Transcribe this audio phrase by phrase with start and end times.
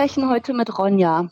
[0.00, 1.28] sprechen heute mit Ronja.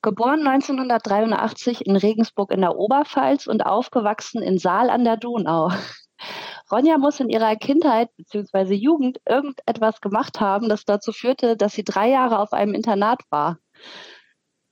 [0.00, 5.72] Geboren 1983 in Regensburg in der Oberpfalz und aufgewachsen in Saal an der Donau.
[6.70, 8.74] Ronja muss in ihrer Kindheit bzw.
[8.74, 13.58] Jugend irgendetwas gemacht haben, das dazu führte, dass sie drei Jahre auf einem Internat war.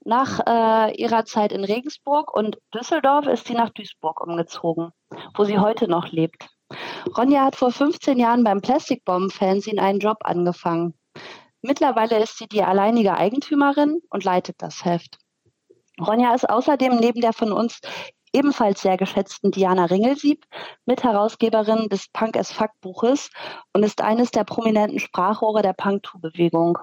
[0.05, 4.93] Nach äh, ihrer Zeit in Regensburg und Düsseldorf ist sie nach Duisburg umgezogen,
[5.35, 6.46] wo sie heute noch lebt.
[7.18, 10.95] Ronja hat vor 15 Jahren beim Plastic Bomb einen Job angefangen.
[11.63, 15.18] Mittlerweile ist sie die alleinige Eigentümerin und leitet das Heft.
[16.01, 17.81] Ronja ist außerdem neben der von uns
[18.32, 20.46] ebenfalls sehr geschätzten Diana Ringelsieb
[20.87, 23.31] Mitherausgeberin des Punk as Fuck Buches
[23.73, 26.79] und ist eines der prominenten Sprachrohre der Punk-Tu-Bewegung.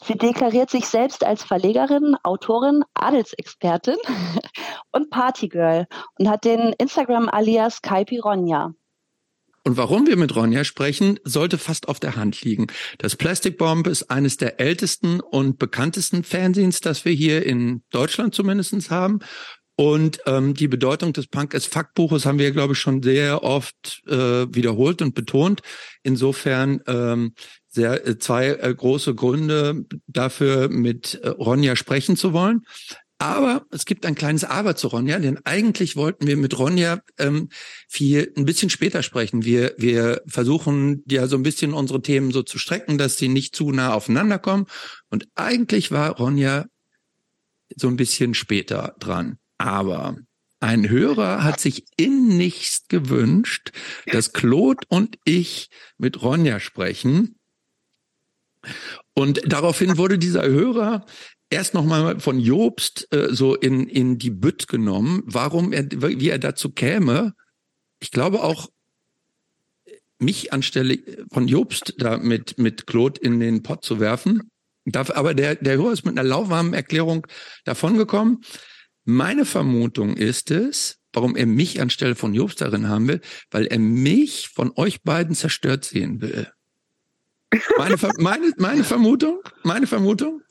[0.00, 3.96] Sie deklariert sich selbst als Verlegerin, Autorin, Adelsexpertin
[4.92, 5.86] und Partygirl
[6.18, 8.72] und hat den Instagram-Alias Kaipi Ronja.
[9.68, 12.68] Und warum wir mit Ronja sprechen, sollte fast auf der Hand liegen.
[12.96, 18.34] Das Plastic Bomb ist eines der ältesten und bekanntesten Fanzines, das wir hier in Deutschland
[18.34, 19.18] zumindest haben.
[19.76, 23.42] Und ähm, die Bedeutung des Punk as Fuck Buches haben wir, glaube ich, schon sehr
[23.42, 25.60] oft äh, wiederholt und betont.
[26.02, 27.34] Insofern ähm,
[27.66, 32.62] sehr äh, zwei äh, große Gründe dafür, mit äh, Ronja sprechen zu wollen.
[33.18, 37.48] Aber es gibt ein kleines Aber zu Ronja, denn eigentlich wollten wir mit Ronja ähm,
[37.88, 39.44] viel ein bisschen später sprechen.
[39.44, 43.56] Wir wir versuchen ja so ein bisschen unsere Themen so zu strecken, dass sie nicht
[43.56, 44.66] zu nah aufeinander kommen.
[45.10, 46.66] Und eigentlich war Ronja
[47.74, 49.38] so ein bisschen später dran.
[49.58, 50.16] Aber
[50.60, 53.72] ein Hörer hat sich innigst gewünscht,
[54.06, 57.36] dass Claude und ich mit Ronja sprechen.
[59.14, 61.04] Und daraufhin wurde dieser Hörer
[61.50, 66.38] erst nochmal von Jobst äh, so in, in die Bütt genommen, warum er, wie er
[66.38, 67.34] dazu käme.
[68.00, 68.68] Ich glaube auch,
[70.18, 70.98] mich anstelle
[71.32, 74.50] von Jobst da mit, mit Claude in den Pott zu werfen.
[74.84, 77.26] Darf, aber der, der Hörer ist mit einer lauwarmen Erklärung
[77.64, 78.40] davongekommen.
[79.04, 83.20] Meine Vermutung ist es, warum er mich anstelle von Jobst darin haben will,
[83.50, 86.50] weil er mich von euch beiden zerstört sehen will.
[87.78, 90.42] Meine, meine, meine Vermutung, meine Vermutung.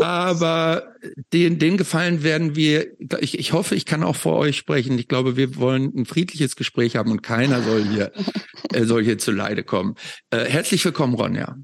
[0.00, 0.94] Aber
[1.32, 2.86] den, den Gefallen werden wir,
[3.20, 4.98] ich, ich hoffe, ich kann auch vor euch sprechen.
[4.98, 8.12] Ich glaube, wir wollen ein friedliches Gespräch haben und keiner soll hier,
[8.72, 9.94] äh, soll hier zu Leide kommen.
[10.30, 11.56] Äh, herzlich willkommen, Ronja.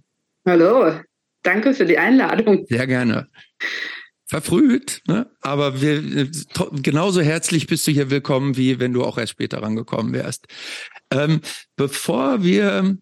[0.46, 1.00] Hallo,
[1.42, 2.64] danke für die Einladung.
[2.68, 3.28] Sehr gerne.
[4.28, 5.30] Verfrüht, ne?
[5.40, 6.28] aber wir,
[6.82, 10.46] genauso herzlich bist du hier willkommen, wie wenn du auch erst später rangekommen wärst.
[11.12, 11.40] Ähm,
[11.76, 12.98] bevor wir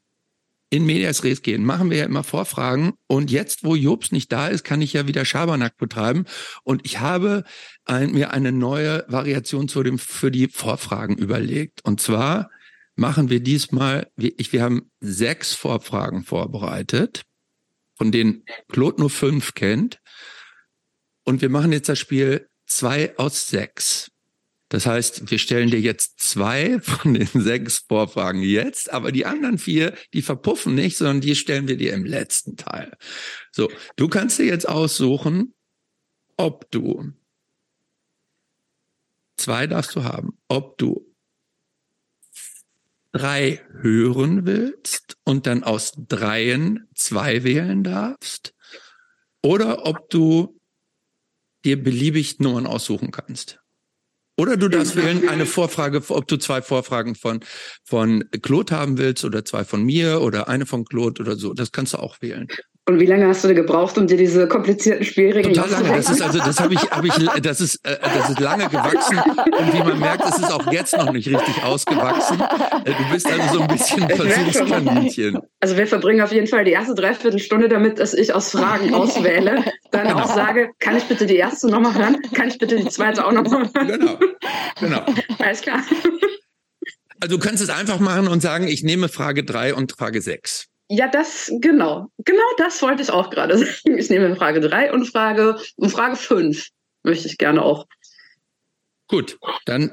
[0.71, 2.95] in Medias Res gehen, machen wir ja immer Vorfragen.
[3.07, 6.25] Und jetzt, wo Jobs nicht da ist, kann ich ja wieder Schabernack betreiben.
[6.65, 7.45] Und ich habe
[7.85, 11.85] ein, mir eine neue Variation zu dem, für die Vorfragen überlegt.
[11.85, 12.51] Und zwar
[12.97, 17.23] machen wir diesmal, wir, ich, wir haben sechs Vorfragen vorbereitet,
[17.97, 20.01] von denen Claude nur fünf kennt.
[21.25, 24.11] Und wir machen jetzt das Spiel zwei aus sechs.
[24.69, 29.59] Das heißt, wir stellen dir jetzt zwei von den sechs Vorfragen jetzt, aber die anderen
[29.59, 32.93] vier, die verpuffen nicht, sondern die stellen wir dir im letzten Teil.
[33.53, 35.55] So, du kannst dir jetzt aussuchen,
[36.37, 37.13] ob du
[39.37, 41.15] zwei darfst du haben, ob du
[43.13, 48.55] drei hören willst und dann aus dreien zwei wählen darfst,
[49.43, 50.59] oder ob du
[51.65, 53.64] dir beliebig Nummern aussuchen kannst.
[54.37, 57.41] Oder du darfst wählen eine Vorfrage, ob du zwei Vorfragen von,
[57.84, 61.55] von Claude haben willst oder zwei von mir oder eine von Claude oder so.
[61.55, 62.49] Das kannst du auch wählen.
[62.87, 65.97] Und wie lange hast du gebraucht, um dir diese komplizierten Spielregeln Total lange.
[65.97, 69.19] Das ist also, das habe ich, habe ich, das ist, äh, das ist lange gewachsen.
[69.19, 72.39] Und wie man merkt, ist es auch jetzt noch nicht richtig ausgewachsen.
[72.84, 75.39] Äh, du bist also so ein bisschen Versuchskaninchen.
[75.61, 79.65] Also wir verbringen auf jeden Fall die erste Dreiviertelstunde damit, dass ich aus Fragen auswähle,
[79.91, 80.21] dann genau.
[80.21, 82.20] auch sage, kann ich bitte die erste nochmal hören?
[82.35, 83.88] Kann ich bitte die zweite auch nochmal hören?
[83.88, 84.19] Genau,
[84.79, 85.06] genau.
[85.38, 85.82] Alles klar.
[87.23, 90.69] Also du kannst es einfach machen und sagen, ich nehme Frage drei und Frage sechs.
[90.94, 92.06] Ja, das, genau.
[92.19, 93.99] Genau das wollte ich auch gerade sagen.
[93.99, 96.69] Ich nehme Frage drei und Frage, und Frage fünf
[97.02, 97.87] möchte ich gerne auch.
[99.08, 99.37] Gut,
[99.67, 99.93] dann,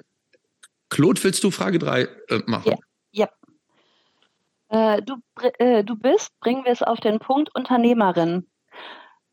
[0.89, 2.77] Claude, willst du Frage drei äh, machen?
[3.11, 3.27] Ja.
[4.69, 4.95] ja.
[4.95, 5.15] Äh, du,
[5.57, 8.47] äh, du bist, bringen wir es auf den Punkt, Unternehmerin.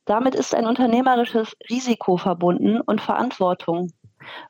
[0.06, 3.92] Damit ist ein unternehmerisches Risiko verbunden und Verantwortung.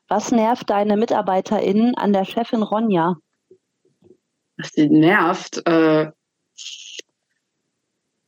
[0.07, 3.17] Was nervt deine MitarbeiterInnen an der Chefin Ronja?
[4.55, 6.11] Was sie nervt, äh,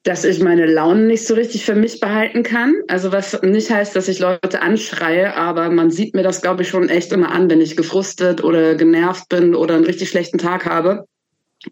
[0.03, 2.73] dass ich meine Launen nicht so richtig für mich behalten kann.
[2.87, 6.69] Also was nicht heißt, dass ich Leute anschreie, aber man sieht mir das, glaube ich,
[6.69, 10.65] schon echt immer an, wenn ich gefrustet oder genervt bin oder einen richtig schlechten Tag
[10.65, 11.05] habe.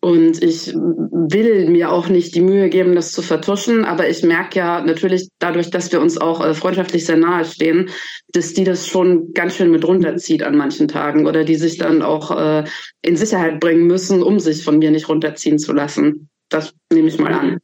[0.02, 3.86] Und ich will mir auch nicht die Mühe geben, das zu vertuschen.
[3.86, 7.90] Aber ich merke ja natürlich dadurch, dass wir uns auch äh, freundschaftlich sehr nahe stehen,
[8.32, 12.04] dass die das schon ganz schön mit runterzieht an manchen Tagen oder die sich dann
[12.04, 12.66] auch äh,
[13.02, 16.30] in Sicherheit bringen müssen, um sich von mir nicht runterziehen zu lassen.
[16.50, 17.58] Das nehme ich mal an.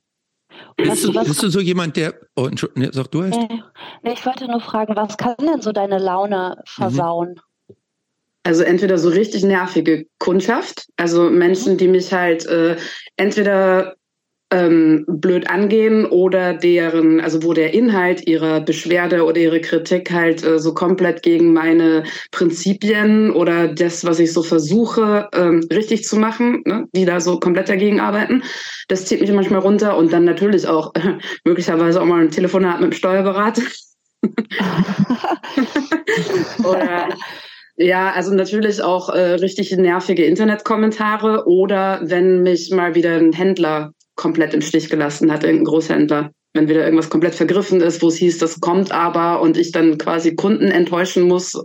[0.77, 2.15] Bist du, bist du so jemand, der.
[2.35, 3.39] Oh, nee, sag du erst.
[3.39, 7.29] Nee, ich wollte nur fragen, was kann denn so deine Laune versauen?
[7.29, 7.75] Mhm.
[8.43, 12.77] Also entweder so richtig nervige Kundschaft, also Menschen, die mich halt äh,
[13.15, 13.95] entweder
[14.55, 20.45] ähm, blöd angehen oder deren, also wo der Inhalt ihrer Beschwerde oder ihre Kritik halt
[20.45, 26.15] äh, so komplett gegen meine Prinzipien oder das, was ich so versuche, ähm, richtig zu
[26.15, 28.43] machen, ne, die da so komplett dagegen arbeiten.
[28.87, 32.79] Das zieht mich manchmal runter und dann natürlich auch äh, möglicherweise auch mal ein Telefonat
[32.79, 33.63] mit dem Steuerberater.
[36.63, 37.09] oder
[37.77, 43.91] ja, also natürlich auch äh, richtig nervige Internetkommentare oder wenn mich mal wieder ein Händler
[44.15, 46.31] komplett im Stich gelassen hat, irgendein Großhändler.
[46.53, 49.97] Wenn wieder irgendwas komplett vergriffen ist, wo es hieß, das kommt aber und ich dann
[49.97, 51.61] quasi Kunden enttäuschen muss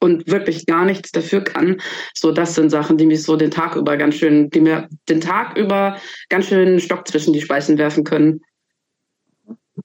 [0.00, 1.80] und wirklich gar nichts dafür kann.
[2.14, 5.20] So, das sind Sachen, die mich so den Tag über ganz schön, die mir den
[5.20, 5.98] Tag über
[6.28, 8.40] ganz schön Stock zwischen die Speichen werfen können.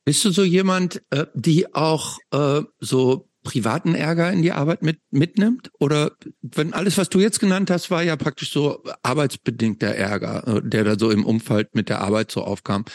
[0.05, 4.99] Bist du so jemand, äh, die auch äh, so privaten Ärger in die Arbeit mit,
[5.11, 5.69] mitnimmt?
[5.79, 6.11] Oder
[6.41, 10.83] wenn alles, was du jetzt genannt hast, war ja praktisch so arbeitsbedingter Ärger, äh, der
[10.83, 12.85] da so im Umfeld mit der Arbeit so aufkam.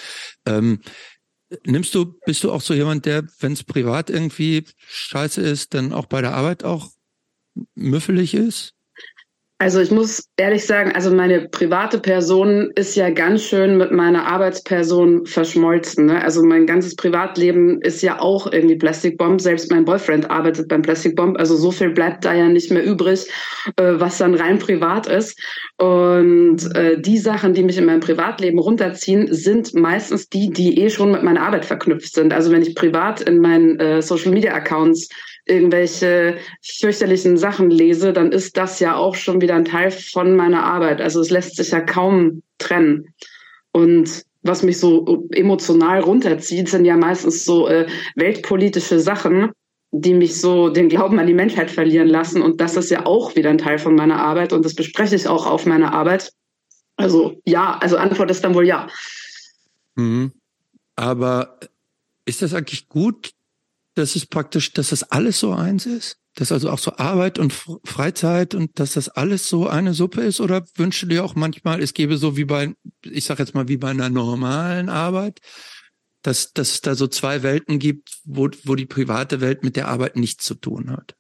[0.46, 0.80] Ähm,
[1.64, 5.92] nimmst du, bist du auch so jemand, der, wenn es privat irgendwie scheiße ist, dann
[5.92, 6.90] auch bei der Arbeit auch
[7.74, 8.77] müffelig ist?
[9.60, 14.24] Also ich muss ehrlich sagen, also meine private Person ist ja ganz schön mit meiner
[14.28, 16.06] Arbeitsperson verschmolzen.
[16.06, 16.22] Ne?
[16.22, 19.40] Also mein ganzes Privatleben ist ja auch irgendwie Plastic Bomb.
[19.40, 21.36] Selbst mein Boyfriend arbeitet beim Plastic Bomb.
[21.40, 23.26] Also so viel bleibt da ja nicht mehr übrig,
[23.76, 25.36] äh, was dann rein privat ist.
[25.76, 30.88] Und äh, die Sachen, die mich in meinem Privatleben runterziehen, sind meistens die, die eh
[30.88, 32.32] schon mit meiner Arbeit verknüpft sind.
[32.32, 35.08] Also wenn ich privat in meinen äh, Social Media Accounts
[35.48, 40.64] irgendwelche fürchterlichen Sachen lese, dann ist das ja auch schon wieder ein Teil von meiner
[40.64, 41.00] Arbeit.
[41.00, 43.14] Also es lässt sich ja kaum trennen.
[43.72, 49.50] Und was mich so emotional runterzieht, sind ja meistens so äh, weltpolitische Sachen,
[49.90, 52.42] die mich so den Glauben an die Menschheit verlieren lassen.
[52.42, 55.28] Und das ist ja auch wieder ein Teil von meiner Arbeit und das bespreche ich
[55.28, 56.32] auch auf meiner Arbeit.
[56.96, 58.88] Also ja, also Antwort ist dann wohl ja.
[59.94, 60.32] Mhm.
[60.96, 61.58] Aber
[62.24, 63.30] ist das eigentlich gut,
[63.98, 66.18] dass es praktisch, dass das alles so eins ist?
[66.34, 67.52] Dass also auch so Arbeit und
[67.84, 70.40] Freizeit und dass das alles so eine Suppe ist?
[70.40, 73.68] Oder wünschst du dir auch manchmal, es gäbe so wie bei, ich sag jetzt mal,
[73.68, 75.40] wie bei einer normalen Arbeit,
[76.22, 79.88] dass, dass es da so zwei Welten gibt, wo, wo die private Welt mit der
[79.88, 81.14] Arbeit nichts zu tun hat?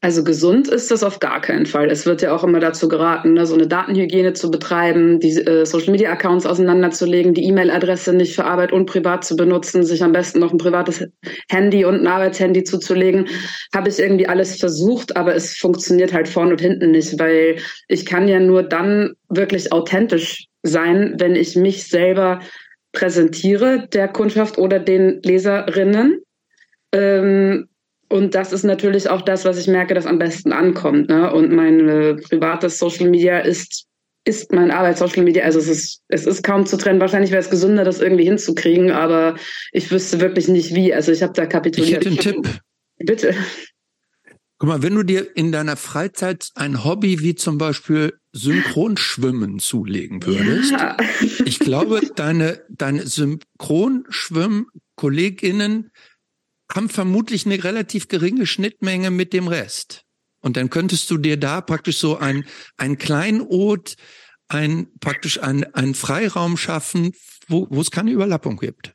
[0.00, 1.90] Also gesund ist das auf gar keinen Fall.
[1.90, 5.66] Es wird ja auch immer dazu geraten, ne, so eine Datenhygiene zu betreiben, die äh,
[5.66, 10.52] Social-Media-Accounts auseinanderzulegen, die E-Mail-Adresse nicht für Arbeit und privat zu benutzen, sich am besten noch
[10.52, 11.04] ein privates
[11.50, 13.26] Handy und ein Arbeitshandy zuzulegen.
[13.74, 17.56] Habe ich irgendwie alles versucht, aber es funktioniert halt vorne und hinten nicht, weil
[17.88, 22.38] ich kann ja nur dann wirklich authentisch sein, wenn ich mich selber
[22.92, 26.20] präsentiere, der Kundschaft oder den Leserinnen.
[26.92, 27.68] Ähm,
[28.08, 31.08] und das ist natürlich auch das, was ich merke, das am besten ankommt.
[31.08, 31.32] Ne?
[31.32, 33.86] Und mein äh, privates Social Media ist,
[34.24, 35.44] ist mein Arbeits-Social Media.
[35.44, 37.00] Also es ist, es ist kaum zu trennen.
[37.00, 39.36] Wahrscheinlich wäre es gesünder, das irgendwie hinzukriegen, aber
[39.72, 40.94] ich wüsste wirklich nicht wie.
[40.94, 42.06] Also ich habe da kapituliert.
[42.06, 42.60] Ich hätte einen Tipp.
[42.98, 43.34] Bitte.
[44.58, 50.26] Guck mal, wenn du dir in deiner Freizeit ein Hobby wie zum Beispiel Synchronschwimmen zulegen
[50.26, 50.96] würdest, ja.
[51.44, 55.92] ich glaube, deine, deine Synchronschwimm-KollegInnen
[56.74, 60.04] haben vermutlich eine relativ geringe Schnittmenge mit dem Rest.
[60.40, 62.44] Und dann könntest du dir da praktisch so ein,
[62.76, 63.96] ein Kleinod,
[64.48, 67.12] ein, praktisch ein, ein Freiraum schaffen,
[67.48, 68.94] wo, wo es keine Überlappung gibt.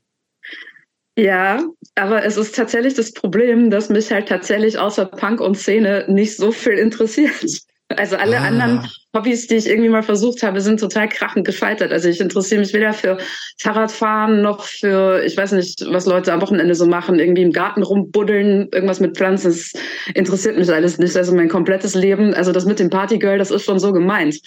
[1.16, 1.64] Ja,
[1.96, 6.38] aber es ist tatsächlich das Problem, dass mich halt tatsächlich außer Punk und Szene nicht
[6.38, 7.60] so viel interessiert.
[7.98, 8.44] Also alle ah.
[8.44, 11.92] anderen Hobbys, die ich irgendwie mal versucht habe, sind total krachend gescheitert.
[11.92, 13.18] Also ich interessiere mich weder für
[13.60, 17.84] Fahrradfahren noch für, ich weiß nicht, was Leute am Wochenende so machen, irgendwie im Garten
[17.84, 19.52] rumbuddeln, irgendwas mit Pflanzen.
[19.52, 19.74] Das
[20.14, 21.16] interessiert mich alles nicht.
[21.16, 24.40] Also mein komplettes Leben, also das mit dem Partygirl, das ist schon so gemeint.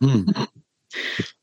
[0.00, 0.34] Hm.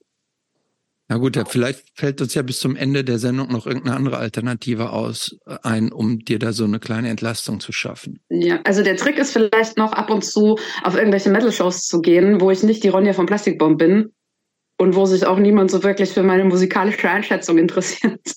[1.08, 4.90] Na gut, vielleicht fällt uns ja bis zum Ende der Sendung noch irgendeine andere Alternative
[4.90, 8.20] aus äh, ein, um dir da so eine kleine Entlastung zu schaffen.
[8.30, 12.42] Ja, also der Trick ist vielleicht noch ab und zu auf irgendwelche Metal-Shows zu gehen,
[12.42, 14.14] wo ich nicht die Ronja von Plastikbomb bin
[14.78, 18.22] und wo sich auch niemand so wirklich für meine musikalische Einschätzung interessiert.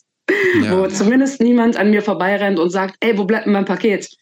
[0.62, 0.76] Ja.
[0.76, 4.14] Wo zumindest niemand an mir vorbeirennt und sagt, ey, wo bleibt denn mein Paket?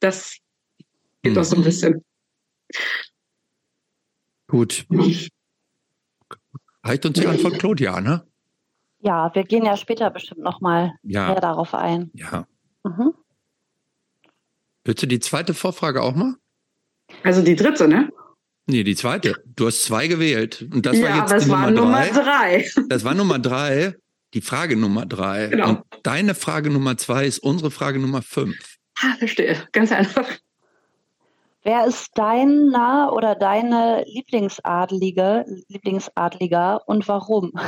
[0.00, 0.38] Das
[1.22, 1.36] geht mhm.
[1.36, 2.04] doch so ein bisschen.
[4.48, 4.84] Gut.
[6.84, 8.26] Reicht uns die Antwort, Claude, ja, ne?
[9.00, 11.28] Ja, wir gehen ja später bestimmt nochmal Ja.
[11.28, 12.10] mehr darauf ein.
[12.14, 12.46] Ja.
[12.84, 13.14] Mhm.
[14.84, 16.34] Willst du die zweite Vorfrage auch mal?
[17.22, 18.10] Also die dritte, ne?
[18.66, 19.34] Nee, die zweite.
[19.56, 20.66] Du hast zwei gewählt.
[20.72, 22.62] Und das war ja, jetzt aber die es war Nummer, Nummer drei.
[22.62, 22.70] drei.
[22.88, 23.96] Das war Nummer drei.
[24.34, 25.48] Die Frage Nummer drei.
[25.48, 25.68] Genau.
[25.70, 28.78] Und deine Frage Nummer zwei ist unsere Frage Nummer fünf.
[29.00, 29.56] Ah, verstehe.
[29.72, 30.26] Ganz einfach.
[31.64, 37.52] Wer ist deiner oder deine Lieblingsadlige, Lieblingsadliger und warum?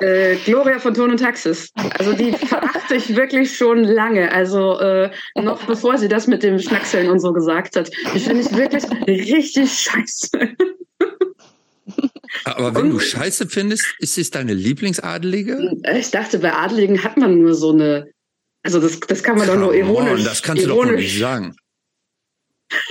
[0.00, 1.70] Äh, Gloria von Ton und Taxis.
[1.98, 4.32] Also die verachte ich wirklich schon lange.
[4.32, 7.90] Also äh, noch bevor sie das mit dem Schnackseln und so gesagt hat.
[8.14, 10.56] Die finde ich wirklich richtig scheiße.
[12.44, 15.76] Aber wenn du Scheiße findest, ist es deine Lieblingsadelige?
[15.96, 18.10] Ich dachte, bei Adligen hat man nur so eine.
[18.64, 20.20] Also das, das kann man doch nur ironisch.
[20.20, 21.00] on, das kannst du doch ironisch.
[21.00, 21.54] nicht sagen.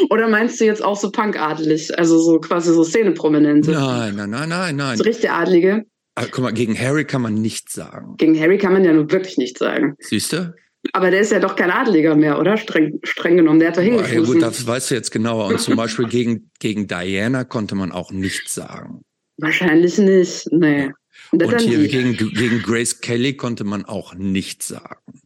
[0.10, 1.98] Oder meinst du jetzt auch so punkadelig?
[1.98, 3.72] Also so quasi so Szeneprominente?
[3.72, 4.98] Nein, nein, nein, nein, nein.
[4.98, 5.86] So richtig Adlige.
[6.16, 8.16] Ah, guck mal, gegen Harry kann man nichts sagen.
[8.18, 9.96] Gegen Harry kann man ja nun wirklich nichts sagen.
[10.00, 10.54] Siehst du?
[10.94, 12.58] Aber der ist ja doch kein Adliger mehr, oder?
[12.58, 13.60] Streng, streng genommen.
[13.60, 14.34] Der hat doch Ja, hingefußen.
[14.34, 15.46] gut, das weißt du jetzt genauer.
[15.48, 19.02] Und zum Beispiel gegen, gegen Diana konnte man auch nichts sagen.
[19.38, 20.48] Wahrscheinlich nicht.
[20.52, 20.92] Nee.
[21.32, 25.22] Und, Und dann hier gegen, gegen Grace Kelly konnte man auch nichts sagen.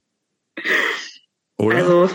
[1.58, 1.78] Oder?
[1.78, 2.10] Also,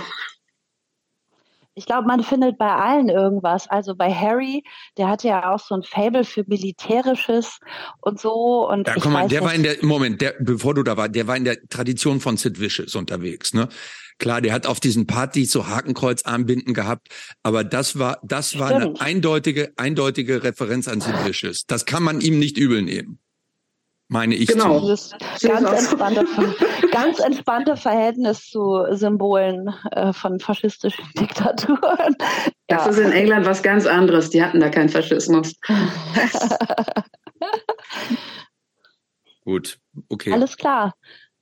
[1.81, 3.67] Ich glaube, man findet bei allen irgendwas.
[3.67, 4.63] Also bei Harry,
[4.99, 7.59] der hatte ja auch so ein Fable für Militärisches
[8.03, 8.69] und so.
[8.69, 11.15] Und ja, ich guck mal, der war in der, Moment, der, bevor du da warst,
[11.15, 13.71] der war in der Tradition von Sid Vicious unterwegs, ne?
[14.19, 17.09] Klar, der hat auf diesen Partys so Hakenkreuzarmbinden gehabt,
[17.43, 19.01] aber das war, das war eine Stimmt.
[19.01, 21.65] eindeutige, eindeutige Referenz an Sid Vicious.
[21.67, 23.21] Das kann man ihm nicht übel nehmen.
[24.13, 24.81] Meine ich Genau.
[24.81, 26.27] dieses ganz entspannte,
[26.93, 32.17] ganz entspannte Verhältnis zu Symbolen äh, von faschistischen Diktaturen.
[32.67, 32.91] das Ja.
[32.91, 34.29] ist in England was ganz anderes.
[34.31, 35.55] Die hatten da keinen Faschismus.
[39.45, 40.33] Gut, okay.
[40.33, 40.95] Alles klar.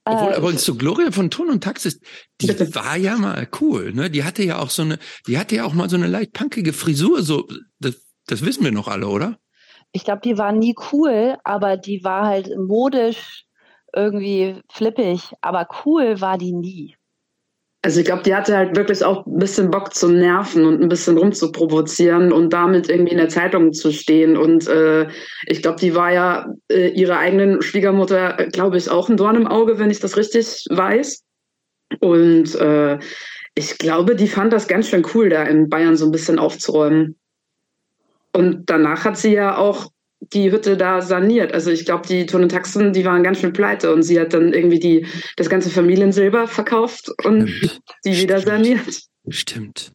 [0.04, 2.00] Obwohl Äh, übrigens zu Gloria von Ton und Taxis,
[2.40, 4.10] die war ja mal cool, ne?
[4.10, 6.72] Die hatte ja auch so eine, die hatte ja auch mal so eine leicht punkige
[6.72, 7.46] Frisur, so,
[7.78, 7.96] das,
[8.26, 9.38] das wissen wir noch alle, oder?
[9.92, 13.44] Ich glaube, die war nie cool, aber die war halt modisch
[13.94, 15.32] irgendwie flippig.
[15.40, 16.94] Aber cool war die nie.
[17.82, 20.88] Also ich glaube, die hatte halt wirklich auch ein bisschen Bock zum Nerven und ein
[20.88, 24.36] bisschen rumzuprovozieren und damit irgendwie in der Zeitung zu stehen.
[24.36, 25.08] Und äh,
[25.46, 29.46] ich glaube, die war ja äh, ihrer eigenen Schwiegermutter, glaube ich, auch ein Dorn im
[29.46, 31.22] Auge, wenn ich das richtig weiß.
[32.00, 32.98] Und äh,
[33.54, 37.16] ich glaube, die fand das ganz schön cool, da in Bayern so ein bisschen aufzuräumen.
[38.32, 41.52] Und danach hat sie ja auch die Hütte da saniert.
[41.52, 44.34] Also ich glaube, die Ton und Taxen, die waren ganz schön pleite und sie hat
[44.34, 45.06] dann irgendwie die,
[45.36, 47.80] das ganze Familiensilber verkauft und Stimmt.
[48.04, 48.56] die wieder Stimmt.
[48.56, 49.02] saniert.
[49.30, 49.92] Stimmt.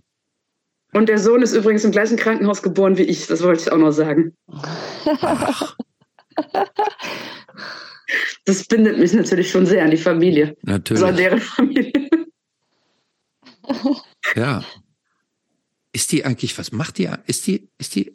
[0.94, 3.78] Und der Sohn ist übrigens im gleichen Krankenhaus geboren wie ich, das wollte ich auch
[3.78, 4.36] noch sagen.
[5.06, 5.76] Ach,
[8.46, 10.56] Das bindet mich natürlich schon sehr an die Familie.
[10.66, 11.16] Also an natürlich.
[11.16, 12.10] deren Familie.
[14.36, 14.64] Ja.
[15.94, 17.10] Ist die eigentlich, was macht die?
[17.28, 18.14] Ist die, ist die,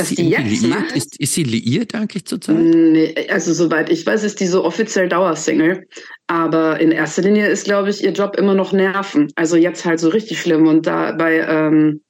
[0.00, 0.92] ist jetzt liiert?
[0.92, 2.56] Ist, ist sie liiert eigentlich zurzeit?
[2.56, 5.86] Nee, also soweit ich weiß, ist die so offiziell Dauersingle.
[6.26, 9.32] Aber in erster Linie ist, glaube ich, ihr Job immer noch Nerven.
[9.36, 10.66] Also jetzt halt so richtig schlimm.
[10.66, 12.02] Und da bei ähm,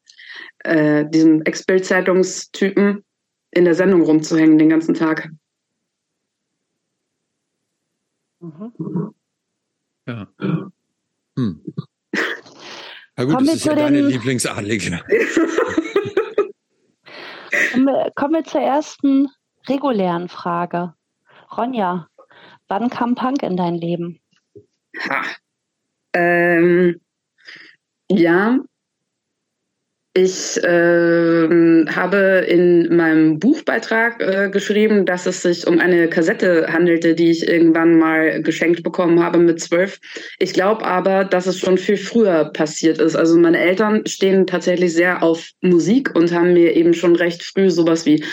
[0.60, 3.04] äh, diesem Ex-Bild-Zeitungstypen
[3.50, 5.30] in der Sendung rumzuhängen den ganzen Tag.
[8.40, 9.14] Mhm.
[10.06, 10.28] Ja.
[11.36, 11.60] Hm.
[13.16, 15.00] Na gut, Kommen das ist ja deine Lieblingsadlige.
[18.14, 19.28] Kommen wir, zur ersten
[19.68, 20.94] regulären Frage.
[21.56, 22.08] Ronja,
[22.68, 24.20] wann kam Punk in dein Leben?
[25.08, 25.22] Ha.
[26.12, 27.00] Ähm,
[28.08, 28.58] ja,
[30.16, 37.14] ich ähm, habe in meinem Buchbeitrag äh, geschrieben, dass es sich um eine Kassette handelte,
[37.14, 40.00] die ich irgendwann mal geschenkt bekommen habe mit zwölf.
[40.38, 43.14] Ich glaube aber, dass es schon viel früher passiert ist.
[43.14, 47.68] Also meine Eltern stehen tatsächlich sehr auf Musik und haben mir eben schon recht früh
[47.68, 48.24] sowas wie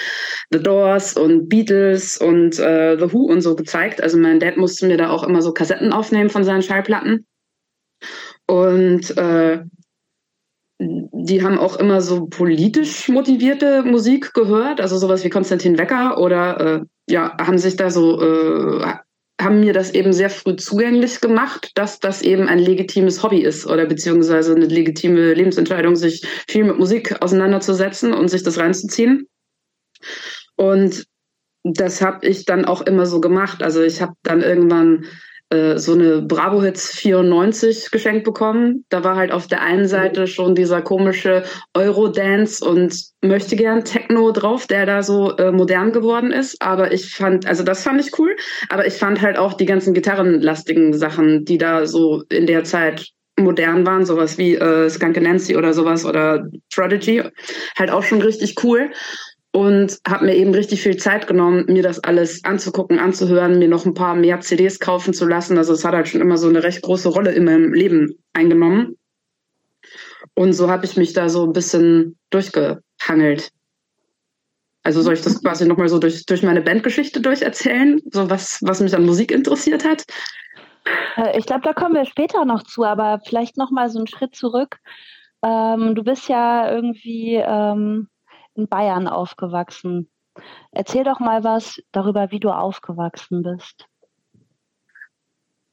[0.52, 4.02] The Doors und Beatles und äh, The Who und so gezeigt.
[4.02, 7.26] Also mein Dad musste mir da auch immer so Kassetten aufnehmen von seinen Schallplatten.
[8.48, 9.60] Und äh,
[11.12, 16.60] die haben auch immer so politisch motivierte Musik gehört, also sowas wie Konstantin Wecker oder
[16.60, 18.86] äh, ja, haben sich da so, äh,
[19.42, 23.66] haben mir das eben sehr früh zugänglich gemacht, dass das eben ein legitimes Hobby ist
[23.66, 29.28] oder beziehungsweise eine legitime Lebensentscheidung, sich viel mit Musik auseinanderzusetzen und sich das reinzuziehen.
[30.56, 31.06] Und
[31.64, 33.64] das habe ich dann auch immer so gemacht.
[33.64, 35.06] Also ich habe dann irgendwann
[35.54, 38.86] äh, so eine Bravo Hits 94 geschenkt bekommen.
[38.90, 41.44] Da war halt auf der einen Seite schon dieser komische
[41.74, 46.62] Eurodance und möchte gern Techno drauf, der da so äh, modern geworden ist.
[46.62, 48.36] Aber ich fand, also das fand ich cool.
[48.70, 53.10] Aber ich fand halt auch die ganzen gitarrenlastigen Sachen, die da so in der Zeit
[53.40, 57.24] modern waren, sowas wie äh, Skunk Nancy oder sowas oder Prodigy,
[57.78, 58.92] halt auch schon richtig cool
[59.54, 63.86] und habe mir eben richtig viel Zeit genommen, mir das alles anzugucken, anzuhören, mir noch
[63.86, 65.60] ein paar mehr CDs kaufen zu lassen.
[65.60, 68.98] Also es hat halt schon immer so eine recht große Rolle in meinem Leben eingenommen.
[70.34, 73.52] Und so habe ich mich da so ein bisschen durchgehangelt.
[74.82, 78.82] Also soll ich das quasi nochmal so durch, durch meine Bandgeschichte durcherzählen, so was, was
[78.82, 80.04] mich an Musik interessiert hat?
[81.16, 84.36] Äh, ich glaube, da kommen wir später noch zu, aber vielleicht nochmal so einen Schritt
[84.36, 84.80] zurück.
[85.46, 88.08] Ähm, du bist ja irgendwie ähm,
[88.56, 90.10] in Bayern aufgewachsen.
[90.72, 93.86] Erzähl doch mal was darüber, wie du aufgewachsen bist.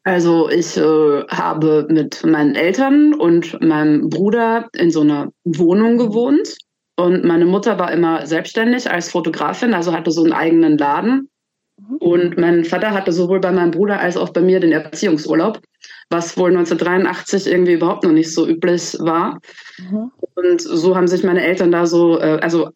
[0.03, 6.57] Also ich äh, habe mit meinen Eltern und meinem Bruder in so einer Wohnung gewohnt.
[6.97, 11.31] Und meine Mutter war immer selbstständig als Fotografin, also hatte so einen eigenen Laden.
[11.79, 11.97] Mhm.
[11.97, 15.61] Und mein Vater hatte sowohl bei meinem Bruder als auch bei mir den Erziehungsurlaub,
[16.11, 19.41] was wohl 1983 irgendwie überhaupt noch nicht so üblich war.
[19.79, 20.11] Mhm.
[20.35, 22.71] Und so haben sich meine Eltern da so, äh, also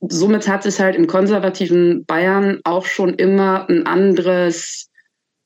[0.00, 4.90] somit hat sich halt im konservativen Bayern auch schon immer ein anderes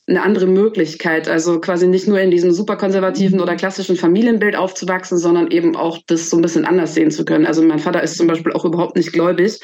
[0.06, 5.16] eine andere Möglichkeit, also quasi nicht nur in diesem super konservativen oder klassischen Familienbild aufzuwachsen,
[5.16, 7.46] sondern eben auch das so ein bisschen anders sehen zu können.
[7.46, 9.60] Also mein Vater ist zum Beispiel auch überhaupt nicht gläubig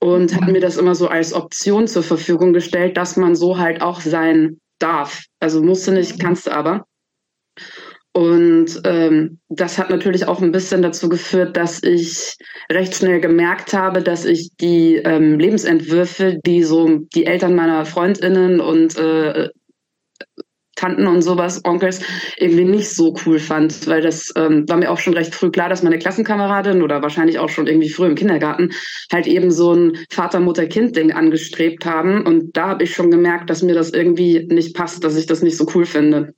[0.00, 3.80] und hat mir das immer so als Option zur Verfügung gestellt, dass man so halt
[3.80, 5.24] auch sein darf.
[5.40, 6.86] Also musste nicht, kannst du aber.
[8.12, 12.36] Und ähm, das hat natürlich auch ein bisschen dazu geführt, dass ich
[12.70, 18.60] recht schnell gemerkt habe, dass ich die ähm, Lebensentwürfe, die so die Eltern meiner Freundinnen
[18.60, 19.50] und äh,
[20.78, 22.00] Tanten und sowas, Onkels,
[22.36, 25.68] irgendwie nicht so cool fand, weil das ähm, war mir auch schon recht früh klar,
[25.68, 28.70] dass meine Klassenkameradin oder wahrscheinlich auch schon irgendwie früh im Kindergarten
[29.12, 32.24] halt eben so ein Vater-Mutter-Kind-Ding angestrebt haben.
[32.24, 35.42] Und da habe ich schon gemerkt, dass mir das irgendwie nicht passt, dass ich das
[35.42, 36.34] nicht so cool finde.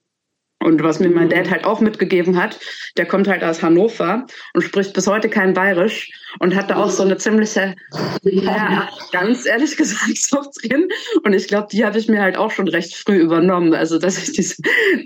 [0.62, 2.60] Und was mir mein Dad halt auch mitgegeben hat,
[2.98, 6.90] der kommt halt aus Hannover und spricht bis heute kein Bayerisch und hat da auch
[6.90, 7.74] so eine ziemliche,
[8.22, 10.86] ja, ganz ehrlich gesagt, so drin.
[11.24, 13.72] Und ich glaube, die habe ich mir halt auch schon recht früh übernommen.
[13.72, 14.56] Also, dass ich diese,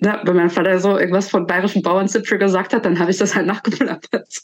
[0.01, 3.37] na, wenn mein Vater so irgendwas von bayerischen Bauernzipfel gesagt hat, dann habe ich das
[3.37, 4.41] halt nachgeplappert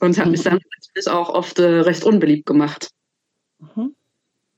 [0.00, 2.88] und habe mich dann natürlich auch oft äh, recht unbeliebt gemacht.
[3.58, 3.94] Mhm.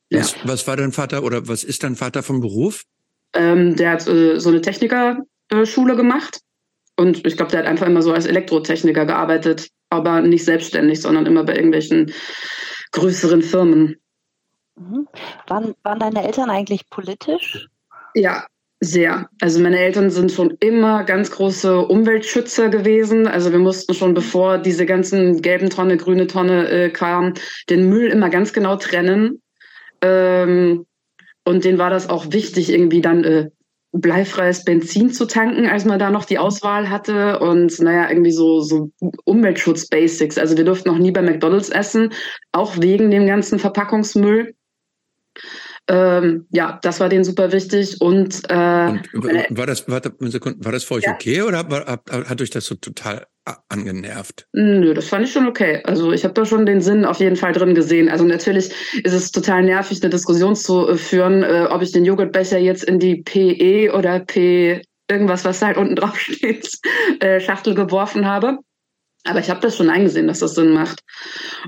[0.09, 0.20] Ja.
[0.20, 2.85] Was, was war dein Vater oder was ist dein Vater vom Beruf?
[3.33, 5.18] Ähm, der hat äh, so eine Techniker
[5.64, 6.40] Schule gemacht.
[6.96, 11.26] Und ich glaube, der hat einfach immer so als Elektrotechniker gearbeitet, aber nicht selbstständig, sondern
[11.26, 12.12] immer bei irgendwelchen
[12.92, 13.96] größeren Firmen.
[14.76, 15.08] Mhm.
[15.46, 17.68] Waren, waren deine Eltern eigentlich politisch?
[18.14, 18.46] Ja,
[18.80, 19.28] sehr.
[19.40, 23.26] Also meine Eltern sind schon immer ganz große Umweltschützer gewesen.
[23.26, 27.34] Also wir mussten schon, bevor diese ganzen gelben Tonne, grüne Tonne äh, kamen,
[27.68, 29.42] den Müll immer ganz genau trennen.
[30.00, 30.86] Ähm,
[31.44, 33.50] und denen war das auch wichtig, irgendwie dann äh,
[33.92, 38.61] bleifreies Benzin zu tanken, als man da noch die Auswahl hatte und naja, irgendwie so,
[38.61, 38.90] so
[39.24, 40.38] Umweltschutz-Basics.
[40.38, 42.12] Also wir durften noch nie bei McDonalds essen,
[42.53, 44.55] auch wegen dem ganzen Verpackungsmüll.
[45.90, 50.85] Ähm, ja, das war denen super wichtig und, äh, und war das war, war das
[50.85, 51.14] für euch ja.
[51.14, 53.26] okay oder war, hat, hat euch das so total
[53.68, 54.46] angenervt?
[54.53, 55.83] Nö, das fand ich schon okay.
[55.83, 58.09] Also ich habe da schon den Sinn auf jeden Fall drin gesehen.
[58.09, 58.70] Also natürlich
[59.03, 62.85] ist es total nervig, eine Diskussion zu äh, führen, äh, ob ich den Joghurtbecher jetzt
[62.85, 66.70] in die PE oder P irgendwas, was halt unten drauf steht,
[67.18, 68.59] äh, Schachtel geworfen habe.
[69.24, 71.00] Aber ich habe das schon eingesehen, dass das Sinn macht.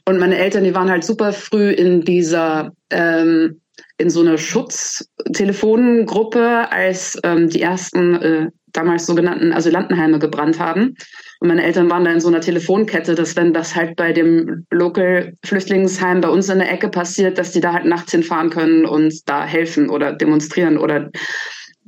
[0.06, 3.61] Und meine Eltern, die waren halt super früh in dieser ähm,
[4.02, 10.96] in so einer Schutztelefonengruppe, als ähm, die ersten äh, damals sogenannten Asylantenheime gebrannt haben.
[11.40, 14.66] Und meine Eltern waren da in so einer Telefonkette, dass wenn das halt bei dem
[14.70, 18.84] Local Flüchtlingsheim bei uns in der Ecke passiert, dass die da halt nachts hinfahren können
[18.84, 21.10] und da helfen oder demonstrieren oder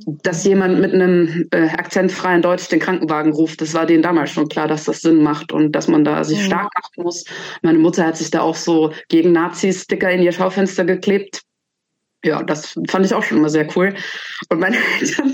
[0.05, 4.49] dass jemand mit einem äh, akzentfreien Deutsch den Krankenwagen ruft, das war denen damals schon
[4.49, 7.23] klar, dass das Sinn macht und dass man da sich stark machen muss.
[7.61, 11.43] Meine Mutter hat sich da auch so gegen Nazis-Sticker in ihr Schaufenster geklebt
[12.25, 13.93] ja, das fand ich auch schon immer sehr cool.
[14.49, 15.33] Und meine Eltern,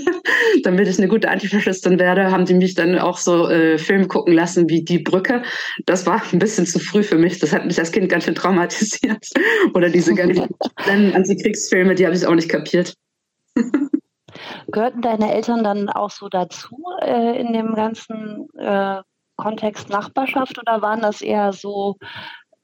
[0.62, 4.34] damit ich eine gute Antifaschistin werde, haben die mich dann auch so äh, Filme gucken
[4.34, 5.42] lassen wie Die Brücke.
[5.86, 7.38] Das war ein bisschen zu früh für mich.
[7.38, 9.26] Das hat mich als Kind ganz schön traumatisiert.
[9.74, 10.48] Oder diese ganzen
[10.86, 12.94] Antikriegsfilme, die habe ich auch nicht kapiert.
[14.70, 19.02] Gehörten deine Eltern dann auch so dazu äh, in dem ganzen äh,
[19.36, 21.96] Kontext Nachbarschaft oder waren das eher so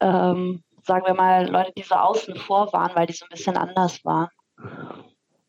[0.00, 3.56] ähm, sagen wir mal, Leute, die so außen vor waren, weil die so ein bisschen
[3.56, 4.28] anders waren?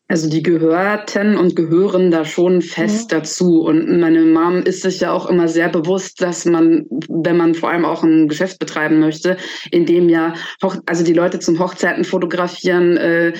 [0.06, 3.16] Also die gehörten und gehören da schon fest mhm.
[3.16, 3.62] dazu.
[3.62, 7.70] Und meine Mom ist sich ja auch immer sehr bewusst, dass man, wenn man vor
[7.70, 9.36] allem auch ein Geschäft betreiben möchte,
[9.70, 10.34] in dem ja,
[10.86, 13.32] also die Leute zum Hochzeiten fotografieren, äh,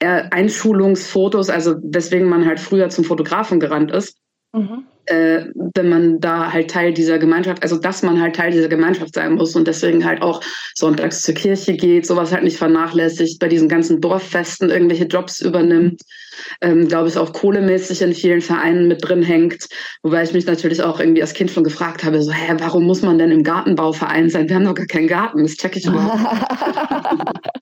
[0.00, 4.18] Einschulungsfotos, also weswegen man halt früher zum Fotografen gerannt ist.
[4.52, 8.68] Mhm äh, wenn man da halt Teil dieser Gemeinschaft, also dass man halt Teil dieser
[8.68, 10.40] Gemeinschaft sein muss und deswegen halt auch
[10.74, 16.02] sonntags zur Kirche geht, sowas halt nicht vernachlässigt, bei diesen ganzen Dorffesten irgendwelche Jobs übernimmt,
[16.60, 19.66] ähm, glaube ich auch kohlemäßig in vielen Vereinen mit drin hängt,
[20.02, 23.02] wobei ich mich natürlich auch irgendwie als Kind schon gefragt habe, so, hä, warum muss
[23.02, 24.48] man denn im Gartenbauverein sein?
[24.48, 26.20] Wir haben doch gar keinen Garten, das check ich überhaupt.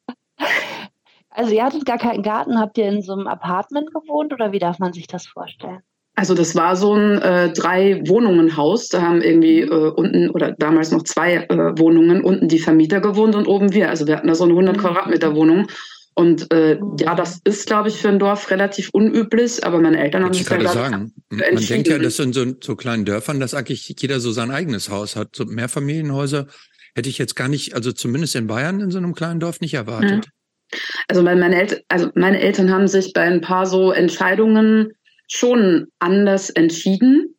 [1.34, 4.58] Also ihr hattet gar keinen Garten, habt ihr in so einem Apartment gewohnt oder wie
[4.58, 5.82] darf man sich das vorstellen?
[6.14, 8.88] Also das war so ein äh, drei Wohnungen Haus.
[8.88, 13.34] Da haben irgendwie äh, unten oder damals noch zwei äh, Wohnungen unten die Vermieter gewohnt
[13.34, 13.88] und oben wir.
[13.88, 14.80] Also wir hatten da so eine 100 mhm.
[14.80, 15.68] Quadratmeter Wohnung.
[16.14, 20.24] Und äh, ja, das ist, glaube ich, für ein Dorf relativ unüblich, aber meine Eltern
[20.24, 21.14] haben sich da sagen.
[21.30, 24.90] Man denkt ja, dass in so, so kleinen Dörfern, dass eigentlich jeder so sein eigenes
[24.90, 25.34] Haus hat.
[25.34, 26.48] So Mehrfamilienhäuser
[26.94, 29.72] hätte ich jetzt gar nicht, also zumindest in Bayern in so einem kleinen Dorf nicht
[29.72, 30.26] erwartet.
[30.26, 30.78] Mhm.
[31.08, 34.92] Also meine, Eltern, also meine Eltern haben sich bei ein paar so Entscheidungen
[35.32, 37.34] schon anders entschieden,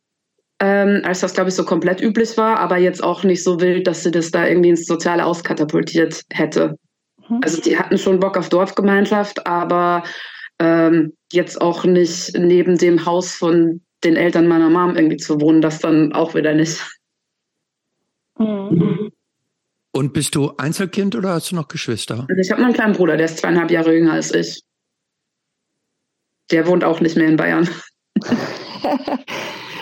[0.60, 3.86] ähm, als das, glaube ich, so komplett üblich war, aber jetzt auch nicht so wild,
[3.86, 6.76] dass sie das da irgendwie ins Soziale auskatapultiert hätte.
[7.28, 7.40] Mhm.
[7.42, 10.02] Also die hatten schon Bock auf Dorfgemeinschaft, aber
[10.58, 15.60] ähm, jetzt auch nicht neben dem Haus von den Eltern meiner Mom irgendwie zu wohnen,
[15.60, 16.84] das dann auch wieder nicht.
[18.38, 19.10] Mhm.
[19.92, 22.26] Und bist du Einzelkind oder hast du noch Geschwister?
[22.28, 24.64] Also ich habe noch einen kleinen Bruder, der ist zweieinhalb Jahre jünger als ich.
[26.50, 27.68] Der wohnt auch nicht mehr in Bayern.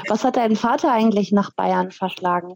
[0.09, 2.55] Was hat dein Vater eigentlich nach Bayern verschlagen?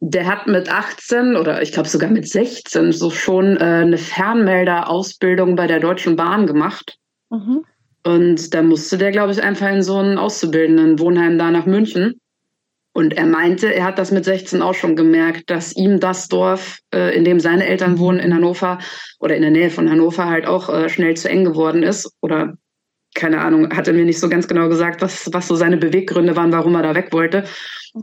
[0.00, 5.54] Der hat mit 18 oder ich glaube sogar mit 16 so schon äh, eine Fernmelderausbildung
[5.54, 6.98] bei der Deutschen Bahn gemacht.
[7.30, 7.64] Mhm.
[8.04, 12.20] Und da musste der, glaube ich, einfach in so ein auszubildenden Wohnheim da nach München.
[12.92, 16.78] Und er meinte, er hat das mit 16 auch schon gemerkt, dass ihm das Dorf,
[16.94, 18.78] äh, in dem seine Eltern wohnen, in Hannover
[19.18, 22.54] oder in der Nähe von Hannover halt auch äh, schnell zu eng geworden ist oder
[23.14, 26.36] keine Ahnung, hat er mir nicht so ganz genau gesagt, was, was so seine Beweggründe
[26.36, 27.44] waren, warum er da weg wollte.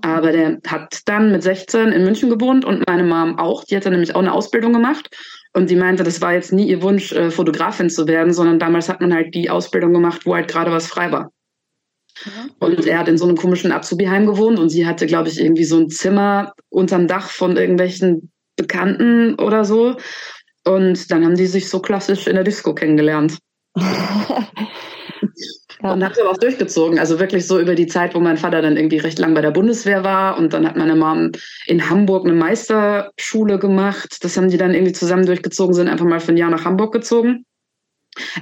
[0.01, 3.65] Aber der hat dann mit 16 in München gewohnt und meine Mom auch.
[3.65, 5.09] Die hat dann nämlich auch eine Ausbildung gemacht.
[5.53, 8.87] Und die meinte, das war jetzt nie ihr Wunsch, äh, Fotografin zu werden, sondern damals
[8.87, 11.33] hat man halt die Ausbildung gemacht, wo halt gerade was frei war.
[12.25, 12.51] Mhm.
[12.59, 15.65] Und er hat in so einem komischen Azubi-Heim gewohnt und sie hatte, glaube ich, irgendwie
[15.65, 19.97] so ein Zimmer unterm Dach von irgendwelchen Bekannten oder so.
[20.63, 23.37] Und dann haben die sich so klassisch in der Disco kennengelernt.
[25.81, 25.93] Ja.
[25.93, 26.99] Und hat aber auch durchgezogen.
[26.99, 29.51] Also wirklich so über die Zeit, wo mein Vater dann irgendwie recht lang bei der
[29.51, 30.37] Bundeswehr war.
[30.37, 31.31] Und dann hat meine Mom
[31.65, 34.17] in Hamburg eine Meisterschule gemacht.
[34.21, 36.93] Das haben die dann irgendwie zusammen durchgezogen, sind einfach mal für ein Jahr nach Hamburg
[36.93, 37.45] gezogen.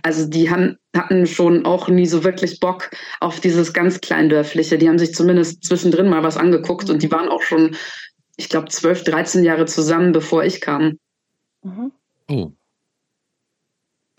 [0.01, 2.89] Also die haben, hatten schon auch nie so wirklich Bock
[3.19, 4.77] auf dieses ganz kleindörfliche.
[4.77, 7.75] Die haben sich zumindest zwischendrin mal was angeguckt und die waren auch schon,
[8.35, 10.97] ich glaube, 12, 13 Jahre zusammen, bevor ich kam.
[11.61, 11.91] Mhm.
[12.29, 12.51] Oh.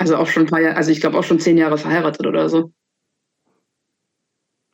[0.01, 2.49] Also auch schon ein paar Jahre, also ich glaube auch schon zehn Jahre verheiratet oder
[2.49, 2.73] so.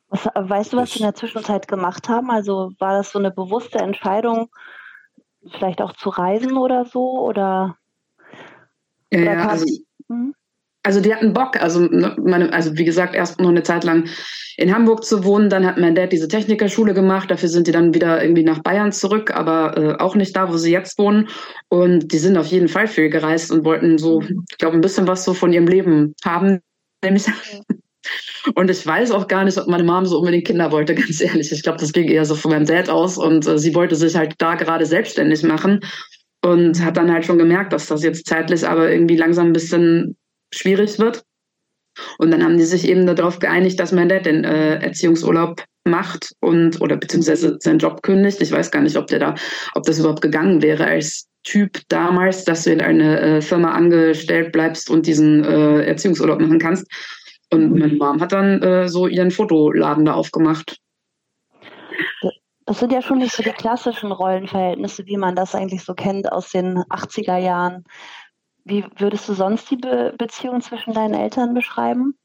[0.07, 2.31] Was, weißt du, was sie in der Zwischenzeit gemacht haben?
[2.31, 4.49] Also war das so eine bewusste Entscheidung,
[5.51, 7.19] vielleicht auch zu reisen oder so?
[7.19, 7.77] Oder,
[9.11, 9.65] ja, oder ja also,
[10.07, 10.33] hm?
[10.87, 11.61] Also die hatten Bock.
[11.61, 14.07] Also, ne, meine, also wie gesagt, erst noch eine Zeit lang
[14.55, 15.49] in Hamburg zu wohnen.
[15.49, 17.29] Dann hat mein Dad diese Technikerschule gemacht.
[17.29, 20.55] Dafür sind die dann wieder irgendwie nach Bayern zurück, aber äh, auch nicht da, wo
[20.55, 21.27] sie jetzt wohnen.
[21.67, 25.09] Und die sind auf jeden Fall viel gereist und wollten so, ich glaube, ein bisschen
[25.09, 26.61] was so von ihrem Leben haben.
[27.03, 27.25] Nämlich
[28.55, 31.51] und ich weiß auch gar nicht, ob meine Mom so unbedingt Kinder wollte, ganz ehrlich.
[31.51, 34.15] Ich glaube, das ging eher so von meinem Dad aus und äh, sie wollte sich
[34.15, 35.81] halt da gerade selbstständig machen
[36.41, 40.15] und hat dann halt schon gemerkt, dass das jetzt zeitlich aber irgendwie langsam ein bisschen
[40.53, 41.23] schwierig wird.
[42.19, 46.33] Und dann haben die sich eben darauf geeinigt, dass mein Dad den äh, Erziehungsurlaub macht
[46.41, 48.41] und oder beziehungsweise seinen Job kündigt.
[48.41, 49.35] Ich weiß gar nicht, ob der da,
[49.73, 54.51] ob das überhaupt gegangen wäre als Typ damals, dass du in eine äh, Firma angestellt
[54.51, 56.85] bleibst und diesen äh, Erziehungsurlaub machen kannst.
[57.51, 60.77] Und meine Mom hat dann äh, so ihren Fotoladen da aufgemacht.
[62.65, 66.29] Das sind ja schon nicht so die klassischen Rollenverhältnisse, wie man das eigentlich so kennt
[66.29, 67.85] aus den 80er Jahren.
[68.67, 72.15] Wie würdest du sonst die Be Beziehung zwischen deinen Eltern beschreiben?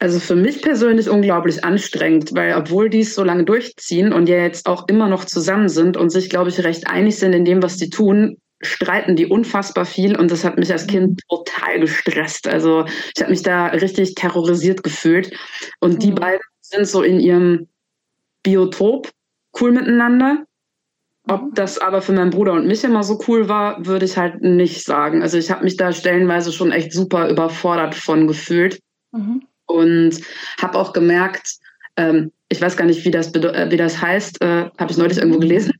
[0.00, 4.36] Also für mich persönlich unglaublich anstrengend, weil obwohl die es so lange durchziehen und ja
[4.36, 7.62] jetzt auch immer noch zusammen sind und sich, glaube ich, recht einig sind in dem,
[7.62, 12.46] was die tun, streiten die unfassbar viel und das hat mich als Kind total gestresst.
[12.46, 12.84] Also
[13.14, 15.32] ich habe mich da richtig terrorisiert gefühlt.
[15.80, 16.16] Und die mhm.
[16.16, 17.68] beiden sind so in ihrem
[18.42, 19.10] Biotop
[19.60, 20.44] cool miteinander.
[21.30, 24.40] Ob das aber für meinen Bruder und mich immer so cool war, würde ich halt
[24.40, 25.22] nicht sagen.
[25.22, 28.80] Also ich habe mich da stellenweise schon echt super überfordert von gefühlt
[29.12, 29.42] mhm.
[29.66, 30.20] und
[30.60, 31.56] habe auch gemerkt,
[31.96, 35.18] ähm, ich weiß gar nicht, wie das, äh, wie das heißt, äh, habe ich neulich
[35.18, 35.72] irgendwo gelesen,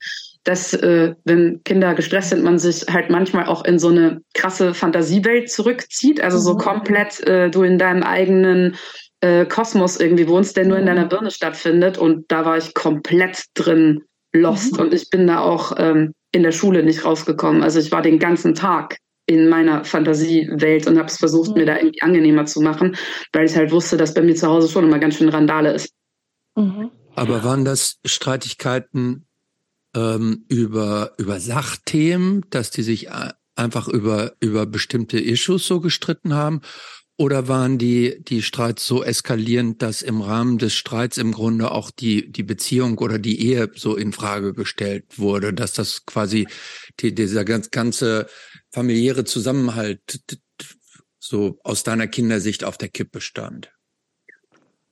[0.44, 4.74] dass äh, wenn Kinder gestresst sind, man sich halt manchmal auch in so eine krasse
[4.74, 6.58] Fantasiewelt zurückzieht, also so mhm.
[6.58, 8.76] komplett äh, du in deinem eigenen
[9.20, 11.08] äh, Kosmos irgendwie wohnst, der nur in deiner mhm.
[11.08, 11.96] Birne stattfindet.
[11.96, 14.74] Und da war ich komplett drin lost.
[14.74, 14.80] Mhm.
[14.80, 17.62] Und ich bin da auch ähm, in der Schule nicht rausgekommen.
[17.62, 21.56] Also ich war den ganzen Tag in meiner Fantasiewelt und habe es versucht, mhm.
[21.58, 22.96] mir da irgendwie angenehmer zu machen,
[23.32, 25.92] weil ich halt wusste, dass bei mir zu Hause schon immer ganz schön Randale ist.
[26.56, 26.90] Mhm.
[27.14, 29.26] Aber waren das Streitigkeiten
[29.94, 36.34] ähm, über, über Sachthemen, dass die sich äh, einfach über, über bestimmte Issues so gestritten
[36.34, 36.62] haben?
[37.20, 41.90] Oder waren die, die Streits so eskalierend, dass im Rahmen des Streits im Grunde auch
[41.90, 46.46] die, die Beziehung oder die Ehe so in Frage gestellt wurde, dass das quasi
[47.00, 48.28] die, dieser ganz, ganze
[48.70, 50.20] familiäre Zusammenhalt
[51.18, 53.72] so aus deiner Kindersicht auf der Kippe stand?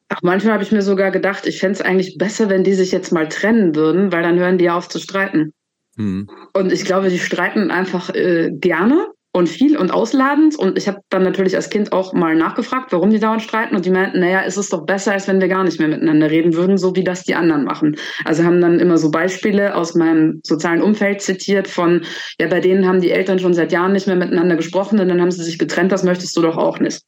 [0.08, 2.90] Ach, manchmal habe ich mir sogar gedacht, ich fände es eigentlich besser, wenn die sich
[2.90, 5.52] jetzt mal trennen würden, weil dann hören die auf zu streiten.
[5.96, 6.28] Hm.
[6.54, 10.58] Und ich glaube, die streiten einfach äh, gerne und viel und ausladend.
[10.58, 13.76] Und ich habe dann natürlich als Kind auch mal nachgefragt, warum die dauernd streiten.
[13.76, 16.30] Und die meinten, naja, ist es doch besser, als wenn wir gar nicht mehr miteinander
[16.30, 17.96] reden würden, so wie das die anderen machen.
[18.24, 22.06] Also haben dann immer so Beispiele aus meinem sozialen Umfeld zitiert von,
[22.40, 25.20] ja, bei denen haben die Eltern schon seit Jahren nicht mehr miteinander gesprochen und dann
[25.20, 27.02] haben sie sich getrennt, das möchtest du doch auch nicht.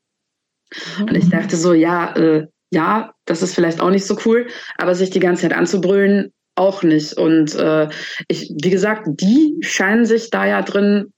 [1.01, 4.95] Und ich dachte so, ja, äh, ja, das ist vielleicht auch nicht so cool, aber
[4.95, 7.15] sich die ganze Zeit anzubrüllen, auch nicht.
[7.15, 7.89] Und äh,
[8.29, 11.11] ich, wie gesagt, die scheinen sich da ja drin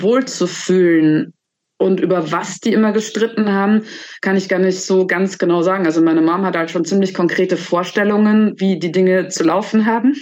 [0.00, 1.32] wohlzufühlen.
[1.76, 3.82] Und über was die immer gestritten haben,
[4.20, 5.86] kann ich gar nicht so ganz genau sagen.
[5.86, 10.14] Also meine Mom hat halt schon ziemlich konkrete Vorstellungen, wie die Dinge zu laufen haben.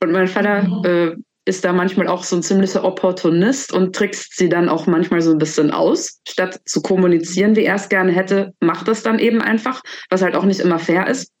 [0.00, 0.84] Und mein Vater mhm.
[0.84, 5.20] äh, ist da manchmal auch so ein ziemlicher Opportunist und trickst sie dann auch manchmal
[5.20, 6.20] so ein bisschen aus.
[6.28, 10.36] Statt zu kommunizieren, wie er es gerne hätte, macht es dann eben einfach, was halt
[10.36, 11.32] auch nicht immer fair ist.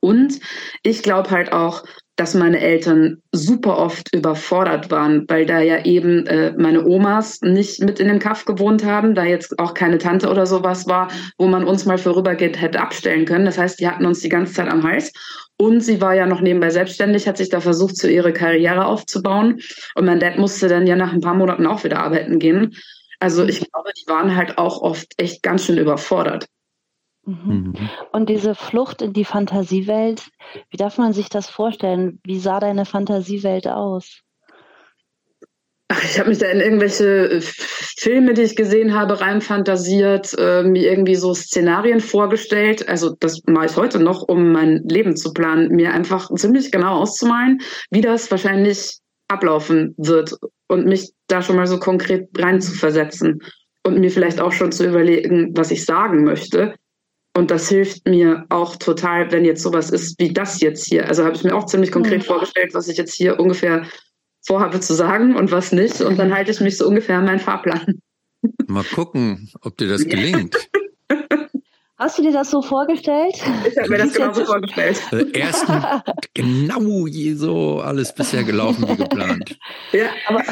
[0.00, 0.40] Und
[0.82, 1.84] ich glaube halt auch,
[2.16, 7.82] dass meine Eltern super oft überfordert waren, weil da ja eben äh, meine Omas nicht
[7.82, 11.46] mit in dem Kaff gewohnt haben, da jetzt auch keine Tante oder sowas war, wo
[11.46, 13.44] man uns mal vorübergehend hätte abstellen können.
[13.44, 15.12] Das heißt, die hatten uns die ganze Zeit am Hals.
[15.58, 19.60] Und sie war ja noch nebenbei selbstständig, hat sich da versucht, so ihre Karriere aufzubauen.
[19.94, 22.74] Und mein Dad musste dann ja nach ein paar Monaten auch wieder arbeiten gehen.
[23.20, 26.46] Also ich glaube, die waren halt auch oft echt ganz schön überfordert.
[27.26, 27.74] Mhm.
[27.76, 27.90] mhm.
[28.12, 30.30] Und diese Flucht in die Fantasiewelt,
[30.70, 32.20] wie darf man sich das vorstellen?
[32.24, 34.22] Wie sah deine Fantasiewelt aus?
[35.88, 40.62] Ach, ich habe mich da in irgendwelche äh, Filme, die ich gesehen habe, reinfantasiert, äh,
[40.64, 42.88] mir irgendwie so Szenarien vorgestellt.
[42.88, 47.00] Also das mache ich heute noch, um mein Leben zu planen, mir einfach ziemlich genau
[47.00, 47.60] auszumalen,
[47.90, 50.36] wie das wahrscheinlich ablaufen wird
[50.68, 53.42] und mich da schon mal so konkret reinzuversetzen
[53.84, 56.74] und mir vielleicht auch schon zu überlegen, was ich sagen möchte.
[57.36, 61.06] Und das hilft mir auch total, wenn jetzt sowas ist wie das jetzt hier.
[61.06, 62.24] Also habe ich mir auch ziemlich konkret mhm.
[62.24, 63.84] vorgestellt, was ich jetzt hier ungefähr
[64.46, 66.00] vorhabe zu sagen und was nicht.
[66.00, 68.00] Und dann halte ich mich so ungefähr an meinen Fahrplan.
[68.66, 70.56] Mal gucken, ob dir das gelingt.
[71.98, 73.34] Hast du dir das so vorgestellt?
[73.66, 75.00] Ich habe mir das genau so vorgestellt.
[75.10, 75.66] Also erst
[76.34, 77.06] genau
[77.36, 79.58] so alles bisher gelaufen wie geplant.
[79.92, 80.08] Ja.
[80.28, 80.42] Aber,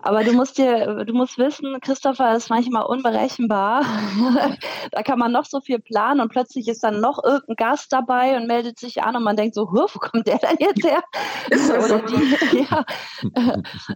[0.00, 3.84] aber du musst dir, du musst wissen, Christopher ist manchmal unberechenbar.
[4.90, 8.36] da kann man noch so viel planen und plötzlich ist dann noch irgendein Gast dabei
[8.36, 11.02] und meldet sich an und man denkt so, wo kommt der denn jetzt her?
[11.84, 12.84] Oder die, ja.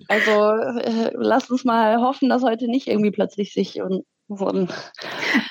[0.07, 4.69] Also äh, lasst uns mal hoffen, dass heute nicht irgendwie plötzlich sich und wurden.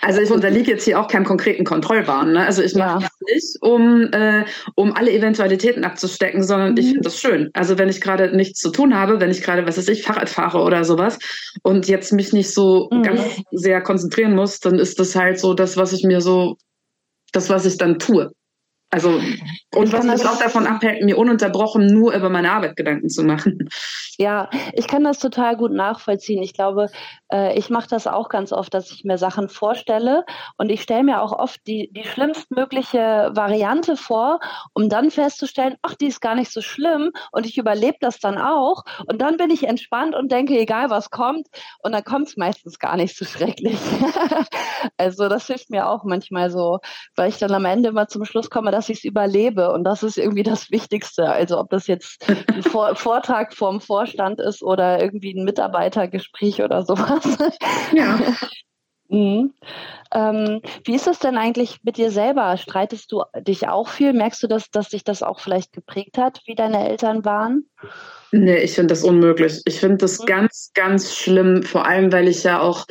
[0.02, 2.34] Also ich unterliege jetzt hier auch keinem konkreten Kontrollwahn.
[2.34, 2.46] Ne?
[2.46, 3.08] Also ich mache ja.
[3.08, 6.78] das nicht, um, äh, um alle Eventualitäten abzustecken, sondern mhm.
[6.78, 7.50] ich finde das schön.
[7.54, 10.30] Also wenn ich gerade nichts zu tun habe, wenn ich gerade, was weiß ich, Fahrrad
[10.30, 11.18] fahre oder sowas
[11.64, 13.04] und jetzt mich nicht so mhm.
[13.04, 16.58] ganz sehr konzentrieren muss, dann ist das halt so das, was ich mir so,
[17.32, 18.32] das, was ich dann tue.
[18.96, 19.20] Also,
[19.74, 23.68] und was mich auch davon abhält, mir ununterbrochen nur über meine Arbeit Gedanken zu machen.
[24.18, 26.42] Ja, ich kann das total gut nachvollziehen.
[26.42, 26.88] Ich glaube,
[27.30, 30.24] äh, ich mache das auch ganz oft, dass ich mir Sachen vorstelle
[30.58, 34.40] und ich stelle mir auch oft die, die schlimmstmögliche Variante vor,
[34.74, 38.38] um dann festzustellen, ach, die ist gar nicht so schlimm und ich überlebe das dann
[38.38, 41.48] auch und dann bin ich entspannt und denke, egal was kommt
[41.84, 43.78] und dann kommt es meistens gar nicht so schrecklich.
[44.98, 46.80] also das hilft mir auch manchmal so,
[47.18, 50.04] weil ich dann am Ende immer zum Schluss komme, dass ich es überlebe und das
[50.04, 51.30] ist irgendwie das Wichtigste.
[51.30, 56.84] Also ob das jetzt ein Vor Vortrag vom Vorstand ist oder irgendwie ein Mitarbeitergespräch oder
[56.84, 57.38] sowas.
[57.94, 58.20] Ja.
[59.08, 59.54] Mhm.
[60.12, 62.58] Ähm, wie ist es denn eigentlich mit dir selber?
[62.58, 64.14] Streitest du dich auch viel?
[64.14, 67.70] Merkst du, dass, dass dich das auch vielleicht geprägt hat, wie deine Eltern waren?
[68.32, 69.62] Nee, ich finde das unmöglich.
[69.66, 70.26] Ich finde das mhm.
[70.26, 72.86] ganz, ganz schlimm, vor allem, weil ich ja auch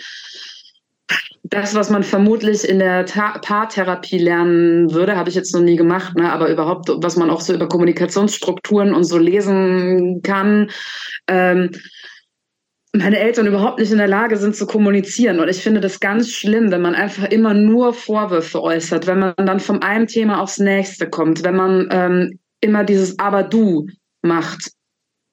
[1.45, 6.17] das, was man vermutlich in der Paartherapie lernen würde, habe ich jetzt noch nie gemacht,
[6.17, 6.33] ne?
[6.33, 10.71] aber überhaupt, was man auch so über Kommunikationsstrukturen und so lesen kann.
[11.29, 11.71] Ähm,
[12.97, 15.41] meine Eltern überhaupt nicht in der Lage sind zu kommunizieren.
[15.41, 19.35] Und ich finde das ganz schlimm, wenn man einfach immer nur Vorwürfe äußert, wenn man
[19.37, 23.89] dann vom einen Thema aufs nächste kommt, wenn man ähm, immer dieses Aber du
[24.23, 24.71] macht.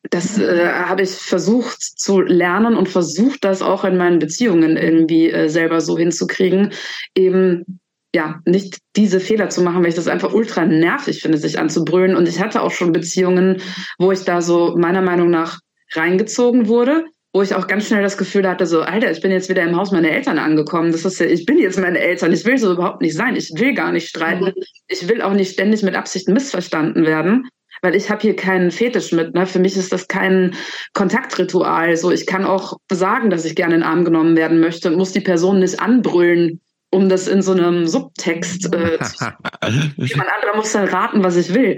[0.09, 5.29] Das äh, habe ich versucht zu lernen und versucht das auch in meinen Beziehungen irgendwie
[5.29, 6.73] äh, selber so hinzukriegen,
[7.15, 7.79] eben
[8.13, 12.15] ja, nicht diese Fehler zu machen, weil ich das einfach ultra nervig finde, sich anzubrüllen.
[12.15, 13.61] Und ich hatte auch schon Beziehungen,
[13.99, 15.59] wo ich da so meiner Meinung nach
[15.93, 19.49] reingezogen wurde wo ich auch ganz schnell das Gefühl hatte, so, Alter, ich bin jetzt
[19.49, 20.91] wieder im Haus meiner Eltern angekommen.
[20.91, 22.33] Das ist ja, ich bin jetzt meine Eltern.
[22.33, 23.37] Ich will so überhaupt nicht sein.
[23.37, 24.45] Ich will gar nicht streiten.
[24.45, 24.53] Mhm.
[24.87, 27.47] Ich will auch nicht ständig mit Absicht missverstanden werden,
[27.81, 29.33] weil ich habe hier keinen Fetisch mit.
[29.33, 29.45] Ne?
[29.45, 30.55] Für mich ist das kein
[30.93, 31.97] Kontaktritual.
[31.97, 34.97] So, ich kann auch sagen, dass ich gerne in den Arm genommen werden möchte und
[34.97, 39.25] muss die Person nicht anbrüllen, um das in so einem Subtext äh, zu
[39.97, 41.77] Jemand anderer muss dann raten, was ich will.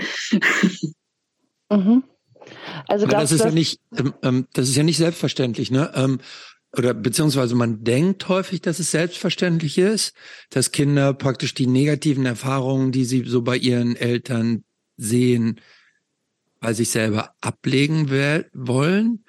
[1.70, 2.04] mhm.
[2.88, 5.92] Also das, ist ja nicht, ähm, ähm, das ist ja nicht selbstverständlich, ne?
[5.96, 6.20] Ähm,
[6.76, 10.14] oder beziehungsweise man denkt häufig, dass es selbstverständlich ist,
[10.50, 14.64] dass Kinder praktisch die negativen Erfahrungen, die sie so bei ihren Eltern
[14.98, 15.62] sehen,
[16.64, 18.10] bei sich selber ablegen
[18.54, 19.26] wollen.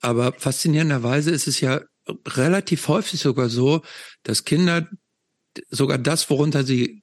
[0.00, 1.82] Aber faszinierenderweise ist es ja
[2.26, 3.82] relativ häufig sogar so,
[4.22, 4.88] dass Kinder
[5.68, 7.02] sogar das, worunter sie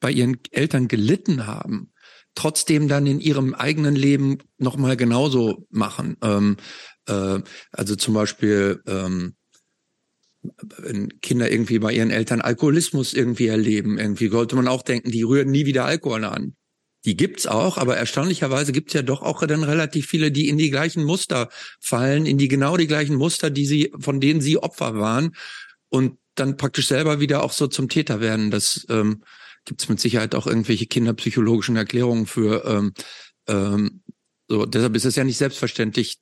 [0.00, 1.92] bei ihren Eltern gelitten haben,
[2.34, 6.16] trotzdem dann in ihrem eigenen Leben nochmal genauso machen.
[6.22, 6.56] Ähm,
[7.06, 7.40] äh,
[7.72, 9.36] also zum Beispiel, ähm,
[10.78, 15.24] wenn Kinder irgendwie bei ihren Eltern Alkoholismus irgendwie erleben, irgendwie sollte man auch denken, die
[15.24, 16.56] rühren nie wieder Alkohol an.
[17.04, 20.70] Die gibt's auch, aber erstaunlicherweise gibt's ja doch auch dann relativ viele, die in die
[20.70, 21.48] gleichen Muster
[21.80, 25.34] fallen, in die genau die gleichen Muster, die sie, von denen sie Opfer waren
[25.88, 28.50] und dann praktisch selber wieder auch so zum Täter werden.
[28.50, 29.22] Das ähm,
[29.64, 32.64] gibt es mit Sicherheit auch irgendwelche kinderpsychologischen Erklärungen für.
[32.66, 32.92] Ähm,
[33.46, 34.02] ähm,
[34.48, 36.18] so, deshalb ist es ja nicht selbstverständlich,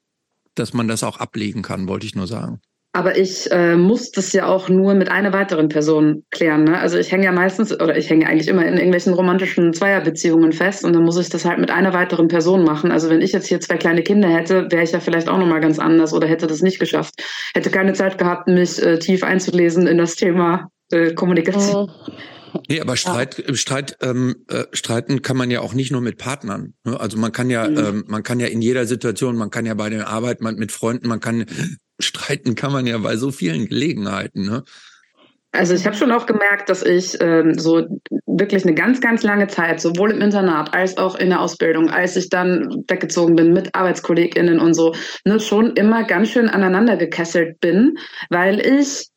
[0.54, 2.60] dass man das auch ablegen kann, wollte ich nur sagen.
[2.92, 6.64] Aber ich äh, muss das ja auch nur mit einer weiteren Person klären.
[6.64, 6.78] Ne?
[6.78, 10.84] Also ich hänge ja meistens, oder ich hänge eigentlich immer in irgendwelchen romantischen Zweierbeziehungen fest
[10.84, 12.90] und dann muss ich das halt mit einer weiteren Person machen.
[12.90, 15.60] Also wenn ich jetzt hier zwei kleine Kinder hätte, wäre ich ja vielleicht auch nochmal
[15.60, 17.14] ganz anders oder hätte das nicht geschafft.
[17.54, 21.90] Hätte keine Zeit gehabt, mich äh, tief einzulesen in das Thema äh, Kommunikation.
[21.90, 22.12] Oh.
[22.68, 23.54] Nee, aber Streit, ja.
[23.54, 26.74] Streit, ähm, äh, streiten kann man ja auch nicht nur mit Partnern.
[26.84, 26.98] Ne?
[26.98, 27.78] Also man kann ja, mhm.
[27.78, 30.72] ähm, man kann ja in jeder Situation, man kann ja bei der Arbeit, man, mit
[30.72, 31.44] Freunden, man kann
[31.98, 34.44] streiten, kann man ja bei so vielen Gelegenheiten.
[34.44, 34.64] Ne?
[35.52, 37.86] Also ich habe schon auch gemerkt, dass ich ähm, so
[38.26, 42.16] wirklich eine ganz, ganz lange Zeit, sowohl im Internat als auch in der Ausbildung, als
[42.16, 47.60] ich dann weggezogen bin mit ArbeitskollegInnen und so, ne, schon immer ganz schön aneinander gekesselt
[47.60, 47.96] bin,
[48.28, 49.08] weil ich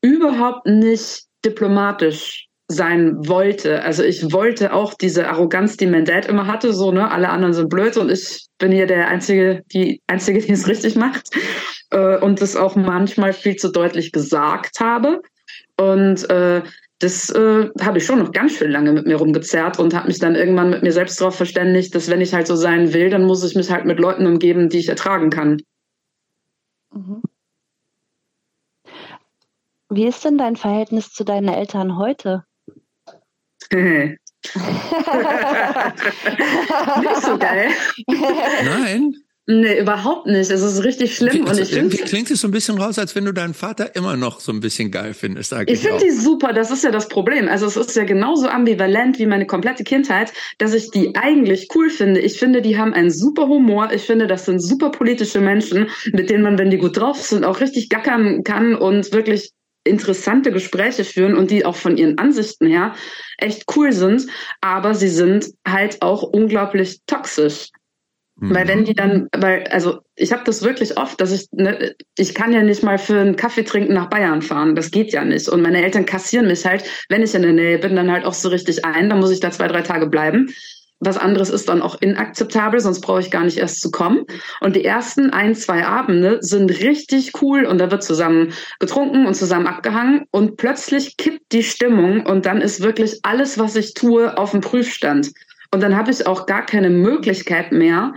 [0.00, 3.82] überhaupt nicht diplomatisch sein wollte.
[3.82, 7.54] Also ich wollte auch diese Arroganz, die mein Dad immer hatte, so, ne, alle anderen
[7.54, 11.30] sind blöd und ich bin hier der Einzige, die Einzige, die es richtig macht.
[11.90, 15.22] Äh, und das auch manchmal viel zu deutlich gesagt habe.
[15.76, 16.62] Und äh,
[16.98, 20.18] das äh, habe ich schon noch ganz schön lange mit mir rumgezerrt und habe mich
[20.18, 23.24] dann irgendwann mit mir selbst darauf verständigt, dass wenn ich halt so sein will, dann
[23.24, 25.62] muss ich mich halt mit Leuten umgeben, die ich ertragen kann.
[26.92, 27.22] Mhm.
[29.90, 32.44] Wie ist denn dein Verhältnis zu deinen Eltern heute?
[33.70, 34.18] Nicht
[37.22, 37.70] so geil.
[38.06, 39.14] Nein.
[39.50, 40.50] Nee, überhaupt nicht.
[40.50, 41.46] Es ist richtig schlimm.
[41.46, 43.96] Also, und ich irgendwie klingt es so ein bisschen raus, als wenn du deinen Vater
[43.96, 45.54] immer noch so ein bisschen geil findest.
[45.68, 46.52] Ich finde die super.
[46.52, 47.48] Das ist ja das Problem.
[47.48, 51.88] Also es ist ja genauso ambivalent wie meine komplette Kindheit, dass ich die eigentlich cool
[51.88, 52.20] finde.
[52.20, 53.88] Ich finde, die haben einen super Humor.
[53.90, 57.46] Ich finde, das sind super politische Menschen, mit denen man, wenn die gut drauf sind,
[57.46, 62.66] auch richtig gackern kann und wirklich interessante Gespräche führen und die auch von ihren Ansichten
[62.66, 62.94] her
[63.38, 64.26] echt cool sind,
[64.60, 67.70] aber sie sind halt auch unglaublich toxisch.
[68.40, 72.34] Weil wenn die dann, weil, also ich habe das wirklich oft, dass ich, ne, ich
[72.34, 74.76] kann ja nicht mal für einen Kaffee trinken nach Bayern fahren.
[74.76, 75.48] Das geht ja nicht.
[75.48, 78.34] Und meine Eltern kassieren mich halt, wenn ich in der Nähe bin, dann halt auch
[78.34, 79.08] so richtig ein.
[79.08, 80.54] Dann muss ich da zwei, drei Tage bleiben.
[81.00, 84.24] Was anderes ist dann auch inakzeptabel, sonst brauche ich gar nicht erst zu kommen.
[84.60, 89.34] Und die ersten ein, zwei Abende sind richtig cool und da wird zusammen getrunken und
[89.34, 94.36] zusammen abgehangen und plötzlich kippt die Stimmung und dann ist wirklich alles, was ich tue,
[94.36, 95.30] auf dem Prüfstand.
[95.70, 98.14] Und dann habe ich auch gar keine Möglichkeit mehr,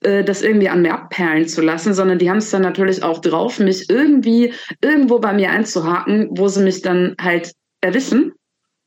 [0.00, 3.20] äh, das irgendwie an mir abperlen zu lassen, sondern die haben es dann natürlich auch
[3.20, 8.32] drauf, mich irgendwie irgendwo bei mir einzuhaken, wo sie mich dann halt erwischen.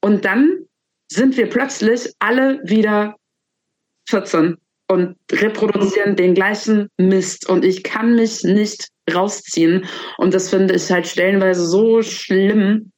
[0.02, 0.66] Und dann
[1.12, 3.16] sind wir plötzlich alle wieder
[4.08, 7.50] 14 und reproduzieren den gleichen Mist.
[7.50, 9.86] Und ich kann mich nicht rausziehen.
[10.18, 12.92] Und das finde ich halt stellenweise so schlimm,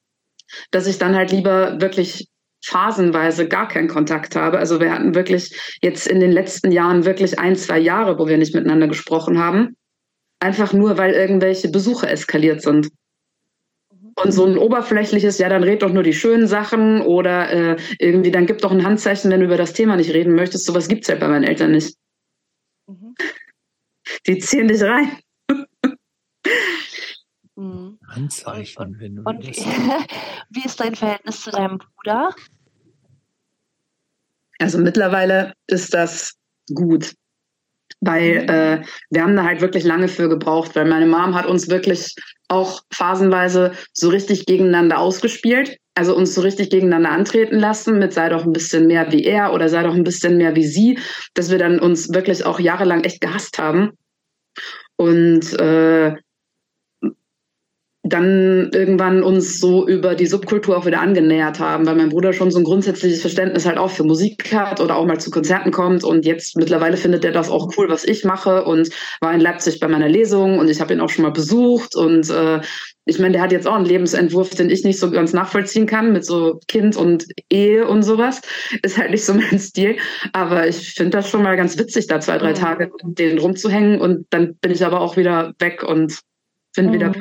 [0.71, 2.27] dass ich dann halt lieber wirklich
[2.63, 4.57] phasenweise gar keinen Kontakt habe.
[4.57, 8.37] Also wir hatten wirklich jetzt in den letzten Jahren wirklich ein, zwei Jahre, wo wir
[8.37, 9.75] nicht miteinander gesprochen haben.
[10.39, 12.89] Einfach nur, weil irgendwelche Besuche eskaliert sind.
[14.15, 18.31] Und so ein oberflächliches, ja, dann red doch nur die schönen Sachen oder äh, irgendwie,
[18.31, 20.65] dann gib doch ein Handzeichen, wenn du über das Thema nicht reden möchtest.
[20.65, 21.95] Sowas gibt's halt bei meinen Eltern nicht.
[22.87, 23.13] Mhm.
[24.25, 25.19] Die ziehen dich rein.
[27.57, 27.97] Mhm.
[28.07, 29.51] Handzeichen, und, wenn du und wie,
[30.51, 32.29] wie ist dein Verhältnis zu deinem Bruder?
[34.59, 36.35] Also mittlerweile ist das
[36.73, 37.13] gut,
[37.99, 38.49] weil mhm.
[38.49, 42.13] äh, wir haben da halt wirklich lange für gebraucht, weil meine Mom hat uns wirklich
[42.47, 48.29] auch phasenweise so richtig gegeneinander ausgespielt, also uns so richtig gegeneinander antreten lassen mit sei
[48.29, 50.99] doch ein bisschen mehr wie er oder sei doch ein bisschen mehr wie sie,
[51.33, 53.93] dass wir dann uns wirklich auch jahrelang echt gehasst haben.
[54.95, 56.15] Und äh,
[58.09, 62.51] dann irgendwann uns so über die Subkultur auch wieder angenähert haben, weil mein Bruder schon
[62.51, 66.03] so ein grundsätzliches Verständnis halt auch für Musik hat oder auch mal zu Konzerten kommt
[66.03, 68.89] und jetzt mittlerweile findet er das auch cool, was ich mache und
[69.21, 72.29] war in Leipzig bei meiner Lesung und ich habe ihn auch schon mal besucht und
[72.29, 72.61] äh,
[73.07, 76.11] ich meine, der hat jetzt auch einen Lebensentwurf, den ich nicht so ganz nachvollziehen kann
[76.11, 78.41] mit so Kind und Ehe und sowas.
[78.83, 79.95] Ist halt nicht so mein Stil,
[80.33, 82.55] aber ich finde das schon mal ganz witzig, da zwei, drei mhm.
[82.55, 86.19] Tage mit denen rumzuhängen und dann bin ich aber auch wieder weg und
[86.75, 86.93] bin mhm.
[86.93, 87.13] wieder.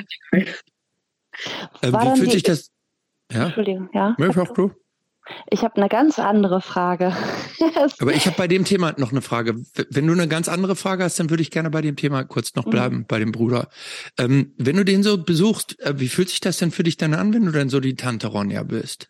[1.82, 2.70] Äh, wie fühlt sich das?
[3.32, 3.47] Ja?
[3.47, 4.14] Entschuldigung, ja.
[5.51, 7.14] Ich habe eine ganz andere Frage.
[7.99, 9.57] Aber ich habe bei dem Thema noch eine Frage.
[9.91, 12.55] Wenn du eine ganz andere Frage hast, dann würde ich gerne bei dem Thema kurz
[12.55, 12.70] noch mhm.
[12.70, 13.07] bleiben, mhm.
[13.07, 13.68] bei dem Bruder.
[14.18, 17.14] Ähm, wenn du den so besuchst, äh, wie fühlt sich das denn für dich dann
[17.14, 19.09] an, wenn du dann so die Tante Ronja bist?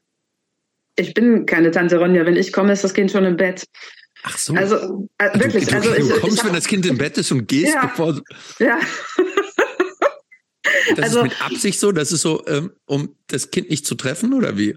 [0.99, 2.25] Ich bin keine Tante Ronja.
[2.25, 3.67] Wenn ich komme, ist das Kind schon im Bett.
[4.23, 4.55] Ach so.
[4.55, 5.67] Also äh, wirklich.
[5.67, 7.75] Du, also du, ich, kommst, ich hab, wenn das Kind im Bett ist und gehst,
[7.75, 8.19] ja, bevor.
[8.59, 8.79] Ja.
[10.95, 13.95] Das also, ist mit Absicht so, das ist so, ähm, um das Kind nicht zu
[13.95, 14.77] treffen oder wie?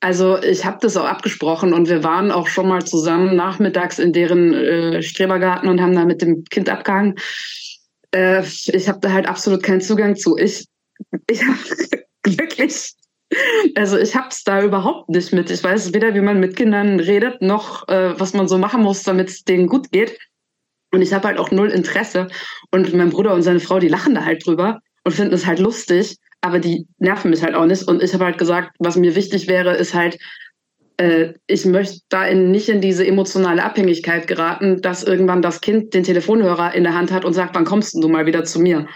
[0.00, 4.12] Also ich habe das auch abgesprochen und wir waren auch schon mal zusammen nachmittags in
[4.12, 7.16] deren äh, Strebergarten und haben da mit dem Kind abgehangen.
[8.14, 10.36] Äh, ich habe da halt absolut keinen Zugang zu.
[10.36, 10.66] Ich,
[11.28, 11.58] ich habe
[12.24, 12.94] wirklich,
[13.74, 15.50] also ich hab's da überhaupt nicht mit.
[15.50, 19.02] Ich weiß weder, wie man mit Kindern redet, noch äh, was man so machen muss,
[19.02, 20.16] damit es denen gut geht.
[20.92, 22.28] Und ich habe halt auch null Interesse.
[22.70, 25.58] Und mein Bruder und seine Frau, die lachen da halt drüber und finden es halt
[25.58, 27.88] lustig, aber die nerven mich halt auch nicht.
[27.88, 30.18] Und ich habe halt gesagt, was mir wichtig wäre, ist halt,
[30.98, 35.94] äh, ich möchte da in, nicht in diese emotionale Abhängigkeit geraten, dass irgendwann das Kind
[35.94, 38.86] den Telefonhörer in der Hand hat und sagt, wann kommst du mal wieder zu mir?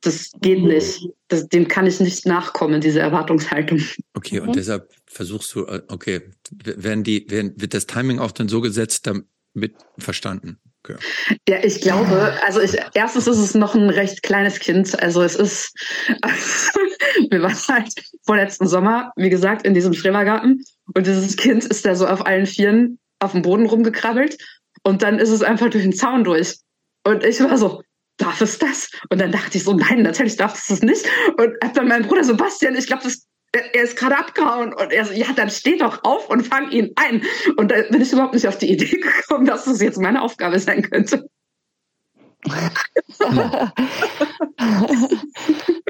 [0.00, 0.66] Das geht mhm.
[0.66, 1.06] nicht.
[1.28, 3.80] Das, dem kann ich nicht nachkommen, diese Erwartungshaltung.
[4.14, 4.52] Okay, und mhm.
[4.54, 9.06] deshalb versuchst du, äh, okay, werden die, werden, wird das Timing auch dann so gesetzt,
[9.06, 10.58] damit verstanden?
[10.88, 10.98] Okay.
[11.48, 15.00] Ja, ich glaube, also ich, erstens ist es noch ein recht kleines Kind.
[15.02, 15.72] Also es ist,
[17.30, 17.92] wir waren halt
[18.24, 20.62] vorletzten Sommer, wie gesagt, in diesem Schrebergarten
[20.94, 24.38] und dieses Kind ist da so auf allen Vieren auf dem Boden rumgekrabbelt
[24.84, 26.58] und dann ist es einfach durch den Zaun durch.
[27.04, 27.82] Und ich war so,
[28.18, 28.90] darf es das?
[29.10, 31.04] Und dann dachte ich so, nein, natürlich darf es das nicht.
[31.36, 33.26] Und hab dann mein Bruder Sebastian, ich glaube, das
[33.58, 36.92] er ist gerade abgehauen und er so, ja, dann steh doch auf und fang ihn
[36.96, 37.22] ein.
[37.56, 40.58] Und da bin ich überhaupt nicht auf die Idee gekommen, dass das jetzt meine Aufgabe
[40.58, 41.28] sein könnte.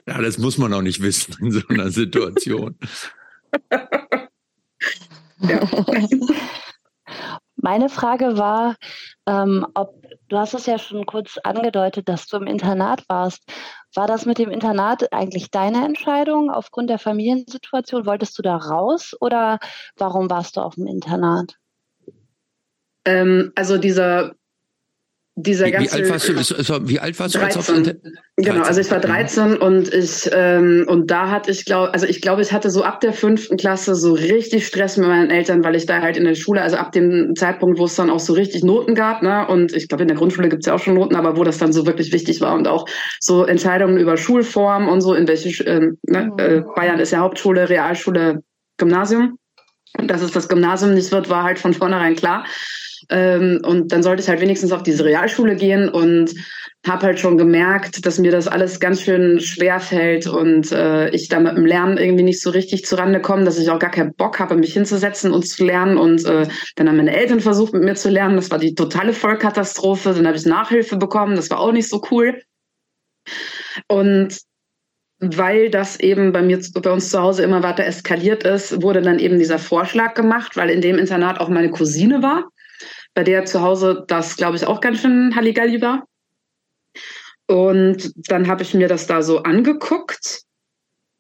[0.07, 2.79] ja, das muss man auch nicht wissen in so einer Situation.
[5.41, 5.61] ja.
[7.57, 8.77] Meine Frage war,
[9.27, 13.43] ähm, ob du hast es ja schon kurz angedeutet, dass du im Internat warst.
[13.97, 18.05] War das mit dem Internat eigentlich deine Entscheidung aufgrund der Familiensituation?
[18.05, 19.59] Wolltest du da raus oder
[19.97, 21.57] warum warst du auf dem Internat?
[23.07, 24.35] Ähm, also dieser
[25.39, 25.99] dieser wie, ganze.
[25.99, 26.89] Wie alt warst du?
[26.89, 27.59] Wie alt warst du 13.
[27.59, 28.03] als 13.
[28.39, 29.57] Genau, also ich war 13 mhm.
[29.57, 33.01] und ich ähm, und da hatte ich glaube, also ich glaube, ich hatte so ab
[33.01, 36.35] der fünften Klasse so richtig Stress mit meinen Eltern, weil ich da halt in der
[36.35, 39.75] Schule, also ab dem Zeitpunkt, wo es dann auch so richtig Noten gab, ne, und
[39.75, 41.87] ich glaube in der Grundschule gibt's ja auch schon Noten, aber wo das dann so
[41.87, 42.87] wirklich wichtig war und auch
[43.21, 46.39] so Entscheidungen über Schulform und so, in welche ähm, ne, mhm.
[46.39, 48.43] äh, Bayern ist ja Hauptschule, Realschule,
[48.79, 49.39] Gymnasium.
[49.99, 52.45] Und dass es das Gymnasium nicht wird, war halt von vornherein klar.
[53.09, 56.35] Ähm, und dann sollte ich halt wenigstens auf diese Realschule gehen und
[56.87, 61.29] habe halt schon gemerkt, dass mir das alles ganz schön schwer fällt und äh, ich
[61.29, 64.15] da mit dem Lernen irgendwie nicht so richtig zurande komme, dass ich auch gar keinen
[64.15, 65.99] Bock habe, mich hinzusetzen und zu lernen.
[65.99, 66.47] Und äh,
[66.77, 68.37] dann haben meine Eltern versucht, mit mir zu lernen.
[68.37, 70.15] Das war die totale Vollkatastrophe.
[70.15, 71.37] Dann habe ich Nachhilfe bekommen.
[71.37, 72.41] Das war auch nicht so cool.
[73.89, 74.39] Und
[75.19, 79.19] weil das eben bei mir, bei uns zu Hause immer weiter eskaliert ist, wurde dann
[79.19, 82.45] eben dieser Vorschlag gemacht, weil in dem Internat auch meine Cousine war,
[83.17, 86.07] bei der zu Hause das, glaube ich, auch ganz schön Halligalli war.
[87.49, 90.43] Und dann habe ich mir das da so angeguckt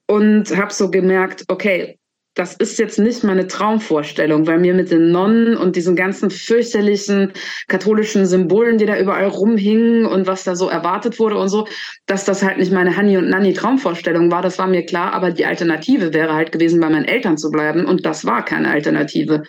[0.07, 1.99] und habe so gemerkt, okay,
[2.35, 7.33] das ist jetzt nicht meine Traumvorstellung, weil mir mit den Nonnen und diesen ganzen fürchterlichen
[7.67, 11.67] katholischen Symbolen, die da überall rumhingen und was da so erwartet wurde und so,
[12.05, 15.31] dass das halt nicht meine Hanni und Nanni Traumvorstellung war, das war mir klar, aber
[15.31, 19.43] die Alternative wäre halt gewesen, bei meinen Eltern zu bleiben und das war keine Alternative.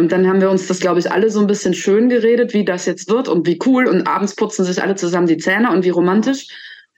[0.00, 2.64] Und dann haben wir uns das, glaube ich, alle so ein bisschen schön geredet, wie
[2.64, 5.84] das jetzt wird und wie cool und abends putzen sich alle zusammen die Zähne und
[5.84, 6.46] wie romantisch.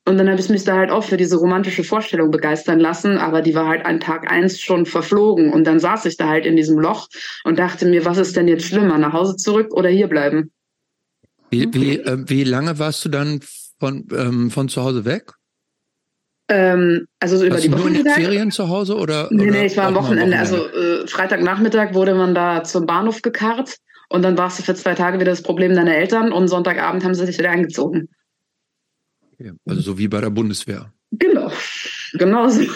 [0.07, 3.43] Und dann habe ich mich da halt auch für diese romantische Vorstellung begeistern lassen, aber
[3.43, 5.53] die war halt an Tag eins schon verflogen.
[5.53, 7.09] Und dann saß ich da halt in diesem Loch
[7.43, 10.53] und dachte mir, was ist denn jetzt schlimmer, nach Hause zurück oder hier bleiben?
[11.51, 13.41] Wie, wie, äh, wie lange warst du dann
[13.81, 15.33] von, ähm, von zu Hause weg?
[16.49, 19.29] Ähm, also so über Warst die nur Woche den Ferien zu Hause oder?
[19.31, 20.39] Nee, oder nee, ich war am mal Wochenende.
[20.39, 23.77] Also äh, Freitagnachmittag wurde man da zum Bahnhof gekarrt
[24.09, 27.15] und dann warst du für zwei Tage wieder das Problem deiner Eltern und Sonntagabend haben
[27.15, 28.09] sie dich wieder eingezogen.
[29.33, 29.53] Okay.
[29.67, 30.93] Also so wie bei der Bundeswehr.
[31.13, 31.53] Genau,
[32.13, 32.67] genau so.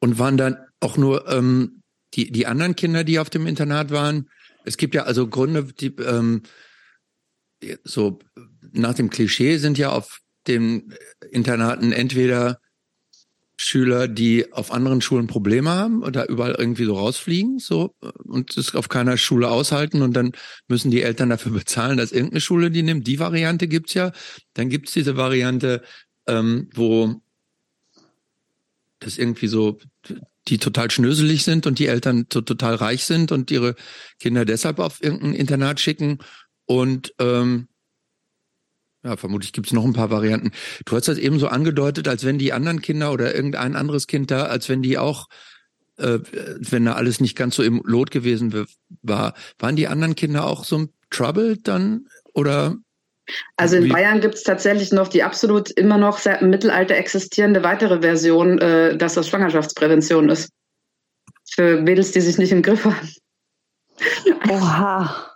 [0.00, 1.82] Und waren dann auch nur ähm,
[2.14, 4.28] die, die anderen Kinder, die auf dem Internat waren?
[4.64, 6.42] Es gibt ja also Gründe, die ähm,
[7.84, 8.18] so
[8.72, 10.94] nach dem Klischee sind ja auf den
[11.30, 12.60] Internaten entweder
[13.62, 18.74] Schüler, die auf anderen Schulen Probleme haben oder überall irgendwie so rausfliegen, so und es
[18.74, 20.32] auf keiner Schule aushalten und dann
[20.66, 23.06] müssen die Eltern dafür bezahlen, dass irgendeine Schule die nimmt.
[23.06, 24.12] Die Variante gibt's ja.
[24.54, 25.82] Dann gibt's diese Variante,
[26.26, 27.20] ähm, wo
[28.98, 29.78] das irgendwie so
[30.48, 33.76] die total schnöselig sind und die Eltern so total reich sind und ihre
[34.18, 36.18] Kinder deshalb auf irgendein Internat schicken
[36.64, 37.68] und ähm,
[39.02, 40.52] ja, vermutlich gibt's noch ein paar Varianten.
[40.84, 44.30] Du hast das eben so angedeutet, als wenn die anderen Kinder oder irgendein anderes Kind
[44.30, 45.28] da, als wenn die auch,
[45.96, 46.18] äh,
[46.58, 48.66] wenn da alles nicht ganz so im Lot gewesen
[49.02, 49.34] war.
[49.58, 52.76] Waren die anderen Kinder auch so ein Trouble dann oder?
[53.56, 57.62] Also in Wie- Bayern gibt's tatsächlich noch die absolut immer noch seit dem Mittelalter existierende
[57.62, 60.50] weitere Version, äh, dass das Schwangerschaftsprävention ist.
[61.52, 63.10] Für Mädels, die sich nicht im Griff haben.
[64.48, 65.26] Oha.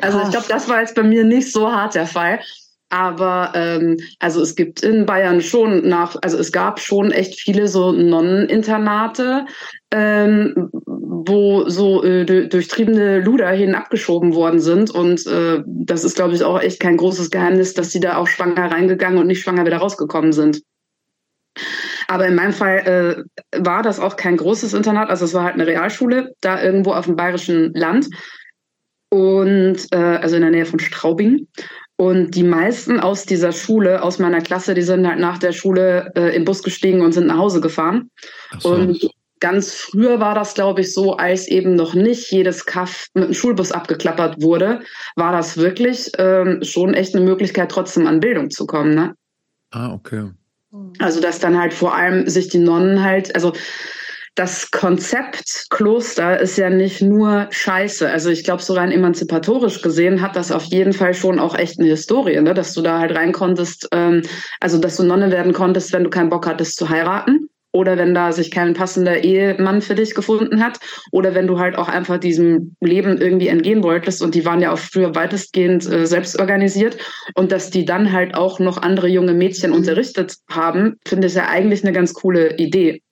[0.00, 2.40] Also ich glaube, das war jetzt bei mir nicht so hart der Fall.
[2.88, 7.66] Aber ähm, also es gibt in Bayern schon nach, also es gab schon echt viele
[7.66, 9.46] so Nonneninternate,
[9.90, 14.90] ähm, wo so äh, du- durchtriebene Luder hin abgeschoben worden sind.
[14.90, 18.28] Und äh, das ist, glaube ich, auch echt kein großes Geheimnis, dass die da auch
[18.28, 20.62] schwanger reingegangen und nicht schwanger wieder rausgekommen sind.
[22.06, 25.54] Aber in meinem Fall äh, war das auch kein großes Internat, also es war halt
[25.54, 28.08] eine Realschule, da irgendwo auf dem bayerischen Land
[29.10, 31.48] und äh, also in der Nähe von Straubing.
[31.98, 36.12] Und die meisten aus dieser Schule, aus meiner Klasse, die sind halt nach der Schule
[36.14, 38.10] äh, im Bus gestiegen und sind nach Hause gefahren.
[38.58, 38.70] So.
[38.70, 39.08] Und
[39.40, 43.34] ganz früher war das, glaube ich, so, als eben noch nicht jedes Kaff mit dem
[43.34, 44.80] Schulbus abgeklappert wurde,
[45.14, 48.94] war das wirklich ähm, schon echt eine Möglichkeit, trotzdem an Bildung zu kommen.
[48.94, 49.14] Ne?
[49.70, 50.30] ah, okay.
[50.98, 53.52] Also dass dann halt vor allem sich die Nonnen halt, also
[54.36, 58.08] das Konzept Kloster ist ja nicht nur Scheiße.
[58.08, 61.80] Also ich glaube, so rein emanzipatorisch gesehen hat das auf jeden Fall schon auch echt
[61.80, 62.52] eine Historie, ne?
[62.52, 64.22] dass du da halt rein konntest, ähm,
[64.60, 68.14] also dass du Nonne werden konntest, wenn du keinen Bock hattest zu heiraten oder wenn
[68.14, 70.80] da sich kein passender Ehemann für dich gefunden hat
[71.12, 74.72] oder wenn du halt auch einfach diesem Leben irgendwie entgehen wolltest und die waren ja
[74.72, 76.98] auch früher weitestgehend äh, selbst organisiert
[77.34, 81.48] und dass die dann halt auch noch andere junge Mädchen unterrichtet haben, finde ich ja
[81.48, 83.02] eigentlich eine ganz coole Idee.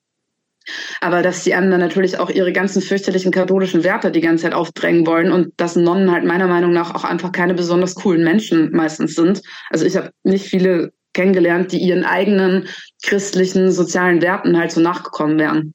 [1.01, 5.05] Aber dass die anderen natürlich auch ihre ganzen fürchterlichen katholischen Werte die ganze Zeit aufdrängen
[5.05, 9.15] wollen und dass Nonnen halt meiner Meinung nach auch einfach keine besonders coolen Menschen meistens
[9.15, 9.41] sind.
[9.69, 12.67] Also ich habe nicht viele kennengelernt, die ihren eigenen
[13.03, 15.73] christlichen, sozialen Werten halt so nachgekommen wären.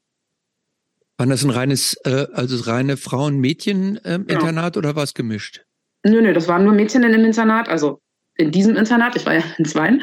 [1.18, 5.64] War das ein reines, äh, also reine Frauen-Mädchen-Internat oder war es gemischt?
[6.02, 8.00] Nö, nö, das waren nur Mädchen in dem Internat, also
[8.36, 10.02] in diesem Internat, ich war ja in zweien.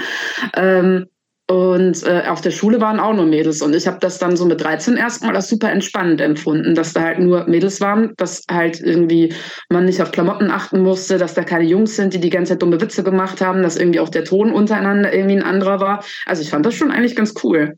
[0.56, 1.08] Ähm,
[1.50, 3.62] und äh, auf der Schule waren auch nur Mädels.
[3.62, 7.04] Und ich habe das dann so mit 13 erstmal als super entspannend empfunden, dass da
[7.04, 9.34] halt nur Mädels waren, dass halt irgendwie
[9.70, 12.62] man nicht auf Klamotten achten musste, dass da keine Jungs sind, die die ganze Zeit
[12.62, 16.04] dumme Witze gemacht haben, dass irgendwie auch der Ton untereinander irgendwie ein anderer war.
[16.26, 17.78] Also ich fand das schon eigentlich ganz cool.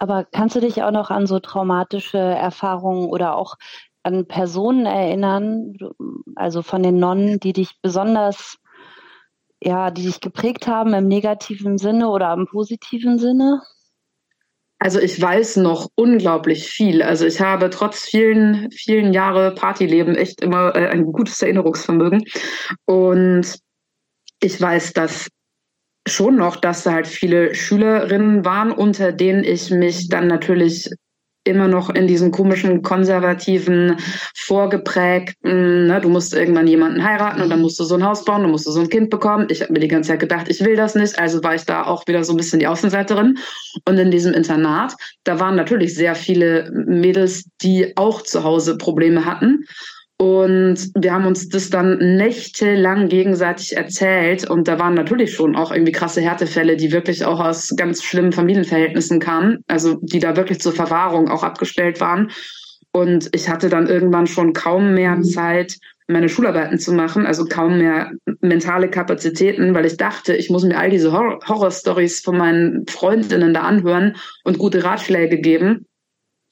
[0.00, 3.54] Aber kannst du dich auch noch an so traumatische Erfahrungen oder auch
[4.02, 5.76] an Personen erinnern,
[6.34, 8.58] also von den Nonnen, die dich besonders,
[9.64, 13.62] ja, die dich geprägt haben im negativen Sinne oder im positiven Sinne?
[14.78, 17.02] Also ich weiß noch unglaublich viel.
[17.02, 22.24] Also ich habe trotz vielen, vielen Jahre Partyleben echt immer äh, ein gutes Erinnerungsvermögen.
[22.84, 23.60] Und
[24.40, 25.28] ich weiß, dass
[26.08, 30.90] schon noch, dass da halt viele Schülerinnen waren, unter denen ich mich dann natürlich
[31.44, 33.96] immer noch in diesem komischen, konservativen,
[34.34, 38.42] vorgeprägten, ne, du musst irgendwann jemanden heiraten und dann musst du so ein Haus bauen,
[38.42, 39.46] dann musst du so ein Kind bekommen.
[39.50, 41.84] Ich habe mir die ganze Zeit gedacht, ich will das nicht, also war ich da
[41.84, 43.38] auch wieder so ein bisschen die Außenseiterin.
[43.86, 49.24] Und in diesem Internat, da waren natürlich sehr viele Mädels, die auch zu Hause Probleme
[49.24, 49.64] hatten.
[50.22, 54.48] Und wir haben uns das dann nächtelang gegenseitig erzählt.
[54.48, 58.30] Und da waren natürlich schon auch irgendwie krasse Härtefälle, die wirklich auch aus ganz schlimmen
[58.30, 59.64] Familienverhältnissen kamen.
[59.66, 62.30] Also die da wirklich zur Verwahrung auch abgestellt waren.
[62.92, 65.24] Und ich hatte dann irgendwann schon kaum mehr mhm.
[65.24, 70.62] Zeit, meine Schularbeiten zu machen, also kaum mehr mentale Kapazitäten, weil ich dachte, ich muss
[70.62, 74.14] mir all diese Hor Horrorstories von meinen Freundinnen da anhören
[74.44, 75.86] und gute Ratschläge geben.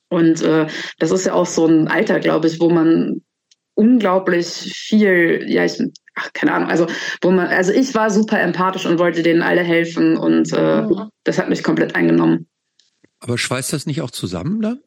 [0.08, 0.66] Und äh,
[0.98, 3.22] das ist ja auch so ein Alter, glaube ich, wo man
[3.74, 5.82] unglaublich viel, ja, ich,
[6.14, 6.86] ach, keine Ahnung, also
[7.22, 11.10] wo man, also ich war super empathisch und wollte denen alle helfen und äh, mhm.
[11.24, 12.48] das hat mich komplett eingenommen.
[13.20, 14.80] Aber schweißt das nicht auch zusammen dann?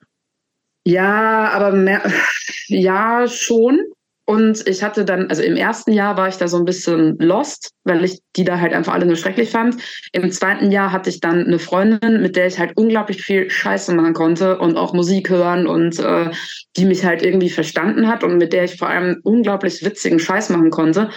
[0.85, 2.01] Ja, aber mehr,
[2.67, 3.79] ja, schon.
[4.25, 7.71] Und ich hatte dann, also im ersten Jahr war ich da so ein bisschen lost,
[7.83, 9.75] weil ich die da halt einfach alle nur schrecklich fand.
[10.13, 13.93] Im zweiten Jahr hatte ich dann eine Freundin, mit der ich halt unglaublich viel Scheiße
[13.93, 16.31] machen konnte und auch Musik hören und äh,
[16.77, 20.49] die mich halt irgendwie verstanden hat und mit der ich vor allem unglaublich witzigen Scheiß
[20.49, 21.09] machen konnte.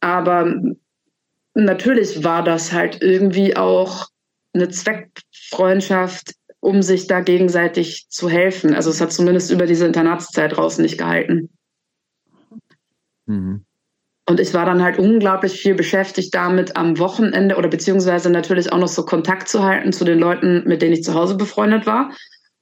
[0.00, 0.54] Aber
[1.52, 4.06] natürlich war das halt irgendwie auch
[4.54, 8.74] eine Zweckfreundschaft, um sich da gegenseitig zu helfen.
[8.74, 11.50] Also es hat zumindest über diese Internatszeit draußen nicht gehalten.
[13.26, 13.64] Mhm.
[14.28, 18.78] Und ich war dann halt unglaublich viel beschäftigt damit, am Wochenende oder beziehungsweise natürlich auch
[18.78, 22.10] noch so Kontakt zu halten zu den Leuten, mit denen ich zu Hause befreundet war,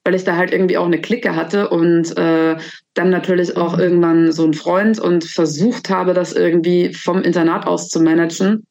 [0.04, 2.58] weil ich da halt irgendwie auch eine Clique hatte und äh,
[2.92, 7.88] dann natürlich auch irgendwann so einen Freund und versucht habe, das irgendwie vom Internat aus
[7.88, 8.66] zu managen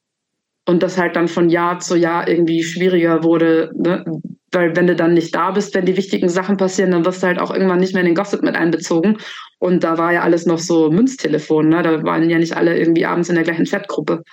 [0.68, 4.06] und das halt dann von Jahr zu Jahr irgendwie schwieriger wurde, ne?
[4.54, 7.28] Weil wenn du dann nicht da bist, wenn die wichtigen Sachen passieren, dann wirst du
[7.28, 9.18] halt auch irgendwann nicht mehr in den Gossip mit einbezogen
[9.60, 11.82] und da war ja alles noch so Münztelefon, ne?
[11.84, 14.24] Da waren ja nicht alle irgendwie abends in der gleichen Chatgruppe.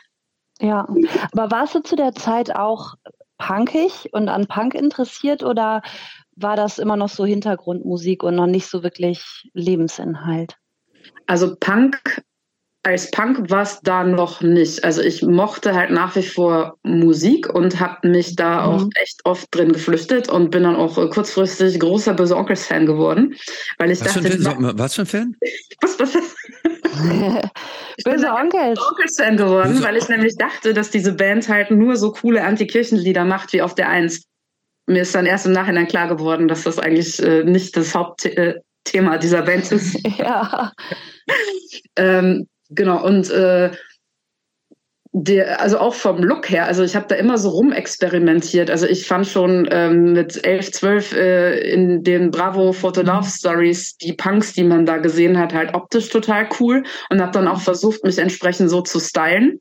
[0.61, 0.87] Ja,
[1.33, 2.95] aber warst du zu der Zeit auch
[3.39, 5.83] punkig und an Punk interessiert oder
[6.37, 10.57] war das immer noch so Hintergrundmusik und noch nicht so wirklich Lebensinhalt?
[11.27, 12.23] Also Punk
[12.83, 14.85] als Punk war es da noch nicht.
[14.85, 18.73] Also ich mochte halt nach wie vor Musik und habe mich da mhm.
[18.73, 23.37] auch echt oft drin geflüchtet und bin dann auch kurzfristig großer Böse Onkels Fan geworden,
[23.79, 25.37] weil ich was dachte, für ein, was für ein Fan?
[25.83, 26.13] Was was?
[28.05, 28.79] Böse Onkels.
[28.91, 29.85] Onkels Fan geworden, Böse.
[29.85, 33.75] weil ich nämlich dachte, dass diese Band halt nur so coole Antikirchenlieder macht wie auf
[33.75, 34.25] der Eins.
[34.87, 39.19] Mir ist dann erst im Nachhinein klar geworden, dass das eigentlich äh, nicht das Hauptthema
[39.19, 39.99] dieser Band ist.
[40.19, 40.73] ja.
[41.97, 43.71] ähm, Genau, und äh,
[45.13, 48.71] der, also auch vom Look her, also ich habe da immer so rumexperimentiert.
[48.71, 53.97] Also ich fand schon ähm, mit 11, 12 äh, in den Bravo Photo Love Stories
[53.97, 56.85] die Punks, die man da gesehen hat, halt optisch total cool.
[57.11, 59.61] Und habe dann auch versucht, mich entsprechend so zu stylen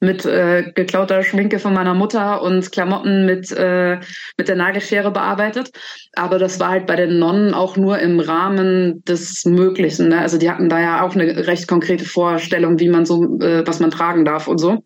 [0.00, 3.98] mit äh, geklauter Schminke von meiner Mutter und Klamotten mit, äh,
[4.36, 5.70] mit der Nagelschere bearbeitet.
[6.14, 10.08] Aber das war halt bei den Nonnen auch nur im Rahmen des Möglichen.
[10.08, 10.20] Ne?
[10.20, 13.80] Also die hatten da ja auch eine recht konkrete Vorstellung, wie man so, äh, was
[13.80, 14.84] man tragen darf und so.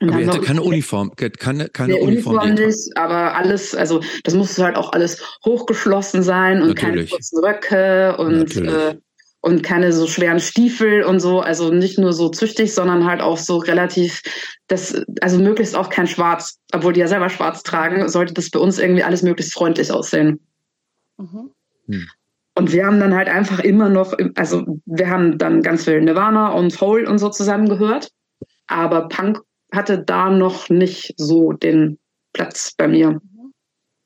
[0.00, 2.36] Und aber ihr hatte keine Uniform, keine, keine Uniform.
[2.36, 7.10] Uniform nicht, aber alles, also das musste halt auch alles hochgeschlossen sein und Natürlich.
[7.10, 8.96] keine kurzen Röcke und äh,
[9.40, 11.40] und keine so schweren Stiefel und so.
[11.40, 14.22] Also nicht nur so züchtig, sondern halt auch so relativ,
[14.66, 16.58] das, also möglichst auch kein Schwarz.
[16.72, 20.40] Obwohl die ja selber schwarz tragen, sollte das bei uns irgendwie alles möglichst freundlich aussehen.
[21.16, 21.50] Mhm.
[21.86, 22.06] Hm.
[22.56, 26.48] Und wir haben dann halt einfach immer noch, also wir haben dann ganz viel Nirvana
[26.52, 28.10] und Hole und so zusammen gehört.
[28.66, 29.40] Aber Punk
[29.72, 31.98] hatte da noch nicht so den
[32.32, 33.20] Platz bei mir.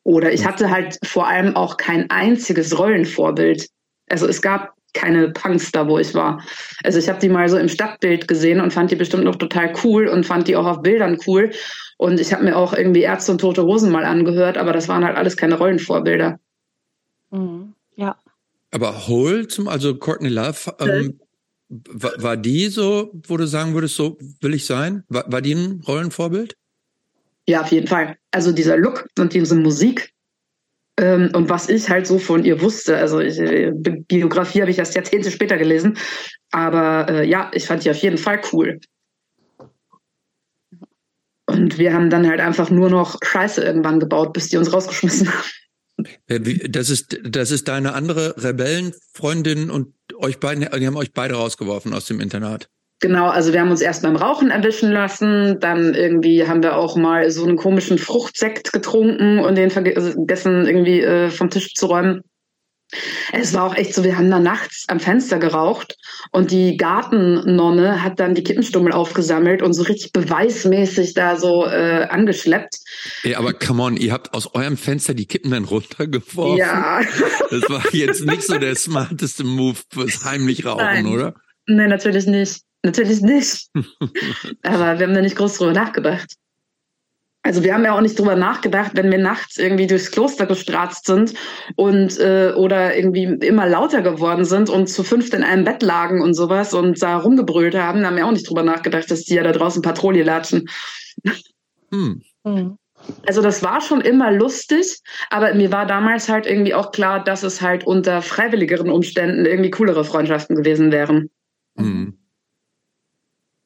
[0.05, 3.69] Oder ich hatte halt vor allem auch kein einziges Rollenvorbild.
[4.09, 6.43] Also es gab keine Punks da, wo ich war.
[6.83, 9.73] Also ich habe die mal so im Stadtbild gesehen und fand die bestimmt noch total
[9.85, 11.53] cool und fand die auch auf Bildern cool.
[11.97, 15.05] Und ich habe mir auch irgendwie Ärzte und Tote Hosen mal angehört, aber das waren
[15.05, 16.39] halt alles keine Rollenvorbilder.
[17.31, 17.75] Mhm.
[17.97, 18.17] Ja.
[18.71, 21.21] Aber Hole zum, also Courtney Love, ähm,
[21.69, 25.05] war, war, die so, wo du sagen würdest, so will ich sein?
[25.09, 26.57] War, war die ein Rollenvorbild?
[27.47, 28.17] Ja, auf jeden Fall.
[28.31, 30.13] Also dieser Look und diese Musik,
[31.01, 34.95] und was ich halt so von ihr wusste, also ich, äh, Biografie habe ich erst
[34.95, 35.97] Jahrzehnte später gelesen,
[36.51, 38.79] aber äh, ja, ich fand die auf jeden Fall cool.
[41.47, 45.29] Und wir haben dann halt einfach nur noch Scheiße irgendwann gebaut, bis die uns rausgeschmissen
[45.33, 46.09] haben.
[46.27, 51.35] Äh, das ist, das ist deine andere Rebellenfreundin und euch beiden, die haben euch beide
[51.35, 52.69] rausgeworfen aus dem Internat.
[53.03, 56.95] Genau, also wir haben uns erst beim Rauchen erwischen lassen, dann irgendwie haben wir auch
[56.95, 62.23] mal so einen komischen Fruchtsekt getrunken und den vergessen irgendwie äh, vom Tisch zu räumen.
[63.33, 65.97] Es war auch echt so, wir haben da nachts am Fenster geraucht
[66.31, 72.07] und die Gartennonne hat dann die Kippenstummel aufgesammelt und so richtig beweismäßig da so äh,
[72.09, 72.77] angeschleppt.
[73.25, 76.57] Ja, aber come on, ihr habt aus eurem Fenster die Kippen dann runtergeworfen.
[76.57, 77.01] Ja.
[77.51, 81.07] Das war jetzt nicht so der smarteste Move fürs heimlich Rauchen, Nein.
[81.07, 81.35] oder?
[81.67, 82.63] Nein, natürlich nicht.
[82.83, 83.69] Natürlich nicht.
[84.63, 86.37] aber wir haben da nicht groß drüber nachgedacht.
[87.45, 91.07] Also wir haben ja auch nicht drüber nachgedacht, wenn wir nachts irgendwie durchs Kloster gestratzt
[91.07, 91.35] sind
[91.75, 96.23] und äh, oder irgendwie immer lauter geworden sind und zu fünft in einem Bett lagen
[96.23, 99.43] und sowas und da rumgebrüllt haben, haben wir auch nicht drüber nachgedacht, dass die ja
[99.43, 100.69] da draußen Patrouille latschen.
[101.91, 102.23] Hm.
[102.47, 102.79] hm.
[103.27, 107.43] Also das war schon immer lustig, aber mir war damals halt irgendwie auch klar, dass
[107.43, 111.29] es halt unter freiwilligeren Umständen irgendwie coolere Freundschaften gewesen wären.
[111.77, 112.22] Hm.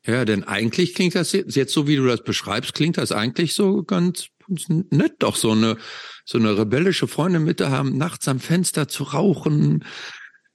[0.07, 3.55] Ja, denn eigentlich klingt das jetzt, jetzt so, wie du das beschreibst, klingt das eigentlich
[3.55, 4.29] so ganz,
[4.69, 5.77] nett, doch so eine,
[6.25, 9.85] so eine rebellische Freundin mit da haben, nachts am Fenster zu rauchen,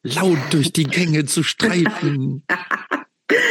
[0.04, 2.46] laut durch die Gänge zu streifen.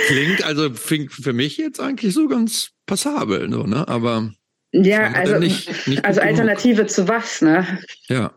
[0.06, 3.86] Klingt also für mich jetzt eigentlich so ganz passabel, so, ne?
[3.88, 4.32] Aber
[4.72, 7.66] ja, also, nicht, nicht also Alternative zu was, ne?
[8.08, 8.32] Ja.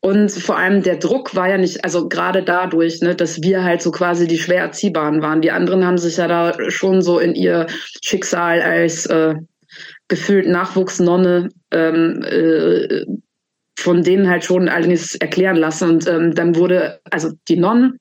[0.00, 3.82] Und vor allem der Druck war ja nicht, also gerade dadurch, ne, dass wir halt
[3.82, 5.40] so quasi die schwer Erziehbaren waren.
[5.40, 7.66] Die anderen haben sich ja da schon so in ihr
[8.02, 9.34] Schicksal als äh,
[10.08, 13.04] gefühlt Nachwuchsnonne ähm, äh,
[13.78, 15.90] von denen halt schon allerdings erklären lassen.
[15.90, 17.98] Und ähm, dann wurde, also die Nonnen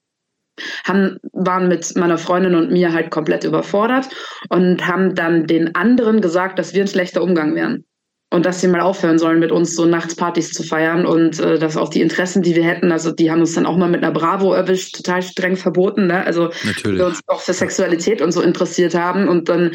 [0.83, 4.09] haben, waren mit meiner Freundin und mir halt komplett überfordert
[4.49, 7.85] und haben dann den anderen gesagt, dass wir ein schlechter Umgang wären
[8.31, 11.59] und dass sie mal aufhören sollen, mit uns so nachts Partys zu feiern und äh,
[11.59, 14.03] dass auch die Interessen, die wir hätten, also die haben uns dann auch mal mit
[14.03, 16.25] einer Bravo erwischt, total streng verboten, ne?
[16.25, 16.99] Also Natürlich.
[16.99, 19.73] wir uns auch für Sexualität und so interessiert haben und dann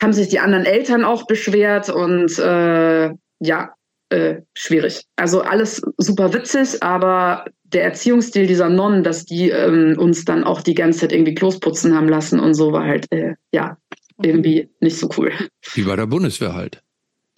[0.00, 3.10] haben sich die anderen Eltern auch beschwert und äh,
[3.40, 3.74] ja,
[4.08, 5.04] äh, schwierig.
[5.16, 10.62] Also alles super witzig, aber der Erziehungsstil dieser Nonnen, dass die ähm, uns dann auch
[10.62, 13.76] die ganze Zeit irgendwie Klos putzen haben lassen und so, war halt, äh, ja,
[14.22, 15.32] irgendwie nicht so cool.
[15.74, 16.82] Wie bei der Bundeswehr halt.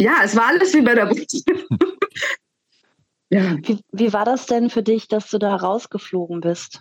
[0.02, 1.56] Ja, es war alles wie bei der Bundeswehr.
[3.30, 3.56] ja.
[3.62, 6.80] Wie, wie, war das denn für dich, dass du da rausgeflogen bist?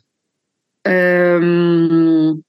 [0.83, 2.43] Ähm,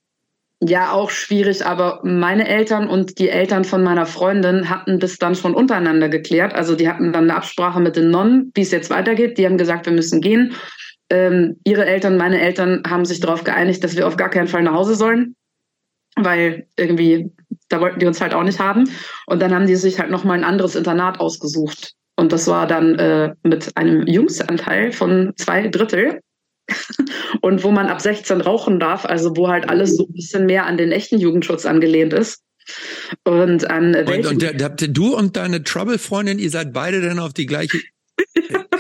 [0.61, 5.35] ja, auch schwierig, aber meine Eltern und die Eltern von meiner Freundin hatten das dann
[5.35, 6.55] schon untereinander geklärt.
[6.55, 9.37] Also die hatten dann eine Absprache mit den Nonnen, wie es jetzt weitergeht.
[9.37, 10.55] Die haben gesagt, wir müssen gehen.
[11.11, 14.62] Ähm, ihre Eltern, meine Eltern haben sich darauf geeinigt, dass wir auf gar keinen Fall
[14.62, 15.37] nach Hause sollen
[16.16, 17.31] weil irgendwie,
[17.73, 18.89] da wollten die uns halt auch nicht haben.
[19.27, 21.95] Und dann haben die sich halt nochmal ein anderes Internat ausgesucht.
[22.16, 26.20] Und das war dann äh, mit einem Jungsanteil von zwei Drittel.
[27.41, 30.66] und wo man ab 16 rauchen darf, also wo halt alles so ein bisschen mehr
[30.66, 32.43] an den echten Jugendschutz angelehnt ist.
[33.25, 37.81] Und an und, und du und deine Trouble-Freundin, ihr seid beide dann auf die gleiche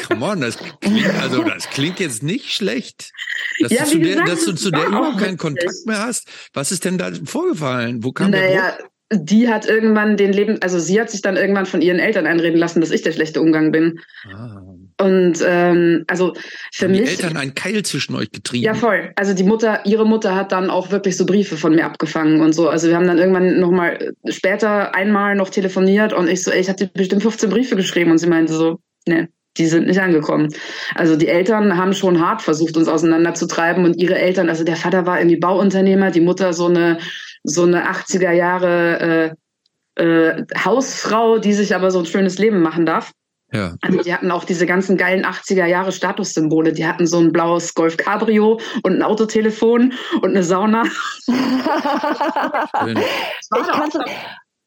[0.08, 3.12] come on, das klingt, also das klingt jetzt nicht schlecht.
[3.60, 6.28] Dass ja, du zu der, dass du zu der überhaupt keinen Kontakt mehr hast.
[6.52, 8.02] Was ist denn da vorgefallen?
[8.04, 8.88] Wo kam naja, der Druck?
[9.14, 12.58] Die hat irgendwann den Leben, also sie hat sich dann irgendwann von ihren Eltern einreden
[12.58, 14.00] lassen, dass ich der schlechte Umgang bin.
[14.32, 14.62] Ah.
[15.02, 16.32] Und ähm, also
[16.72, 17.02] für Haben mich.
[17.02, 18.64] Die Eltern einen Keil zwischen euch getrieben.
[18.64, 19.12] Ja, voll.
[19.16, 22.54] Also die Mutter, ihre Mutter hat dann auch wirklich so Briefe von mir abgefangen und
[22.54, 22.70] so.
[22.70, 26.70] Also wir haben dann irgendwann nochmal später einmal noch telefoniert und ich so, ey, ich
[26.70, 30.48] hatte bestimmt 15 Briefe geschrieben und sie meinte so, ne, die sind nicht angekommen.
[30.94, 35.06] Also die Eltern haben schon hart versucht, uns auseinanderzutreiben und ihre Eltern, also der Vater
[35.06, 36.98] war irgendwie Bauunternehmer, die Mutter so eine
[37.44, 39.34] so eine 80er Jahre
[39.96, 43.12] äh, äh, Hausfrau, die sich aber so ein schönes Leben machen darf.
[43.52, 43.74] Ja.
[43.82, 46.72] Also die hatten auch diese ganzen geilen 80er Jahre Statussymbole.
[46.72, 49.92] Die hatten so ein blaues Golf Cabrio und ein Autotelefon
[50.22, 50.84] und eine Sauna.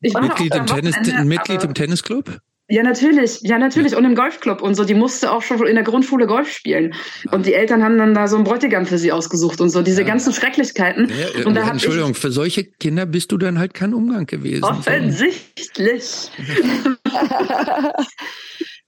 [0.01, 2.38] ich Mitglied, im, Tennis, Mitglied im Tennisclub?
[2.68, 3.41] Ja, natürlich.
[3.41, 3.95] Ja, natürlich.
[3.95, 4.84] Und im Golfclub und so.
[4.86, 6.95] Die musste auch schon in der Grundschule Golf spielen.
[7.32, 9.84] Und die Eltern haben dann da so einen Bräutigam für sie ausgesucht und so.
[9.84, 10.07] Diese ja.
[10.07, 11.09] ganzen Schrecklichkeiten.
[11.09, 14.63] Ja, und da Entschuldigung, für solche Kinder bist du dann halt kein Umgang gewesen.
[14.63, 16.32] Offensichtlich.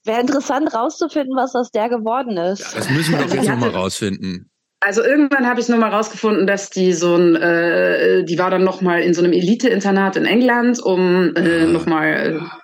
[0.05, 2.61] Wäre interessant rauszufinden, was aus der geworden ist.
[2.61, 4.49] Ja, das müssen wir doch jetzt nochmal rausfinden.
[4.79, 9.01] Also irgendwann habe ich nochmal rausgefunden, dass die so ein, äh, die war dann nochmal
[9.01, 12.57] in so einem Elite-Internat in England, um äh, nochmal äh,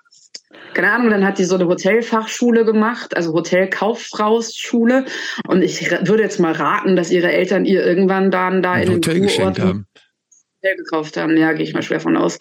[0.73, 5.05] keine Ahnung, dann hat die so eine Hotelfachschule gemacht, also Hotelkauffrausschule.
[5.47, 8.87] Und ich würde jetzt mal raten, dass ihre Eltern ihr irgendwann dann da Ein in
[8.89, 9.87] den Hotel geschenkt haben.
[10.63, 11.37] Hotel gekauft haben.
[11.37, 12.37] Ja, gehe ich mal schwer von aus.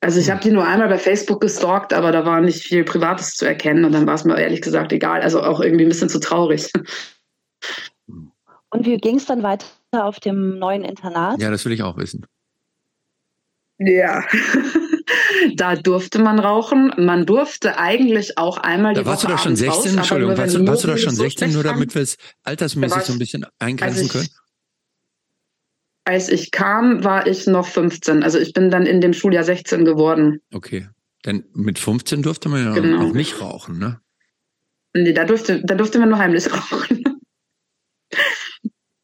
[0.00, 3.34] Also ich habe die nur einmal bei Facebook gestalkt, aber da war nicht viel Privates
[3.34, 5.22] zu erkennen und dann war es mir ehrlich gesagt egal.
[5.22, 6.70] Also auch irgendwie ein bisschen zu traurig.
[8.06, 11.40] Und wie ging es dann weiter auf dem neuen Internat?
[11.40, 12.26] Ja, das will ich auch wissen.
[13.78, 14.24] Ja.
[15.54, 16.92] Da durfte man rauchen.
[16.96, 19.98] Man durfte eigentlich auch einmal die Da warst du doch schon abends raus, 16, aber
[20.00, 23.02] Entschuldigung, warst, warst du doch Noten schon so 16, nur damit wir es Da altersmäßig
[23.02, 24.24] so ein bisschen eingrenzen Als können?
[24.24, 24.30] ich,
[26.04, 28.22] als ich kam, war ich noch 15.
[28.22, 30.40] Also ich bin dann in dem Schuljahr 16 geworden.
[30.52, 30.88] Okay.
[31.24, 33.02] Denn mit 15 durfte man ja Genau.
[33.04, 34.00] noch nicht rauchen, ne?
[34.94, 37.02] Nee, da durfte, da durfte man nur heimlich rauchen.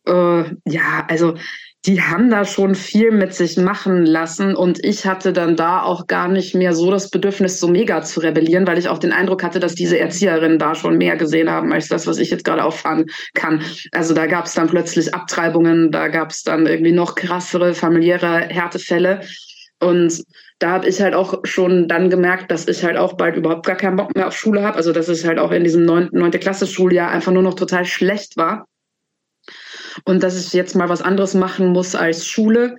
[0.07, 1.37] äh, ja, also
[1.85, 6.07] die haben da schon viel mit sich machen lassen und ich hatte dann da auch
[6.07, 9.43] gar nicht mehr so das Bedürfnis, so mega zu rebellieren, weil ich auch den Eindruck
[9.43, 12.63] hatte, dass diese Erzieherinnen da schon mehr gesehen haben als das, was ich jetzt gerade
[12.63, 13.63] auffahren kann.
[13.91, 18.47] Also da gab es dann plötzlich Abtreibungen, da gab es dann irgendwie noch krassere familiäre
[18.49, 19.23] Härtefälle
[19.81, 20.23] und
[20.61, 23.75] da habe ich halt auch schon dann gemerkt, dass ich halt auch bald überhaupt gar
[23.75, 24.77] keinen Bock mehr auf Schule habe.
[24.77, 28.37] Also dass es halt auch in diesem neunte Klasse Schuljahr einfach nur noch total schlecht
[28.37, 28.67] war.
[30.05, 32.77] Und dass ich jetzt mal was anderes machen muss als Schule.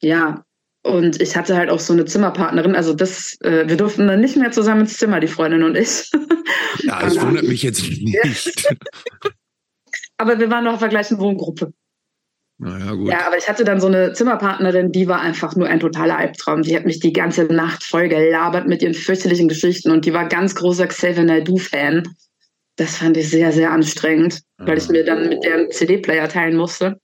[0.00, 0.44] Ja.
[0.84, 2.74] Und ich hatte halt auch so eine Zimmerpartnerin.
[2.74, 6.10] Also das, äh, wir durften dann nicht mehr zusammen ins Zimmer, die Freundin und ich.
[6.82, 8.66] Ja, das wundert mich jetzt nicht.
[10.16, 11.72] Aber wir waren noch auf der gleichen Wohngruppe.
[12.58, 13.08] Naja, gut.
[13.10, 16.62] Ja, aber ich hatte dann so eine Zimmerpartnerin, die war einfach nur ein totaler Albtraum.
[16.62, 20.28] Die hat mich die ganze Nacht voll gelabert mit ihren fürchterlichen Geschichten und die war
[20.28, 22.14] ganz großer Xavier Naidoo-Fan.
[22.76, 24.92] Das fand ich sehr, sehr anstrengend, weil ich Ah.
[24.92, 26.98] mir dann mit der einen CD-Player teilen musste.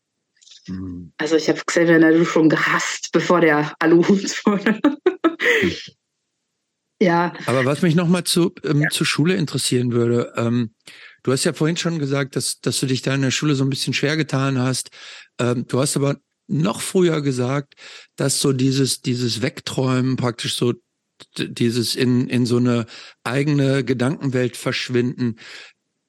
[0.66, 1.12] Hm.
[1.18, 4.06] Also ich habe Xavier Naidoo schon gehasst, bevor der Aluhut
[4.46, 4.80] wurde.
[7.00, 10.74] ja, Aber was mich nochmal zu, ähm, zur Schule interessieren würde, ähm,
[11.22, 13.64] du hast ja vorhin schon gesagt, dass, dass du dich da in der Schule so
[13.64, 14.90] ein bisschen schwer getan hast.
[15.38, 16.16] Ähm, du hast aber
[16.48, 17.74] noch früher gesagt,
[18.16, 20.74] dass so dieses, dieses Wegträumen praktisch so
[21.36, 22.86] dieses in, in so eine
[23.24, 25.36] eigene Gedankenwelt verschwinden,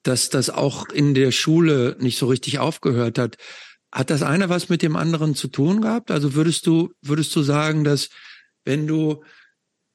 [0.04, 3.38] dass das auch in der Schule nicht so richtig aufgehört hat.
[3.92, 6.12] Hat das eine was mit dem anderen zu tun gehabt?
[6.12, 8.10] Also würdest du, würdest du sagen, dass
[8.64, 9.24] wenn du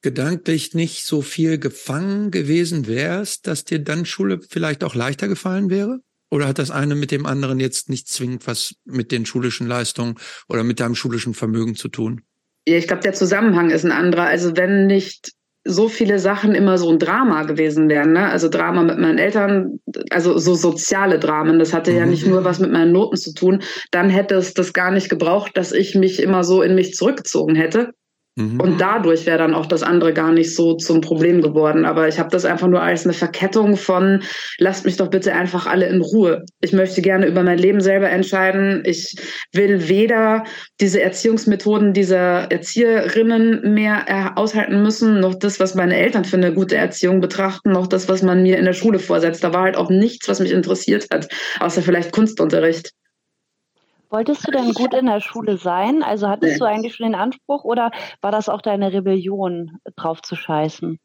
[0.03, 5.71] gedanklich nicht so viel gefangen gewesen wärst, dass dir dann Schule vielleicht auch leichter gefallen
[5.71, 6.01] wäre?
[6.31, 10.17] Oder hat das eine mit dem anderen jetzt nicht zwingend was mit den schulischen Leistungen
[10.49, 12.23] oder mit deinem schulischen Vermögen zu tun?
[12.67, 14.25] Ja, ich glaube, der Zusammenhang ist ein anderer.
[14.25, 15.33] Also wenn nicht
[15.67, 18.29] so viele Sachen immer so ein Drama gewesen wären, ne?
[18.29, 22.11] Also Drama mit meinen Eltern, also so soziale Dramen, das hatte ja Mhm.
[22.11, 25.57] nicht nur was mit meinen Noten zu tun, dann hätte es das gar nicht gebraucht,
[25.57, 27.93] dass ich mich immer so in mich zurückgezogen hätte.
[28.37, 28.61] Mhm.
[28.61, 31.85] Und dadurch wäre dann auch das andere gar nicht so zum Problem geworden.
[31.85, 34.22] Aber ich habe das einfach nur als eine Verkettung von,
[34.59, 36.45] lasst mich doch bitte einfach alle in Ruhe.
[36.61, 38.82] Ich möchte gerne über mein Leben selber entscheiden.
[38.85, 39.14] Ich
[39.53, 40.45] will weder
[40.80, 46.76] diese Erziehungsmethoden dieser Erzieherinnen mehr aushalten müssen, noch das, was meine Eltern für eine gute
[46.76, 49.45] Erziehung betrachten, noch das, was man mir in der Schule vorsetzt.
[49.45, 51.28] Da war halt auch nichts, was mich interessiert hat,
[51.61, 52.91] außer vielleicht Kunstunterricht.
[54.15, 56.05] Wolltest du denn gut in der Schule sein?
[56.05, 56.59] Also hattest Nee.
[56.61, 57.91] du eigentlich schon den Anspruch oder
[58.23, 61.01] war das auch deine Rebellion, drauf zu scheißen?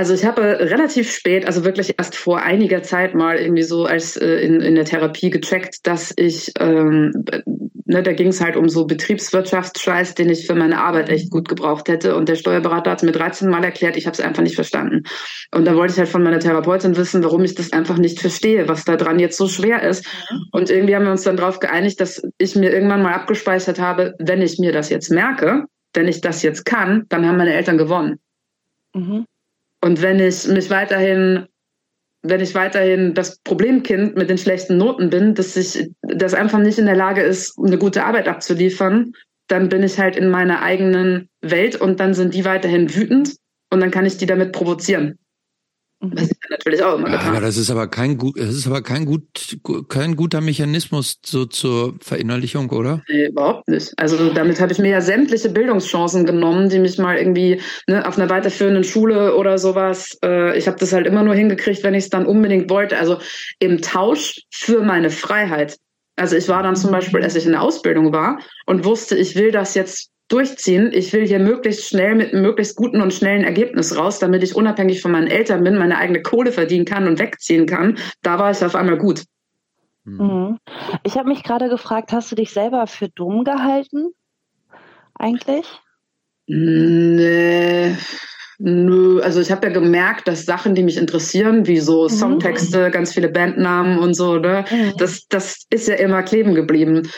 [0.00, 4.16] Also ich habe relativ spät, also wirklich erst vor einiger Zeit mal irgendwie so als
[4.16, 7.12] äh, in, in der Therapie gecheckt, dass ich, ähm,
[7.84, 11.50] ne, da ging es halt um so Betriebswirtschaftsscheiß, den ich für meine Arbeit echt gut
[11.50, 12.16] gebraucht hätte.
[12.16, 15.02] Und der Steuerberater hat mir 13 Mal erklärt, ich habe es einfach nicht verstanden.
[15.54, 18.68] Und da wollte ich halt von meiner Therapeutin wissen, warum ich das einfach nicht verstehe,
[18.68, 20.06] was da dran jetzt so schwer ist.
[20.50, 24.14] Und irgendwie haben wir uns dann darauf geeinigt, dass ich mir irgendwann mal abgespeichert habe,
[24.18, 27.76] wenn ich mir das jetzt merke, wenn ich das jetzt kann, dann haben meine Eltern
[27.76, 28.18] gewonnen.
[28.94, 29.26] Mhm.
[29.82, 31.46] Und wenn ich mich weiterhin,
[32.22, 36.78] wenn ich weiterhin das Problemkind mit den schlechten Noten bin, dass ich, das einfach nicht
[36.78, 39.12] in der Lage ist, eine gute Arbeit abzuliefern,
[39.48, 43.36] dann bin ich halt in meiner eigenen Welt und dann sind die weiterhin wütend
[43.70, 45.18] und dann kann ich die damit provozieren.
[46.00, 46.12] Mhm.
[46.14, 48.54] Was ich dann natürlich auch immer Ja, getan aber das ist aber kein gut, das
[48.54, 53.02] ist aber kein gut, kein guter Mechanismus so zur Verinnerlichung, oder?
[53.08, 53.92] Nee, überhaupt nicht.
[53.98, 58.18] Also damit habe ich mir ja sämtliche Bildungschancen genommen, die mich mal irgendwie ne, auf
[58.18, 60.18] einer weiterführenden Schule oder sowas.
[60.24, 62.98] Äh, ich habe das halt immer nur hingekriegt, wenn ich es dann unbedingt wollte.
[62.98, 63.18] Also
[63.58, 65.76] im Tausch für meine Freiheit.
[66.16, 69.36] Also ich war dann zum Beispiel, als ich in der Ausbildung war und wusste, ich
[69.36, 70.90] will das jetzt durchziehen.
[70.92, 74.54] Ich will hier möglichst schnell mit einem möglichst guten und schnellen Ergebnis raus, damit ich
[74.54, 77.98] unabhängig von meinen Eltern bin, meine eigene Kohle verdienen kann und wegziehen kann.
[78.22, 79.24] Da war ich auf einmal gut.
[80.04, 80.16] Hm.
[80.16, 80.58] Mhm.
[81.02, 84.12] Ich habe mich gerade gefragt, hast du dich selber für dumm gehalten?
[85.14, 85.66] Eigentlich?
[86.46, 87.94] Nee,
[88.62, 92.08] Nö, also ich habe ja gemerkt, dass Sachen, die mich interessieren, wie so mhm.
[92.10, 94.92] Songtexte, ganz viele Bandnamen und so, ne, mhm.
[94.98, 97.08] das, das ist ja immer kleben geblieben.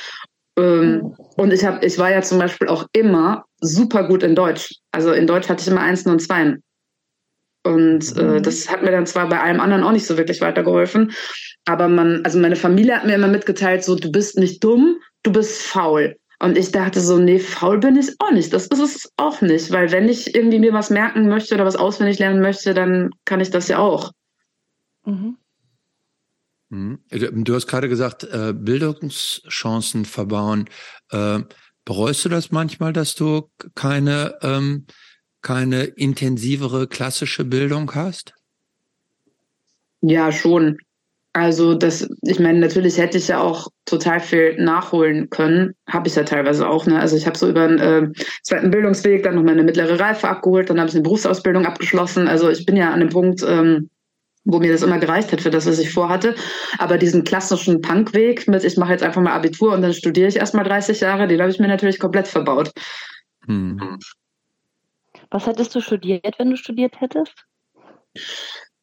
[0.63, 1.15] Ähm, mhm.
[1.37, 4.75] Und ich habe, ich war ja zum Beispiel auch immer super gut in Deutsch.
[4.93, 6.63] Also in Deutsch hatte ich immer Einsen und Zweien.
[7.65, 8.43] Und äh, mhm.
[8.43, 11.13] das hat mir dann zwar bei allem anderen auch nicht so wirklich weitergeholfen,
[11.65, 15.33] aber man, also meine Familie hat mir immer mitgeteilt, so du bist nicht dumm, du
[15.33, 16.17] bist faul.
[16.41, 18.53] Und ich dachte so, nee, faul bin ich auch nicht.
[18.53, 21.77] Das ist es auch nicht, weil wenn ich irgendwie mir was merken möchte oder was
[21.77, 24.11] auswendig lernen möchte, dann kann ich das ja auch.
[25.05, 25.37] Mhm.
[26.73, 27.45] Mhm.
[27.45, 30.69] Du hast gerade gesagt, äh, Bildungschancen verbauen.
[31.11, 31.41] Äh,
[31.85, 34.87] bereust du das manchmal, dass du keine, ähm,
[35.43, 38.35] keine intensivere klassische Bildung hast?
[40.01, 40.79] Ja, schon.
[41.35, 46.15] Also das, ich meine, natürlich hätte ich ja auch total viel nachholen können, habe ich
[46.15, 46.85] ja teilweise auch.
[46.85, 47.01] Ne?
[47.01, 48.13] Also ich habe so über einen äh,
[48.43, 52.29] zweiten Bildungsweg dann noch meine mittlere Reife abgeholt, dann habe ich eine Berufsausbildung abgeschlossen.
[52.29, 53.89] Also ich bin ja an dem Punkt, ähm,
[54.45, 56.35] wo mir das immer gereicht hat für das, was ich vorhatte.
[56.79, 60.37] Aber diesen klassischen Punkweg mit, ich mache jetzt einfach mal Abitur und dann studiere ich
[60.37, 62.73] erstmal 30 Jahre, den habe ich mir natürlich komplett verbaut.
[63.47, 63.99] Hm.
[65.31, 67.47] Was hättest du studiert, wenn du studiert hättest?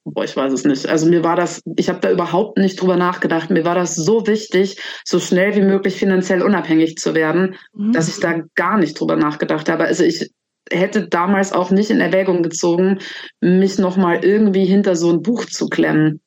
[0.06, 0.88] Boah, ich weiß es nicht.
[0.88, 3.50] Also mir war das, ich habe da überhaupt nicht drüber nachgedacht.
[3.50, 7.92] Mir war das so wichtig, so schnell wie möglich finanziell unabhängig zu werden, mhm.
[7.92, 9.84] dass ich da gar nicht drüber nachgedacht habe.
[9.84, 10.32] Also ich
[10.72, 13.00] hätte damals auch nicht in Erwägung gezogen,
[13.42, 16.22] mich nochmal irgendwie hinter so ein Buch zu klemmen.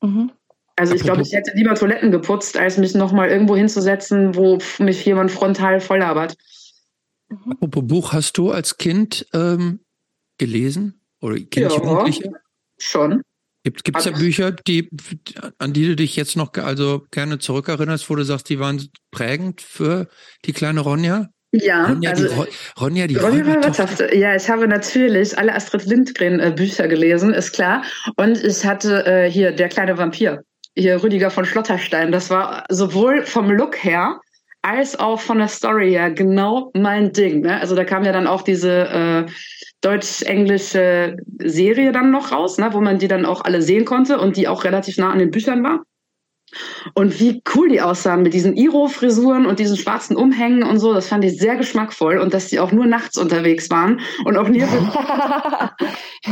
[0.00, 0.32] Mhm.
[0.76, 5.04] Also ich glaube, ich hätte lieber Toiletten geputzt, als mich nochmal irgendwo hinzusetzen, wo mich
[5.04, 6.36] jemand frontal voll labert.
[7.28, 7.52] Mhm.
[7.52, 9.80] Apropos Buch, hast du als Kind ähm,
[10.38, 11.00] gelesen?
[11.20, 12.30] Oder Kind ja.
[12.78, 13.22] Schon.
[13.62, 14.88] Gibt es da Bücher, die,
[15.58, 19.60] an die du dich jetzt noch also gerne zurückerinnerst, wo du sagst, die waren prägend
[19.60, 20.08] für
[20.46, 21.28] die kleine Ronja?
[21.52, 24.14] Ja, Ronja, also die, Ronja, die Ronja Räubertochter.
[24.14, 27.82] Ja, ich habe natürlich alle Astrid Lindgren Bücher gelesen, ist klar.
[28.16, 30.44] Und ich hatte äh, hier Der kleine Vampir,
[30.76, 32.12] hier Rüdiger von Schlotterstein.
[32.12, 34.20] Das war sowohl vom Look her
[34.62, 37.40] als auch von der Story her genau mein Ding.
[37.40, 37.60] Ne?
[37.60, 39.26] Also da kam ja dann auch diese äh,
[39.80, 44.36] deutsch-englische Serie dann noch raus, ne, wo man die dann auch alle sehen konnte und
[44.36, 45.80] die auch relativ nah an den Büchern war.
[46.94, 51.08] Und wie cool die aussahen mit diesen Iro-Frisuren und diesen schwarzen Umhängen und so, das
[51.08, 54.62] fand ich sehr geschmackvoll und dass die auch nur nachts unterwegs waren und auch nie.
[56.22, 56.28] ich,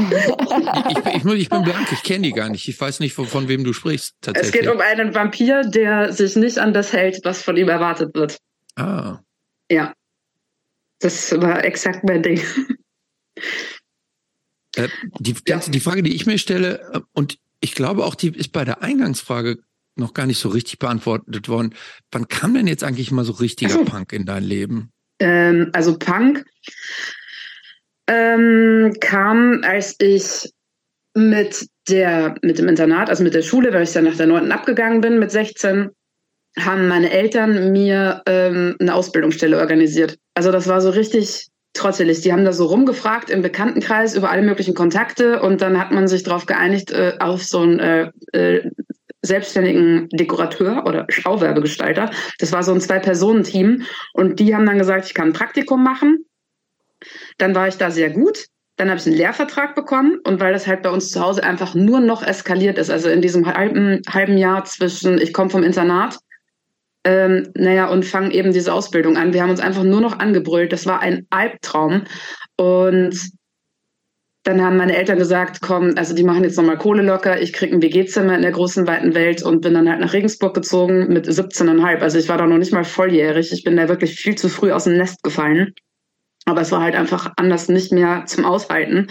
[1.15, 2.69] ich, ich, bin blank, ich kenne die gar nicht.
[2.69, 4.17] Ich weiß nicht, von, von wem du sprichst.
[4.35, 8.15] Es geht um einen Vampir, der sich nicht an das hält, was von ihm erwartet
[8.15, 8.39] wird.
[8.77, 9.21] Ah.
[9.71, 9.93] Ja.
[11.01, 12.43] Das war exakt mein Ding.
[14.77, 14.89] Äh,
[15.19, 15.59] die, ja.
[15.59, 18.83] die Frage, die ich mir stelle, äh, und ich glaube auch, die ist bei der
[18.83, 19.59] Eingangsfrage
[19.99, 21.75] noch gar nicht so richtig beantwortet worden.
[22.11, 23.85] Wann kam denn jetzt eigentlich mal so richtiger so.
[23.85, 24.91] Punk in dein Leben?
[25.21, 26.45] Ähm, also Punk
[28.09, 30.51] ähm, kam, als ich
[31.15, 34.53] mit der mit dem Internat, also mit der Schule, weil ich dann nach der 9.
[34.53, 35.91] abgegangen bin mit 16,
[36.59, 40.19] haben meine Eltern mir ähm, eine Ausbildungsstelle organisiert.
[40.35, 42.21] Also das war so richtig trottelig.
[42.23, 46.09] Die haben da so rumgefragt im Bekanntenkreis über alle möglichen Kontakte und dann hat man
[46.09, 48.71] sich darauf geeinigt, äh, auf so einen äh, äh,
[49.23, 52.11] selbstständigen Dekorateur oder Schauwerbegestalter.
[52.39, 56.25] Das war so ein Zwei-Personen-Team und die haben dann gesagt, ich kann ein Praktikum machen.
[57.39, 58.47] Dann war ich da sehr gut.
[58.77, 61.75] Dann habe ich einen Lehrvertrag bekommen und weil das halt bei uns zu Hause einfach
[61.75, 66.19] nur noch eskaliert ist, also in diesem halben, halben Jahr zwischen, ich komme vom Internat
[67.05, 69.33] ähm, naja, und fangen eben diese Ausbildung an.
[69.33, 70.73] Wir haben uns einfach nur noch angebrüllt.
[70.73, 72.05] Das war ein Albtraum.
[72.57, 73.19] Und
[74.49, 77.71] dann haben meine Eltern gesagt, komm, also die machen jetzt nochmal Kohle locker, ich krieg
[77.71, 81.29] ein WG-Zimmer in der großen, weiten Welt und bin dann halt nach Regensburg gezogen mit
[81.29, 81.99] 17,5.
[81.99, 83.53] Also ich war da noch nicht mal volljährig.
[83.53, 85.75] Ich bin da wirklich viel zu früh aus dem Nest gefallen.
[86.47, 89.09] Aber es war halt einfach anders nicht mehr zum Aushalten.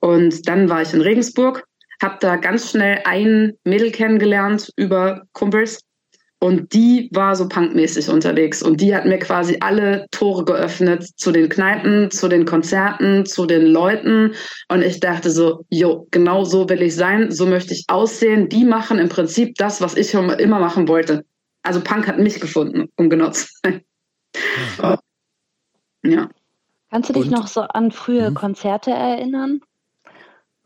[0.00, 1.64] Und dann war ich in Regensburg,
[2.02, 5.82] habe da ganz schnell ein Mädel kennengelernt über Kumpels
[6.42, 11.32] und die war so punkmäßig unterwegs und die hat mir quasi alle Tore geöffnet zu
[11.32, 14.32] den Kneipen, zu den Konzerten, zu den Leuten.
[14.68, 18.48] Und ich dachte so, jo, genau so will ich sein, so möchte ich aussehen.
[18.48, 21.26] Die machen im Prinzip das, was ich immer machen wollte.
[21.62, 23.82] Also Punk hat mich gefunden, um genau zu sein.
[26.02, 26.30] Ja.
[26.90, 27.32] Kannst du dich und?
[27.32, 28.34] noch so an frühe mhm.
[28.34, 29.60] Konzerte erinnern?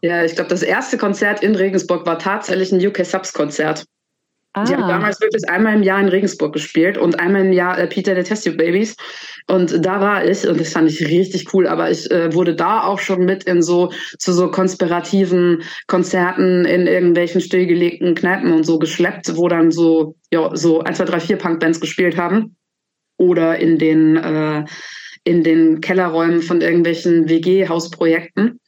[0.01, 3.87] Ja, ich glaube, das erste Konzert in Regensburg war tatsächlich ein UK Subs Konzert.
[4.55, 4.65] Ah.
[4.65, 7.89] Die haben damals wirklich einmal im Jahr in Regensburg gespielt und einmal im Jahr äh,
[7.89, 8.97] Peter the Test Tube Babies.
[9.49, 12.85] Und da war ich, und das fand ich richtig cool, aber ich äh, wurde da
[12.85, 18.79] auch schon mit in so, zu so konspirativen Konzerten in irgendwelchen stillgelegten Kneipen und so
[18.79, 22.57] geschleppt, wo dann so, ja, so 1, 2, 3, 4 Punkbands gespielt haben.
[23.17, 24.65] Oder in den, äh,
[25.25, 28.61] in den Kellerräumen von irgendwelchen WG-Hausprojekten.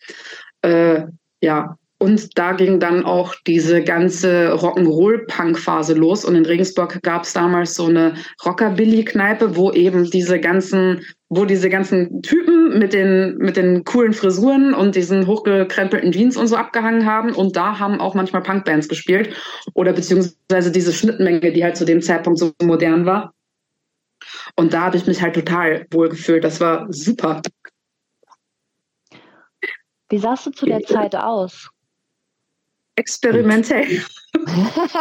[0.62, 1.02] Äh,
[1.40, 6.26] ja, und da ging dann auch diese ganze Rock'n'Roll-Punk-Phase los.
[6.26, 11.70] Und in Regensburg gab es damals so eine Rockabilly-Kneipe, wo eben diese ganzen, wo diese
[11.70, 17.06] ganzen Typen mit den, mit den coolen Frisuren und diesen hochgekrempelten Jeans und so abgehangen
[17.06, 17.32] haben.
[17.34, 19.34] Und da haben auch manchmal Punkbands gespielt.
[19.72, 23.32] Oder beziehungsweise diese Schnittmenge, die halt zu dem Zeitpunkt so modern war.
[24.54, 26.44] Und da habe ich mich halt total wohl gefühlt.
[26.44, 27.40] Das war super.
[30.10, 31.70] Wie sahst du zu der Zeit aus?
[32.96, 34.02] Experimentell.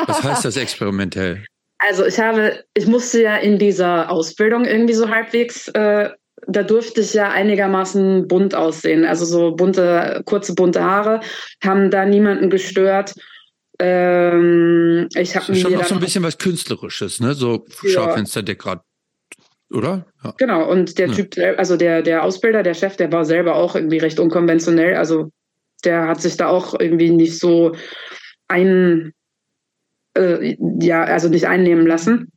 [0.07, 1.45] Was heißt das experimentell?
[1.77, 6.09] Also ich habe, ich musste ja in dieser Ausbildung irgendwie so halbwegs, äh,
[6.47, 9.05] da durfte ich ja einigermaßen bunt aussehen.
[9.05, 11.21] Also so bunte, kurze bunte Haare
[11.63, 13.13] haben da niemanden gestört.
[13.79, 17.33] Ähm, ich habe schon noch so ein bisschen was Künstlerisches, ne?
[17.33, 17.89] So ja.
[17.89, 18.81] Schaufensterdekorat,
[19.69, 20.05] oder?
[20.23, 20.33] Ja.
[20.37, 20.69] Genau.
[20.69, 21.13] Und der ja.
[21.13, 24.95] Typ, also der der Ausbilder, der Chef, der war selber auch irgendwie recht unkonventionell.
[24.95, 25.31] Also
[25.83, 27.73] der hat sich da auch irgendwie nicht so
[28.47, 29.13] ein,
[30.17, 32.31] äh, ja, also nicht einnehmen lassen.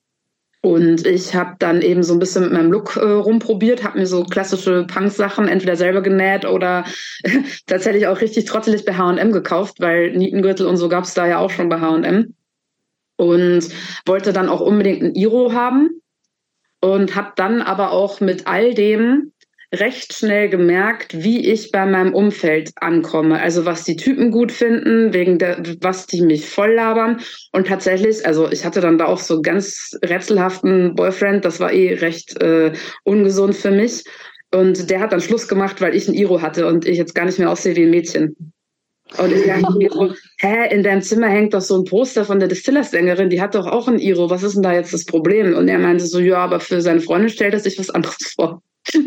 [0.60, 4.06] Und ich habe dann eben so ein bisschen mit meinem Look äh, rumprobiert, habe mir
[4.06, 6.84] so klassische Punk-Sachen entweder selber genäht oder
[7.66, 11.38] tatsächlich auch richtig trottelig bei H&M gekauft, weil Nietengürtel und so gab es da ja
[11.38, 12.34] auch schon bei H&M.
[13.16, 13.68] Und
[14.06, 16.00] wollte dann auch unbedingt ein Iro haben
[16.80, 19.32] und habe dann aber auch mit all dem
[19.74, 23.40] recht schnell gemerkt, wie ich bei meinem Umfeld ankomme.
[23.40, 27.20] Also was die Typen gut finden, wegen der, was die mich voll labern.
[27.52, 31.94] Und tatsächlich, also ich hatte dann da auch so ganz rätselhaften Boyfriend, das war eh
[31.94, 32.72] recht äh,
[33.04, 34.04] ungesund für mich.
[34.54, 37.26] Und der hat dann Schluss gemacht, weil ich ein Iro hatte und ich jetzt gar
[37.26, 38.52] nicht mehr aussehe wie ein Mädchen.
[39.16, 42.38] Und ich dachte mir so, hä, in deinem Zimmer hängt doch so ein Poster von
[42.38, 45.54] der Distillers-Sängerin, die hat doch auch ein Iro, was ist denn da jetzt das Problem?
[45.54, 48.62] Und er meinte so, ja, aber für seine Freundin stellt er sich was anderes vor.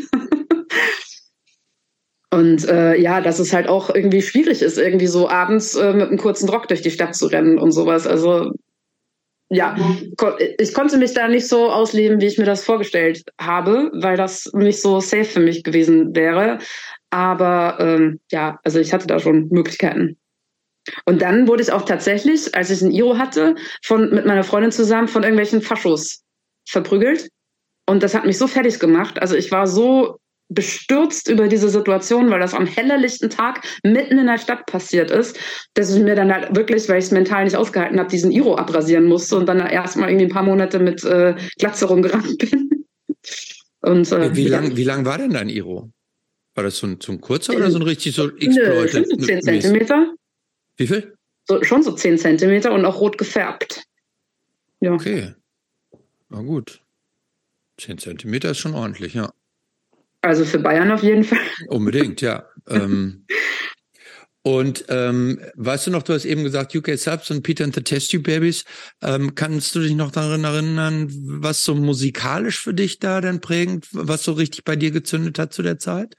[2.34, 6.08] Und äh, ja, dass es halt auch irgendwie schwierig ist, irgendwie so abends äh, mit
[6.08, 8.08] einem kurzen Rock durch die Stadt zu rennen und sowas.
[8.08, 8.54] Also
[9.50, 9.76] ja,
[10.58, 14.50] ich konnte mich da nicht so ausleben, wie ich mir das vorgestellt habe, weil das
[14.54, 16.60] nicht so safe für mich gewesen wäre.
[17.10, 20.18] Aber ähm, ja, also ich hatte da schon Möglichkeiten.
[21.06, 24.72] Und dann wurde ich auch tatsächlich, als ich ein Iro hatte, von mit meiner Freundin
[24.72, 26.24] zusammen von irgendwelchen Faschos
[26.66, 27.28] verprügelt.
[27.86, 29.22] Und das hat mich so fertig gemacht.
[29.22, 30.18] Also ich war so
[30.52, 35.40] bestürzt über diese Situation, weil das am hellerlichten Tag mitten in der Stadt passiert ist,
[35.76, 38.56] dass ich mir dann halt wirklich, weil ich es mental nicht ausgehalten habe, diesen Iro
[38.56, 42.70] abrasieren musste und dann erstmal irgendwie ein paar Monate mit äh, Glatze rumgerannt bin.
[43.84, 45.92] Und, äh, wie, lang, wie lang war denn dein Iro?
[46.54, 48.94] War das so ein, so ein kurzer oder so ein richtig so exploited?
[48.94, 50.14] Nö, schon so 10 Zentimeter.
[50.78, 51.16] Wie viel?
[51.48, 53.84] So, schon so 10 Zentimeter und auch rot gefärbt.
[54.82, 54.94] Ja.
[54.94, 55.34] Okay.
[56.30, 56.82] Na gut.
[57.82, 59.32] 10 Zentimeter ist schon ordentlich, ja.
[60.22, 61.40] Also für Bayern auf jeden Fall.
[61.68, 62.48] Unbedingt, ja.
[62.70, 63.26] ähm,
[64.44, 67.84] und ähm, weißt du noch, du hast eben gesagt, UK Subs und Peter and the
[67.84, 68.66] Test Tube Babies.
[69.04, 73.88] Ähm, kannst du dich noch daran erinnern, was so musikalisch für dich da dann prägend,
[73.92, 76.16] was so richtig bei dir gezündet hat zu der Zeit?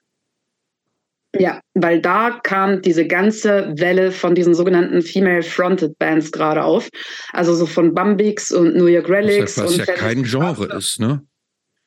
[1.37, 6.91] Ja, weil da kam diese ganze Welle von diesen sogenannten Female-Fronted Bands gerade auf.
[7.33, 9.57] Also so von Bumbix und New York Relics.
[9.59, 11.27] Was ja, was ja kein Genre ist, ne?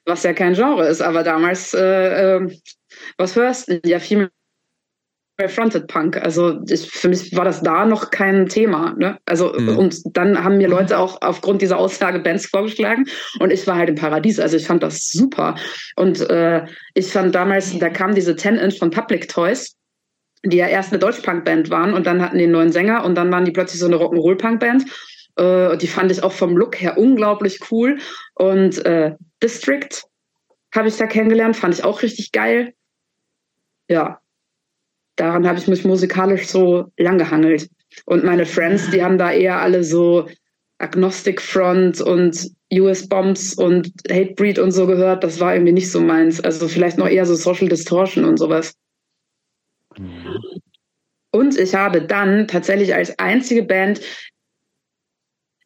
[0.05, 2.57] Was ja kein Genre ist, aber damals, äh, äh,
[3.17, 3.81] was hörst du?
[3.85, 4.17] Ja, viel
[5.37, 6.17] mehr Fronted Punk.
[6.17, 8.93] Also ich, für mich war das da noch kein Thema.
[8.97, 9.17] Ne?
[9.25, 9.77] Also mhm.
[9.77, 13.05] und dann haben mir Leute auch aufgrund dieser Aussage Bands vorgeschlagen
[13.39, 14.39] und ich war halt im Paradies.
[14.39, 15.55] Also ich fand das super.
[15.97, 19.75] Und äh, ich fand damals, da kam diese 10-Inch von Public Toys
[20.47, 23.31] die ja erst eine Deutsch-Punk-Band waren und dann hatten die einen neuen Sänger und dann
[23.31, 24.85] waren die plötzlich so eine Rock'n'Roll-Punk-Band.
[25.37, 27.99] Äh, die fand ich auch vom Look her unglaublich cool.
[28.35, 29.89] Und äh, District
[30.73, 32.73] habe ich da kennengelernt, fand ich auch richtig geil.
[33.89, 34.19] Ja,
[35.15, 37.69] daran habe ich mich musikalisch so lang gehangelt.
[38.05, 40.27] Und meine Friends, die haben da eher alle so
[40.79, 45.23] Agnostic Front und US Bombs und Hatebreed und so gehört.
[45.23, 46.41] Das war irgendwie nicht so meins.
[46.41, 48.75] Also vielleicht noch eher so Social Distortion und sowas.
[49.97, 50.61] Mhm.
[51.31, 53.99] Und ich habe dann tatsächlich als einzige Band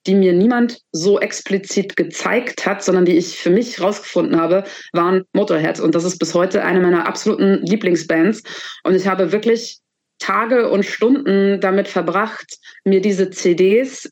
[0.07, 4.63] die mir niemand so explizit gezeigt hat, sondern die ich für mich rausgefunden habe,
[4.93, 5.79] waren Motorhead.
[5.79, 8.43] Und das ist bis heute eine meiner absoluten Lieblingsbands.
[8.83, 9.79] Und ich habe wirklich
[10.19, 14.09] Tage und Stunden damit verbracht, mir diese CDs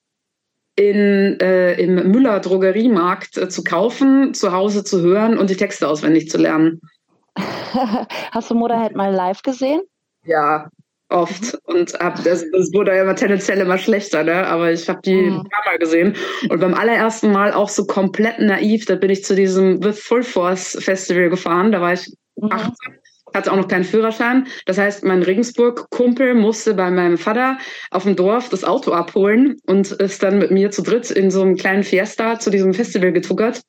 [0.76, 5.88] in, äh, im Müller Drogeriemarkt äh, zu kaufen, zu Hause zu hören und die Texte
[5.88, 6.82] auswendig zu lernen.
[7.36, 9.82] Hast du Motorhead mal live gesehen?
[10.24, 10.70] Ja,
[11.10, 14.46] oft und hab das, das wurde ja immer tendenziell immer schlechter, ne?
[14.48, 15.40] Aber ich habe die mhm.
[15.40, 16.16] ein paar Mal gesehen
[16.50, 18.86] und beim allerersten Mal auch so komplett naiv.
[18.86, 21.72] Da bin ich zu diesem With Full Force Festival gefahren.
[21.72, 22.52] Da war ich mhm.
[22.52, 22.74] 18,
[23.34, 24.48] hatte auch noch keinen Führerschein.
[24.66, 27.58] Das heißt, mein Regensburg-Kumpel musste bei meinem Vater
[27.92, 31.42] auf dem Dorf das Auto abholen und ist dann mit mir zu dritt in so
[31.42, 33.62] einem kleinen Fiesta zu diesem Festival getuckert.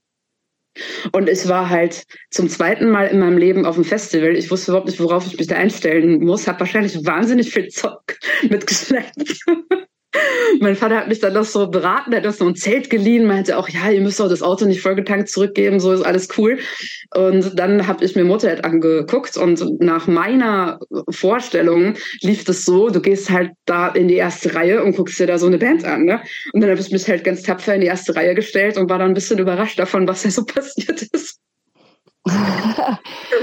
[1.13, 4.37] Und ich war halt zum zweiten Mal in meinem Leben auf dem Festival.
[4.37, 6.49] Ich wusste überhaupt nicht, worauf ich mich da einstellen muss.
[6.49, 8.19] Habe wahrscheinlich wahnsinnig viel Zock
[8.49, 9.41] mitgeschleppt.
[10.61, 13.27] mein Vater hat mich dann das so beraten, er hat das so ein Zelt geliehen,
[13.27, 16.59] meinte auch, ja, ihr müsst auch das Auto nicht vollgetankt zurückgeben, so ist alles cool.
[17.15, 20.79] Und dann habe ich mir Motorhead angeguckt und nach meiner
[21.11, 25.27] Vorstellung lief das so, du gehst halt da in die erste Reihe und guckst dir
[25.27, 26.05] da so eine Band an.
[26.05, 26.23] Ne?
[26.53, 28.99] Und dann habe ich mich halt ganz tapfer in die erste Reihe gestellt und war
[28.99, 31.41] dann ein bisschen überrascht davon, was da so passiert ist.
[32.25, 32.99] dann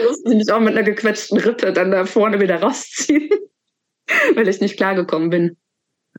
[0.08, 3.30] mussten sie mich auch mit einer gequetschten Rippe dann da vorne wieder rausziehen,
[4.36, 5.58] weil ich nicht klargekommen bin.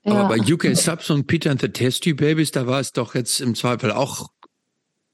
[0.07, 3.41] Aber bei UK Subs und Peter and the Testy Babies, da war es doch jetzt
[3.41, 4.29] im Zweifel auch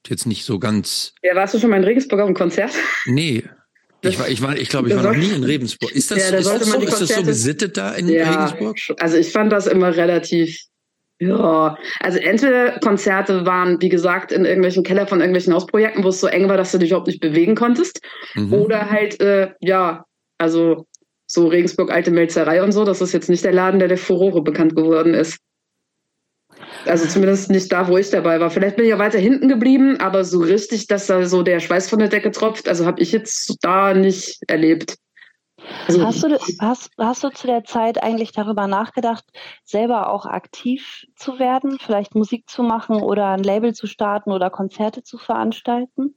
[0.07, 1.15] jetzt nicht so ganz.
[1.23, 2.73] Ja, warst du schon mal in Regensburg auf einem Konzert?
[3.07, 3.45] Nee.
[4.05, 5.93] Ich war, ich war, ich glaube, ich war noch nie in Regensburg.
[5.93, 8.77] Ist das, ja, da ist das so, ist das so gesittet da in ja, Regensburg?
[8.99, 10.59] Also ich fand das immer relativ
[11.23, 16.19] ja, also entweder Konzerte waren, wie gesagt, in irgendwelchen Keller von irgendwelchen Hausprojekten, wo es
[16.19, 18.01] so eng war, dass du dich überhaupt nicht bewegen konntest.
[18.35, 18.53] Mhm.
[18.53, 20.05] Oder halt, äh, ja,
[20.39, 20.89] also
[21.33, 24.43] so Regensburg Alte Melzerei und so, das ist jetzt nicht der Laden, der der Furore
[24.43, 25.39] bekannt geworden ist.
[26.85, 28.51] Also zumindest nicht da, wo ich dabei war.
[28.51, 31.89] Vielleicht bin ich ja weiter hinten geblieben, aber so richtig, dass da so der Schweiß
[31.89, 34.97] von der Decke tropft, also habe ich jetzt da nicht erlebt.
[35.87, 39.25] Also, hast, du, hast, hast du zu der Zeit eigentlich darüber nachgedacht,
[39.65, 44.51] selber auch aktiv zu werden, vielleicht Musik zu machen oder ein Label zu starten oder
[44.51, 46.17] Konzerte zu veranstalten?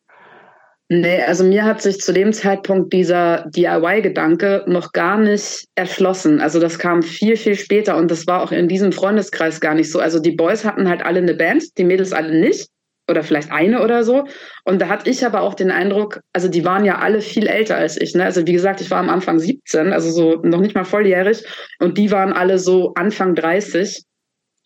[0.88, 6.41] Nee, also mir hat sich zu dem Zeitpunkt dieser DIY-Gedanke noch gar nicht erschlossen.
[6.41, 9.91] Also das kam viel, viel später und das war auch in diesem Freundeskreis gar nicht
[9.91, 9.99] so.
[9.99, 12.70] Also die Boys hatten halt alle eine Band, die Mädels alle nicht
[13.10, 14.26] oder vielleicht eine oder so.
[14.64, 17.78] Und da hatte ich aber auch den Eindruck, also die waren ja alle viel älter
[17.78, 18.14] als ich.
[18.14, 18.24] Ne?
[18.24, 21.44] Also wie gesagt, ich war am Anfang 17, also so noch nicht mal volljährig
[21.80, 24.03] und die waren alle so Anfang 30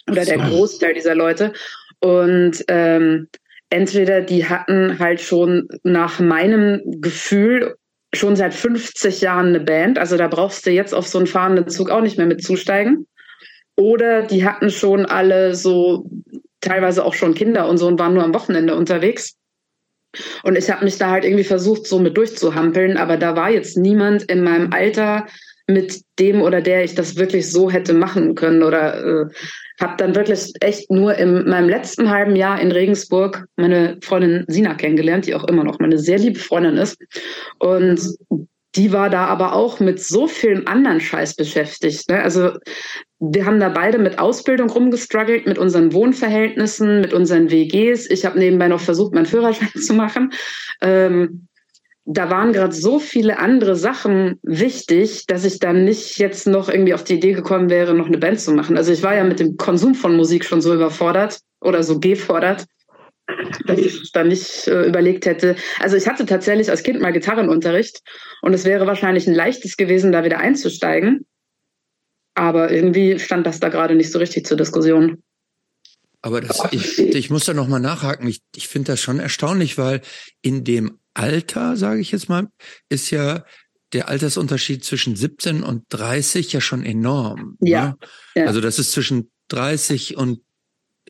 [0.09, 1.53] oder der Großteil dieser Leute.
[2.01, 3.29] Und ähm,
[3.69, 7.75] entweder die hatten halt schon nach meinem Gefühl
[8.13, 11.67] schon seit 50 Jahren eine Band, also da brauchst du jetzt auf so einen fahrenden
[11.69, 13.05] Zug auch nicht mehr mit zusteigen.
[13.75, 16.09] Oder die hatten schon alle so
[16.59, 19.35] teilweise auch schon Kinder und so und waren nur am Wochenende unterwegs.
[20.43, 23.77] Und ich habe mich da halt irgendwie versucht, so mit durchzuhampeln, aber da war jetzt
[23.77, 25.27] niemand in meinem Alter,
[25.69, 29.25] mit dem oder der ich das wirklich so hätte machen können oder äh,
[29.79, 34.73] habe dann wirklich echt nur in meinem letzten halben Jahr in Regensburg meine Freundin Sina
[34.73, 36.97] kennengelernt, die auch immer noch meine sehr liebe Freundin ist.
[37.59, 38.01] Und
[38.75, 42.09] die war da aber auch mit so vielen anderen Scheiß beschäftigt.
[42.09, 42.21] Ne?
[42.21, 42.51] Also
[43.19, 48.09] wir haben da beide mit Ausbildung rumgestruggelt, mit unseren Wohnverhältnissen, mit unseren WGs.
[48.09, 50.31] Ich habe nebenbei noch versucht, meinen Führerschein zu machen.
[50.81, 51.47] Ähm,
[52.11, 56.95] da waren gerade so viele andere Sachen wichtig, dass ich dann nicht jetzt noch irgendwie
[56.95, 58.77] auf die Idee gekommen wäre, noch eine Band zu machen.
[58.77, 62.65] Also ich war ja mit dem Konsum von Musik schon so überfordert oder so gefordert,
[63.67, 65.55] dass ich dann nicht äh, überlegt hätte.
[65.79, 68.01] Also ich hatte tatsächlich als Kind mal Gitarrenunterricht
[68.41, 71.27] und es wäre wahrscheinlich ein leichtes gewesen, da wieder einzusteigen.
[72.33, 75.21] Aber irgendwie stand das da gerade nicht so richtig zur Diskussion.
[76.23, 78.27] Aber das, ich, ich muss da nochmal nachhaken.
[78.27, 80.01] Ich, ich finde das schon erstaunlich, weil
[80.41, 82.47] in dem Alter, sage ich jetzt mal,
[82.87, 83.43] ist ja
[83.91, 87.57] der Altersunterschied zwischen 17 und 30 ja schon enorm.
[87.59, 87.89] Ja.
[87.89, 87.97] Ne?
[88.35, 88.45] ja.
[88.45, 90.39] Also das ist zwischen 30 und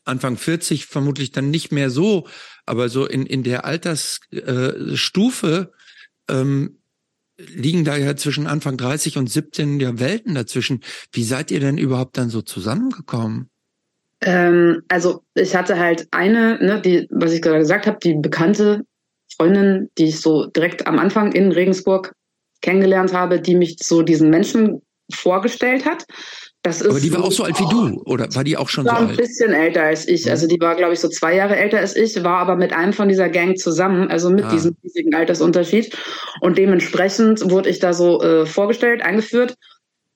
[0.06, 2.28] Anfang 40 vermutlich dann nicht mehr so,
[2.66, 5.72] aber so in, in der Altersstufe
[6.28, 6.80] äh, ähm,
[7.38, 10.80] liegen da ja zwischen Anfang 30 und 17 ja Welten dazwischen.
[11.12, 13.52] Wie seid ihr denn überhaupt dann so zusammengekommen?
[14.22, 18.86] Ähm, also ich hatte halt eine, ne, die, was ich gerade gesagt habe, die bekannte
[19.40, 22.14] Freundin, die ich so direkt am Anfang in Regensburg
[22.62, 24.82] kennengelernt habe, die mich so diesen Menschen
[25.14, 26.06] vorgestellt hat.
[26.62, 28.86] Das ist Aber die war auch so alt wie du, oder war die auch schon
[28.86, 29.12] war so alt?
[29.12, 30.30] ein bisschen älter als ich.
[30.30, 32.92] Also die war, glaube ich, so zwei Jahre älter als ich, war aber mit einem
[32.92, 34.52] von dieser Gang zusammen, also mit ah.
[34.52, 35.96] diesem riesigen Altersunterschied.
[36.42, 39.56] Und dementsprechend wurde ich da so äh, vorgestellt, eingeführt.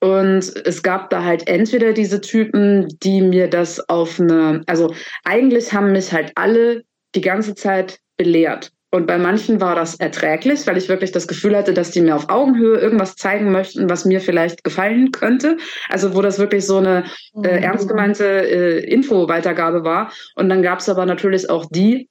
[0.00, 4.94] Und es gab da halt entweder diese Typen, die mir das auf eine, also
[5.24, 6.82] eigentlich haben mich halt alle
[7.14, 8.70] die ganze Zeit belehrt.
[8.94, 12.14] Und bei manchen war das erträglich, weil ich wirklich das Gefühl hatte, dass die mir
[12.14, 15.56] auf Augenhöhe irgendwas zeigen möchten, was mir vielleicht gefallen könnte.
[15.88, 17.02] Also wo das wirklich so eine
[17.34, 17.44] äh, mhm.
[17.44, 20.12] ernst gemeinte äh, Info-Weitergabe war.
[20.36, 22.08] Und dann gab es aber natürlich auch die,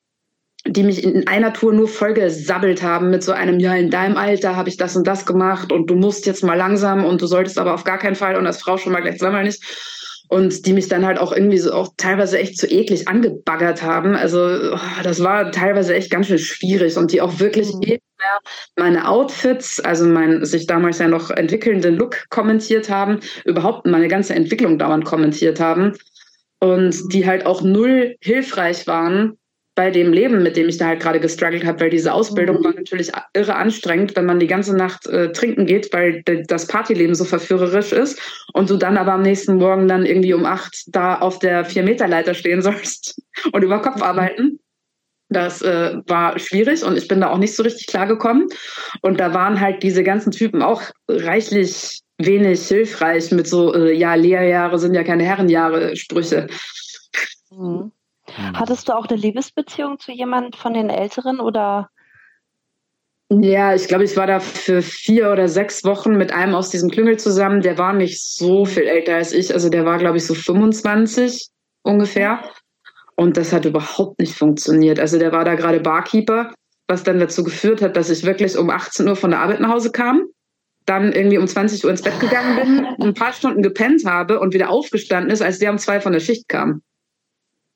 [0.68, 4.18] die mich in einer Tour nur voll gesabbelt haben mit so einem, ja, in deinem
[4.18, 7.27] Alter habe ich das und das gemacht und du musst jetzt mal langsam und du
[7.27, 9.64] solltest aber auf gar keinen Fall und als Frau schon mal gleich zweimal nicht.
[10.30, 13.84] Und die mich dann halt auch irgendwie so auch teilweise echt zu so eklig angebaggert
[13.84, 14.16] haben.
[14.16, 17.98] Also oh, das war teilweise echt ganz schön schwierig und die auch wirklich mhm.
[18.76, 24.34] meine Outfits, also mein sich damals ja noch entwickelnden Look kommentiert haben, überhaupt meine ganze
[24.34, 25.94] Entwicklung dauernd kommentiert haben
[26.60, 29.38] und die halt auch null hilfreich waren
[29.76, 32.64] bei dem Leben, mit dem ich da halt gerade gestruggelt habe, weil diese Ausbildung mhm.
[32.64, 37.16] war natürlich irre anstrengend, wenn man die ganze Nacht äh, trinken geht, weil das Partyleben
[37.16, 38.20] so verführerisch ist
[38.54, 42.34] und du dann aber am nächsten Morgen dann irgendwie um acht da auf der Vier-Meter-Leiter
[42.34, 43.22] stehen sollst
[43.52, 44.04] und über Kopf mhm.
[44.04, 44.60] arbeiten.
[45.30, 48.50] Das äh, war schwierig und ich bin da auch nicht so richtig klargekommen.
[49.02, 54.14] Und da waren halt diese ganzen Typen auch reichlich wenig hilfreich mit so, äh, ja,
[54.14, 56.48] Lehrjahre sind ja keine Herrenjahre Sprüche.
[57.50, 57.91] Mhm.
[58.28, 58.60] Mhm.
[58.60, 61.90] Hattest du auch eine Liebesbeziehung zu jemand von den Älteren oder?
[63.30, 66.90] Ja, ich glaube, ich war da für vier oder sechs Wochen mit einem aus diesem
[66.90, 67.62] Klüngel zusammen.
[67.62, 69.54] Der war nicht so viel älter als ich.
[69.54, 71.50] Also der war, glaube ich, so 25
[71.82, 72.44] ungefähr.
[73.16, 75.00] Und das hat überhaupt nicht funktioniert.
[75.00, 76.54] Also der war da gerade Barkeeper,
[76.88, 79.70] was dann dazu geführt hat, dass ich wirklich um 18 Uhr von der Arbeit nach
[79.70, 80.24] Hause kam,
[80.86, 84.54] dann irgendwie um 20 Uhr ins Bett gegangen bin, ein paar Stunden gepennt habe und
[84.54, 86.82] wieder aufgestanden ist, als der um zwei von der Schicht kam.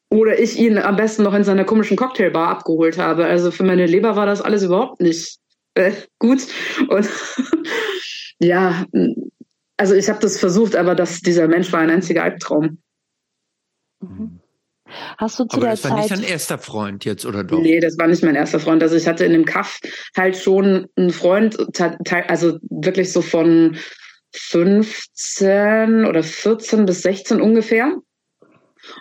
[0.10, 3.26] Oder ich ihn am besten noch in seiner komischen Cocktailbar abgeholt habe.
[3.26, 5.38] Also für meine Leber war das alles überhaupt nicht
[5.76, 6.48] äh, gut.
[6.88, 7.10] Und
[8.40, 8.86] ja,
[9.78, 12.80] also ich habe das versucht, aber das, dieser Mensch war ein einziger Albtraum.
[14.02, 14.40] Mhm.
[15.18, 16.00] Hast du zu aber der das war Zeit...
[16.00, 17.60] nicht dein erster Freund jetzt, oder doch?
[17.60, 18.82] Nee, das war nicht mein erster Freund.
[18.82, 19.80] Also ich hatte in dem Kaff
[20.16, 21.58] halt schon einen Freund,
[22.28, 23.78] also wirklich so von
[24.34, 27.98] 15 oder 14 bis 16 ungefähr.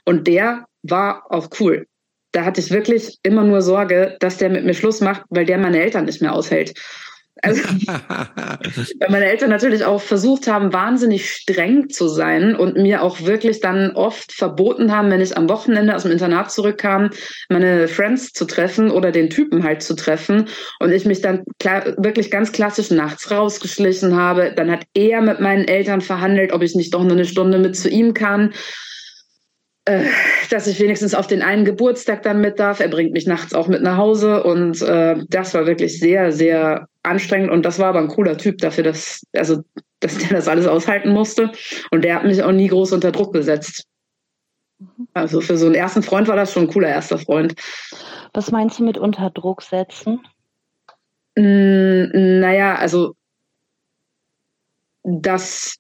[0.04, 1.86] Und der war auch cool.
[2.32, 5.58] Da hatte ich wirklich immer nur Sorge, dass der mit mir Schluss macht, weil der
[5.58, 6.74] meine Eltern nicht mehr aushält.
[7.42, 13.22] Also, weil meine Eltern natürlich auch versucht haben, wahnsinnig streng zu sein und mir auch
[13.22, 17.10] wirklich dann oft verboten haben, wenn ich am Wochenende aus dem Internat zurückkam,
[17.50, 20.48] meine Friends zu treffen oder den Typen halt zu treffen.
[20.80, 21.44] Und ich mich dann
[21.98, 24.52] wirklich ganz klassisch nachts rausgeschlichen habe.
[24.56, 27.76] Dann hat er mit meinen Eltern verhandelt, ob ich nicht doch nur eine Stunde mit
[27.76, 28.54] zu ihm kann.
[29.86, 30.04] Äh,
[30.50, 32.80] dass ich wenigstens auf den einen Geburtstag dann mit darf.
[32.80, 36.88] Er bringt mich nachts auch mit nach Hause und äh, das war wirklich sehr, sehr
[37.04, 39.62] anstrengend und das war aber ein cooler Typ dafür, dass, also,
[40.00, 41.52] dass der das alles aushalten musste
[41.92, 43.84] und der hat mich auch nie groß unter Druck gesetzt.
[44.80, 45.06] Mhm.
[45.14, 47.54] Also für so einen ersten Freund war das schon ein cooler erster Freund.
[48.32, 50.20] Was meinst du mit unter Druck setzen?
[51.36, 53.14] Mm, naja, also
[55.04, 55.76] dass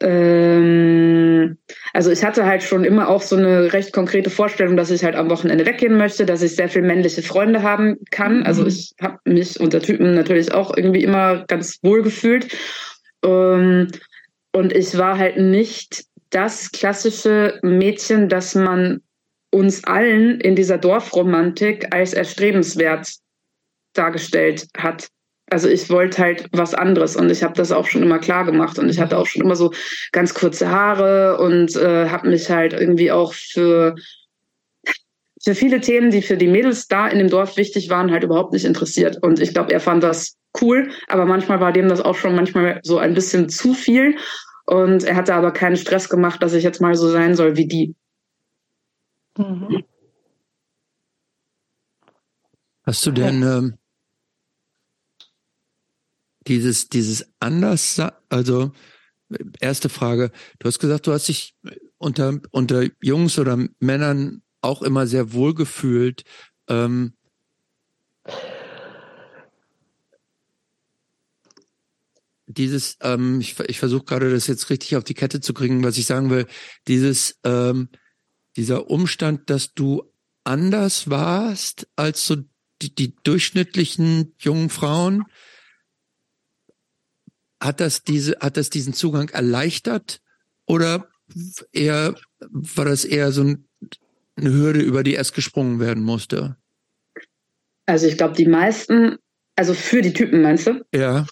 [0.00, 1.58] ähm,
[1.92, 5.16] also ich hatte halt schon immer auch so eine recht konkrete Vorstellung, dass ich halt
[5.16, 8.40] am Wochenende weggehen möchte, dass ich sehr viel männliche Freunde haben kann.
[8.40, 8.46] Mhm.
[8.46, 12.56] Also ich habe mich unter Typen natürlich auch irgendwie immer ganz wohl gefühlt.
[13.24, 13.88] Ähm,
[14.52, 19.00] und ich war halt nicht das klassische Mädchen, das man
[19.50, 23.08] uns allen in dieser Dorfromantik als erstrebenswert
[23.94, 25.08] dargestellt hat
[25.50, 28.78] also ich wollte halt was anderes und ich habe das auch schon immer klar gemacht
[28.78, 29.72] und ich hatte auch schon immer so
[30.12, 33.94] ganz kurze Haare und äh, habe mich halt irgendwie auch für
[35.42, 38.52] für viele Themen, die für die Mädels da in dem Dorf wichtig waren, halt überhaupt
[38.52, 39.22] nicht interessiert.
[39.22, 42.80] Und ich glaube, er fand das cool, aber manchmal war dem das auch schon manchmal
[42.82, 44.16] so ein bisschen zu viel.
[44.66, 47.68] Und er hatte aber keinen Stress gemacht, dass ich jetzt mal so sein soll wie
[47.68, 47.94] die.
[49.38, 49.84] Mhm.
[52.82, 53.78] Hast du denn ähm,
[56.48, 58.72] dieses, dieses anders, also
[59.60, 61.54] erste Frage, du hast gesagt, du hast dich
[61.98, 66.24] unter, unter Jungs oder Männern auch immer sehr wohl gefühlt.
[66.68, 67.12] Ähm,
[72.46, 75.98] dieses, ähm, ich, ich versuche gerade das jetzt richtig auf die Kette zu kriegen, was
[75.98, 76.46] ich sagen will,
[76.88, 77.90] dieses, ähm,
[78.56, 80.02] dieser Umstand, dass du
[80.44, 82.36] anders warst als so
[82.80, 85.24] die, die durchschnittlichen jungen Frauen,
[87.68, 90.20] hat das diese, hat das diesen Zugang erleichtert
[90.66, 91.06] oder
[91.72, 92.14] eher,
[92.50, 93.68] war das eher so ein,
[94.36, 96.56] eine Hürde, über die erst gesprungen werden musste?
[97.84, 99.18] Also ich glaube, die meisten,
[99.54, 100.82] also für die Typen meinst du?
[100.94, 101.26] Ja.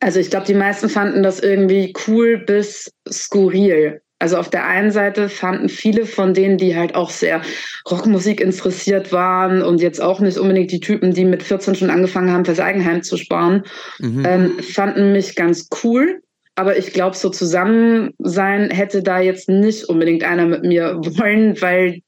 [0.00, 4.00] Also ich glaube, die meisten fanden das irgendwie cool bis skurril.
[4.24, 7.42] Also auf der einen Seite fanden viele von denen, die halt auch sehr
[7.90, 12.30] Rockmusik interessiert waren und jetzt auch nicht unbedingt die Typen, die mit 14 schon angefangen
[12.30, 13.64] haben, fürs Eigenheim zu sparen,
[13.98, 14.24] mhm.
[14.24, 16.22] ähm, fanden mich ganz cool.
[16.54, 21.60] Aber ich glaube, so zusammen sein hätte da jetzt nicht unbedingt einer mit mir wollen,
[21.60, 22.00] weil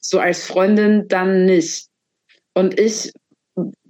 [0.00, 1.88] so als Freundin dann nicht.
[2.54, 3.12] Und ich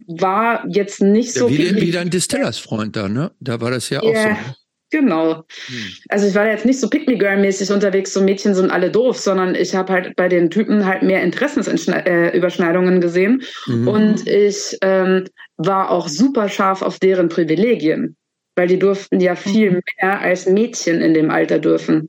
[0.08, 1.46] war jetzt nicht so.
[1.46, 3.30] Ja, wie, wie dein Distillers-Freund da, ne?
[3.38, 4.34] Da war das ja auch yeah.
[4.34, 4.54] so.
[4.90, 5.44] Genau.
[5.66, 5.76] Hm.
[6.08, 9.74] Also ich war jetzt nicht so Pick-me-Girl-mäßig unterwegs, so Mädchen sind alle doof, sondern ich
[9.74, 13.42] habe halt bei den Typen halt mehr Interessensüberschneidungen gesehen.
[13.66, 13.88] Mhm.
[13.88, 15.24] Und ich ähm,
[15.58, 18.16] war auch super scharf auf deren Privilegien,
[18.56, 19.80] weil die durften ja viel mhm.
[20.00, 22.08] mehr als Mädchen in dem Alter dürfen.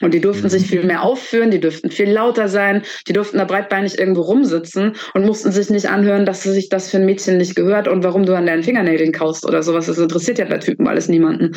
[0.00, 0.88] Und die durften sich viel mhm.
[0.88, 5.52] mehr aufführen, die durften viel lauter sein, die durften da breitbeinig irgendwo rumsitzen und mussten
[5.52, 8.46] sich nicht anhören, dass sich das für ein Mädchen nicht gehört und warum du an
[8.46, 9.86] deinen Fingernägeln kaust oder sowas.
[9.86, 11.52] Das interessiert ja bei Typen alles niemanden.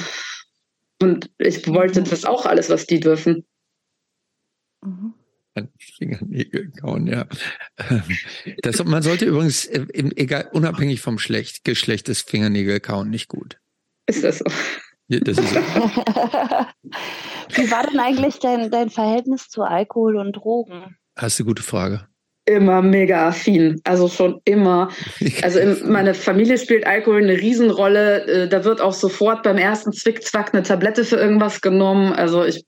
[1.01, 3.45] Und ich wollte das auch alles, was die dürfen.
[4.83, 5.13] Mhm.
[5.79, 7.25] Fingernägel kauen, ja.
[8.61, 13.59] Das, man sollte übrigens, äh, egal, unabhängig vom Schlecht, Geschlecht des Fingernägel kauen nicht gut.
[14.05, 14.45] Ist das so?
[15.07, 15.59] Ja, das ist so.
[17.55, 20.95] Wie war denn eigentlich dein, dein Verhältnis zu Alkohol und Drogen?
[21.15, 22.07] Hast du eine gute Frage
[22.47, 23.79] immer mega affin.
[23.83, 24.89] Also schon immer.
[25.43, 28.25] Also in, meine Familie spielt Alkohol eine Riesenrolle.
[28.25, 32.13] Äh, da wird auch sofort beim ersten Zwickzwack eine Tablette für irgendwas genommen.
[32.13, 32.63] Also ich,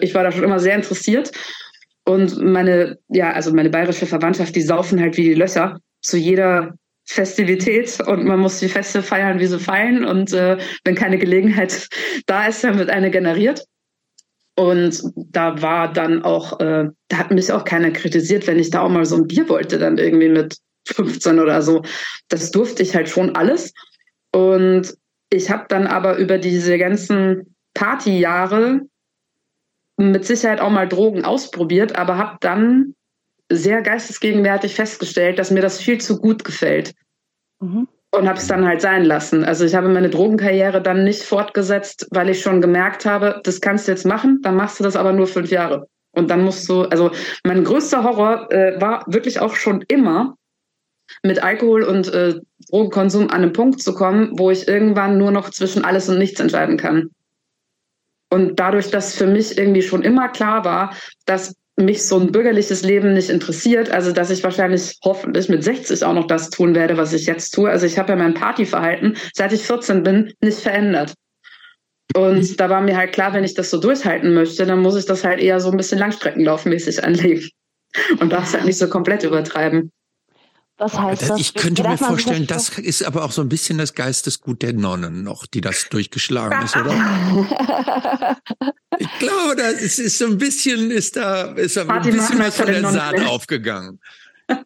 [0.00, 1.30] ich war da schon immer sehr interessiert.
[2.04, 6.74] Und meine, ja, also meine bayerische Verwandtschaft, die saufen halt wie die Löcher zu jeder
[7.04, 10.04] Festivität und man muss die Feste feiern, wie sie feiern.
[10.04, 11.88] Und äh, wenn keine Gelegenheit
[12.26, 13.64] da ist, dann wird eine generiert.
[14.56, 18.82] Und da war dann auch, äh, da hat mich auch keiner kritisiert, wenn ich da
[18.82, 21.82] auch mal so ein Bier wollte, dann irgendwie mit 15 oder so.
[22.28, 23.72] Das durfte ich halt schon alles.
[24.32, 24.94] Und
[25.30, 28.82] ich habe dann aber über diese ganzen Partyjahre
[29.96, 32.94] mit Sicherheit auch mal Drogen ausprobiert, aber habe dann
[33.50, 36.92] sehr geistesgegenwärtig festgestellt, dass mir das viel zu gut gefällt.
[37.60, 39.44] Mhm und habe es dann halt sein lassen.
[39.44, 43.88] Also ich habe meine Drogenkarriere dann nicht fortgesetzt, weil ich schon gemerkt habe, das kannst
[43.88, 45.88] du jetzt machen, dann machst du das aber nur fünf Jahre.
[46.14, 47.10] Und dann musst du, also
[47.44, 50.36] mein größter Horror äh, war wirklich auch schon immer,
[51.22, 52.40] mit Alkohol und äh,
[52.70, 56.40] Drogenkonsum an einen Punkt zu kommen, wo ich irgendwann nur noch zwischen alles und nichts
[56.40, 57.10] entscheiden kann.
[58.30, 60.94] Und dadurch, dass für mich irgendwie schon immer klar war,
[61.26, 66.04] dass mich so ein bürgerliches Leben nicht interessiert, also dass ich wahrscheinlich hoffentlich mit 60
[66.04, 67.70] auch noch das tun werde, was ich jetzt tue.
[67.70, 71.14] Also ich habe ja mein Partyverhalten, seit ich 14 bin, nicht verändert.
[72.14, 72.56] Und mhm.
[72.56, 75.24] da war mir halt klar, wenn ich das so durchhalten möchte, dann muss ich das
[75.24, 77.48] halt eher so ein bisschen Langstreckenlaufmäßig anlegen
[78.20, 79.90] und darf es halt nicht so komplett übertreiben.
[80.78, 81.40] Was heißt das?
[81.40, 85.22] Ich könnte mir vorstellen, das ist aber auch so ein bisschen das Geistesgut der Nonnen
[85.22, 88.38] noch, die das durchgeschlagen ist, oder?
[88.98, 92.56] ich glaube, das ist, ist so ein bisschen, ist da, ist da ein bisschen was
[92.56, 94.00] von der Saat aufgegangen.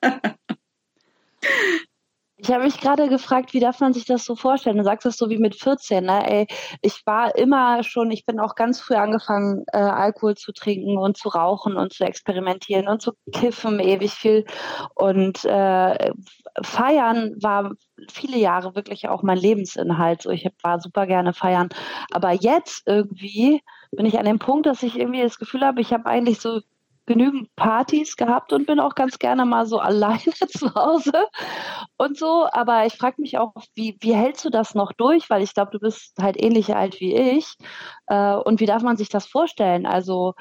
[2.47, 4.77] Ich habe mich gerade gefragt, wie darf man sich das so vorstellen?
[4.77, 6.31] Du sagst das so wie mit 14, ne?
[6.31, 6.47] Ey,
[6.81, 11.17] ich war immer schon, ich bin auch ganz früh angefangen, äh, Alkohol zu trinken und
[11.17, 14.45] zu rauchen und zu experimentieren und zu kiffen ewig viel.
[14.95, 16.13] Und äh,
[16.63, 17.73] feiern war
[18.13, 20.23] viele Jahre wirklich auch mein Lebensinhalt.
[20.23, 21.71] So, ich war super gerne feiern.
[22.13, 23.61] Aber jetzt irgendwie
[23.91, 26.61] bin ich an dem Punkt, dass ich irgendwie das Gefühl habe, ich habe eigentlich so
[27.07, 31.27] genügend Partys gehabt und bin auch ganz gerne mal so alleine zu Hause
[31.97, 32.49] und so.
[32.53, 35.31] Aber ich frage mich auch, wie, wie hältst du das noch durch?
[35.31, 37.47] Weil ich glaube, du bist halt ähnlich alt wie ich.
[38.09, 39.87] Äh, und wie darf man sich das vorstellen?
[39.87, 40.35] Also,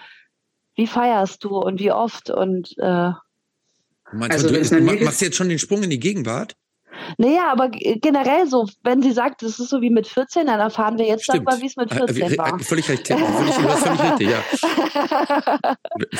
[0.75, 2.29] wie feierst du und wie oft?
[2.29, 3.11] Und äh,
[4.11, 6.55] Meinst also, du, du machst jetzt schon den Sprung in die Gegenwart?
[7.17, 10.97] Naja, aber generell so, wenn sie sagt, das ist so wie mit 14, dann erfahren
[10.97, 12.59] wir jetzt darüber, wie es mit 14 äh, äh, war.
[12.59, 14.43] Völlig richtig, völlig, völlig richtig, ja.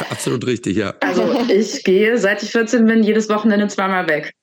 [0.09, 0.93] Absolut richtig, ja.
[0.99, 4.33] Also ich gehe, seit ich 14 bin, jedes Wochenende zweimal weg.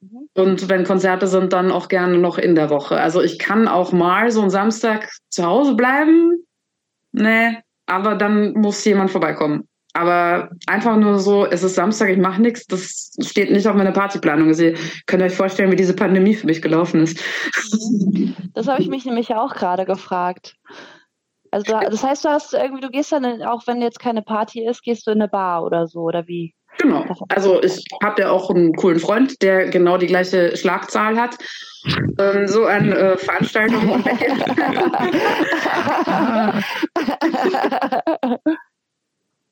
[0.00, 0.28] Mhm.
[0.34, 3.00] Und wenn Konzerte sind, dann auch gerne noch in der Woche.
[3.00, 6.44] Also ich kann auch mal so einen Samstag zu Hause bleiben.
[7.12, 9.68] Nee, aber dann muss jemand vorbeikommen.
[9.96, 13.92] Aber einfach nur so, es ist Samstag, ich mache nichts, das steht nicht auf meiner
[13.92, 14.48] Partyplanung.
[14.48, 14.74] Also ihr
[15.06, 17.18] könnt euch vorstellen, wie diese Pandemie für mich gelaufen ist.
[18.52, 20.56] Das habe ich mich nämlich auch gerade gefragt.
[21.50, 24.82] Also das heißt, du hast irgendwie, du gehst dann, auch wenn jetzt keine Party ist,
[24.82, 26.54] gehst du in eine Bar oder so, oder wie?
[26.78, 27.06] Genau.
[27.30, 31.38] Also ich habe ja auch einen coolen Freund, der genau die gleiche Schlagzahl hat.
[32.18, 34.04] Ähm, so an äh, Veranstaltungen.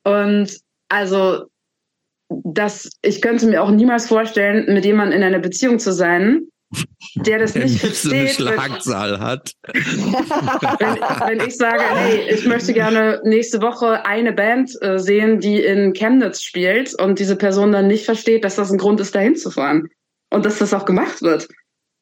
[0.04, 0.58] Und
[0.88, 1.46] also,
[2.28, 6.48] das, ich könnte mir auch niemals vorstellen, mit jemandem in einer Beziehung zu sein,
[7.14, 8.02] der das der nicht versteht.
[8.02, 9.52] So eine Schlagzahl hat.
[9.64, 15.60] wenn, wenn, ich sage, hey, ich möchte gerne nächste Woche eine Band äh, sehen, die
[15.60, 19.36] in Chemnitz spielt und diese Person dann nicht versteht, dass das ein Grund ist, dahin
[19.36, 19.88] zu fahren
[20.30, 21.48] und dass das auch gemacht wird.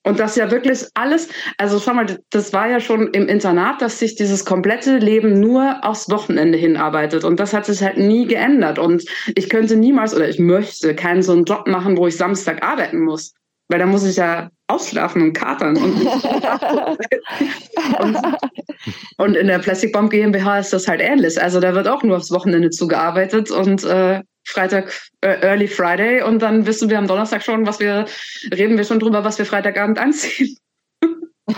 [0.04, 4.00] Und das ja wirklich alles, also schau mal, das war ja schon im Internat, dass
[4.00, 7.24] sich dieses komplette Leben nur aufs Wochenende hinarbeitet.
[7.24, 8.78] Und das hat sich halt nie geändert.
[8.78, 9.04] Und
[9.36, 13.00] ich könnte niemals oder ich möchte keinen so einen Job machen, wo ich Samstag arbeiten
[13.00, 13.34] muss.
[13.72, 15.78] Weil da muss ich ja ausschlafen und katern.
[15.78, 16.02] Und,
[18.00, 18.18] und,
[19.16, 21.40] und, in der Plastic Bomb GmbH ist das halt ähnlich.
[21.40, 24.92] Also da wird auch nur aufs Wochenende zugearbeitet und äh, Freitag,
[25.22, 28.04] äh, Early Friday und dann wissen wir am Donnerstag schon, was wir,
[28.52, 30.54] reden wir schon drüber, was wir Freitagabend anziehen.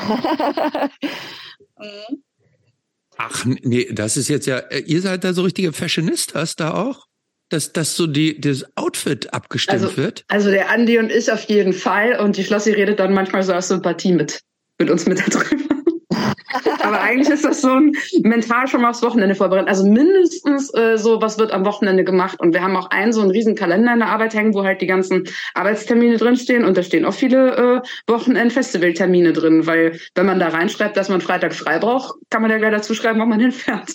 [3.17, 7.09] Ach, nee, das ist jetzt ja, äh, ihr seid da so richtige Fashionistas da auch?
[7.55, 10.25] Dass, dass so die, das Outfit abgestimmt also, wird?
[10.27, 13.53] Also der Andi und ich auf jeden Fall und die Schlossi redet dann manchmal so
[13.53, 14.41] aus Sympathie mit,
[14.81, 15.77] mit uns mit darüber.
[16.81, 19.69] Aber eigentlich ist das so ein mental schon mal aufs Wochenende vorbereitet.
[19.69, 22.41] Also mindestens äh, so, was wird am Wochenende gemacht.
[22.41, 24.81] Und wir haben auch einen so einen riesen Kalender in der Arbeit hängen, wo halt
[24.81, 26.65] die ganzen Arbeitstermine drinstehen.
[26.65, 31.21] Und da stehen auch viele äh, Wochenend-Festivaltermine drin, weil wenn man da reinschreibt, dass man
[31.21, 33.93] Freitag frei braucht, kann man ja gleich dazu schreiben, wo man hinfährt.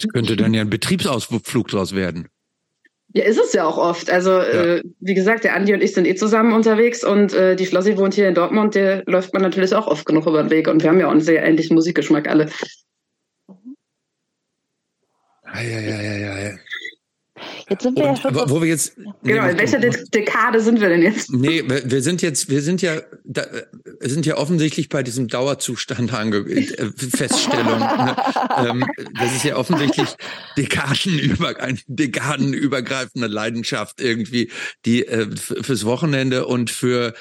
[0.00, 2.28] Das könnte dann ja ein Betriebsausflug draus werden.
[3.12, 4.08] Ja, ist es ja auch oft.
[4.08, 4.76] Also, ja.
[4.76, 7.96] äh, wie gesagt, der Andi und ich sind eh zusammen unterwegs und äh, die Schlossi
[7.96, 10.82] wohnt hier in Dortmund, der läuft man natürlich auch oft genug über den Weg und
[10.82, 12.48] wir haben ja auch einen sehr ähnlichen Musikgeschmack alle.
[15.52, 16.58] Ja, ja, ja, ja, ja.
[17.70, 18.50] Jetzt sind wir und, ja schon.
[18.50, 18.96] Wo wir jetzt.
[19.22, 21.32] Genau, in welcher De Dekade sind wir denn jetzt?
[21.32, 23.46] Nee, wir sind jetzt, wir sind ja, da,
[24.00, 27.78] wir sind ja offensichtlich bei diesem Dauerzustand ange äh, Feststellung.
[27.78, 28.16] ne?
[28.58, 28.84] ähm,
[29.20, 30.08] das ist ja offensichtlich
[30.56, 34.50] Dekadenüber, eine dekadenübergreifende Leidenschaft irgendwie,
[34.84, 37.14] die äh, fürs Wochenende und für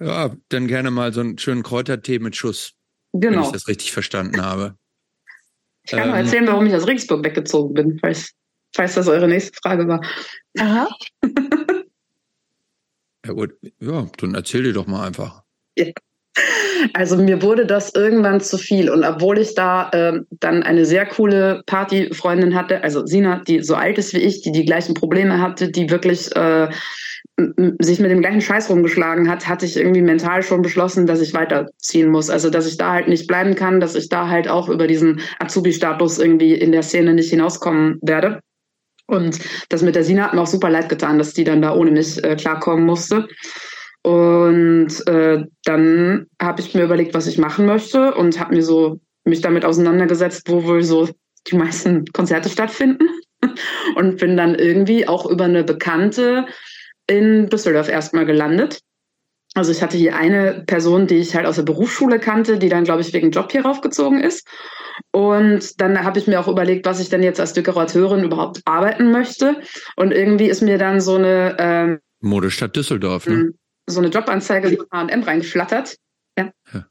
[0.00, 2.72] ja, dann gerne mal so einen schönen Kräutertee mit Schuss.
[3.12, 3.38] Genau.
[3.38, 4.76] Wenn ich das richtig verstanden habe.
[5.84, 8.32] Ich kann ähm, mal erzählen, warum ich aus Regensburg weggezogen bin, ich
[8.76, 10.00] falls das eure nächste Frage war.
[10.58, 10.88] Aha.
[13.26, 15.42] ja gut, ja, dann erzähl dir doch mal einfach.
[15.76, 15.86] Ja.
[16.92, 21.06] Also mir wurde das irgendwann zu viel und obwohl ich da äh, dann eine sehr
[21.06, 25.40] coole Partyfreundin hatte, also Sina, die so alt ist wie ich, die die gleichen Probleme
[25.40, 26.68] hatte, die wirklich äh,
[27.80, 31.34] sich mit dem gleichen Scheiß rumgeschlagen hat, hatte ich irgendwie mental schon beschlossen, dass ich
[31.34, 32.30] weiterziehen muss.
[32.30, 35.20] Also dass ich da halt nicht bleiben kann, dass ich da halt auch über diesen
[35.38, 38.40] Azubi-Status irgendwie in der Szene nicht hinauskommen werde.
[39.06, 39.38] Und
[39.68, 41.92] das mit der Sina hat mir auch super leid getan, dass die dann da ohne
[41.92, 43.28] mich äh, klarkommen musste.
[44.02, 49.00] Und äh, dann habe ich mir überlegt, was ich machen möchte und habe mir so
[49.24, 51.08] mich damit auseinandergesetzt, wo wohl so
[51.50, 53.08] die meisten Konzerte stattfinden.
[53.96, 56.46] und bin dann irgendwie auch über eine Bekannte
[57.06, 58.80] in Düsseldorf erstmal gelandet.
[59.54, 62.84] Also ich hatte hier eine Person, die ich halt aus der Berufsschule kannte, die dann,
[62.84, 64.46] glaube ich, wegen Job hier raufgezogen ist.
[65.12, 69.10] Und dann habe ich mir auch überlegt, was ich denn jetzt als Dekorateurin überhaupt arbeiten
[69.10, 69.60] möchte.
[69.96, 73.52] Und irgendwie ist mir dann so eine ähm, Modestadt Düsseldorf, ne?
[73.86, 75.96] So eine Jobanzeige von H&M reingeflattert.
[76.38, 76.50] Ja.
[76.72, 76.86] ja.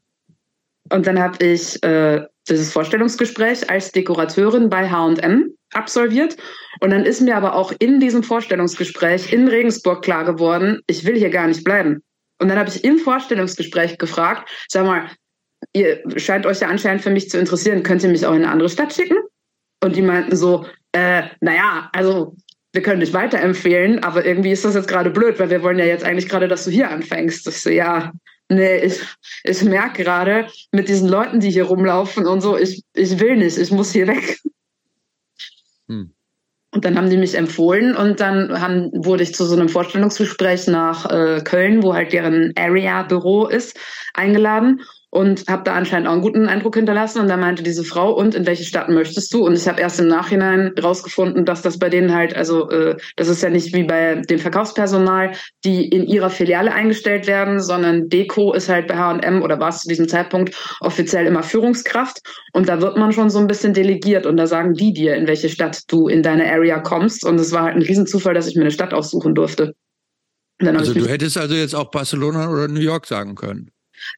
[0.92, 6.38] Und dann habe ich äh, dieses Vorstellungsgespräch als Dekorateurin bei H&M absolviert.
[6.80, 11.18] Und dann ist mir aber auch in diesem Vorstellungsgespräch in Regensburg klar geworden, ich will
[11.18, 12.02] hier gar nicht bleiben.
[12.40, 15.10] Und dann habe ich im Vorstellungsgespräch gefragt, sag mal,
[15.74, 18.52] ihr scheint euch ja anscheinend für mich zu interessieren, könnt ihr mich auch in eine
[18.52, 19.18] andere Stadt schicken?
[19.84, 22.36] Und die meinten so, äh, naja, also
[22.74, 25.86] wir können dich weiterempfehlen, aber irgendwie ist das jetzt gerade blöd, weil wir wollen ja
[25.86, 27.48] jetzt eigentlich gerade, dass du hier anfängst.
[27.48, 28.12] Ich so, ja,
[28.50, 29.02] nee, ich,
[29.44, 33.58] ich merke gerade mit diesen Leuten, die hier rumlaufen und so, ich, ich will nicht,
[33.58, 34.40] ich muss hier weg.
[35.88, 36.12] Hm.
[36.72, 40.68] Und dann haben die mich empfohlen und dann haben, wurde ich zu so einem Vorstellungsgespräch
[40.68, 43.80] nach äh, Köln, wo halt deren Area-Büro ist,
[44.14, 44.82] eingeladen
[45.16, 47.22] und habe da anscheinend auch einen guten Eindruck hinterlassen.
[47.22, 49.46] Und da meinte diese Frau, und in welche Stadt möchtest du?
[49.46, 53.30] Und ich habe erst im Nachhinein rausgefunden, dass das bei denen halt, also äh, das
[53.30, 55.32] ist ja nicht wie bei dem Verkaufspersonal,
[55.64, 59.80] die in ihrer Filiale eingestellt werden, sondern Deko ist halt bei H&M oder war es
[59.80, 62.20] zu diesem Zeitpunkt offiziell immer Führungskraft.
[62.52, 65.28] Und da wird man schon so ein bisschen delegiert und da sagen die dir, in
[65.28, 67.26] welche Stadt du in deine Area kommst.
[67.26, 69.76] Und es war halt ein Riesenzufall, dass ich mir eine Stadt aussuchen durfte.
[70.62, 73.72] Also du hättest also jetzt auch Barcelona oder New York sagen können.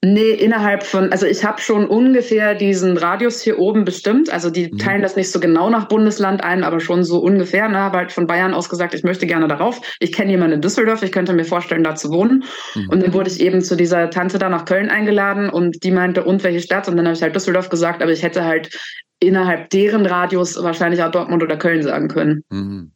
[0.03, 4.30] Nee, innerhalb von, also ich habe schon ungefähr diesen Radius hier oben bestimmt.
[4.30, 4.77] Also die mhm.
[4.77, 7.68] teilen das nicht so genau nach Bundesland ein, aber schon so ungefähr.
[7.68, 7.77] Ne?
[7.77, 9.81] Habe halt von Bayern aus gesagt, ich möchte gerne darauf.
[9.99, 12.43] Ich kenne jemanden in Düsseldorf, ich könnte mir vorstellen, da zu wohnen.
[12.76, 12.89] Mhm.
[12.89, 16.23] Und dann wurde ich eben zu dieser Tante da nach Köln eingeladen und die meinte,
[16.23, 16.88] und welche Stadt?
[16.88, 18.77] Und dann habe ich halt Düsseldorf gesagt, aber ich hätte halt
[19.19, 22.43] innerhalb deren Radius wahrscheinlich auch Dortmund oder Köln sagen können.
[22.49, 22.91] Mhm.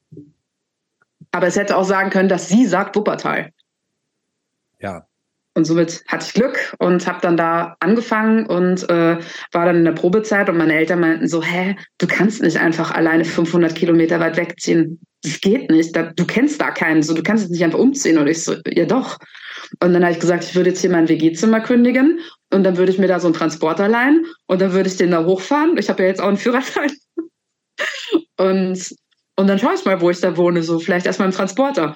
[1.32, 3.52] Aber es hätte auch sagen können, dass sie sagt Wuppertal.
[4.80, 5.06] Ja,
[5.54, 9.18] und somit hatte ich Glück und habe dann da angefangen und äh,
[9.52, 12.92] war dann in der Probezeit und meine Eltern meinten so, hä, du kannst nicht einfach
[12.92, 15.02] alleine 500 Kilometer weit wegziehen.
[15.24, 15.96] Das geht nicht.
[15.96, 17.04] du kennst da keinen.
[17.04, 18.18] So, du kannst jetzt nicht einfach umziehen.
[18.18, 19.20] Und ich so, ja doch.
[19.82, 22.20] Und dann habe ich gesagt, ich würde jetzt hier mein WG-Zimmer kündigen
[22.52, 25.12] und dann würde ich mir da so einen Transporter leihen und dann würde ich den
[25.12, 25.78] da hochfahren.
[25.78, 26.92] Ich habe ja jetzt auch einen Führerschein.
[28.38, 28.96] und,
[29.36, 30.64] und dann schaue ich mal, wo ich da wohne.
[30.64, 31.96] So vielleicht erstmal im Transporter.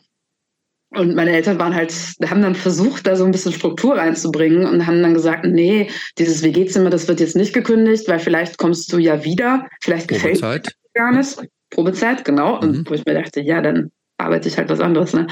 [0.96, 1.94] Und meine Eltern waren halt,
[2.30, 6.44] haben dann versucht, da so ein bisschen Struktur reinzubringen und haben dann gesagt, nee, dieses
[6.44, 10.62] WG-Zimmer, das wird jetzt nicht gekündigt, weil vielleicht kommst du ja wieder, vielleicht gefällt dir
[10.94, 11.38] gar nicht.
[11.70, 12.60] Probezeit, genau.
[12.60, 12.84] Und mhm.
[12.88, 15.14] wo ich mir dachte, ja, dann arbeite ich halt was anderes.
[15.14, 15.28] Ne?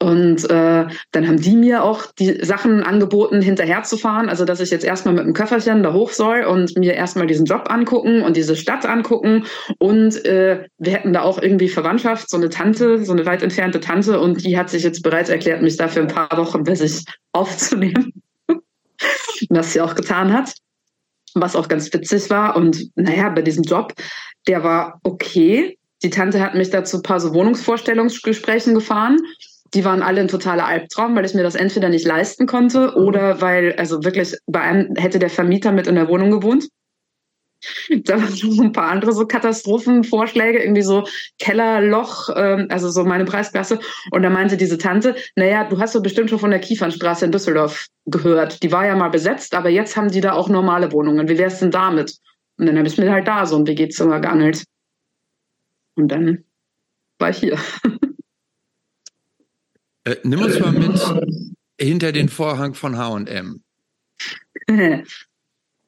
[0.00, 4.28] Und äh, dann haben die mir auch die Sachen angeboten, hinterherzufahren.
[4.28, 7.46] Also, dass ich jetzt erstmal mit dem Köfferchen da hoch soll und mir erstmal diesen
[7.46, 9.44] Job angucken und diese Stadt angucken.
[9.78, 13.80] Und äh, wir hätten da auch irgendwie Verwandtschaft, so eine Tante, so eine weit entfernte
[13.80, 14.20] Tante.
[14.20, 18.12] Und die hat sich jetzt bereits erklärt, mich dafür ein paar Wochen bei sich aufzunehmen.
[19.50, 20.54] was sie auch getan hat.
[21.34, 22.56] Was auch ganz witzig war.
[22.56, 23.92] Und naja, bei diesem Job,
[24.46, 25.78] der war okay.
[26.04, 29.18] Die Tante hat mich dazu ein paar so Wohnungsvorstellungsgesprächen gefahren
[29.74, 33.40] die waren alle ein totaler Albtraum, weil ich mir das entweder nicht leisten konnte oder
[33.40, 36.68] weil, also wirklich, bei einem hätte der Vermieter mit in der Wohnung gewohnt.
[38.04, 41.04] Da waren noch ein paar andere so Katastrophenvorschläge, irgendwie so
[41.38, 43.80] Kellerloch, ähm, also so meine Preisklasse.
[44.12, 47.32] Und da meinte diese Tante, naja, du hast doch bestimmt schon von der Kiefernstraße in
[47.32, 48.62] Düsseldorf gehört.
[48.62, 51.28] Die war ja mal besetzt, aber jetzt haben die da auch normale Wohnungen.
[51.28, 52.14] Wie wär's denn damit?
[52.58, 54.64] Und dann habe ich mir halt da so ein WG-Zimmer geangelt.
[55.96, 56.44] Und dann
[57.18, 57.58] war ich hier.
[60.04, 61.00] Äh, nimm uns mal mit
[61.80, 63.62] hinter den Vorhang von HM.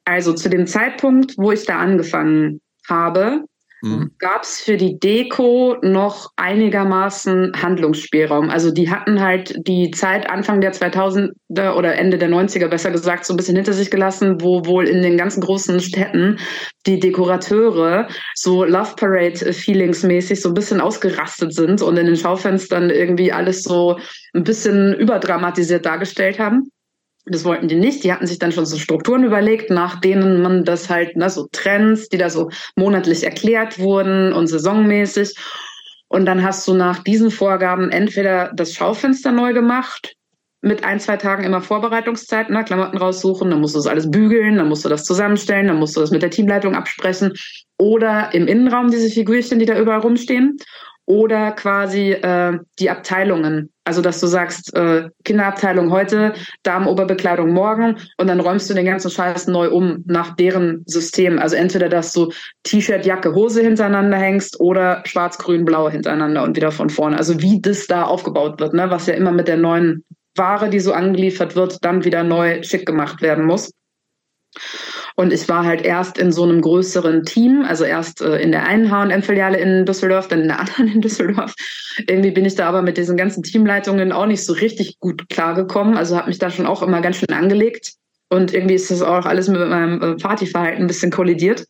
[0.09, 3.43] Also zu dem Zeitpunkt, wo ich da angefangen habe,
[3.81, 4.11] mhm.
[4.19, 8.49] gab es für die Deko noch einigermaßen Handlungsspielraum.
[8.49, 13.25] Also die hatten halt die Zeit Anfang der 2000er oder Ende der 90er besser gesagt
[13.25, 16.37] so ein bisschen hinter sich gelassen, wo wohl in den ganzen großen Städten
[16.85, 22.15] die Dekorateure so Love Parade Feelings mäßig so ein bisschen ausgerastet sind und in den
[22.15, 23.99] Schaufenstern irgendwie alles so
[24.33, 26.71] ein bisschen überdramatisiert dargestellt haben.
[27.29, 28.03] Das wollten die nicht.
[28.03, 31.47] Die hatten sich dann schon so Strukturen überlegt, nach denen man das halt, ne, so
[31.51, 35.35] Trends, die da so monatlich erklärt wurden und saisonmäßig.
[36.07, 40.13] Und dann hast du nach diesen Vorgaben entweder das Schaufenster neu gemacht,
[40.61, 44.55] mit ein, zwei Tagen immer Vorbereitungszeit, ne, Klamotten raussuchen, dann musst du das alles bügeln,
[44.57, 47.33] dann musst du das zusammenstellen, dann musst du das mit der Teamleitung absprechen.
[47.77, 50.57] Oder im Innenraum diese Figürchen, die da überall rumstehen
[51.07, 53.71] oder quasi äh, die Abteilungen.
[53.85, 59.09] Also dass du sagst, äh, Kinderabteilung heute, Damenoberbekleidung morgen und dann räumst du den ganzen
[59.09, 61.39] Scheiß neu um nach deren System.
[61.39, 62.29] Also entweder, dass du
[62.63, 67.17] T-Shirt, Jacke, Hose hintereinander hängst oder schwarz, grün, blau hintereinander und wieder von vorne.
[67.17, 68.91] Also wie das da aufgebaut wird, ne?
[68.91, 70.03] was ja immer mit der neuen
[70.35, 73.71] Ware, die so angeliefert wird, dann wieder neu schick gemacht werden muss.
[75.19, 78.67] Und ich war halt erst in so einem größeren Team, also erst äh, in der
[78.67, 81.55] einen H&M-Filiale in Düsseldorf, dann in der anderen in Düsseldorf.
[82.07, 85.97] Irgendwie bin ich da aber mit diesen ganzen Teamleitungen auch nicht so richtig gut klargekommen.
[85.97, 87.93] Also habe mich da schon auch immer ganz schön angelegt.
[88.29, 91.65] Und irgendwie ist das auch alles mit meinem äh, Partyverhalten ein bisschen kollidiert.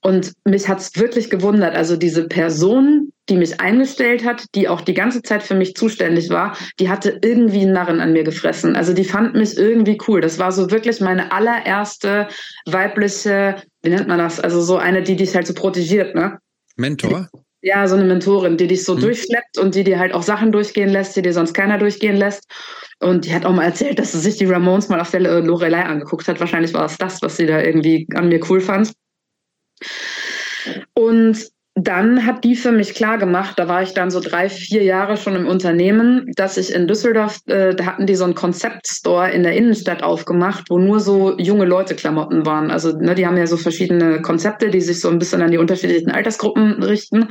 [0.00, 1.74] Und mich hat's wirklich gewundert.
[1.74, 6.30] Also diese Person, die mich eingestellt hat, die auch die ganze Zeit für mich zuständig
[6.30, 8.76] war, die hatte irgendwie einen Narren an mir gefressen.
[8.76, 10.20] Also die fand mich irgendwie cool.
[10.20, 12.28] Das war so wirklich meine allererste
[12.66, 14.38] weibliche, wie nennt man das?
[14.38, 16.38] Also so eine, die dich halt so protegiert, ne?
[16.76, 17.28] Mentor?
[17.62, 19.00] Ja, so eine Mentorin, die dich so hm.
[19.00, 22.44] durchschleppt und die dir halt auch Sachen durchgehen lässt, die dir sonst keiner durchgehen lässt.
[23.00, 25.82] Und die hat auch mal erzählt, dass sie sich die Ramones mal auf der Lorelei
[25.82, 26.38] angeguckt hat.
[26.38, 28.92] Wahrscheinlich war es das, was sie da irgendwie an mir cool fand.
[30.94, 34.82] Und dann hat die für mich klar gemacht, da war ich dann so drei, vier
[34.82, 39.30] Jahre schon im Unternehmen, dass ich in Düsseldorf, äh, da hatten die so einen Konzeptstore
[39.30, 42.70] in der Innenstadt aufgemacht, wo nur so junge Leute Klamotten waren.
[42.70, 45.58] Also ne, die haben ja so verschiedene Konzepte, die sich so ein bisschen an die
[45.58, 47.28] unterschiedlichen Altersgruppen richten.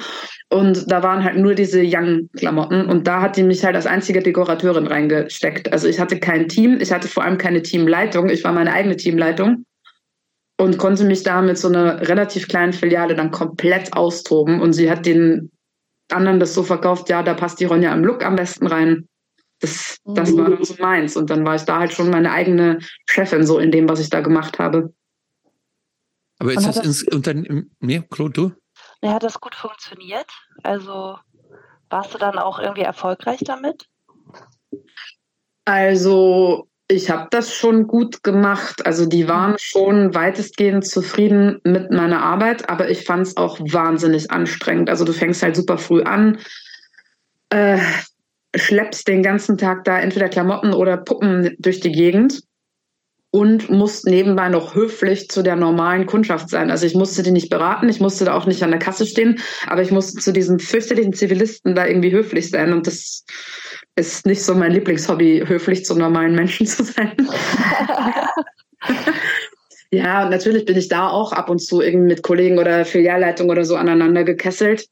[0.51, 2.85] Und da waren halt nur diese Young-Klamotten.
[2.85, 5.73] Und da hat die mich halt als einzige Dekorateurin reingesteckt.
[5.73, 8.95] Also ich hatte kein Team, ich hatte vor allem keine Teamleitung, ich war meine eigene
[8.95, 9.65] Teamleitung
[10.57, 14.61] und konnte mich da mit so einer relativ kleinen Filiale dann komplett austoben.
[14.61, 15.51] Und sie hat den
[16.11, 19.07] anderen das so verkauft, ja, da passt die Ronja im Look am besten rein.
[19.59, 21.17] Das, das war dann so meins.
[21.17, 24.09] Und dann war ich da halt schon meine eigene Chefin, so in dem, was ich
[24.09, 24.93] da gemacht habe.
[26.39, 28.51] Aber ist das, das ins Unternehmen, nee, Claude, du?
[29.01, 30.29] Ja, hat das gut funktioniert?
[30.63, 31.17] Also
[31.89, 33.87] warst du dann auch irgendwie erfolgreich damit?
[35.65, 38.85] Also ich habe das schon gut gemacht.
[38.85, 44.31] Also die waren schon weitestgehend zufrieden mit meiner Arbeit, aber ich fand es auch wahnsinnig
[44.31, 44.89] anstrengend.
[44.89, 46.37] Also du fängst halt super früh an,
[47.49, 47.79] äh,
[48.55, 52.43] schleppst den ganzen Tag da entweder Klamotten oder Puppen durch die Gegend
[53.31, 56.71] und musst nebenbei noch höflich zu der normalen Kundschaft sein.
[56.71, 59.39] Also ich musste die nicht beraten, ich musste da auch nicht an der Kasse stehen,
[59.67, 63.25] aber ich musste zu diesen fürchterlichen Zivilisten da irgendwie höflich sein und das
[63.95, 67.15] ist nicht so mein Lieblingshobby, höflich zu normalen Menschen zu sein.
[69.91, 73.49] ja, und natürlich bin ich da auch ab und zu irgendwie mit Kollegen oder Filialleitung
[73.49, 74.87] oder so aneinander gekesselt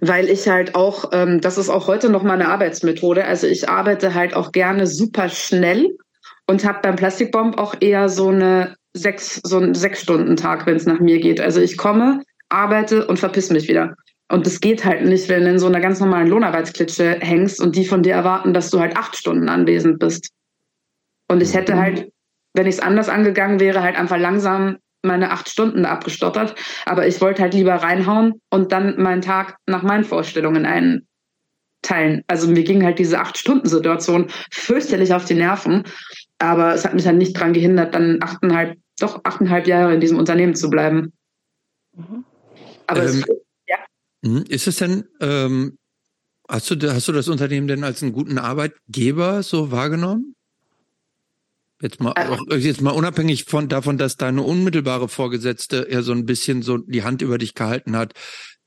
[0.00, 3.24] weil ich halt auch, ähm, das ist auch heute noch meine Arbeitsmethode.
[3.24, 5.96] Also ich arbeite halt auch gerne super schnell
[6.46, 10.76] und habe beim Plastikbomb auch eher so eine sechs, so einen sechs Stunden Tag, wenn
[10.76, 11.40] es nach mir geht.
[11.40, 13.94] Also ich komme, arbeite und verpiss mich wieder.
[14.32, 17.76] Und das geht halt nicht, wenn du in so einer ganz normalen Lohnarbeitsklitsche hängst und
[17.76, 20.30] die von dir erwarten, dass du halt acht Stunden anwesend bist.
[21.28, 22.10] Und ich hätte halt,
[22.54, 26.54] wenn ich es anders angegangen wäre, halt einfach langsam meine acht Stunden abgestottert.
[26.86, 32.24] Aber ich wollte halt lieber reinhauen und dann meinen Tag nach meinen Vorstellungen einteilen.
[32.26, 35.84] Also mir ging halt diese acht Stunden Situation fürchterlich auf die Nerven.
[36.38, 40.16] Aber es hat mich dann nicht daran gehindert, dann achteinhalb, doch achteinhalb Jahre in diesem
[40.16, 41.12] Unternehmen zu bleiben.
[41.94, 42.24] Mhm.
[42.86, 43.26] Aber ähm, es.
[44.22, 45.78] Ist es denn, ähm,
[46.48, 50.36] hast du, hast du das Unternehmen denn als einen guten Arbeitgeber so wahrgenommen?
[51.80, 56.26] Jetzt mal, also, jetzt mal unabhängig von davon, dass deine unmittelbare Vorgesetzte ja so ein
[56.26, 58.12] bisschen so die Hand über dich gehalten hat.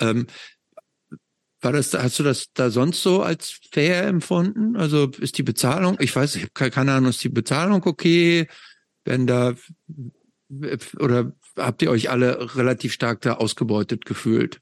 [0.01, 0.27] Ähm,
[1.61, 4.75] war das, hast du das da sonst so als fair empfunden?
[4.75, 8.47] Also ist die Bezahlung, ich weiß, ich habe keine Ahnung, ist die Bezahlung okay?
[9.05, 9.55] Wenn da,
[10.99, 14.59] oder habt ihr euch alle relativ stark da ausgebeutet gefühlt?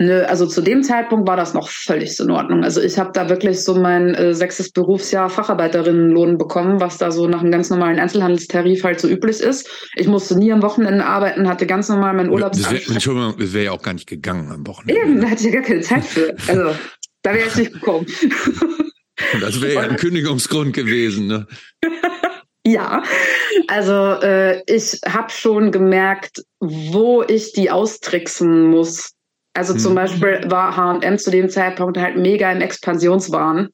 [0.00, 2.62] Nö, also zu dem Zeitpunkt war das noch völlig in Ordnung.
[2.62, 7.26] Also ich habe da wirklich so mein äh, sechstes Berufsjahr Facharbeiterinnenlohn bekommen, was da so
[7.26, 9.68] nach einem ganz normalen Einzelhandelstarif halt so üblich ist.
[9.96, 12.94] Ich musste nie am Wochenende arbeiten, hatte ganz normal meinen Urlaubsanspruch.
[12.94, 15.00] Entschuldigung, das wäre ja auch gar nicht gegangen am Wochenende.
[15.02, 16.36] Eben, da hatte ich ja gar keine Zeit für.
[16.46, 16.76] Also
[17.22, 18.06] da wäre ich nicht gekommen.
[19.40, 21.46] das wäre ja ein Kündigungsgrund gewesen, ne?
[22.66, 23.02] Ja,
[23.68, 29.14] also äh, ich habe schon gemerkt, wo ich die austricksen muss
[29.54, 29.96] also zum hm.
[29.96, 33.68] Beispiel war H&M zu dem Zeitpunkt halt mega im Expansionswahn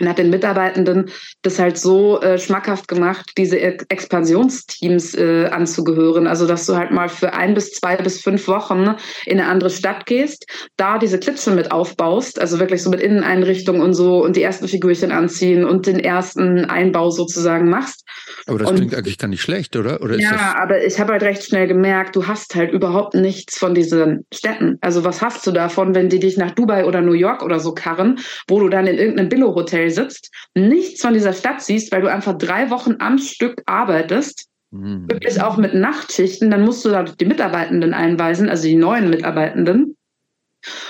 [0.00, 1.10] und hat den Mitarbeitenden
[1.42, 6.26] das halt so äh, schmackhaft gemacht, diese Expansionsteams äh, anzugehören.
[6.26, 8.96] Also dass du halt mal für ein bis zwei bis fünf Wochen
[9.26, 10.46] in eine andere Stadt gehst,
[10.76, 14.68] da diese Klitsche mit aufbaust, also wirklich so mit Inneneinrichtung und so und die ersten
[14.68, 18.04] Figürchen anziehen und den ersten Einbau sozusagen machst.
[18.46, 20.00] Aber das und, klingt eigentlich gar nicht schlecht, oder?
[20.00, 23.74] oder ja, aber ich habe halt recht schnell gemerkt, du hast halt überhaupt nichts von
[23.74, 24.78] diesen Städten.
[24.80, 27.72] Also was hast du davon, wenn die dich nach Dubai oder New York oder so
[27.72, 28.18] karren,
[28.48, 32.36] wo du dann in irgendeinem Billo-Hotel sitzt, nichts von dieser Stadt siehst, weil du einfach
[32.36, 35.10] drei Wochen am Stück arbeitest, mhm.
[35.10, 39.96] wirklich auch mit Nachtschichten, dann musst du da die Mitarbeitenden einweisen, also die neuen Mitarbeitenden.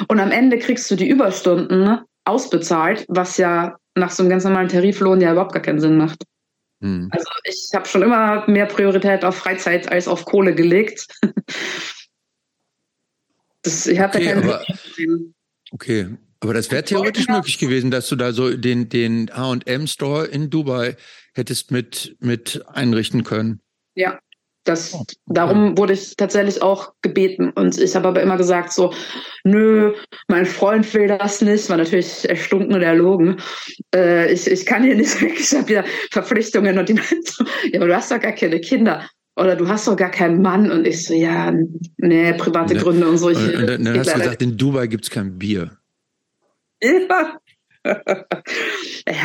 [0.08, 4.68] Und am Ende kriegst du die Überstunden ausbezahlt, was ja nach so einem ganz normalen
[4.68, 6.24] Tariflohn ja überhaupt gar keinen Sinn macht.
[6.80, 7.08] Mhm.
[7.10, 11.06] Also ich habe schon immer mehr Priorität auf Freizeit als auf Kohle gelegt.
[13.62, 14.64] das, ich habe okay, da keine aber,
[15.72, 20.50] Okay, aber das wäre theoretisch möglich gewesen, dass du da so den, den H&M-Store in
[20.50, 20.96] Dubai
[21.34, 23.60] hättest mit, mit einrichten können.
[23.94, 24.18] Ja,
[24.64, 27.50] das, oh, darum wurde ich tatsächlich auch gebeten.
[27.50, 28.92] Und ich habe aber immer gesagt so,
[29.42, 29.94] nö,
[30.28, 31.68] mein Freund will das nicht.
[31.70, 33.36] War natürlich erstunken und erlogen.
[33.94, 36.78] Äh, ich, ich kann hier nicht weg, ich habe ja Verpflichtungen.
[36.78, 39.08] Und die meinten so, ja, aber du hast doch gar keine Kinder.
[39.36, 40.70] Oder du hast doch gar keinen Mann.
[40.70, 41.54] Und ich so, ja,
[41.96, 43.30] nee, private ne, Gründe und so.
[43.30, 45.79] Ich, und dann, dann hast du gesagt, in Dubai gibt's kein Bier.
[46.82, 47.38] Ja.
[47.84, 47.94] ja,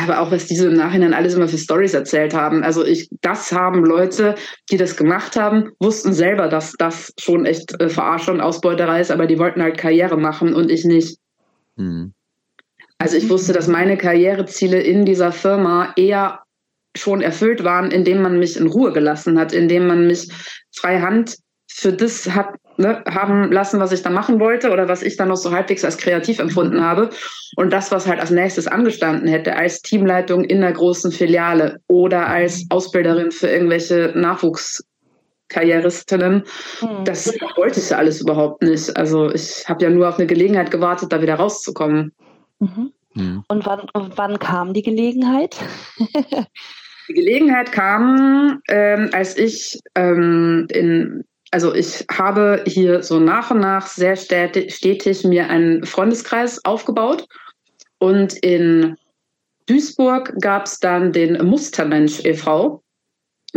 [0.02, 2.62] aber auch was die so im Nachhinein alles immer für Stories erzählt haben.
[2.62, 4.34] Also ich, das haben Leute,
[4.70, 9.10] die das gemacht haben, wussten selber, dass das schon echt äh, Verarschung und Ausbeuterei ist,
[9.10, 11.18] aber die wollten halt Karriere machen und ich nicht.
[11.76, 12.14] Mhm.
[12.98, 16.40] Also ich wusste, dass meine Karriereziele in dieser Firma eher
[16.96, 20.30] schon erfüllt waren, indem man mich in Ruhe gelassen hat, indem man mich
[20.74, 21.36] frei Hand
[21.68, 25.28] für das hat ne, haben lassen, was ich da machen wollte oder was ich dann
[25.28, 27.08] noch so halbwegs als kreativ empfunden habe.
[27.56, 32.26] Und das, was halt als nächstes angestanden hätte, als Teamleitung in einer großen Filiale oder
[32.26, 36.44] als Ausbilderin für irgendwelche Nachwuchskarrieristinnen,
[36.80, 37.04] mhm.
[37.04, 37.26] das
[37.56, 38.96] wollte ich ja alles überhaupt nicht.
[38.96, 42.12] Also ich habe ja nur auf eine Gelegenheit gewartet, da wieder rauszukommen.
[42.58, 42.92] Mhm.
[43.14, 43.44] Mhm.
[43.48, 45.56] Und wann, wann kam die Gelegenheit?
[47.08, 53.60] die Gelegenheit kam, ähm, als ich ähm, in also ich habe hier so nach und
[53.60, 57.26] nach sehr stetig mir einen Freundeskreis aufgebaut.
[57.98, 58.96] Und in
[59.66, 62.82] Duisburg gab es dann den Mustermensch e.V.,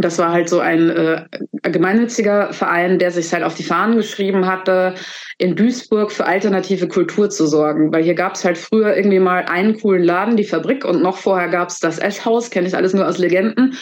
[0.01, 1.26] das war halt so ein äh,
[1.63, 4.95] gemeinnütziger Verein, der sich halt auf die Fahnen geschrieben hatte,
[5.38, 7.91] in Duisburg für alternative Kultur zu sorgen.
[7.91, 11.17] Weil hier gab es halt früher irgendwie mal einen coolen Laden, die Fabrik, und noch
[11.17, 13.76] vorher gab es das Eschhaus, kenne ich alles nur aus Legenden.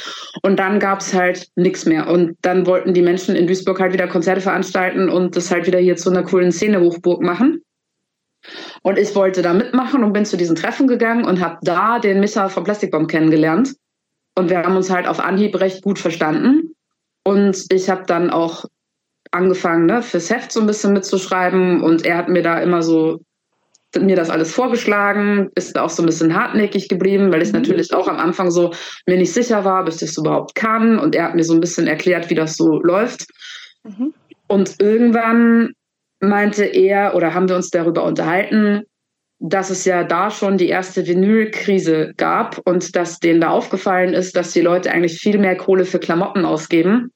[0.44, 2.08] Und dann gab es halt nichts mehr.
[2.08, 5.80] Und dann wollten die Menschen in Duisburg halt wieder Konzerte veranstalten und das halt wieder
[5.80, 7.62] hier zu einer coolen Szene-Hochburg machen.
[8.82, 12.20] Und ich wollte da mitmachen und bin zu diesen Treffen gegangen und habe da den
[12.20, 13.76] Micha vom Plastikbomb kennengelernt.
[14.38, 16.76] Und wir haben uns halt auf Anhieb recht gut verstanden.
[17.24, 18.66] Und ich habe dann auch
[19.32, 21.82] angefangen, ne, fürs Heft so ein bisschen mitzuschreiben.
[21.82, 23.20] Und er hat mir da immer so
[23.98, 27.62] mir das alles vorgeschlagen, ist auch so ein bisschen hartnäckig geblieben, weil ich mhm.
[27.62, 28.72] natürlich auch am Anfang so
[29.08, 31.00] mir nicht sicher war, bis ich es überhaupt kann.
[31.00, 33.26] Und er hat mir so ein bisschen erklärt, wie das so läuft.
[33.84, 34.14] Mhm.
[34.46, 35.72] Und irgendwann
[36.20, 38.84] meinte er oder haben wir uns darüber unterhalten,
[39.40, 44.36] dass es ja da schon die erste Vinylkrise gab und dass denen da aufgefallen ist,
[44.36, 47.12] dass die Leute eigentlich viel mehr Kohle für Klamotten ausgeben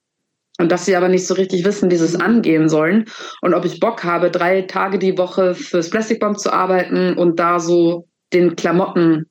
[0.60, 3.06] und dass sie aber nicht so richtig wissen, wie sie es angehen sollen
[3.41, 7.39] und ob ich Bock habe, drei Tage die Woche fürs Plastic Bomb zu arbeiten und
[7.39, 9.26] da so den Klamottenbereich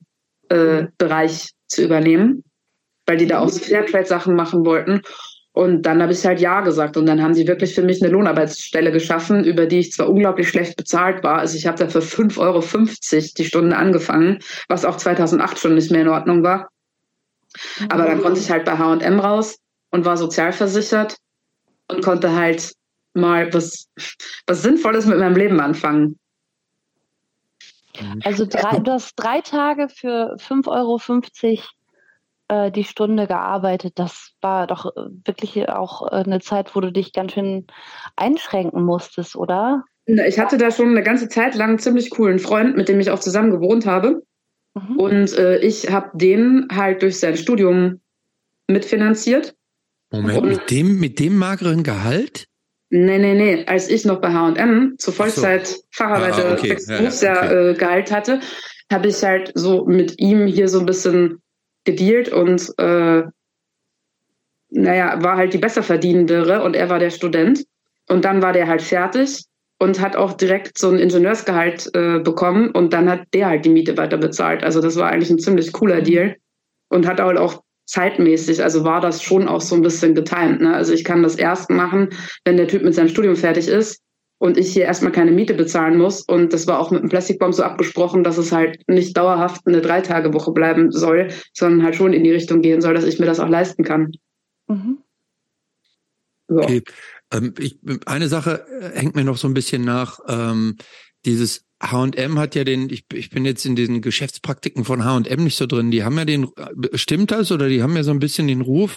[0.51, 2.43] äh, zu übernehmen,
[3.07, 5.03] weil die da auch so Fairtrade-Sachen machen wollten.
[5.53, 6.97] Und dann habe ich halt Ja gesagt.
[6.97, 10.49] Und dann haben sie wirklich für mich eine Lohnarbeitsstelle geschaffen, über die ich zwar unglaublich
[10.49, 11.39] schlecht bezahlt war.
[11.39, 12.63] Also ich habe da für 5,50 Euro
[13.37, 16.69] die Stunde angefangen, was auch 2008 schon nicht mehr in Ordnung war.
[17.89, 19.59] Aber dann konnte ich halt bei H&M raus
[19.91, 21.17] und war sozialversichert
[21.89, 22.73] und konnte halt
[23.15, 23.89] mal was,
[24.47, 26.17] was Sinnvolles mit meinem Leben anfangen.
[28.25, 30.99] Also drei, du hast drei Tage für 5,50 Euro
[32.51, 33.93] äh, die Stunde gearbeitet.
[33.97, 37.67] Das war doch äh, wirklich auch äh, eine Zeit, wo du dich ganz schön
[38.17, 39.85] einschränken musstest, oder?
[40.07, 43.11] Ich hatte da schon eine ganze Zeit lang einen ziemlich coolen Freund, mit dem ich
[43.11, 44.23] auch zusammen gewohnt habe.
[44.75, 44.97] Mhm.
[44.97, 48.01] Und äh, ich habe den halt durch sein Studium
[48.67, 49.55] mitfinanziert.
[50.11, 52.47] Moment, und mit dem, mit dem mageren Gehalt?
[52.89, 53.65] Nee, nee, nee.
[53.67, 55.77] Als ich noch bei H&M zur Vollzeit so.
[55.93, 56.77] Facharbeiter ah, okay.
[56.85, 57.71] Berufsjahr ja, okay.
[57.71, 58.41] äh, Gehalt hatte,
[58.91, 61.41] habe ich halt so mit ihm hier so ein bisschen
[61.85, 63.23] gedealt und äh,
[64.71, 67.65] naja, war halt die besserverdienendere und er war der Student.
[68.09, 69.45] Und dann war der halt fertig
[69.79, 73.71] und hat auch direkt so ein Ingenieursgehalt äh, bekommen und dann hat der halt die
[73.71, 74.63] Miete weiter bezahlt.
[74.63, 76.37] Also das war eigentlich ein ziemlich cooler Deal
[76.89, 80.61] und hat halt auch zeitmäßig, also war das schon auch so ein bisschen getimt.
[80.61, 80.75] Ne?
[80.75, 82.11] Also ich kann das erst machen,
[82.45, 84.01] wenn der Typ mit seinem Studium fertig ist
[84.41, 86.23] und ich hier erstmal keine Miete bezahlen muss.
[86.23, 89.83] Und das war auch mit dem Plastikbomb so abgesprochen, dass es halt nicht dauerhaft eine
[89.83, 93.39] Drei-Tage-Woche bleiben soll, sondern halt schon in die Richtung gehen soll, dass ich mir das
[93.39, 94.13] auch leisten kann.
[94.67, 94.99] Mhm.
[96.49, 96.57] So.
[96.57, 96.83] Okay.
[97.31, 100.21] Ähm, ich, eine Sache äh, hängt mir noch so ein bisschen nach.
[100.27, 100.79] Ähm,
[101.27, 105.59] dieses H&M hat ja den, ich, ich bin jetzt in den Geschäftspraktiken von H&M nicht
[105.59, 105.91] so drin.
[105.91, 108.63] Die haben ja den, äh, stimmt das oder die haben ja so ein bisschen den
[108.63, 108.97] Ruf,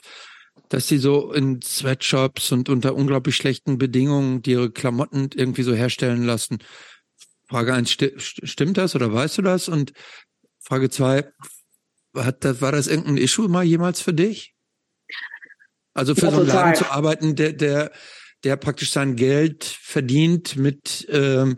[0.69, 5.73] dass sie so in Sweatshops und unter unglaublich schlechten Bedingungen die ihre Klamotten irgendwie so
[5.73, 6.59] herstellen lassen.
[7.47, 9.69] Frage eins, sti stimmt das oder weißt du das?
[9.69, 9.93] Und
[10.59, 11.31] Frage zwei,
[12.15, 14.55] hat das, war das irgendein Issue mal jemals für dich?
[15.93, 17.91] Also für ja, so einen Laden zu arbeiten, der, der,
[18.43, 21.57] der praktisch sein Geld verdient mit ähm,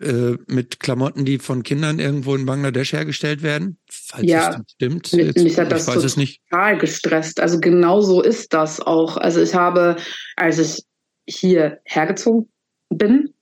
[0.00, 3.78] äh, mit Klamotten, die von Kindern irgendwo in Bangladesch hergestellt werden?
[3.90, 5.12] Falls ja, das stimmt.
[5.12, 7.40] Jetzt, mich hat das total gestresst.
[7.40, 9.16] Also genau so ist das auch.
[9.16, 9.96] Also ich habe,
[10.36, 10.84] als ich
[11.26, 12.50] hier hergezogen
[12.90, 13.34] bin,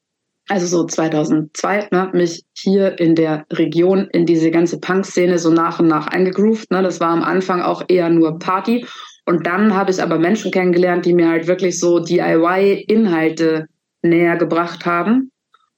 [0.48, 5.80] also so 2002, ne, mich hier in der Region in diese ganze Punk-Szene so nach
[5.80, 6.70] und nach eingegroovt.
[6.70, 6.82] Ne.
[6.82, 8.86] Das war am Anfang auch eher nur Party.
[9.24, 13.66] Und dann habe ich aber Menschen kennengelernt, die mir halt wirklich so DIY-Inhalte
[14.02, 15.31] näher gebracht haben.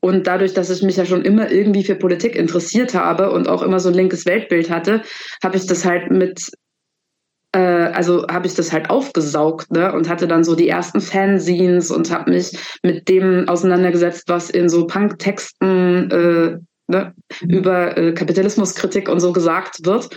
[0.04, 3.62] Und dadurch, dass ich mich ja schon immer irgendwie für Politik interessiert habe und auch
[3.62, 5.00] immer so ein linkes Weltbild hatte,
[5.42, 6.50] habe ich das halt mit,
[7.52, 9.94] äh, also habe ich das halt aufgesaugt ne?
[9.94, 14.68] und hatte dann so die ersten Fanzines und habe mich mit dem auseinandergesetzt, was in
[14.68, 17.50] so Punk-Texten äh, ne, mhm.
[17.50, 20.08] über äh, Kapitalismuskritik und so gesagt wird.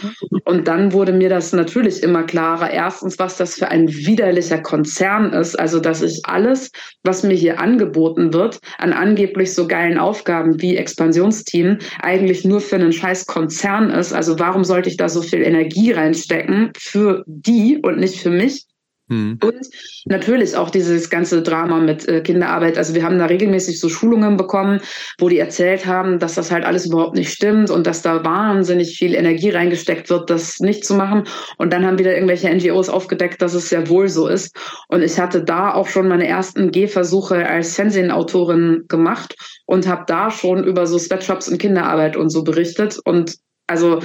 [0.46, 2.72] Und dann wurde mir das natürlich immer klarer.
[2.72, 5.58] Erstens, was das für ein widerlicher Konzern ist.
[5.58, 6.72] Also, dass ich alles,
[7.04, 12.76] was mir hier angeboten wird, an angeblich so geilen Aufgaben wie Expansionsteam, eigentlich nur für
[12.76, 14.14] einen scheiß Konzern ist.
[14.14, 18.66] Also, warum sollte ich da so viel Energie reinstecken für die und nicht für mich?
[19.10, 19.40] Mhm.
[19.42, 19.68] Und
[20.06, 22.78] natürlich auch dieses ganze Drama mit äh, Kinderarbeit.
[22.78, 24.82] Also wir haben da regelmäßig so Schulungen bekommen,
[25.18, 28.98] wo die erzählt haben, dass das halt alles überhaupt nicht stimmt und dass da wahnsinnig
[28.98, 31.24] viel Energie reingesteckt wird, das nicht zu machen.
[31.58, 34.54] Und dann haben wieder irgendwelche NGOs aufgedeckt, dass es ja wohl so ist.
[34.90, 39.36] Und ich hatte da auch schon meine ersten Gehversuche als Fernsehautorin gemacht
[39.66, 43.00] und habe da schon über so Sweatshops und Kinderarbeit und so berichtet.
[43.06, 44.02] Und also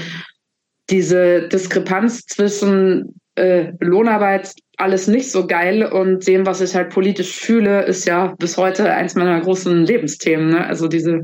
[0.91, 7.38] diese Diskrepanz zwischen äh, Lohnarbeit alles nicht so geil und dem, was ich halt politisch
[7.38, 10.50] fühle, ist ja bis heute eins meiner großen Lebensthemen.
[10.50, 10.66] Ne?
[10.66, 11.22] Also diese,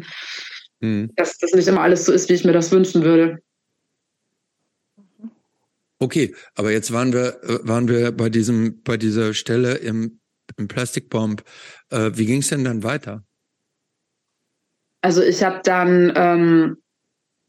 [0.80, 1.10] hm.
[1.16, 3.38] dass das nicht immer alles so ist, wie ich mir das wünschen würde.
[6.00, 10.20] Okay, aber jetzt waren wir, äh, waren wir bei diesem, bei dieser Stelle im,
[10.56, 11.42] im Plastikbomb.
[11.90, 13.24] Äh, wie ging es denn dann weiter?
[15.00, 16.76] Also ich habe dann ähm,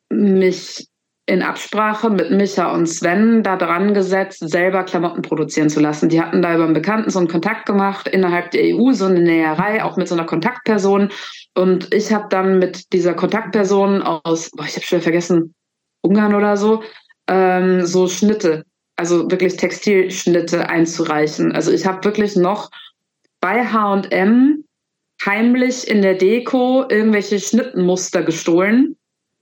[0.10, 0.89] mich
[1.30, 6.10] in Absprache mit Micha und Sven da dran gesetzt, selber Klamotten produzieren zu lassen.
[6.10, 9.22] Die hatten da über einen Bekannten so einen Kontakt gemacht innerhalb der EU, so eine
[9.22, 11.10] Näherei, auch mit so einer Kontaktperson.
[11.54, 15.54] Und ich habe dann mit dieser Kontaktperson aus, boah, ich habe schon vergessen,
[16.02, 16.82] Ungarn oder so,
[17.28, 18.66] ähm, so Schnitte,
[18.96, 21.52] also wirklich Textilschnitte einzureichen.
[21.52, 22.72] Also ich habe wirklich noch
[23.40, 24.64] bei H&M
[25.24, 28.96] heimlich in der Deko irgendwelche Schnittenmuster gestohlen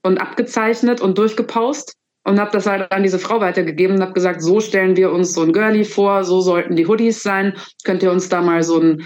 [0.07, 1.93] und abgezeichnet und durchgepaust
[2.23, 5.33] und habe das halt an diese Frau weitergegeben und habe gesagt, so stellen wir uns
[5.33, 7.53] so ein Girlie vor, so sollten die Hoodies sein.
[7.83, 9.03] Könnt ihr uns da mal so ein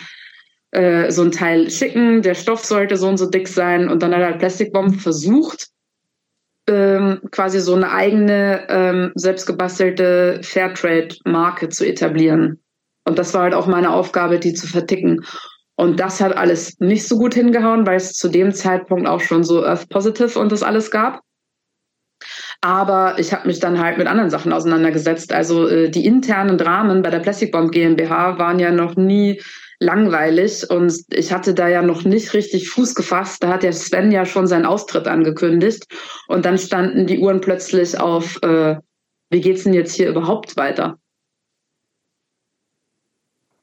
[0.71, 4.15] äh, so ein Teil schicken, der Stoff sollte so und so dick sein und dann
[4.15, 5.67] hat halt Plastikbomb versucht,
[6.67, 12.61] ähm, quasi so eine eigene ähm, selbstgebastelte Fairtrade-Marke zu etablieren.
[13.03, 15.25] Und das war halt auch meine Aufgabe, die zu verticken.
[15.81, 19.43] Und das hat alles nicht so gut hingehauen, weil es zu dem Zeitpunkt auch schon
[19.43, 21.21] so Earth Positive und das alles gab.
[22.61, 25.33] Aber ich habe mich dann halt mit anderen Sachen auseinandergesetzt.
[25.33, 29.41] Also äh, die internen Dramen bei der Plastic Bomb GmbH waren ja noch nie
[29.79, 33.41] langweilig und ich hatte da ja noch nicht richtig Fuß gefasst.
[33.41, 35.87] Da hat der Sven ja schon seinen Austritt angekündigt
[36.27, 38.75] und dann standen die Uhren plötzlich auf, äh,
[39.31, 41.00] wie geht's denn jetzt hier überhaupt weiter?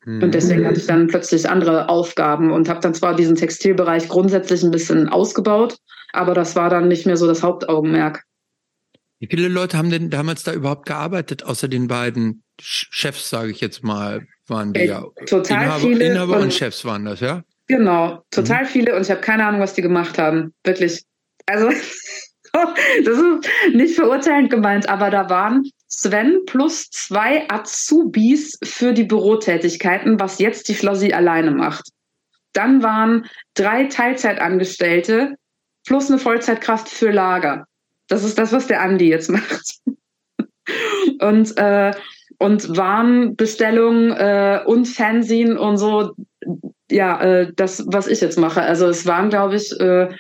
[0.09, 0.31] Und mhm.
[0.31, 4.71] deswegen hatte ich dann plötzlich andere Aufgaben und habe dann zwar diesen Textilbereich grundsätzlich ein
[4.71, 5.77] bisschen ausgebaut,
[6.15, 8.25] aber das war dann nicht mehr so das Hauptaugenmerk.
[9.21, 13.61] Wie viele Leute haben denn damals da überhaupt gearbeitet, außer den beiden Chefs, sage ich
[13.61, 15.05] jetzt mal, waren die Ey, ja.
[15.27, 16.07] Total Inhaber, viele.
[16.07, 17.43] Inhaber und, und Chefs waren das, ja?
[17.67, 18.69] Genau, total mhm.
[18.69, 20.55] viele und ich habe keine Ahnung, was die gemacht haben.
[20.65, 21.03] Wirklich.
[21.45, 21.69] Also,
[22.53, 30.21] das ist nicht verurteilend gemeint, aber da waren Sven plus zwei Azubis für die Bürotätigkeiten,
[30.21, 31.91] was jetzt die Flossi alleine macht.
[32.53, 35.35] Dann waren drei Teilzeitangestellte
[35.85, 37.67] plus eine Vollzeitkraft für Lager.
[38.07, 39.81] Das ist das, was der Andi jetzt macht.
[41.21, 41.93] und, äh,
[42.39, 46.15] und Warnbestellung äh, und Fernsehen und so,
[46.93, 48.63] ja, äh, das, was ich jetzt mache.
[48.63, 50.15] Also es waren, glaube ich, äh,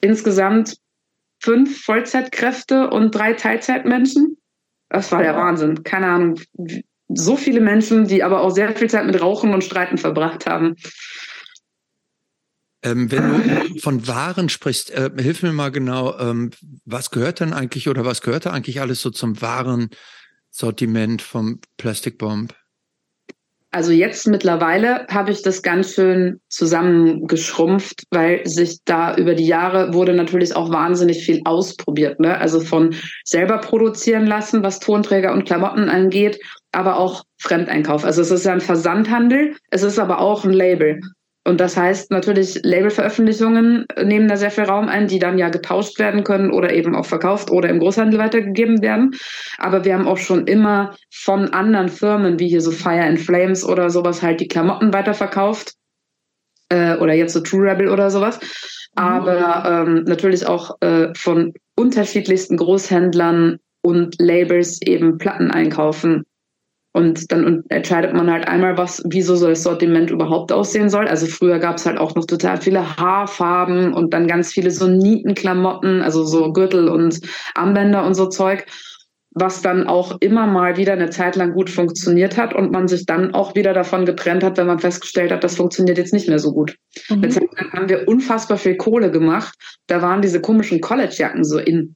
[0.00, 0.76] insgesamt
[1.38, 4.29] fünf Vollzeitkräfte und drei Teilzeitmenschen.
[4.90, 5.82] Das war der Wahnsinn.
[5.84, 6.40] Keine Ahnung.
[7.08, 10.76] So viele Menschen, die aber auch sehr viel Zeit mit Rauchen und Streiten verbracht haben.
[12.82, 16.50] Ähm, wenn du von Waren sprichst, äh, hilf mir mal genau, ähm,
[16.84, 22.54] was gehört denn eigentlich oder was gehörte eigentlich alles so zum Warensortiment vom Plastic Bomb?
[23.72, 29.94] Also jetzt mittlerweile habe ich das ganz schön zusammengeschrumpft, weil sich da über die Jahre
[29.94, 32.18] wurde natürlich auch wahnsinnig viel ausprobiert.
[32.18, 32.36] Ne?
[32.36, 32.94] Also von
[33.24, 36.40] selber produzieren lassen, was Tonträger und Klamotten angeht,
[36.72, 38.04] aber auch Fremdeinkauf.
[38.04, 41.00] Also es ist ja ein Versandhandel, es ist aber auch ein Label.
[41.44, 45.98] Und das heißt natürlich, Labelveröffentlichungen nehmen da sehr viel Raum ein, die dann ja getauscht
[45.98, 49.12] werden können oder eben auch verkauft oder im Großhandel weitergegeben werden.
[49.56, 53.64] Aber wir haben auch schon immer von anderen Firmen, wie hier so Fire and Flames
[53.64, 55.74] oder sowas, halt die Klamotten weiterverkauft.
[56.68, 58.38] Äh, oder jetzt so True Rebel oder sowas.
[58.94, 66.24] Aber ähm, natürlich auch äh, von unterschiedlichsten Großhändlern und Labels eben Platten einkaufen
[66.92, 71.06] und dann entscheidet man halt einmal, was, wieso so das Sortiment überhaupt aussehen soll.
[71.06, 74.88] Also früher gab es halt auch noch total viele Haarfarben und dann ganz viele so
[74.88, 77.20] Nietenklamotten, also so Gürtel und
[77.54, 78.66] Armbänder und so Zeug,
[79.32, 83.06] was dann auch immer mal wieder eine Zeit lang gut funktioniert hat und man sich
[83.06, 86.40] dann auch wieder davon getrennt hat, wenn man festgestellt hat, das funktioniert jetzt nicht mehr
[86.40, 86.74] so gut.
[87.08, 87.22] Mhm.
[87.22, 89.54] Eine Zeit lang haben wir unfassbar viel Kohle gemacht.
[89.86, 91.94] Da waren diese komischen Collegejacken so in.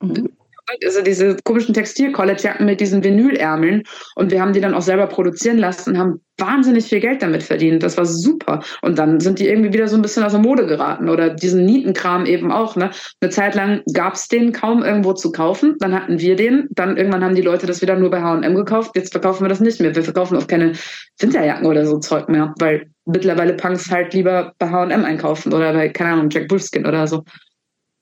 [0.00, 0.37] Mhm
[0.84, 3.82] also diese komischen Textil-College-Jacken mit diesen Vinylärmeln.
[4.14, 7.82] Und wir haben die dann auch selber produzieren lassen, haben wahnsinnig viel Geld damit verdient.
[7.82, 8.62] Das war super.
[8.82, 11.08] Und dann sind die irgendwie wieder so ein bisschen aus der Mode geraten.
[11.08, 12.76] Oder diesen Nietenkram eben auch.
[12.76, 12.90] Ne?
[13.20, 15.76] Eine Zeit lang gab es den kaum irgendwo zu kaufen.
[15.80, 16.68] Dann hatten wir den.
[16.70, 18.92] Dann irgendwann haben die Leute das wieder nur bei H&M gekauft.
[18.94, 19.94] Jetzt verkaufen wir das nicht mehr.
[19.94, 20.72] Wir verkaufen auch keine
[21.18, 22.54] Winterjacken oder so Zeug mehr.
[22.58, 27.06] Weil mittlerweile Punks halt lieber bei H&M einkaufen oder bei, keine Ahnung, Jack Wolfskin oder
[27.06, 27.24] so.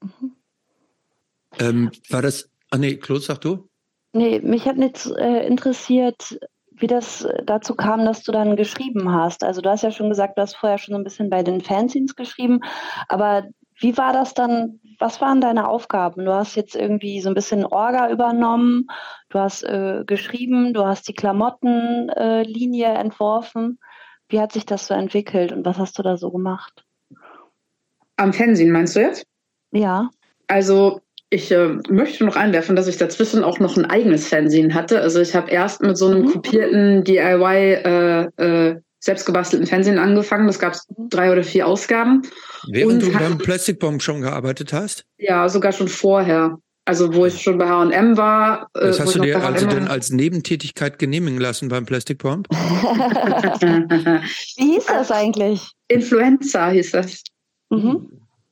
[0.03, 0.33] Mhm.
[1.59, 3.69] Ähm, war das Ah nee, Claude, sag du?
[4.13, 6.39] Nee, mich hat jetzt äh, interessiert,
[6.71, 9.45] wie das dazu kam, dass du dann geschrieben hast.
[9.45, 11.61] Also du hast ja schon gesagt, du hast vorher schon so ein bisschen bei den
[11.61, 12.61] Fanzines geschrieben,
[13.09, 13.45] aber
[13.79, 14.81] Wie war das dann?
[14.99, 16.25] Was waren deine Aufgaben?
[16.25, 18.87] Du hast jetzt irgendwie so ein bisschen Orga übernommen,
[19.29, 23.79] du hast äh, geschrieben, du hast die Klamottenlinie äh, entworfen.
[24.29, 26.85] Wie hat sich das so entwickelt und was hast du da so gemacht?
[28.17, 29.27] Am Fernsehen meinst du jetzt?
[29.73, 30.11] Ja.
[30.49, 35.01] Also ich äh, möchte noch einwerfen, dass ich dazwischen auch noch ein eigenes Fernsehen hatte.
[35.01, 36.33] Also ich habe erst mit so einem mhm.
[36.33, 40.47] kopierten DIY äh, äh, selbstgebastelten Fernsehen angefangen.
[40.47, 42.23] Das gab es drei oder vier Ausgaben.
[42.71, 45.05] Während und du beim Plastic Bomb schon gearbeitet hast?
[45.19, 46.59] Ja, sogar schon vorher.
[46.89, 48.69] Also wo ich schon bei H&M war.
[48.75, 52.47] Äh, das hast du dir also denn als Nebentätigkeit genehmigen lassen beim Plastic Bomb?
[52.51, 55.73] Wie hieß das eigentlich?
[55.89, 57.25] Influenza hieß das.
[57.71, 58.09] Mhm.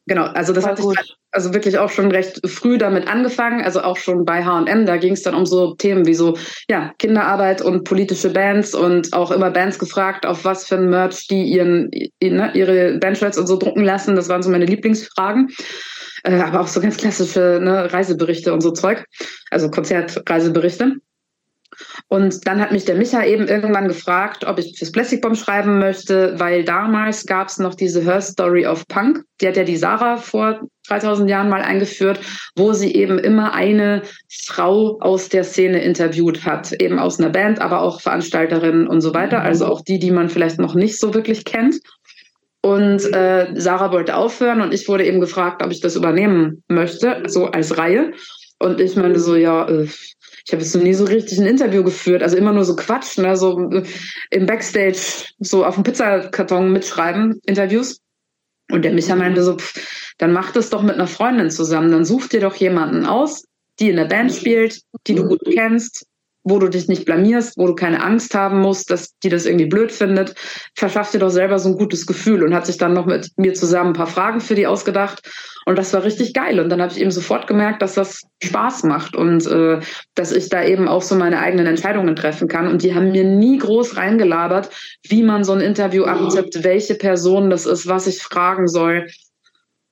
[0.07, 3.82] Genau, also das War hat sich also wirklich auch schon recht früh damit angefangen, also
[3.82, 6.36] auch schon bei H&M, da ging es dann um so Themen wie so
[6.69, 11.27] ja, Kinderarbeit und politische Bands und auch immer Bands gefragt, auf was für ein Merch
[11.27, 11.90] die ihren,
[12.23, 15.51] ne, ihre Bandshirts und so drucken lassen, das waren so meine Lieblingsfragen.
[16.23, 19.05] Äh, aber auch so ganz klassische ne, Reiseberichte und so Zeug,
[19.51, 20.97] also Konzertreiseberichte.
[22.09, 25.79] Und dann hat mich der Micha eben irgendwann gefragt, ob ich fürs Plastic Bomb schreiben
[25.79, 29.23] möchte, weil damals gab es noch diese Her Story of Punk.
[29.41, 32.21] Die hat ja die Sarah vor 3000 Jahren mal eingeführt,
[32.57, 37.61] wo sie eben immer eine Frau aus der Szene interviewt hat, eben aus einer Band,
[37.61, 39.41] aber auch Veranstalterinnen und so weiter.
[39.41, 41.81] Also auch die, die man vielleicht noch nicht so wirklich kennt.
[42.65, 47.23] Und äh, Sarah wollte aufhören und ich wurde eben gefragt, ob ich das übernehmen möchte,
[47.27, 48.13] so als Reihe.
[48.59, 49.87] Und ich meinte so, ja, äh,
[50.45, 53.16] ich habe jetzt noch nie so richtig ein Interview geführt, also immer nur so Quatsch,
[53.19, 53.37] ne?
[53.37, 53.83] so äh,
[54.31, 54.99] im Backstage
[55.39, 58.01] so auf dem Pizzakarton mitschreiben, Interviews.
[58.71, 62.05] Und der Micha meinte so, pff, dann mach das doch mit einer Freundin zusammen, dann
[62.05, 63.45] such dir doch jemanden aus,
[63.81, 66.07] die in der Band spielt, die du gut kennst,
[66.45, 69.66] wo du dich nicht blamierst, wo du keine Angst haben musst, dass die das irgendwie
[69.66, 70.35] blöd findet,
[70.77, 73.55] verschaff dir doch selber so ein gutes Gefühl und hat sich dann noch mit mir
[73.55, 75.23] zusammen ein paar Fragen für die ausgedacht.
[75.66, 76.61] Und das war richtig geil.
[76.61, 79.81] Und dann habe ich eben sofort gemerkt, dass das Spaß macht und äh,
[80.15, 82.69] dass ich da eben auch so meine eigenen Entscheidungen treffen kann.
[82.69, 84.69] Und die haben mir nie groß reingelabert,
[85.09, 89.07] wie man so ein Interview abtippt, welche Person das ist, was ich fragen soll.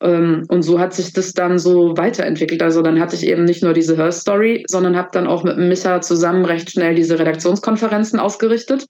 [0.03, 2.62] Ähm, und so hat sich das dann so weiterentwickelt.
[2.62, 5.57] Also dann hatte ich eben nicht nur diese Her Story, sondern habe dann auch mit
[5.59, 8.87] Micha zusammen recht schnell diese Redaktionskonferenzen ausgerichtet,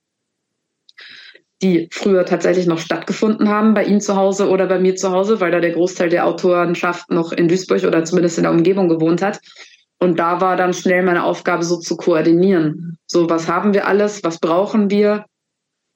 [1.61, 5.41] die früher tatsächlich noch stattgefunden haben bei ihm zu Hause oder bei mir zu Hause,
[5.41, 9.23] weil da der Großteil der Autorenschaft noch in Duisburg oder zumindest in der Umgebung gewohnt
[9.23, 9.39] hat.
[10.01, 12.99] Und da war dann schnell meine Aufgabe, so zu koordinieren.
[13.07, 14.25] So, was haben wir alles?
[14.25, 15.27] Was brauchen wir?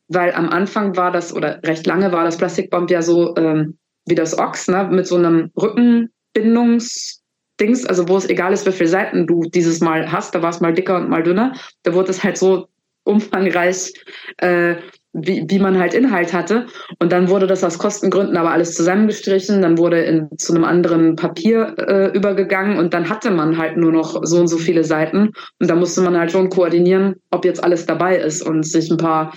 [0.09, 4.15] Weil am Anfang war das, oder recht lange war das Plastikbomb ja so, ähm, wie
[4.15, 9.27] das Ochs, ne, mit so einem Rückenbindungsdings, also wo es egal ist, wie viele Seiten
[9.27, 11.53] du dieses Mal hast, da war es mal dicker und mal dünner,
[11.83, 12.69] da wurde es halt so
[13.05, 13.93] umfangreich,
[14.39, 14.77] äh,
[15.13, 16.67] wie, wie man halt Inhalt hatte.
[16.99, 21.17] Und dann wurde das aus Kostengründen aber alles zusammengestrichen, dann wurde in, zu einem anderen
[21.17, 25.33] Papier äh, übergegangen und dann hatte man halt nur noch so und so viele Seiten.
[25.59, 28.99] Und da musste man halt schon koordinieren, ob jetzt alles dabei ist und sich ein
[28.99, 29.33] paar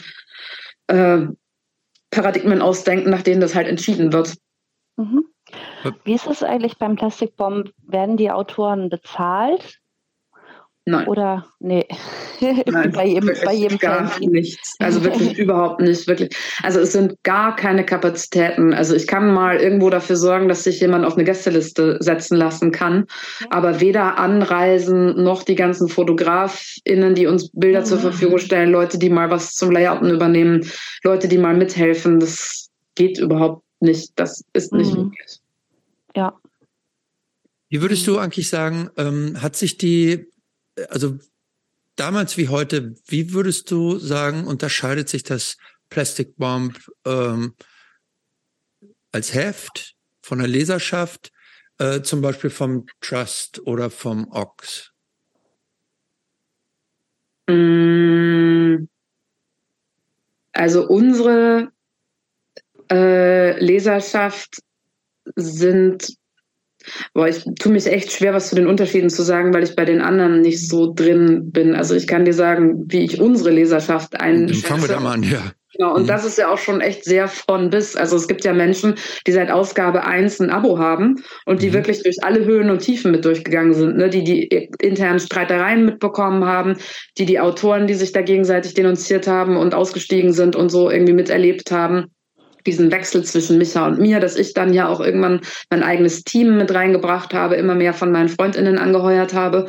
[0.87, 1.27] äh,
[2.11, 4.35] Paradigmen ausdenken, nach denen das halt entschieden wird.
[4.99, 5.25] Mhm.
[6.03, 7.71] Wie ist es eigentlich beim Plastikbomb?
[7.87, 9.79] Werden die Autoren bezahlt?
[10.85, 11.07] Nein.
[11.07, 11.85] Oder nee.
[12.65, 14.31] Nein, bei jedem, bei jedem gar Fernsehen.
[14.31, 14.75] nichts.
[14.79, 16.35] Also wirklich überhaupt nicht, wirklich.
[16.63, 18.73] Also es sind gar keine Kapazitäten.
[18.73, 22.71] Also ich kann mal irgendwo dafür sorgen, dass sich jemand auf eine Gästeliste setzen lassen
[22.71, 23.05] kann.
[23.49, 29.09] Aber weder Anreisen noch die ganzen FotografInnen, die uns Bilder zur Verfügung stellen, Leute, die
[29.09, 30.65] mal was zum Layouten übernehmen,
[31.03, 34.13] Leute, die mal mithelfen, das geht überhaupt nicht.
[34.15, 35.03] Das ist nicht mhm.
[35.03, 35.39] möglich.
[36.15, 36.39] Ja.
[37.69, 40.27] Wie würdest du eigentlich sagen, ähm, hat sich die,
[40.89, 41.19] also
[41.95, 45.57] damals wie heute, wie würdest du sagen, unterscheidet sich das
[45.89, 47.55] Plastic Bomb ähm,
[49.11, 51.31] als Heft von der Leserschaft,
[51.77, 54.91] äh, zum Beispiel vom Trust oder vom Ox?
[57.47, 58.87] Mm.
[60.51, 61.71] Also unsere
[62.91, 64.59] äh, Leserschaft
[65.35, 66.07] sind,
[67.13, 69.85] boah, ich tue mich echt schwer, was zu den Unterschieden zu sagen, weil ich bei
[69.85, 71.75] den anderen nicht so drin bin.
[71.75, 74.67] Also ich kann dir sagen, wie ich unsere Leserschaft einschätze.
[74.67, 75.51] Fangen wir da mal an, ja.
[75.77, 76.07] Genau, und mhm.
[76.07, 77.95] das ist ja auch schon echt sehr von bis.
[77.95, 78.95] Also es gibt ja Menschen,
[79.27, 81.73] die seit Ausgabe 1 ein Abo haben und die mhm.
[81.73, 84.09] wirklich durch alle Höhen und Tiefen mit durchgegangen sind, ne?
[84.09, 86.75] die die internen Streitereien mitbekommen haben,
[87.17, 91.13] die die Autoren, die sich da gegenseitig denunziert haben und ausgestiegen sind und so irgendwie
[91.13, 92.07] miterlebt haben
[92.65, 96.57] diesen Wechsel zwischen Micha und mir, dass ich dann ja auch irgendwann mein eigenes Team
[96.57, 99.67] mit reingebracht habe, immer mehr von meinen Freundinnen angeheuert habe.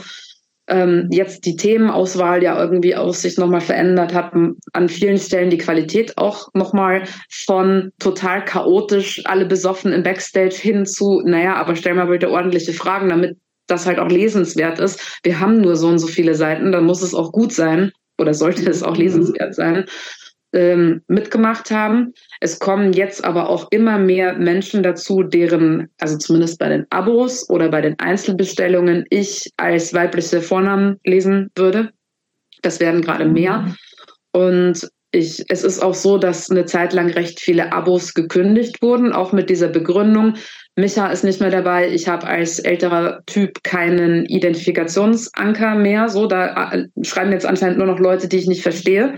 [0.71, 4.33] ähm, jetzt die Themenauswahl ja irgendwie aus sich nochmal verändert hat,
[4.73, 10.87] an vielen Stellen die Qualität auch nochmal von total chaotisch, alle besoffen im Backstage hin
[10.87, 13.37] zu, naja, aber stell mal bitte ordentliche Fragen, damit
[13.67, 15.21] das halt auch lesenswert ist.
[15.25, 18.33] Wir haben nur so und so viele Seiten, dann muss es auch gut sein oder
[18.33, 19.87] sollte es auch lesenswert sein
[20.53, 22.15] ähm, mitgemacht haben.
[22.41, 27.49] Es kommen jetzt aber auch immer mehr Menschen dazu, deren, also zumindest bei den Abos
[27.51, 31.91] oder bei den Einzelbestellungen, ich als weibliche Vornamen lesen würde.
[32.63, 33.75] Das werden gerade mehr.
[34.33, 39.13] Und ich, es ist auch so, dass eine Zeit lang recht viele Abos gekündigt wurden,
[39.13, 40.35] auch mit dieser Begründung,
[40.77, 46.09] Micha ist nicht mehr dabei, ich habe als älterer Typ keinen Identifikationsanker mehr.
[46.09, 49.17] So, da äh, schreiben jetzt anscheinend nur noch Leute, die ich nicht verstehe.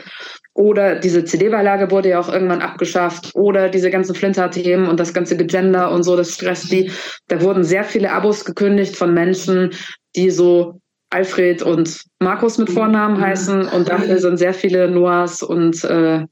[0.55, 3.31] Oder diese CD-Beilage wurde ja auch irgendwann abgeschafft.
[3.35, 6.91] Oder diese ganzen Flinter-Themen und das ganze Gegender und so, das stresst die.
[7.29, 9.71] Da wurden sehr viele Abos gekündigt von Menschen,
[10.15, 10.81] die so
[11.11, 13.23] Alfred und Markus mit Vornamen mhm.
[13.23, 13.67] heißen.
[13.69, 16.27] Und dafür sind sehr viele Noahs und äh,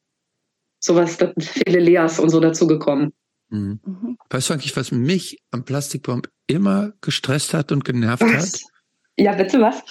[0.81, 3.13] sowas, viele Leas und so dazugekommen.
[3.49, 3.81] Mhm.
[3.85, 4.19] Mhm.
[4.29, 8.53] Weißt du eigentlich, was mich am Plastikbomb immer gestresst hat und genervt was?
[8.53, 8.61] hat?
[9.17, 9.83] Ja, bitte was?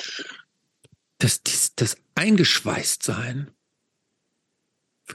[1.19, 3.51] Das, das, das Eingeschweißtsein.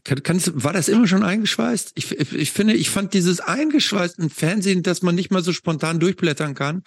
[0.03, 1.93] Kannst, war das immer schon eingeschweißt?
[1.95, 6.01] Ich, ich finde, ich fand dieses eingeschweißt im Fernsehen, dass man nicht mal so spontan
[6.01, 6.83] durchblättern kann,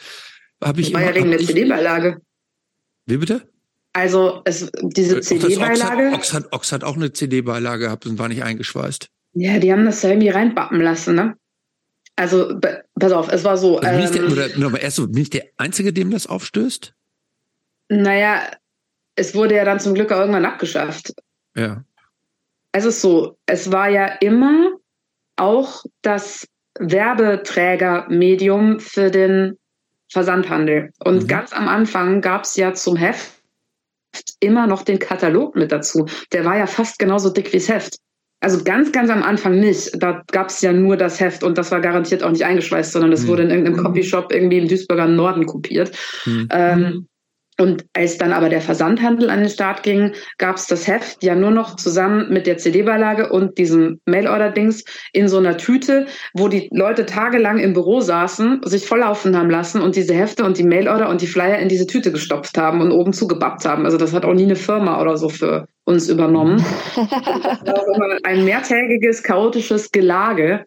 [0.62, 2.18] habe ich war immer, ja wegen der CD-Beilage.
[3.06, 3.48] Wie bitte?
[3.94, 6.12] Also es, diese CD-Beilage.
[6.14, 9.08] Ox, hat, Ox hat auch eine CD-Beilage gehabt und war nicht eingeschweißt.
[9.34, 11.38] Ja, die haben das da irgendwie reinbappen lassen, ne?
[12.16, 12.60] Also,
[13.00, 13.78] pass auf, es war so.
[13.78, 16.94] Also bin, ähm, ich der, oder, erst so, bin ich der Einzige, dem das aufstößt?
[17.90, 18.52] Naja,
[19.16, 21.14] es wurde ja dann zum Glück auch irgendwann abgeschafft.
[21.56, 21.86] Ja
[22.78, 24.72] es ist so, es war ja immer
[25.36, 26.48] auch das
[26.80, 29.58] Werbeträgermedium für den
[30.12, 30.92] Versandhandel.
[31.04, 31.28] Und mhm.
[31.28, 33.34] ganz am Anfang gab es ja zum Heft
[34.40, 36.06] immer noch den Katalog mit dazu.
[36.32, 37.98] Der war ja fast genauso dick wie das Heft.
[38.40, 39.92] Also ganz, ganz am Anfang nicht.
[40.02, 43.10] Da gab es ja nur das Heft und das war garantiert auch nicht eingeschweißt, sondern
[43.10, 43.28] das mhm.
[43.28, 45.98] wurde in irgendeinem Copyshop irgendwie im Duisburger Norden kopiert.
[46.26, 46.48] Mhm.
[46.52, 47.08] Ähm,
[47.60, 51.36] und als dann aber der Versandhandel an den Start ging, gab es das Heft ja
[51.36, 56.70] nur noch zusammen mit der CD-Beilage und diesem Mail-Order-Dings in so einer Tüte, wo die
[56.72, 61.10] Leute tagelang im Büro saßen, sich volllaufen haben lassen und diese Hefte und die Mail-Order
[61.10, 63.86] und die Flyer in diese Tüte gestopft haben und oben zugebappt haben.
[63.86, 66.64] Also das hat auch nie eine Firma oder so für uns übernommen.
[68.24, 70.66] ein mehrtägiges, chaotisches Gelage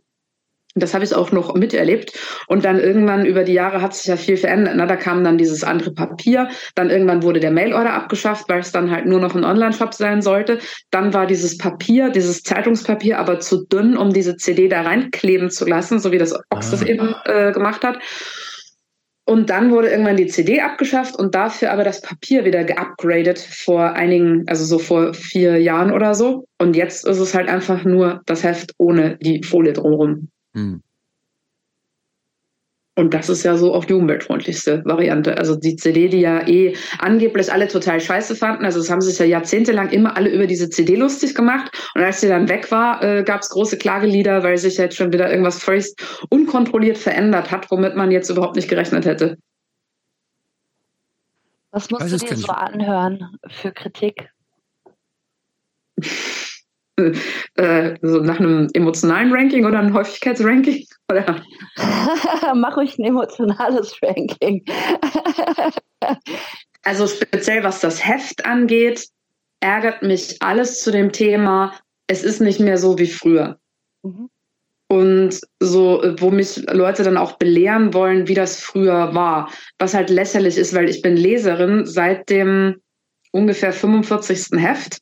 [0.74, 2.12] das habe ich auch noch miterlebt.
[2.46, 4.74] Und dann irgendwann über die Jahre hat sich ja viel verändert.
[4.76, 6.48] Na, da kam dann dieses andere Papier.
[6.74, 10.22] Dann irgendwann wurde der Mailorder abgeschafft, weil es dann halt nur noch ein Online-Shop sein
[10.22, 10.60] sollte.
[10.90, 15.66] Dann war dieses Papier, dieses Zeitungspapier aber zu dünn, um diese CD da reinkleben zu
[15.66, 16.86] lassen, so wie das Ox das ah.
[16.86, 17.98] eben äh, gemacht hat.
[19.30, 23.92] Und dann wurde irgendwann die CD abgeschafft und dafür aber das Papier wieder geupgradet vor
[23.92, 26.46] einigen, also so vor vier Jahren oder so.
[26.58, 30.30] Und jetzt ist es halt einfach nur das Heft ohne die Folie drumherum.
[30.54, 30.82] Hm.
[33.00, 35.38] Und das ist ja so auch die umweltfreundlichste Variante.
[35.38, 38.66] Also die CD, die ja eh angeblich alle total scheiße fanden.
[38.66, 41.72] Also es haben sich ja jahrzehntelang immer alle über diese CD lustig gemacht.
[41.94, 45.14] Und als sie dann weg war, äh, gab es große Klagelieder, weil sich jetzt schon
[45.14, 45.94] wieder irgendwas völlig
[46.28, 49.38] unkontrolliert verändert hat, womit man jetzt überhaupt nicht gerechnet hätte.
[51.70, 54.28] Was musst du dir so anhören für Kritik?
[57.56, 60.84] äh, so nach einem emotionalen Ranking oder einem Häufigkeitsranking?
[61.10, 61.42] Oder?
[62.54, 64.64] Mach ruhig ein emotionales Ranking.
[66.82, 69.08] also speziell was das Heft angeht,
[69.60, 71.72] ärgert mich alles zu dem Thema,
[72.06, 73.58] es ist nicht mehr so wie früher.
[74.02, 74.28] Mhm.
[74.88, 79.48] Und so, wo mich Leute dann auch belehren wollen, wie das früher war.
[79.78, 82.80] Was halt lächerlich ist, weil ich bin Leserin seit dem
[83.30, 84.60] ungefähr 45.
[84.60, 84.98] Heft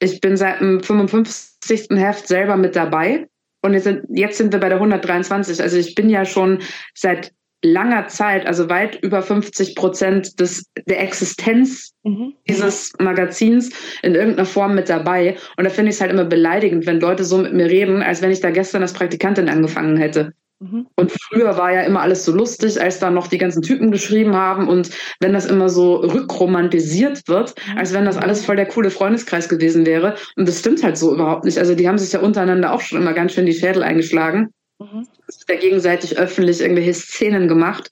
[0.00, 1.88] ich bin seit dem 55.
[1.90, 3.28] Heft selber mit dabei.
[3.62, 5.60] Und jetzt sind, jetzt sind wir bei der 123.
[5.60, 6.60] Also ich bin ja schon
[6.94, 12.34] seit langer Zeit, also weit über 50 Prozent des, der Existenz mhm.
[12.48, 13.70] dieses Magazins
[14.02, 15.36] in irgendeiner Form mit dabei.
[15.56, 18.22] Und da finde ich es halt immer beleidigend, wenn Leute so mit mir reden, als
[18.22, 20.32] wenn ich da gestern als Praktikantin angefangen hätte.
[20.60, 20.88] Mhm.
[20.96, 24.34] Und früher war ja immer alles so lustig, als da noch die ganzen Typen geschrieben
[24.34, 24.90] haben und
[25.20, 27.78] wenn das immer so rückromantisiert wird, mhm.
[27.78, 30.16] als wenn das alles voll der coole Freundeskreis gewesen wäre.
[30.36, 31.58] Und das stimmt halt so überhaupt nicht.
[31.58, 34.52] Also die haben sich ja untereinander auch schon immer ganz schön die Schädel eingeschlagen.
[34.80, 35.06] Mhm.
[35.46, 37.90] Da gegenseitig öffentlich irgendwelche Szenen gemacht.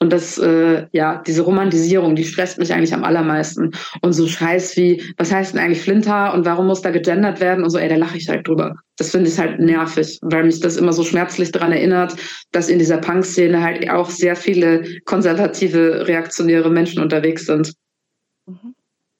[0.00, 3.72] Und das, äh, ja, diese Romantisierung, die stresst mich eigentlich am allermeisten.
[4.00, 7.64] Und so Scheiß wie, was heißt denn eigentlich Flinter und warum muss da gegendert werden
[7.64, 8.76] und so, ey, da lache ich halt drüber.
[8.96, 12.14] Das finde ich halt nervig, weil mich das immer so schmerzlich daran erinnert,
[12.52, 17.74] dass in dieser Punk-Szene halt auch sehr viele konservative, reaktionäre Menschen unterwegs sind.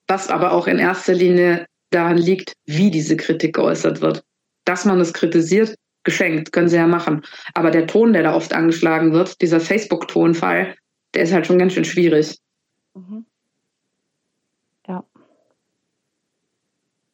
[0.07, 4.23] was aber auch in erster Linie daran liegt, wie diese Kritik geäußert wird.
[4.65, 7.23] Dass man es kritisiert, geschenkt, können sie ja machen.
[7.53, 10.75] Aber der Ton, der da oft angeschlagen wird, dieser Facebook-Tonfall,
[11.13, 12.37] der ist halt schon ganz schön schwierig.
[12.93, 13.25] Mhm.
[14.87, 15.05] Ja.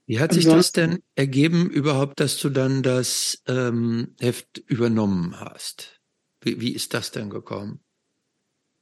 [0.08, 6.00] Wie hat sich das denn ergeben überhaupt, dass du dann das ähm, Heft übernommen hast?
[6.42, 7.80] Wie, wie ist das denn gekommen?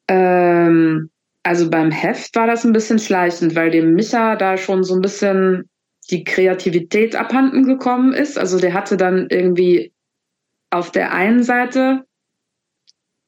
[0.09, 1.09] Ähm,
[1.43, 5.01] also beim Heft war das ein bisschen schleichend, weil dem Micha da schon so ein
[5.01, 5.69] bisschen
[6.05, 8.37] die Kreativität abhanden gekommen ist.
[8.37, 9.93] Also der hatte dann irgendwie
[10.69, 12.03] auf der einen Seite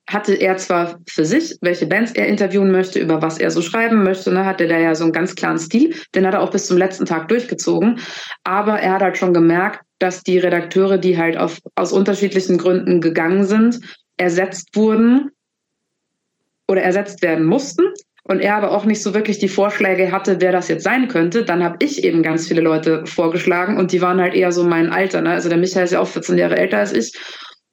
[0.07, 4.03] hatte er zwar für sich, welche Bands er interviewen möchte, über was er so schreiben
[4.03, 6.67] möchte, ne, hatte der ja so einen ganz klaren Stil, den hat er auch bis
[6.67, 7.99] zum letzten Tag durchgezogen,
[8.43, 13.01] aber er hat halt schon gemerkt, dass die Redakteure, die halt auf, aus unterschiedlichen Gründen
[13.01, 13.79] gegangen sind,
[14.17, 15.31] ersetzt wurden
[16.67, 17.85] oder ersetzt werden mussten
[18.27, 21.45] und er aber auch nicht so wirklich die Vorschläge hatte, wer das jetzt sein könnte,
[21.45, 24.89] dann habe ich eben ganz viele Leute vorgeschlagen und die waren halt eher so mein
[24.89, 25.21] Alter.
[25.21, 25.29] Ne?
[25.29, 27.13] Also der Michael ist ja auch 14 Jahre älter als ich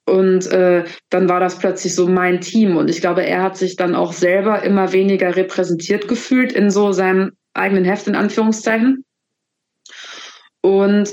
[0.07, 3.77] und äh, dann war das plötzlich so mein Team und ich glaube, er hat sich
[3.77, 9.05] dann auch selber immer weniger repräsentiert gefühlt in so seinem eigenen Heft in Anführungszeichen
[10.61, 11.11] und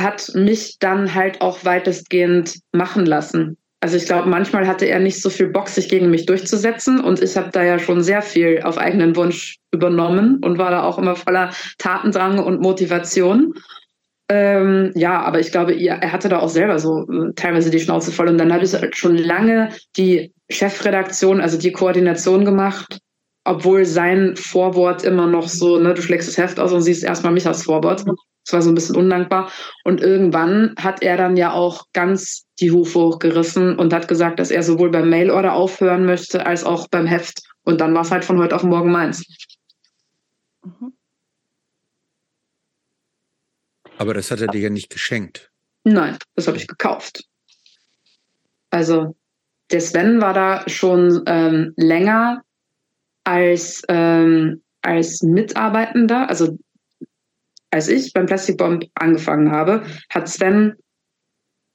[0.00, 3.56] hat mich dann halt auch weitestgehend machen lassen.
[3.80, 7.00] Also ich glaube, manchmal hatte er nicht so viel Bock, sich gegen mich durchzusetzen.
[7.00, 10.82] Und ich habe da ja schon sehr viel auf eigenen Wunsch übernommen und war da
[10.82, 13.54] auch immer voller Tatendrang und Motivation.
[14.30, 18.12] Ähm, ja, aber ich glaube, er hatte da auch selber so äh, teilweise die Schnauze
[18.12, 18.28] voll.
[18.28, 22.98] Und dann habe ich halt schon lange die Chefredaktion, also die Koordination gemacht,
[23.44, 27.32] obwohl sein Vorwort immer noch so, ne, du schlägst das Heft aus und siehst erstmal
[27.32, 28.04] mich als Vorwort.
[28.48, 29.52] Das war so ein bisschen undankbar.
[29.84, 34.50] Und irgendwann hat er dann ja auch ganz die Hufe hochgerissen und hat gesagt, dass
[34.50, 37.42] er sowohl beim Mailorder aufhören möchte als auch beim Heft.
[37.64, 39.22] Und dann war es halt von heute auf morgen meins.
[40.64, 40.94] Mhm.
[43.98, 45.50] Aber das hat er dir ja nicht geschenkt.
[45.84, 47.24] Nein, das habe ich gekauft.
[48.70, 49.14] Also
[49.70, 52.42] der Sven war da schon ähm, länger
[53.24, 56.56] als, ähm, als Mitarbeitender, also
[57.70, 60.74] als ich beim Plastic Bomb angefangen habe, hat Sven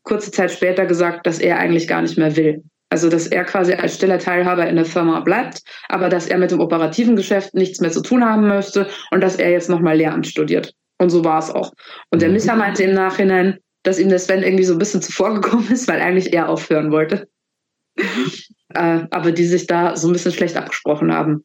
[0.04, 2.64] kurze Zeit später gesagt, dass er eigentlich gar nicht mehr will.
[2.90, 6.52] Also, dass er quasi als stiller Teilhaber in der Firma bleibt, aber dass er mit
[6.52, 10.28] dem operativen Geschäft nichts mehr zu tun haben möchte und dass er jetzt nochmal Lehramt
[10.28, 10.74] studiert.
[11.00, 11.72] Und so war es auch.
[12.12, 12.36] Und der mhm.
[12.36, 15.88] Micha meinte im Nachhinein, dass ihm der Sven irgendwie so ein bisschen zuvor gekommen ist,
[15.88, 17.28] weil eigentlich er aufhören wollte.
[17.98, 21.44] äh, aber die sich da so ein bisschen schlecht abgesprochen haben.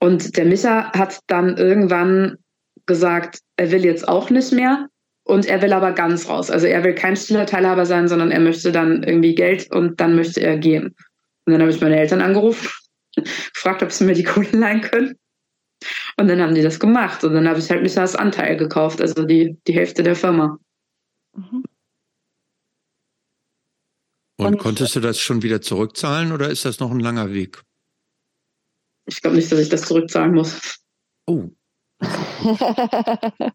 [0.00, 2.38] Und der Micha hat dann irgendwann
[2.86, 4.88] gesagt, er will jetzt auch nicht mehr
[5.24, 6.50] und er will aber ganz raus.
[6.50, 10.16] Also er will kein stiller Teilhaber sein, sondern er möchte dann irgendwie Geld und dann
[10.16, 10.94] möchte er gehen.
[11.44, 12.68] Und dann habe ich meine Eltern angerufen,
[13.54, 15.16] gefragt, ob sie mir die Kohle leihen können.
[16.16, 17.24] Und dann haben die das gemacht.
[17.24, 20.58] Und dann habe ich halt mich als Anteil gekauft, also die, die Hälfte der Firma.
[21.36, 21.64] Mhm.
[24.38, 27.62] Und, und konntest du das schon wieder zurückzahlen oder ist das noch ein langer Weg?
[29.06, 30.80] Ich glaube nicht, dass ich das zurückzahlen muss.
[31.26, 31.50] Oh,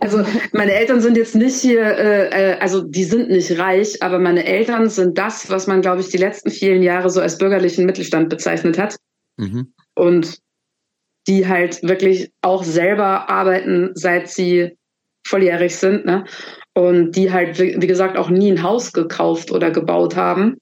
[0.00, 4.18] Also meine Eltern sind jetzt nicht hier, äh, äh, also die sind nicht reich, aber
[4.18, 7.84] meine Eltern sind das, was man, glaube ich, die letzten vielen Jahre so als bürgerlichen
[7.84, 8.96] Mittelstand bezeichnet hat.
[9.36, 9.72] Mhm.
[9.96, 10.38] Und
[11.26, 14.78] die halt wirklich auch selber arbeiten, seit sie
[15.26, 16.24] volljährig sind, ne?
[16.74, 20.58] Und die halt, wie gesagt, auch nie ein Haus gekauft oder gebaut haben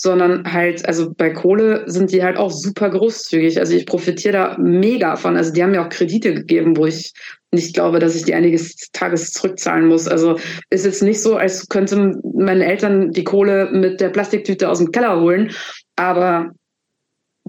[0.00, 3.58] sondern halt, also bei Kohle sind die halt auch super großzügig.
[3.58, 5.36] Also ich profitiere da mega von.
[5.36, 7.12] Also die haben mir auch Kredite gegeben, wo ich
[7.50, 10.06] nicht glaube, dass ich die einiges Tages zurückzahlen muss.
[10.06, 10.38] Also
[10.70, 14.92] ist jetzt nicht so, als könnten meine Eltern die Kohle mit der Plastiktüte aus dem
[14.92, 15.50] Keller holen,
[15.96, 16.52] aber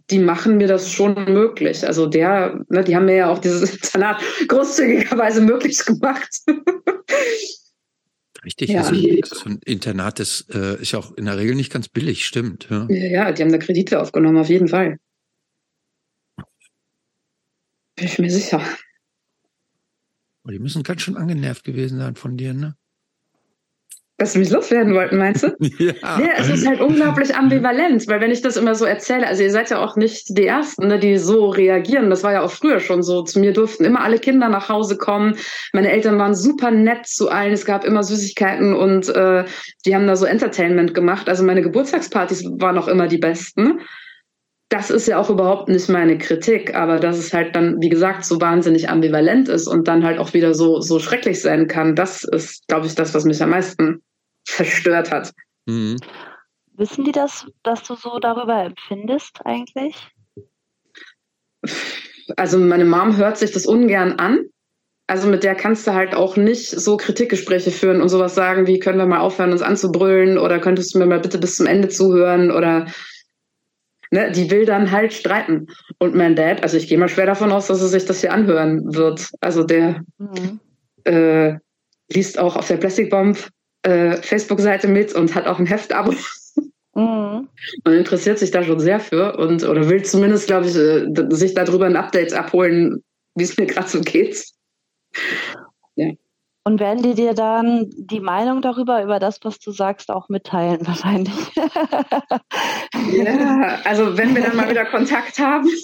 [0.09, 1.85] die machen mir das schon möglich.
[1.85, 6.29] Also der, ne, die haben mir ja auch dieses Internat großzügigerweise möglich gemacht.
[8.43, 8.81] Richtig, ja.
[8.81, 12.25] also so ein Internat das, äh, ist ja auch in der Regel nicht ganz billig,
[12.25, 12.67] stimmt.
[12.69, 12.87] Ja.
[12.89, 14.97] ja, die haben da Kredite aufgenommen, auf jeden Fall.
[17.95, 18.63] Bin ich mir sicher.
[20.45, 22.75] Oh, die müssen ganz schön angenervt gewesen sein von dir, ne?
[24.19, 25.55] Dass sie mich loswerden wollten, meinst du?
[25.79, 25.93] ja.
[26.03, 26.29] ja.
[26.37, 29.69] Es ist halt unglaublich ambivalent, weil wenn ich das immer so erzähle, also ihr seid
[29.69, 32.09] ja auch nicht die Ersten, ne, die so reagieren.
[32.09, 33.23] Das war ja auch früher schon so.
[33.23, 35.37] Zu mir durften immer alle Kinder nach Hause kommen.
[35.71, 37.53] Meine Eltern waren super nett zu allen.
[37.53, 39.45] Es gab immer Süßigkeiten und äh,
[39.85, 41.29] die haben da so Entertainment gemacht.
[41.29, 43.79] Also meine Geburtstagspartys waren auch immer die besten.
[44.67, 48.25] Das ist ja auch überhaupt nicht meine Kritik, aber dass es halt dann, wie gesagt,
[48.25, 52.25] so wahnsinnig ambivalent ist und dann halt auch wieder so, so schrecklich sein kann, das
[52.25, 54.01] ist, glaube ich, das, was mich am meisten
[54.47, 55.31] verstört hat.
[55.65, 55.97] Mhm.
[56.73, 59.95] Wissen die das, dass du so darüber empfindest eigentlich?
[62.37, 64.45] also meine Mom hört sich das ungern an.
[65.07, 68.79] Also mit der kannst du halt auch nicht so Kritikgespräche führen und sowas sagen, wie
[68.79, 71.89] können wir mal aufhören, uns anzubrüllen oder könntest du mir mal bitte bis zum Ende
[71.89, 72.85] zuhören oder
[74.11, 75.67] ne, die will dann halt streiten.
[75.97, 78.31] Und mein Dad, also ich gehe mal schwer davon aus, dass er sich das hier
[78.31, 79.31] anhören wird.
[79.41, 80.59] Also der mhm.
[81.05, 81.57] äh,
[82.11, 83.49] liest auch auf der Plastic Bomb
[83.83, 86.13] äh, Facebook-Seite mit und hat auch ein Heft-Abo.
[86.95, 87.47] Mhm.
[87.83, 91.53] Und interessiert sich da schon sehr für und oder will zumindest, glaube ich, äh, sich
[91.53, 93.03] darüber ein Update abholen,
[93.35, 94.45] wie es mir gerade so geht.
[95.95, 96.11] Ja.
[96.69, 100.77] Und werden die dir dann die Meinung darüber, über das, was du sagst, auch mitteilen
[100.85, 101.33] wahrscheinlich?
[103.11, 105.67] ja, also wenn wir dann mal wieder Kontakt haben.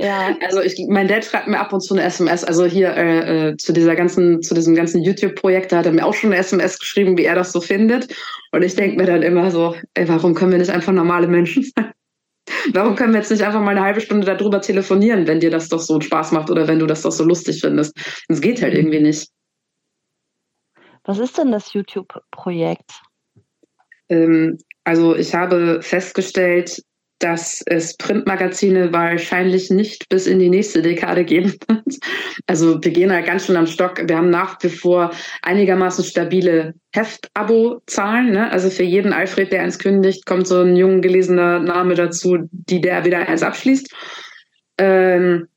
[0.00, 0.36] Ja.
[0.46, 2.44] Also ich, mein Dad schreibt mir ab und zu eine SMS.
[2.44, 6.06] Also hier äh, äh, zu dieser ganzen, zu diesem ganzen YouTube-Projekt, da hat er mir
[6.06, 8.14] auch schon eine SMS geschrieben, wie er das so findet.
[8.52, 11.64] Und ich denke mir dann immer so, ey, warum können wir nicht einfach normale Menschen
[11.64, 11.90] sein?
[12.72, 15.68] Warum können wir jetzt nicht einfach mal eine halbe Stunde darüber telefonieren, wenn dir das
[15.68, 17.96] doch so Spaß macht oder wenn du das doch so lustig findest?
[18.28, 19.28] Es geht halt irgendwie nicht.
[21.08, 23.00] Was ist denn das YouTube-Projekt?
[24.10, 26.82] Ähm, also ich habe festgestellt,
[27.18, 31.98] dass es Printmagazine wahrscheinlich nicht bis in die nächste Dekade geben wird.
[32.46, 34.06] Also wir gehen halt ganz schön am Stock.
[34.06, 35.10] Wir haben nach wie vor
[35.40, 38.32] einigermaßen stabile Heft-Abo-Zahlen.
[38.32, 38.52] Ne?
[38.52, 42.82] Also für jeden Alfred, der eins kündigt, kommt so ein jung gelesener Name dazu, die
[42.82, 43.94] der wieder eins abschließt.
[44.76, 45.48] Ähm,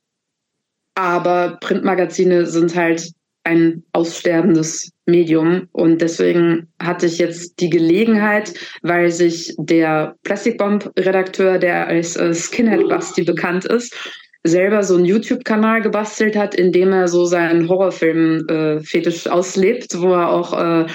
[0.96, 3.12] aber Printmagazine sind halt
[3.44, 5.68] ein aussterbendes Medium.
[5.72, 12.34] Und deswegen hatte ich jetzt die Gelegenheit, weil sich der Plastic Bomb-Redakteur, der als äh,
[12.34, 13.96] Skinhead Basti bekannt ist,
[14.44, 20.14] selber so einen YouTube-Kanal gebastelt hat, in dem er so seinen Horrorfilm-Fetisch äh, auslebt, wo
[20.14, 20.88] er auch äh,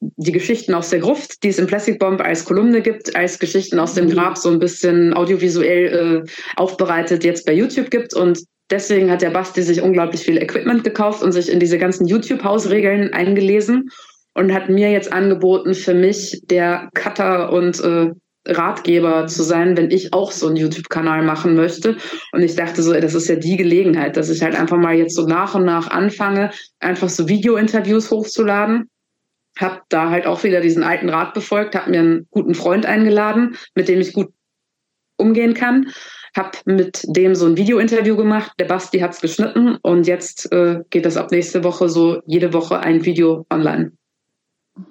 [0.00, 3.78] die Geschichten aus der Gruft, die es im Plastic Bomb als Kolumne gibt, als Geschichten
[3.78, 8.14] aus dem Grab so ein bisschen audiovisuell äh, aufbereitet jetzt bei YouTube gibt.
[8.14, 8.40] Und
[8.70, 13.12] deswegen hat der Basti sich unglaublich viel Equipment gekauft und sich in diese ganzen YouTube-Hausregeln
[13.12, 13.90] eingelesen
[14.34, 18.10] und hat mir jetzt angeboten, für mich der Cutter und äh,
[18.46, 21.96] Ratgeber zu sein, wenn ich auch so einen YouTube-Kanal machen möchte.
[22.32, 25.14] Und ich dachte so, das ist ja die Gelegenheit, dass ich halt einfach mal jetzt
[25.14, 28.88] so nach und nach anfange, einfach so Video-Interviews hochzuladen.
[29.58, 33.56] Hab da halt auch wieder diesen alten Rat befolgt, hab mir einen guten Freund eingeladen,
[33.74, 34.28] mit dem ich gut
[35.18, 35.92] umgehen kann
[36.36, 38.52] habe mit dem so ein Video-Interview gemacht.
[38.58, 42.80] Der Basti hat's geschnitten und jetzt äh, geht das ab nächste Woche so jede Woche
[42.80, 43.92] ein Video online.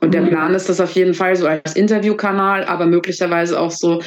[0.01, 0.29] Und der mhm.
[0.29, 4.01] Plan ist das auf jeden Fall so als Interviewkanal, aber möglicherweise auch so,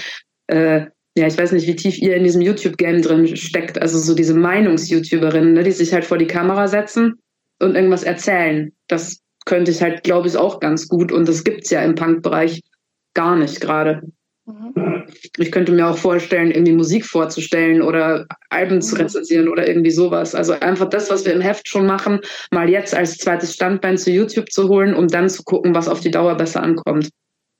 [0.46, 0.86] äh,
[1.16, 3.80] ja, ich weiß nicht, wie tief ihr in diesem YouTube-Game drin steckt.
[3.80, 7.14] Also so diese Meinungs-YouTuberinnen, ne, die sich halt vor die Kamera setzen
[7.60, 8.72] und irgendwas erzählen.
[8.88, 11.12] Das könnte ich halt, glaube ich, auch ganz gut.
[11.12, 12.62] Und das gibt's ja im Punk-Bereich
[13.14, 14.02] gar nicht gerade.
[14.52, 15.04] Mhm.
[15.38, 19.02] Ich könnte mir auch vorstellen, irgendwie Musik vorzustellen oder Alben zu mhm.
[19.02, 20.34] rezensieren oder irgendwie sowas.
[20.34, 22.20] Also einfach das, was wir im Heft schon machen,
[22.50, 26.00] mal jetzt als zweites Standbein zu YouTube zu holen, um dann zu gucken, was auf
[26.00, 27.10] die Dauer besser ankommt.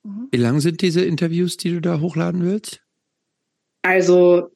[0.03, 0.27] Mhm.
[0.31, 2.81] Wie lang sind diese Interviews, die du da hochladen willst?
[3.81, 4.49] Also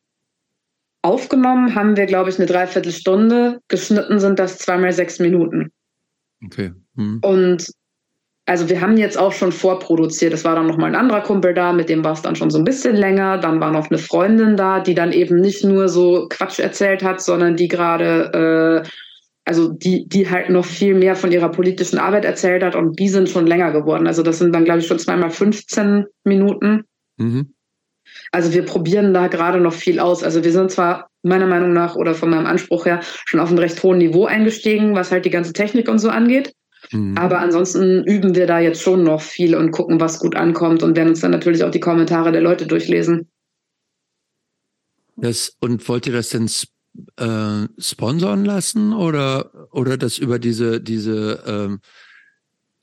[1.02, 3.60] aufgenommen haben wir, glaube ich, eine Dreiviertelstunde.
[3.68, 5.72] Geschnitten sind das zweimal sechs Minuten.
[6.46, 6.74] Okay.
[6.96, 7.20] Hm.
[7.24, 7.72] Und
[8.48, 10.34] also wir haben jetzt auch schon vorproduziert.
[10.34, 12.50] Es war dann noch mal ein anderer Kumpel da, mit dem war es dann schon
[12.50, 13.38] so ein bisschen länger.
[13.38, 17.22] Dann war noch eine Freundin da, die dann eben nicht nur so Quatsch erzählt hat,
[17.22, 18.90] sondern die gerade, äh,
[19.44, 23.10] also die, die halt noch viel mehr von ihrer politischen Arbeit erzählt hat und die
[23.10, 24.08] sind schon länger geworden.
[24.08, 26.84] Also das sind dann, glaube ich, schon zweimal 15 Minuten.
[27.18, 27.54] Mhm.
[28.32, 30.24] Also wir probieren da gerade noch viel aus.
[30.24, 33.60] Also wir sind zwar meiner Meinung nach oder von meinem Anspruch her schon auf einem
[33.60, 36.54] recht hohen Niveau eingestiegen, was halt die ganze Technik und so angeht.
[36.92, 37.18] Mhm.
[37.18, 40.96] Aber ansonsten üben wir da jetzt schon noch viel und gucken, was gut ankommt und
[40.96, 43.30] werden uns dann natürlich auch die Kommentare der Leute durchlesen.
[45.16, 46.50] Das, und wollt ihr das denn
[47.18, 51.80] äh, sponsern lassen oder, oder das über diese, diese, ähm,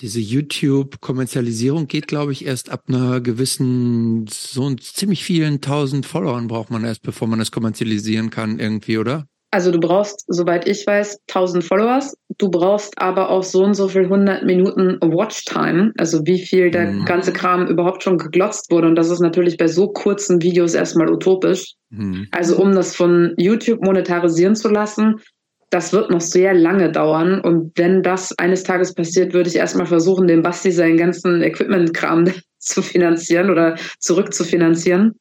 [0.00, 6.70] diese YouTube-Kommerzialisierung geht, glaube ich, erst ab einer gewissen, so ziemlich vielen tausend Followern braucht
[6.70, 9.26] man erst, bevor man das kommerzialisieren kann, irgendwie, oder?
[9.54, 12.16] Also du brauchst, soweit ich weiß, 1000 Followers.
[12.38, 16.90] Du brauchst aber auch so und so viel 100 Minuten Watchtime, also wie viel der
[16.90, 17.04] mhm.
[17.04, 18.88] ganze Kram überhaupt schon geglotzt wurde.
[18.88, 21.74] Und das ist natürlich bei so kurzen Videos erstmal utopisch.
[21.90, 22.26] Mhm.
[22.32, 25.20] Also um das von YouTube monetarisieren zu lassen,
[25.70, 27.40] das wird noch sehr lange dauern.
[27.40, 32.26] Und wenn das eines Tages passiert, würde ich erstmal versuchen, dem Basti seinen ganzen Equipment-Kram
[32.58, 35.12] zu finanzieren oder zurückzufinanzieren.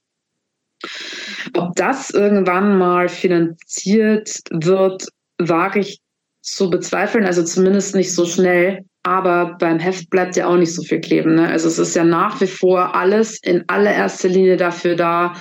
[1.55, 5.07] Ob das irgendwann mal finanziert wird,
[5.37, 5.99] wage ich
[6.41, 8.85] zu bezweifeln, also zumindest nicht so schnell.
[9.03, 11.35] Aber beim Heft bleibt ja auch nicht so viel kleben.
[11.35, 11.49] Ne?
[11.49, 15.33] Also es ist ja nach wie vor alles in allererster Linie dafür da,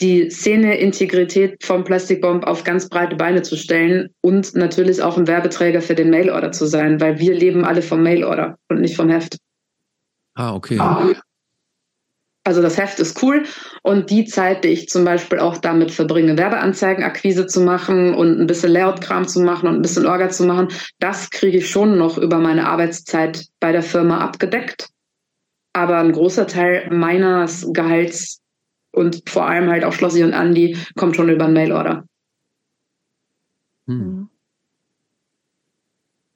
[0.00, 5.28] die Szene-Integrität vom Plastic Bomb auf ganz breite Beine zu stellen und natürlich auch ein
[5.28, 9.08] Werbeträger für den Mailorder zu sein, weil wir leben alle vom Mailorder und nicht vom
[9.08, 9.36] Heft.
[10.34, 10.78] Ah, okay.
[12.46, 13.44] Also das Heft ist cool
[13.82, 18.46] und die Zeit, die ich zum Beispiel auch damit verbringe, Werbeanzeigenakquise zu machen und ein
[18.46, 20.68] bisschen Layout-Kram zu machen und ein bisschen Orga zu machen,
[20.98, 24.90] das kriege ich schon noch über meine Arbeitszeit bei der Firma abgedeckt.
[25.72, 28.42] Aber ein großer Teil meines Gehalts
[28.92, 32.04] und vor allem halt auch Schlossi und Andi kommt schon über einen Mailorder.
[33.86, 34.28] Hm.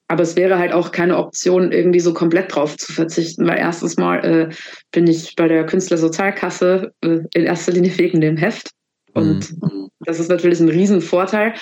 [0.09, 0.13] Mhm.
[0.13, 3.97] Aber es wäre halt auch keine Option, irgendwie so komplett drauf zu verzichten, weil erstens
[3.97, 4.49] mal äh,
[4.91, 8.71] bin ich bei der Künstlersozialkasse äh, in erster Linie wegen dem Heft.
[9.13, 9.89] Und mhm.
[10.01, 11.53] das ist natürlich ein Riesenvorteil.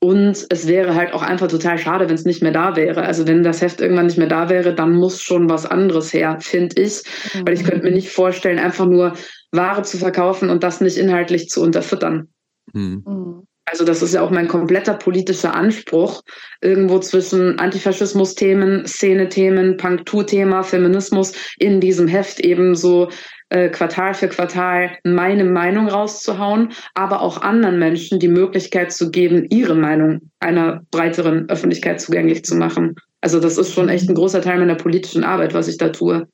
[0.00, 3.02] Und es wäre halt auch einfach total schade, wenn es nicht mehr da wäre.
[3.02, 6.38] Also wenn das Heft irgendwann nicht mehr da wäre, dann muss schon was anderes her,
[6.40, 7.02] finde ich.
[7.34, 7.46] Mhm.
[7.46, 9.14] Weil ich könnte mir nicht vorstellen, einfach nur
[9.50, 12.28] Ware zu verkaufen und das nicht inhaltlich zu unterfüttern.
[12.72, 13.44] Mhm.
[13.68, 13.70] Mhm.
[13.70, 16.22] Also das ist ja auch mein kompletter politischer Anspruch,
[16.60, 23.10] irgendwo zwischen Antifaschismus-Themen, Szene-Themen, Punk-Tour-Thema, Feminismus in diesem Heft eben so
[23.50, 29.46] äh, Quartal für Quartal meine Meinung rauszuhauen, aber auch anderen Menschen die Möglichkeit zu geben,
[29.50, 32.96] ihre Meinung einer breiteren Öffentlichkeit zugänglich zu machen.
[33.20, 36.28] Also das ist schon echt ein großer Teil meiner politischen Arbeit, was ich da tue.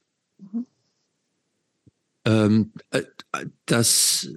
[2.27, 3.02] Ähm, äh,
[3.66, 4.28] das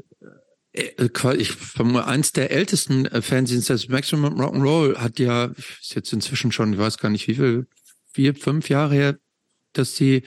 [1.38, 5.46] ich vermute, eins der ältesten äh, Fanzines, das Maximum Rock'n'Roll, hat ja,
[5.82, 7.68] ist jetzt inzwischen schon, ich weiß gar nicht wie viel,
[8.14, 9.18] vier, fünf Jahre her,
[9.74, 10.24] dass die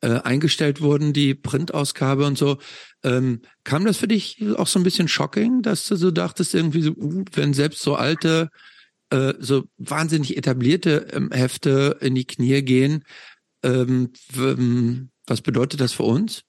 [0.00, 2.58] äh, eingestellt wurden, die Printausgabe und so.
[3.02, 6.82] Ähm, kam das für dich auch so ein bisschen shocking, dass du so dachtest, irgendwie
[6.82, 8.50] so, uh, wenn selbst so alte,
[9.10, 13.04] äh, so wahnsinnig etablierte ähm, Hefte in die Knie gehen,
[13.62, 14.12] ähm,
[15.26, 16.42] was bedeutet das für uns?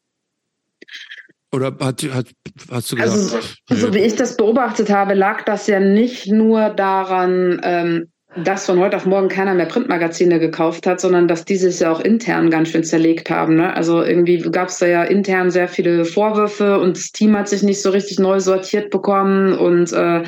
[1.54, 2.28] Oder hat, hat,
[2.70, 3.58] hast du gesagt?
[3.70, 8.66] Also, so wie ich das beobachtet habe, lag das ja nicht nur daran, ähm, dass
[8.66, 12.02] von heute auf morgen keiner mehr Printmagazine gekauft hat, sondern dass die sich ja auch
[12.02, 13.56] intern ganz schön zerlegt haben.
[13.56, 13.74] Ne?
[13.74, 17.64] Also irgendwie gab es da ja intern sehr viele Vorwürfe und das Team hat sich
[17.64, 20.24] nicht so richtig neu sortiert bekommen und äh,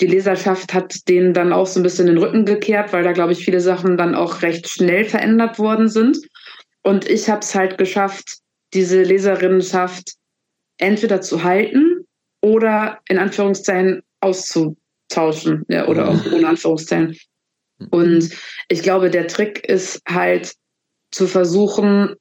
[0.00, 3.32] die Leserschaft hat denen dann auch so ein bisschen den Rücken gekehrt, weil da, glaube
[3.32, 6.18] ich, viele Sachen dann auch recht schnell verändert worden sind.
[6.82, 8.38] Und ich habe es halt geschafft,
[8.74, 10.14] diese Leserinnenschaft
[10.82, 12.06] entweder zu halten
[12.42, 17.16] oder in Anführungszeichen auszutauschen ja, oder auch ohne Anführungszeichen.
[17.90, 18.30] Und
[18.68, 20.54] ich glaube, der Trick ist halt
[21.10, 22.16] zu versuchen,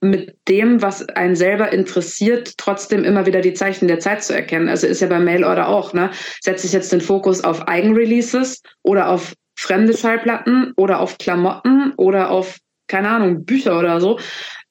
[0.00, 4.68] mit dem, was einen selber interessiert, trotzdem immer wieder die Zeichen der Zeit zu erkennen.
[4.68, 6.10] Also ist ja beim Mailorder auch, ne?
[6.40, 12.30] Setze ich jetzt den Fokus auf Eigenreleases oder auf fremde Schallplatten oder auf Klamotten oder
[12.30, 14.20] auf, keine Ahnung, Bücher oder so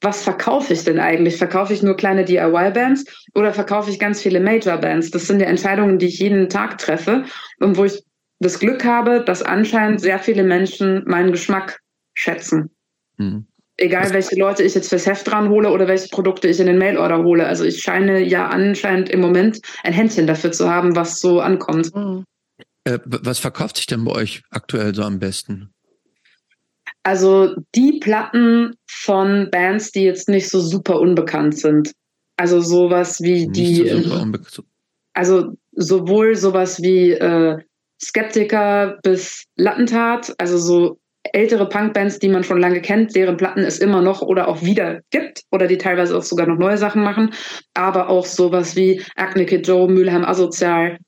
[0.02, 1.38] was verkaufe ich denn eigentlich?
[1.38, 5.12] Verkaufe ich nur kleine DIY-Bands oder verkaufe ich ganz viele Major-Bands?
[5.12, 7.26] Das sind ja Entscheidungen, die ich jeden Tag treffe
[7.60, 8.04] und wo ich
[8.40, 11.80] das Glück habe, dass anscheinend sehr viele Menschen meinen Geschmack
[12.14, 12.70] schätzen.
[13.18, 13.48] Mhm.
[13.80, 17.24] Egal, welche Leute ich jetzt fürs Heft ranhole oder welche Produkte ich in den Mailorder
[17.24, 17.46] hole.
[17.46, 21.96] Also ich scheine ja anscheinend im Moment ein Händchen dafür zu haben, was so ankommt.
[21.96, 22.24] Mhm.
[22.86, 25.74] Äh, was verkauft sich denn bei euch aktuell so am besten?
[27.04, 31.94] Also die Platten von Bands, die jetzt nicht so super unbekannt sind.
[32.36, 33.88] Also sowas wie die.
[34.50, 34.64] So
[35.14, 37.58] also sowohl sowas wie äh,
[38.02, 41.00] Skeptiker bis Lattentat, also so
[41.34, 45.02] ältere Punkbands, die man schon lange kennt, deren Platten es immer noch oder auch wieder
[45.10, 47.34] gibt oder die teilweise auch sogar noch neue Sachen machen,
[47.74, 51.00] aber auch sowas wie Acne Kid Joe, Mülheim Asozial,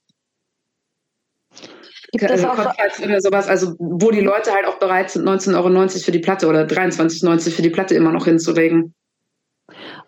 [2.12, 5.90] Gibt es auch oder sowas, also wo die Leute halt auch bereit sind, 19,90 Euro
[5.90, 8.96] für die Platte oder 23,90 Euro für die Platte immer noch hinzulegen.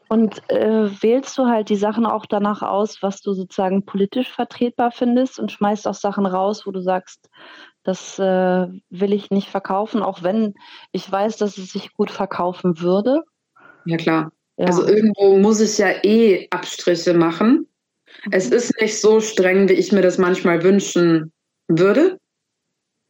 [0.10, 4.92] Und äh, wählst du halt die Sachen auch danach aus, was du sozusagen politisch vertretbar
[4.92, 7.30] findest und schmeißt auch Sachen raus, wo du sagst,
[7.84, 10.56] das äh, will ich nicht verkaufen, auch wenn
[10.92, 13.24] ich weiß, dass es sich gut verkaufen würde?
[13.86, 14.32] Ja, klar.
[14.58, 14.66] Ja.
[14.66, 17.68] Also irgendwo muss ich ja eh Abstriche machen.
[18.32, 18.56] Es mhm.
[18.58, 21.32] ist nicht so streng, wie ich mir das manchmal wünschen
[21.78, 22.18] würde.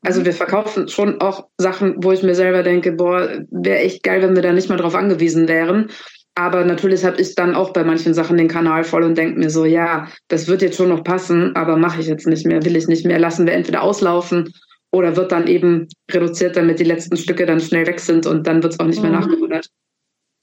[0.04, 0.26] Also mhm.
[0.26, 4.36] wir verkaufen schon auch Sachen, wo ich mir selber denke, boah, wäre echt geil, wenn
[4.36, 5.90] wir da nicht mal drauf angewiesen wären.
[6.34, 9.50] Aber natürlich habe ich dann auch bei manchen Sachen den Kanal voll und denke mir
[9.50, 12.78] so, ja, das wird jetzt schon noch passen, aber mache ich jetzt nicht mehr, will
[12.78, 13.20] ich nicht mehr.
[13.20, 14.54] Lassen wir entweder auslaufen
[14.92, 18.64] oder wird dann eben reduziert, damit die letzten Stücke dann schnell weg sind und dann
[18.64, 19.20] wird es auch nicht mehr mhm.
[19.20, 19.70] nachgerudert.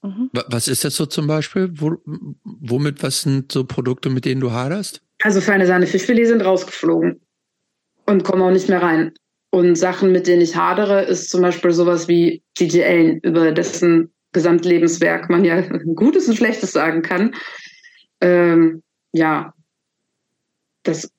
[0.03, 0.29] Mhm.
[0.31, 1.71] Was ist das so zum Beispiel?
[1.73, 1.97] Wo,
[2.43, 5.01] womit, was sind so Produkte, mit denen du haderst?
[5.23, 7.19] Also feine Sahne Fischfilet sind rausgeflogen
[8.09, 9.13] und komme auch nicht mehr rein.
[9.51, 14.11] Und Sachen, mit denen ich hadere, ist zum Beispiel sowas wie Gigi Allen, über dessen
[14.31, 15.61] Gesamtlebenswerk man ja
[15.95, 17.35] Gutes und Schlechtes sagen kann.
[18.21, 19.53] Ähm, ja,
[20.83, 21.11] das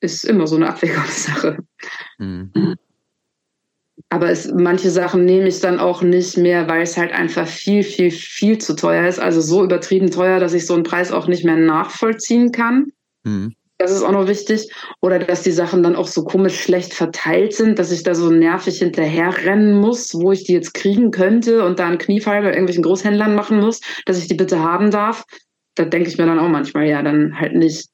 [0.00, 1.58] ist immer so eine Abwägungssache.
[2.18, 2.76] Mhm.
[4.10, 7.82] Aber es, manche Sachen nehme ich dann auch nicht mehr, weil es halt einfach viel,
[7.82, 9.18] viel, viel zu teuer ist.
[9.18, 12.92] Also so übertrieben teuer, dass ich so einen Preis auch nicht mehr nachvollziehen kann.
[13.24, 13.54] Mhm.
[13.80, 14.70] Das ist auch noch wichtig.
[15.00, 18.28] Oder dass die Sachen dann auch so komisch schlecht verteilt sind, dass ich da so
[18.30, 22.82] nervig hinterherrennen muss, wo ich die jetzt kriegen könnte und da einen Kniefall bei irgendwelchen
[22.82, 25.24] Großhändlern machen muss, dass ich die bitte haben darf.
[25.76, 27.88] Da denke ich mir dann auch manchmal, ja, dann halt nicht.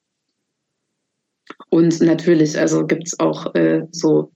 [1.69, 4.33] Und natürlich, also gibt's auch äh, so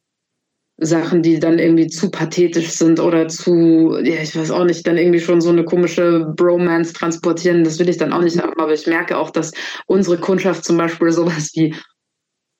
[0.80, 4.96] Sachen, die dann irgendwie zu pathetisch sind oder zu, ja, ich weiß auch nicht, dann
[4.96, 7.64] irgendwie schon so eine komische Bromance transportieren.
[7.64, 8.58] Das will ich dann auch nicht haben.
[8.58, 9.52] Aber ich merke auch, dass
[9.86, 11.74] unsere Kundschaft zum Beispiel sowas wie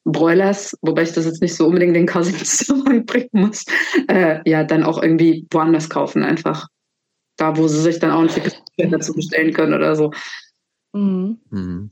[0.05, 3.65] Broilers, wobei ich das jetzt nicht so unbedingt den Zusammenhang bringen muss,
[4.09, 6.69] äh, ja, dann auch irgendwie woanders kaufen einfach.
[7.37, 10.11] Da, wo sie sich dann auch ein schickes dazu bestellen können oder so.
[10.93, 11.41] Mhm.
[11.51, 11.91] Mhm.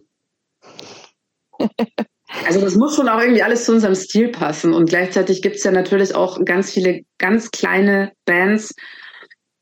[2.47, 4.73] Also das muss schon auch irgendwie alles zu unserem Stil passen.
[4.73, 8.75] Und gleichzeitig gibt es ja natürlich auch ganz viele ganz kleine Bands,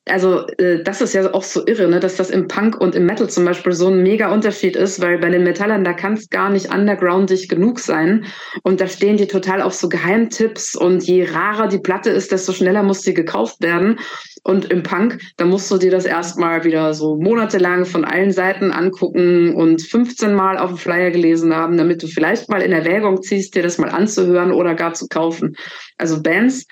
[0.09, 3.07] also äh, das ist ja auch so irre, ne, dass das im Punk und im
[3.07, 6.31] Metal zum Beispiel so ein mega Unterschied ist, weil bei den Metallern, da kann es
[6.31, 8.25] gar nicht undergroundig genug sein.
[8.63, 12.53] Und da stehen die total auf so Geheimtipps und je rarer die Platte ist, desto
[12.53, 13.99] schneller muss sie gekauft werden.
[14.45, 18.71] Und im Punk, da musst du dir das erstmal wieder so monatelang von allen Seiten
[18.71, 23.23] angucken und 15 Mal auf dem Flyer gelesen haben, damit du vielleicht mal in Erwägung
[23.23, 25.57] ziehst, dir das mal anzuhören oder gar zu kaufen.
[25.99, 26.65] Also Bands,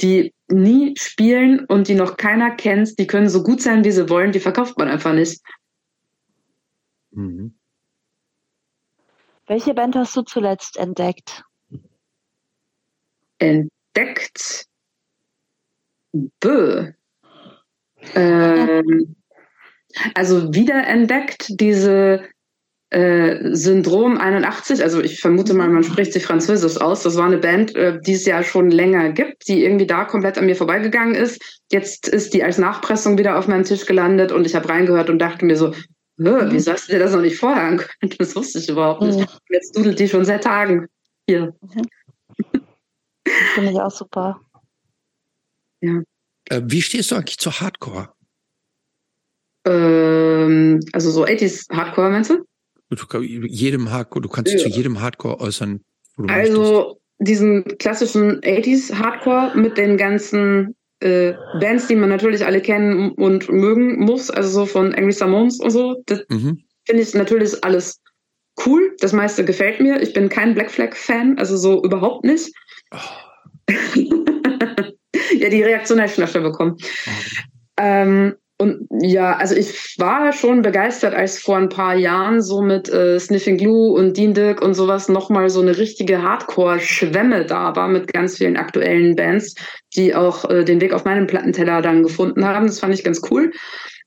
[0.00, 4.08] die nie spielen und die noch keiner kennt, die können so gut sein, wie sie
[4.08, 5.40] wollen, die verkauft man einfach nicht.
[7.10, 7.58] Mhm.
[9.46, 11.44] Welche Band hast du zuletzt entdeckt?
[13.38, 14.66] Entdeckt?
[16.40, 16.92] Bö.
[18.14, 19.16] Ähm,
[20.14, 22.28] also wiederentdeckt diese
[22.90, 27.02] äh, Syndrom 81, also ich vermute mal, man spricht sie französisch aus.
[27.02, 30.38] Das war eine Band, äh, die es ja schon länger gibt, die irgendwie da komplett
[30.38, 31.42] an mir vorbeigegangen ist.
[31.72, 35.18] Jetzt ist die als Nachpressung wieder auf meinem Tisch gelandet und ich habe reingehört und
[35.18, 35.72] dachte mir so,
[36.16, 36.52] mhm.
[36.52, 38.14] wie sagst du dir das noch nicht vorher können?
[38.18, 39.18] Das wusste ich überhaupt nicht.
[39.18, 39.26] Mhm.
[39.50, 40.86] Jetzt dudelt die schon seit Tagen
[41.28, 41.54] hier.
[41.60, 42.62] Mhm.
[43.54, 44.40] Finde ich auch super.
[45.80, 46.02] Ja.
[46.50, 48.10] Äh, wie stehst du eigentlich zu Hardcore?
[49.66, 52.46] Ähm, also so 80s Hardcore, meinst du?
[53.20, 54.58] Jedem Hardcore, du kannst ja.
[54.58, 55.80] zu jedem Hardcore äußern.
[56.28, 56.96] also möchtest.
[57.18, 63.50] diesen klassischen 80s Hardcore mit den ganzen äh, Bands, die man natürlich alle kennen und
[63.50, 66.62] mögen muss, also so von Angry Samoans und so, das mhm.
[66.84, 68.00] finde ich natürlich alles
[68.64, 68.94] cool.
[69.00, 70.00] Das meiste gefällt mir.
[70.00, 72.52] Ich bin kein Black Flag Fan, also so überhaupt nicht.
[72.92, 72.98] Oh.
[75.36, 76.76] ja, die Reaktion habe ich schon öfter bekommen.
[76.78, 77.10] Oh.
[77.78, 82.88] Ähm, und ja, also ich war schon begeistert, als vor ein paar Jahren so mit
[82.88, 87.88] äh, Sniffing Glue und Dean Dirk und sowas nochmal so eine richtige Hardcore-Schwemme da war
[87.88, 89.54] mit ganz vielen aktuellen Bands,
[89.94, 92.66] die auch äh, den Weg auf meinen Plattenteller dann gefunden haben.
[92.66, 93.52] Das fand ich ganz cool.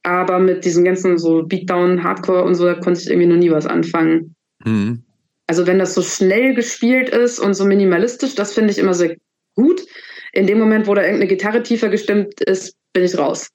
[0.02, 3.52] Aber mit diesen ganzen so Beatdown, Hardcore und so, da konnte ich irgendwie noch nie
[3.52, 4.36] was anfangen.
[4.66, 5.04] Mhm.
[5.46, 9.16] Also wenn das so schnell gespielt ist und so minimalistisch, das finde ich immer sehr
[9.56, 9.86] gut.
[10.34, 13.50] In dem Moment, wo da irgendeine Gitarre tiefer gestimmt ist, bin ich raus.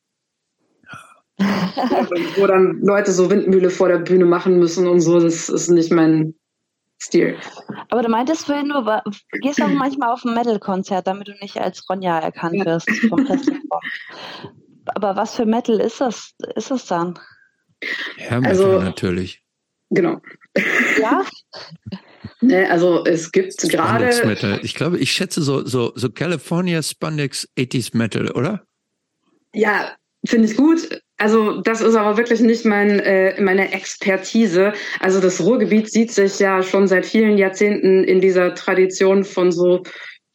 [1.38, 5.92] Wo dann Leute so Windmühle vor der Bühne machen müssen und so, das ist nicht
[5.92, 6.34] mein
[7.02, 7.36] Stil.
[7.90, 9.02] Aber du meintest vorhin, du
[9.40, 12.64] gehst auch manchmal auf ein Metal-Konzert, damit du nicht als Ronja erkannt ja.
[12.64, 13.80] wirst vom Festival.
[14.86, 17.18] Aber was für Metal ist das, ist das dann?
[18.16, 19.42] Ja, Metal also, natürlich.
[19.90, 20.20] Genau.
[21.00, 21.24] Ja?
[22.40, 24.26] Nee, also es gibt gerade.
[24.26, 24.60] Metal.
[24.62, 28.66] Ich glaube, ich schätze so, so, so California Spandex 80s Metal, oder?
[29.54, 29.94] Ja,
[30.26, 31.00] finde ich gut.
[31.16, 34.72] Also das ist aber wirklich nicht mein, äh, meine Expertise.
[34.98, 39.84] Also das Ruhrgebiet sieht sich ja schon seit vielen Jahrzehnten in dieser Tradition von so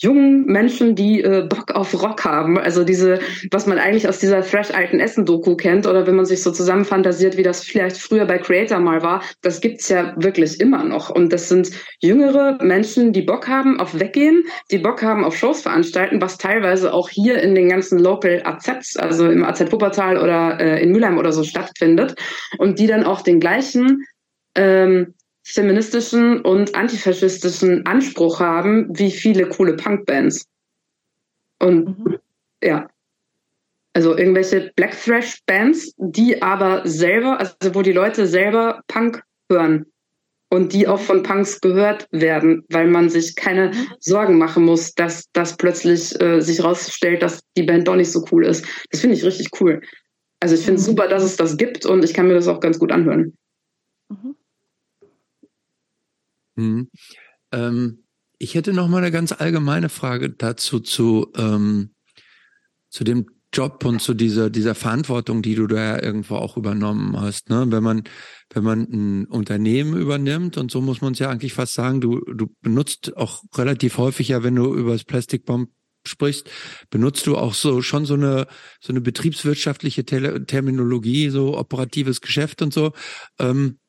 [0.02, 2.58] jungen Menschen, die äh, Bock auf Rock haben.
[2.58, 3.20] Also diese,
[3.52, 7.36] was man eigentlich aus dieser fresh alten Essen-Doku kennt oder wenn man sich so zusammenfantasiert,
[7.38, 11.10] wie das vielleicht früher bei Creator mal war, das gibt's ja wirklich immer noch.
[11.10, 15.62] Und das sind jüngere Menschen, die Bock haben auf Weggehen, die Bock haben auf Shows
[15.62, 20.60] veranstalten, was teilweise auch hier in den ganzen Local AZs, also im AZ Wuppertal oder
[20.60, 22.16] äh, in Mülheim oder so stattfindet
[22.58, 24.06] und die dann auch den gleichen
[24.56, 25.14] ähm,
[25.52, 30.46] feministischen und antifaschistischen Anspruch haben, wie viele coole Punkbands.
[31.60, 32.18] Und mhm.
[32.64, 32.88] ja,
[33.94, 39.86] also irgendwelche Black Thrash Bands, die aber selber, also wo die Leute selber Punk hören
[40.52, 43.88] und die auch von Punks gehört werden, weil man sich keine mhm.
[44.00, 48.26] Sorgen machen muss, dass das plötzlich äh, sich rausstellt, dass die Band doch nicht so
[48.32, 48.66] cool ist.
[48.90, 49.82] Das finde ich richtig cool.
[50.40, 50.92] Also ich finde es mhm.
[50.92, 53.38] super, dass es das gibt und ich kann mir das auch ganz gut anhören.
[54.10, 54.36] Mhm.
[56.60, 56.90] Mhm.
[57.52, 58.04] Ähm,
[58.38, 61.92] ich hätte noch mal eine ganz allgemeine Frage dazu zu, ähm,
[62.90, 67.50] zu dem Job und zu dieser, dieser Verantwortung, die du da irgendwo auch übernommen hast.
[67.50, 67.66] Ne?
[67.70, 68.04] Wenn man,
[68.54, 72.20] wenn man ein Unternehmen übernimmt, und so muss man es ja eigentlich fast sagen, du,
[72.26, 75.70] du benutzt auch relativ häufig ja, wenn du über das Plastikbomb
[76.06, 76.50] sprichst,
[76.92, 78.48] benutzt du auch so schon so eine
[78.80, 82.94] so eine betriebswirtschaftliche Tele Terminologie, so operatives Geschäft und so.
[83.40, 83.80] Ähm,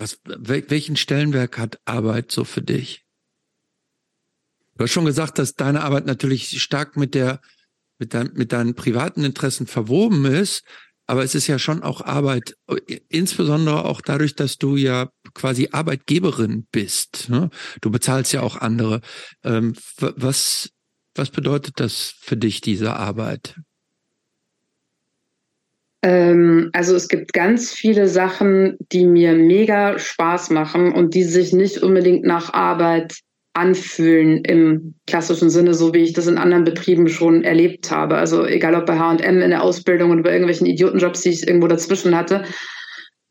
[0.00, 3.04] was, welchen Stellenwerk hat Arbeit so für dich?
[4.76, 7.40] Du hast schon gesagt, dass deine Arbeit natürlich stark mit der
[8.00, 10.64] mit, dein, mit deinen privaten Interessen verwoben ist,
[11.06, 12.54] aber es ist ja schon auch Arbeit,
[13.08, 17.28] insbesondere auch dadurch, dass du ja quasi Arbeitgeberin bist.
[17.28, 17.50] Ne?
[17.80, 19.00] Du bezahlst ja auch andere.
[19.44, 20.70] Ähm, was,
[21.14, 23.56] was bedeutet das für dich, diese Arbeit?
[26.02, 31.52] Ähm, also es gibt ganz viele Sachen, die mir mega Spaß machen und die sich
[31.52, 33.14] nicht unbedingt nach Arbeit
[33.52, 38.16] anfühlen im klassischen Sinne, so wie ich das in anderen Betrieben schon erlebt habe.
[38.16, 41.66] Also egal ob bei H&M in der Ausbildung oder bei irgendwelchen Idiotenjobs, die ich irgendwo
[41.66, 42.44] dazwischen hatte,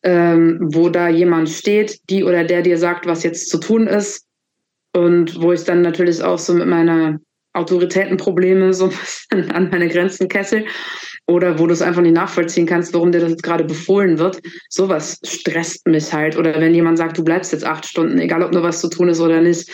[0.04, 4.26] ähm, wo da jemand steht, die oder der dir sagt, was jetzt zu tun ist
[4.94, 7.20] und wo ich dann natürlich auch so mit meiner
[7.54, 10.66] Autoritätenprobleme so ein bisschen an meine Grenzen kessel
[11.30, 14.42] oder wo du es einfach nicht nachvollziehen kannst, warum dir das jetzt gerade befohlen wird.
[14.68, 16.36] Sowas stresst mich halt.
[16.36, 19.10] Oder wenn jemand sagt, du bleibst jetzt acht Stunden, egal ob nur was zu tun
[19.10, 19.70] ist oder nicht,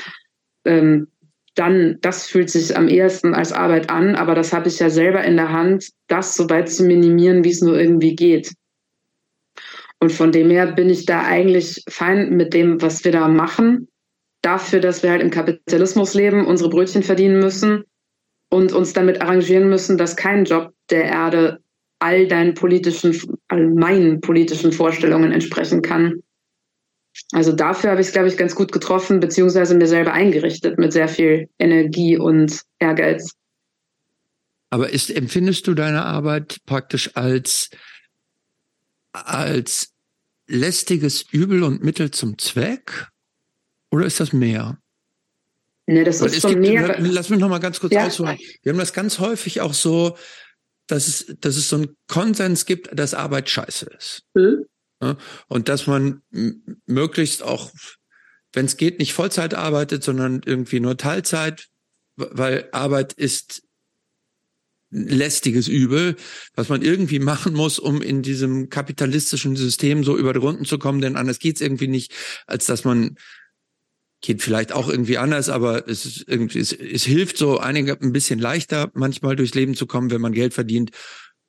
[0.66, 1.08] ähm,
[1.56, 5.24] dann, das fühlt sich am ehesten als Arbeit an, aber das habe ich ja selber
[5.24, 8.52] in der Hand, das so weit zu minimieren, wie es nur irgendwie geht.
[10.02, 13.88] Und von dem her bin ich da eigentlich fein mit dem, was wir da machen.
[14.42, 17.86] Dafür, dass wir halt im Kapitalismus leben, unsere Brötchen verdienen müssen
[18.50, 21.60] und uns damit arrangieren müssen, dass kein Job der Erde
[22.00, 26.22] all deinen politischen, all meinen politischen Vorstellungen entsprechen kann.
[27.32, 30.92] Also dafür habe ich es, glaube ich, ganz gut getroffen, beziehungsweise mir selber eingerichtet mit
[30.92, 33.32] sehr viel Energie und Ehrgeiz.
[34.70, 37.70] Aber ist, empfindest du deine Arbeit praktisch als,
[39.14, 39.94] als
[40.48, 43.08] lästiges Übel und Mittel zum Zweck?
[43.92, 44.78] Oder ist das mehr?
[45.88, 46.98] Nee, das ist schon gibt, mehr.
[47.00, 48.08] Lass mich noch mal ganz kurz ja.
[48.08, 48.38] ausholen.
[48.64, 50.18] Wir haben das ganz häufig auch so,
[50.88, 54.24] dass es, dass es so einen Konsens gibt, dass Arbeit scheiße ist.
[54.34, 54.66] Mhm.
[55.48, 56.22] Und dass man
[56.88, 57.72] möglichst auch,
[58.54, 61.68] wenn es geht, nicht Vollzeit arbeitet, sondern irgendwie nur Teilzeit,
[62.16, 63.64] weil Arbeit ist
[64.90, 66.16] lästiges Übel,
[66.56, 70.80] was man irgendwie machen muss, um in diesem kapitalistischen System so über die Runden zu
[70.80, 72.14] kommen, denn anders geht's irgendwie nicht,
[72.48, 73.18] als dass man
[74.26, 78.14] geht vielleicht auch irgendwie anders, aber es ist irgendwie, es, es hilft so einige ein
[78.14, 80.92] bisschen leichter, manchmal durchs Leben zu kommen, wenn man Geld verdient.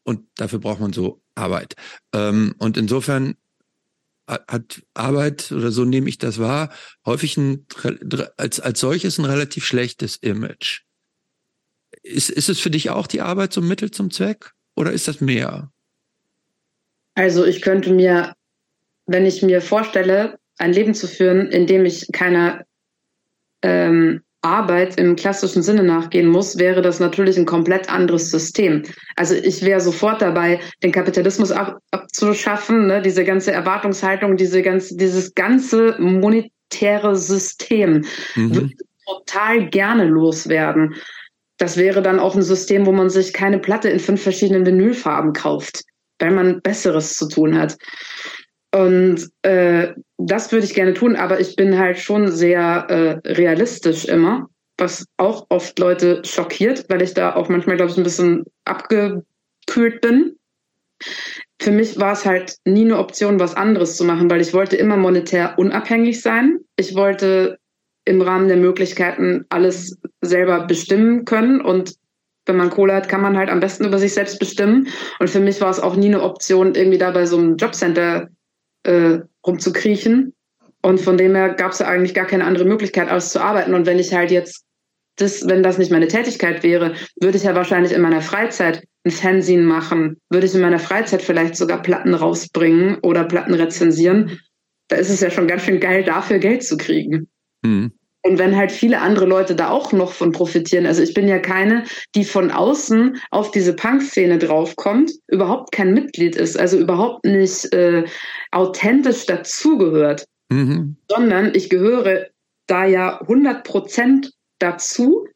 [0.05, 1.75] Und dafür braucht man so Arbeit.
[2.13, 3.37] Ähm, und insofern
[4.27, 6.73] hat Arbeit, oder so nehme ich das wahr,
[7.05, 7.67] häufig ein,
[8.37, 10.83] als, als solches ein relativ schlechtes Image.
[12.03, 15.21] Ist, ist es für dich auch die Arbeit zum Mittel zum Zweck oder ist das
[15.21, 15.71] mehr?
[17.15, 18.35] Also ich könnte mir,
[19.07, 22.66] wenn ich mir vorstelle, ein Leben zu führen, in dem ich keiner
[23.63, 28.85] ähm, Arbeit im klassischen Sinne nachgehen muss, wäre das natürlich ein komplett anderes System.
[29.17, 33.03] Also ich wäre sofort dabei, den Kapitalismus ab, abzuschaffen, ne?
[33.03, 38.05] diese ganze Erwartungshaltung, diese ganze, dieses ganze monetäre System
[38.37, 38.55] mhm.
[38.55, 38.71] würde
[39.05, 40.95] total gerne loswerden.
[41.59, 45.33] Das wäre dann auch ein System, wo man sich keine Platte in fünf verschiedenen Vinylfarben
[45.33, 45.83] kauft,
[46.21, 47.77] weil man Besseres zu tun hat.
[48.77, 54.05] Und äh, das würde ich gerne tun, aber ich bin halt schon sehr äh, realistisch
[54.05, 58.45] immer, was auch oft Leute schockiert, weil ich da auch manchmal, glaube ich, ein bisschen
[58.67, 60.37] abgekühlt bin.
[61.59, 64.77] Für mich war es halt nie eine Option, was anderes zu machen, weil ich wollte
[64.77, 66.59] immer monetär unabhängig sein.
[66.77, 67.59] Ich wollte
[68.05, 71.95] im Rahmen der Möglichkeiten alles selber bestimmen können und
[72.45, 74.89] wenn man Kohle hat, kann man halt am besten über sich selbst bestimmen.
[75.19, 78.29] Und für mich war es auch nie eine Option, irgendwie da bei so einem Jobcenter
[78.87, 80.35] äh, rumzukriechen.
[80.83, 83.75] Und von dem her gab es ja eigentlich gar keine andere Möglichkeit, als zu arbeiten.
[83.75, 84.65] Und wenn ich halt jetzt
[85.17, 89.11] das, wenn das nicht meine Tätigkeit wäre, würde ich ja wahrscheinlich in meiner Freizeit ein
[89.11, 94.39] Fernsehen machen, würde ich in meiner Freizeit vielleicht sogar Platten rausbringen oder Platten rezensieren.
[94.89, 97.29] Da ist es ja schon ganz schön geil, dafür Geld zu kriegen.
[97.63, 97.93] Mhm.
[98.27, 101.39] Und wenn halt viele andere Leute da auch noch von profitieren, also ich bin ja
[101.39, 101.85] keine,
[102.17, 108.05] die von außen auf diese Punk-Szene draufkommt, überhaupt kein Mitglied ist, also überhaupt nicht äh,
[108.51, 110.97] authentisch dazugehört, mhm.
[111.09, 112.27] sondern ich gehöre
[112.67, 115.29] da ja 100 Prozent dazu,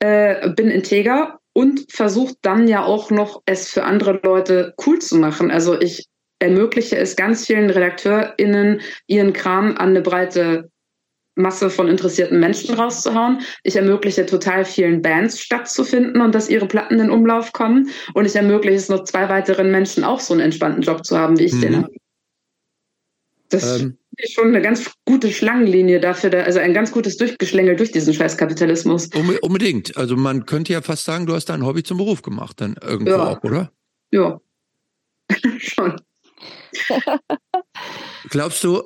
[0.00, 5.16] äh, bin integer und versuche dann ja auch noch es für andere Leute cool zu
[5.16, 5.50] machen.
[5.50, 6.04] Also ich
[6.38, 10.70] ermögliche es ganz vielen RedakteurInnen, ihren Kram an eine breite
[11.36, 13.40] Masse von interessierten Menschen rauszuhauen.
[13.62, 17.90] Ich ermögliche total vielen Bands stattzufinden und dass ihre Platten in Umlauf kommen.
[18.14, 21.38] Und ich ermögliche es noch zwei weiteren Menschen auch so einen entspannten Job zu haben,
[21.38, 21.60] wie ich mhm.
[21.60, 21.92] den habe.
[23.50, 23.98] Das ähm.
[24.16, 29.10] ist schon eine ganz gute Schlangenlinie dafür, also ein ganz gutes Durchgeschlängel durch diesen Scheißkapitalismus.
[29.42, 29.96] Unbedingt.
[29.96, 33.12] Also man könnte ja fast sagen, du hast dein Hobby zum Beruf gemacht, dann irgendwo
[33.12, 33.28] ja.
[33.28, 33.70] auch, oder?
[34.10, 34.40] Ja.
[35.58, 36.00] schon.
[38.30, 38.82] Glaubst du,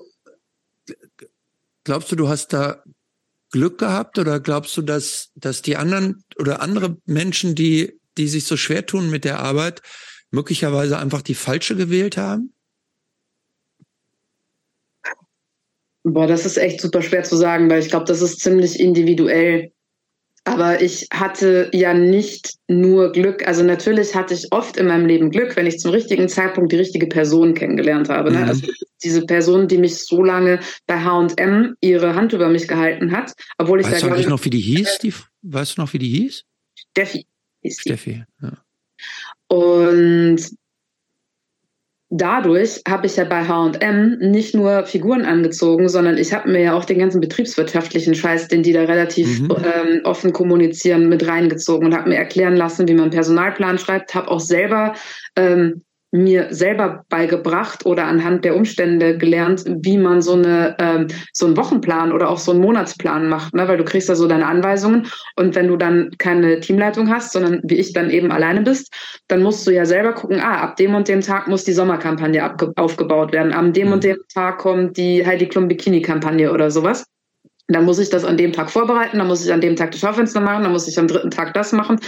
[1.85, 2.83] glaubst du, du hast da
[3.51, 8.45] Glück gehabt oder glaubst du, dass, dass die anderen oder andere Menschen, die, die sich
[8.45, 9.83] so schwer tun mit der Arbeit,
[10.31, 12.53] möglicherweise einfach die falsche gewählt haben?
[16.03, 19.73] Boah, das ist echt super schwer zu sagen, weil ich glaube, das ist ziemlich individuell.
[20.45, 23.47] Aber ich hatte ja nicht nur Glück.
[23.47, 26.77] Also natürlich hatte ich oft in meinem Leben Glück, wenn ich zum richtigen Zeitpunkt die
[26.77, 28.33] richtige Person kennengelernt habe.
[28.33, 28.39] Ne?
[28.39, 28.49] Mhm.
[28.49, 28.67] Also
[29.03, 33.81] diese Person, die mich so lange bei H&M ihre Hand über mich gehalten hat, obwohl
[33.81, 34.99] ich weißt da du eigentlich noch, wie die hieß?
[34.99, 35.13] Die,
[35.43, 36.45] weißt du noch, wie die hieß?
[36.75, 37.27] Steffi
[37.63, 37.89] hieß die.
[37.89, 38.53] Steffi, ja.
[39.49, 40.41] Und
[42.11, 46.75] dadurch habe ich ja bei H&M nicht nur Figuren angezogen, sondern ich habe mir ja
[46.75, 49.57] auch den ganzen betriebswirtschaftlichen Scheiß, den die da relativ mhm.
[49.65, 54.15] ähm, offen kommunizieren, mit reingezogen und habe mir erklären lassen, wie man einen Personalplan schreibt,
[54.15, 54.95] habe auch selber
[55.37, 61.47] ähm, mir selber beigebracht oder anhand der Umstände gelernt, wie man so eine ähm, so
[61.47, 63.69] einen Wochenplan oder auch so einen Monatsplan macht, ne?
[63.69, 65.07] weil du kriegst da so deine Anweisungen
[65.37, 68.93] und wenn du dann keine Teamleitung hast, sondern wie ich dann eben alleine bist,
[69.29, 72.57] dann musst du ja selber gucken, ah, ab dem und dem Tag muss die Sommerkampagne
[72.77, 74.09] aufgebaut werden, am dem und mhm.
[74.09, 77.05] dem Tag kommt die Heidi Klum Bikini Kampagne oder sowas.
[77.73, 79.99] Dann muss ich das an dem Tag vorbereiten, dann muss ich an dem Tag die
[79.99, 82.01] Schaufenster machen, dann muss ich am dritten Tag das machen.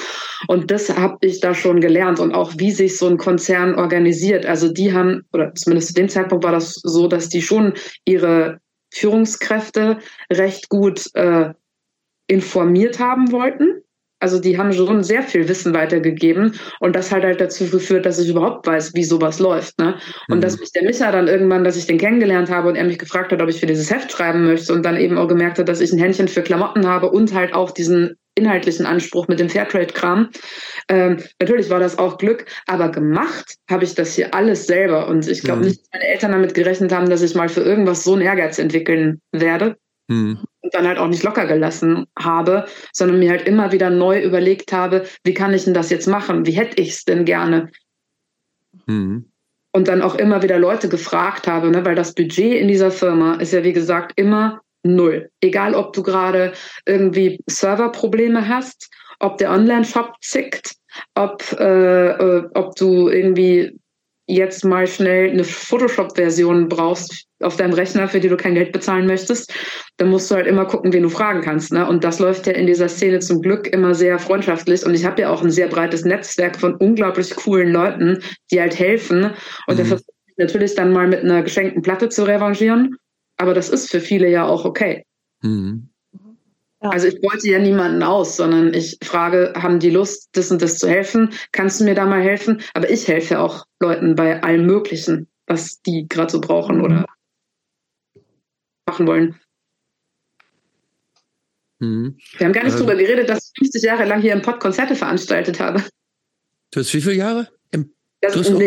[0.49, 4.47] Und das habe ich da schon gelernt und auch wie sich so ein Konzern organisiert.
[4.47, 7.75] Also die haben, oder zumindest zu dem Zeitpunkt war das so, dass die schon
[8.05, 8.61] ihre
[8.93, 9.99] Führungskräfte
[10.31, 11.55] recht gut äh,
[12.27, 13.83] informiert haben wollten
[14.23, 18.19] also die haben schon sehr viel Wissen weitergegeben und das hat halt dazu geführt, dass
[18.19, 19.79] ich überhaupt weiß, wie sowas läuft.
[19.79, 19.97] Ne?
[20.29, 20.41] Und mhm.
[20.41, 23.33] dass mich der Micha dann irgendwann, dass ich den kennengelernt habe und er mich gefragt
[23.33, 25.81] hat, ob ich für dieses Heft schreiben möchte und dann eben auch gemerkt hat, dass
[25.81, 30.31] ich ein Händchen für Klamotten habe und halt auch diesen inhaltlichen Anspruch mit dem Fairtrade-Kram.
[30.89, 35.09] Ähm, natürlich war das auch Glück, aber gemacht habe ich das hier alles selber.
[35.09, 35.67] Und ich glaube mhm.
[35.67, 38.59] nicht, dass meine Eltern damit gerechnet haben, dass ich mal für irgendwas so einen Ehrgeiz
[38.59, 39.77] entwickeln werde.
[40.13, 40.39] Mhm.
[40.61, 44.73] Und dann halt auch nicht locker gelassen habe, sondern mir halt immer wieder neu überlegt
[44.73, 46.47] habe, wie kann ich denn das jetzt machen?
[46.47, 47.71] Wie hätte ich es denn gerne?
[48.87, 49.31] Mhm.
[49.75, 53.37] Und dann auch immer wieder Leute gefragt habe, ne, weil das Budget in dieser Firma
[53.37, 55.31] ist ja wie gesagt immer null.
[55.41, 56.53] Egal, ob du gerade
[56.85, 60.75] irgendwie Serverprobleme hast, ob der Online-Shop zickt,
[61.15, 63.79] ob, äh, äh, ob du irgendwie
[64.27, 69.07] jetzt mal schnell eine Photoshop-Version brauchst auf deinem Rechner, für die du kein Geld bezahlen
[69.07, 69.53] möchtest,
[69.97, 71.73] dann musst du halt immer gucken, wen du fragen kannst.
[71.73, 71.87] Ne?
[71.87, 74.87] Und das läuft ja in dieser Szene zum Glück immer sehr freundschaftlich.
[74.87, 78.79] Und ich habe ja auch ein sehr breites Netzwerk von unglaublich coolen Leuten, die halt
[78.79, 79.33] helfen.
[79.67, 79.77] Und mhm.
[79.77, 82.97] der versucht natürlich dann mal mit einer geschenkten Platte zu revanchieren.
[83.39, 85.05] Aber das ist für viele ja auch okay.
[85.43, 85.92] Mhm.
[86.91, 90.79] Also ich wollte ja niemanden aus, sondern ich frage, haben die Lust, das und das
[90.79, 91.33] zu helfen?
[91.53, 92.61] Kannst du mir da mal helfen?
[92.75, 97.07] Aber ich helfe auch Leuten bei allem Möglichen, was die gerade so brauchen oder
[98.15, 98.23] mhm.
[98.87, 99.41] machen wollen.
[101.79, 102.17] Mhm.
[102.39, 104.59] Wir haben gar nicht ähm, darüber geredet, dass ich 50 Jahre lang hier im Pod
[104.59, 105.85] Konzerte veranstaltet habe.
[106.73, 107.49] Du hast wie viele Jahre?
[107.71, 108.61] Im, das, also,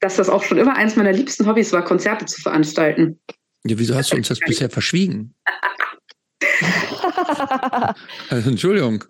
[0.00, 3.20] dass das auch schon immer eins meiner liebsten Hobbys war, Konzerte zu veranstalten.
[3.64, 5.34] Ja, wieso hast du uns das bisher verschwiegen?
[8.30, 9.04] also, Entschuldigung.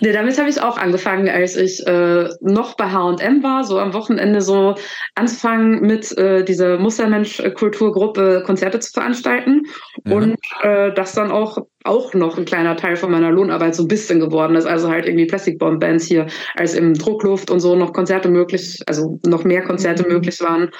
[0.00, 3.92] Nee, damit habe ich auch angefangen, als ich äh, noch bei H&M war, so am
[3.92, 4.76] Wochenende so
[5.14, 9.62] anzufangen mit äh, dieser Mustermensch-Kulturgruppe Konzerte zu veranstalten
[10.04, 10.14] ja.
[10.14, 13.88] und äh, das dann auch auch noch ein kleiner Teil von meiner Lohnarbeit so ein
[13.88, 14.64] bisschen geworden ist.
[14.64, 16.26] Also halt irgendwie Plastic Bomb Bands hier,
[16.56, 20.14] als im Druckluft und so noch Konzerte möglich, also noch mehr Konzerte mhm.
[20.14, 20.70] möglich waren.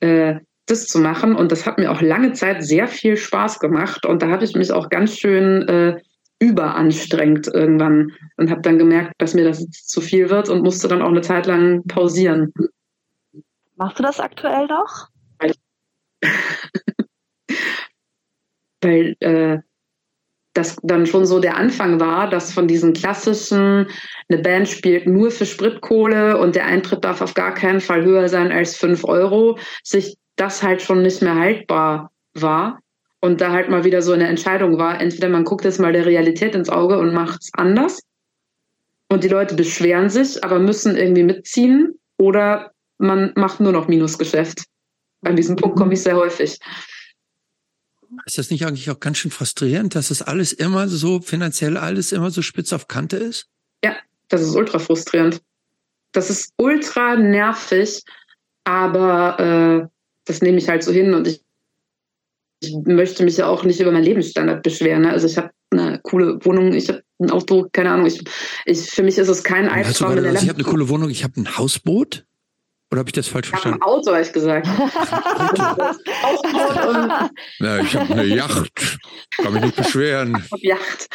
[0.00, 0.36] Äh,
[0.66, 1.36] das zu machen.
[1.36, 4.06] Und das hat mir auch lange Zeit sehr viel Spaß gemacht.
[4.06, 6.00] Und da habe ich mich auch ganz schön äh,
[6.38, 11.02] überanstrengt irgendwann und habe dann gemerkt, dass mir das zu viel wird und musste dann
[11.02, 12.52] auch eine Zeit lang pausieren.
[13.76, 15.08] Machst du das aktuell noch?
[15.38, 15.54] Weil,
[18.82, 19.58] weil äh,
[20.54, 23.88] das dann schon so der Anfang war, dass von diesen klassischen,
[24.28, 28.28] eine Band spielt nur für Spritkohle und der Eintritt darf auf gar keinen Fall höher
[28.28, 32.80] sein als fünf Euro, sich das halt schon nicht mehr haltbar war
[33.20, 36.06] und da halt mal wieder so eine Entscheidung war, entweder man guckt jetzt mal der
[36.06, 38.00] Realität ins Auge und macht es anders
[39.08, 44.64] und die Leute beschweren sich, aber müssen irgendwie mitziehen oder man macht nur noch Minusgeschäft.
[45.22, 46.58] An diesem Punkt komme ich sehr häufig.
[48.26, 52.12] Ist das nicht eigentlich auch ganz schön frustrierend, dass das alles immer so finanziell alles
[52.12, 53.48] immer so spitz auf Kante ist?
[53.84, 53.96] Ja,
[54.28, 55.40] das ist ultra frustrierend.
[56.12, 58.02] Das ist ultra nervig,
[58.62, 59.93] aber äh,
[60.24, 61.42] das nehme ich halt so hin und ich,
[62.62, 65.02] ich möchte mich ja auch nicht über meinen Lebensstandard beschweren.
[65.02, 65.10] Ne?
[65.10, 68.06] Also ich habe eine coole Wohnung, ich habe ein Auto, keine Ahnung.
[68.06, 68.22] Ich,
[68.64, 70.12] ich, für mich ist es kein Albtraum.
[70.12, 72.24] Also, ich habe eine coole Wohnung, ich habe ein Hausboot.
[72.94, 73.80] Oder habe ich das falsch verstanden?
[73.82, 74.68] Ich Auto, habe ich gesagt.
[77.58, 78.98] ja, ich habe eine Yacht.
[79.36, 80.44] Kann mich nicht beschweren.
[80.58, 81.08] Yacht.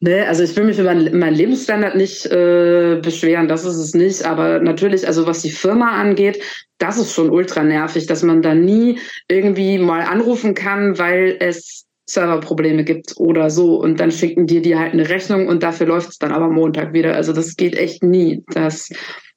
[0.00, 4.26] Nee, also ich will mich über meinen Lebensstandard nicht äh, beschweren, das ist es nicht.
[4.26, 6.42] Aber natürlich, also was die Firma angeht,
[6.76, 11.86] das ist schon ultra nervig, dass man da nie irgendwie mal anrufen kann, weil es
[12.04, 13.80] Serverprobleme gibt oder so.
[13.80, 16.92] Und dann schicken die dir halt eine Rechnung und dafür läuft es dann aber Montag
[16.92, 17.14] wieder.
[17.14, 18.44] Also das geht echt nie.
[18.48, 18.90] Das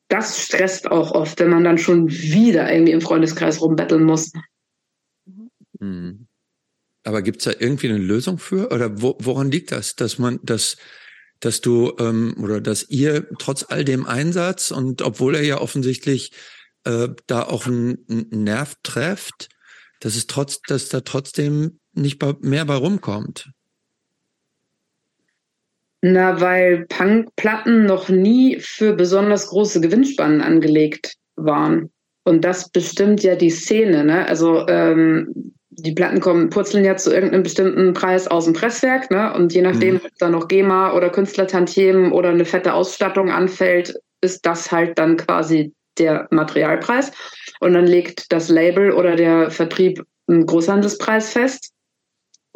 [0.09, 4.31] das stresst auch oft, wenn man dann schon wieder irgendwie im Freundeskreis rumbetteln muss.
[5.79, 6.27] Mhm.
[7.03, 8.71] Aber gibt's da irgendwie eine Lösung für?
[8.71, 10.77] Oder wo, woran liegt das, dass man, dass,
[11.39, 16.31] dass du ähm, oder dass ihr trotz all dem Einsatz und obwohl er ja offensichtlich
[16.83, 19.49] äh, da auch einen, einen Nerv trefft,
[20.01, 23.51] dass es trotz, dass da trotzdem nicht mehr bei rumkommt?
[26.02, 31.92] Na, weil Punkplatten noch nie für besonders große Gewinnspannen angelegt waren.
[32.24, 34.06] Und das bestimmt ja die Szene.
[34.06, 34.26] Ne?
[34.28, 39.11] Also ähm, die Platten kommen, purzeln ja zu irgendeinem bestimmten Preis aus dem Presswerk.
[39.11, 39.34] Ne?
[39.34, 40.02] Und je nachdem, mhm.
[40.06, 45.18] ob da noch GEMA oder Künstlertantiemen oder eine fette Ausstattung anfällt, ist das halt dann
[45.18, 47.11] quasi der Materialpreis.
[47.60, 51.74] Und dann legt das Label oder der Vertrieb einen Großhandelspreis fest.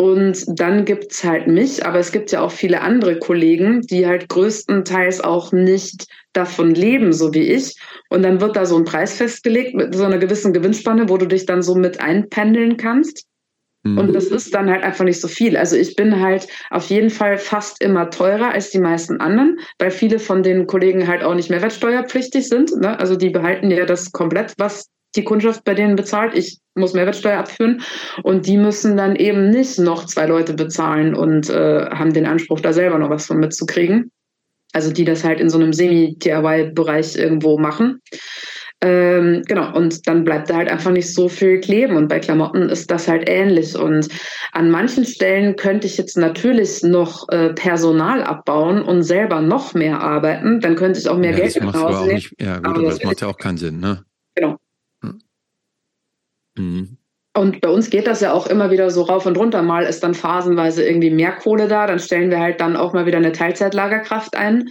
[0.03, 4.27] Und dann gibt's halt mich, aber es gibt ja auch viele andere Kollegen, die halt
[4.27, 7.79] größtenteils auch nicht davon leben, so wie ich.
[8.09, 11.25] Und dann wird da so ein Preis festgelegt mit so einer gewissen Gewinnspanne, wo du
[11.25, 13.23] dich dann so mit einpendeln kannst.
[13.83, 13.97] Mhm.
[13.97, 15.55] Und das ist dann halt einfach nicht so viel.
[15.55, 19.91] Also ich bin halt auf jeden Fall fast immer teurer als die meisten anderen, weil
[19.91, 22.75] viele von den Kollegen halt auch nicht mehrwertsteuerpflichtig sind.
[22.75, 22.99] Ne?
[22.99, 26.35] Also die behalten ja das komplett, was die Kundschaft bei denen bezahlt.
[26.35, 27.81] Ich muss Mehrwertsteuer abführen
[28.23, 32.59] und die müssen dann eben nicht noch zwei Leute bezahlen und äh, haben den Anspruch,
[32.59, 34.11] da selber noch was von mitzukriegen.
[34.73, 38.01] Also die das halt in so einem Semi-DIY-Bereich irgendwo machen.
[38.83, 41.95] Ähm, genau, und dann bleibt da halt einfach nicht so viel kleben.
[41.95, 43.77] Und bei Klamotten ist das halt ähnlich.
[43.77, 44.09] Und
[44.51, 50.01] an manchen Stellen könnte ich jetzt natürlich noch äh, Personal abbauen und selber noch mehr
[50.01, 50.59] arbeiten.
[50.59, 52.21] Dann könnte ich auch mehr ja, Geld nach Hause nehmen.
[52.39, 54.03] Ja, gut, aber das macht ja auch keinen Sinn, ne?
[56.55, 56.97] Mhm.
[57.35, 59.63] Und bei uns geht das ja auch immer wieder so rauf und runter.
[59.63, 63.07] Mal ist dann phasenweise irgendwie mehr Kohle da, dann stellen wir halt dann auch mal
[63.07, 64.69] wieder eine Teilzeitlagerkraft ein.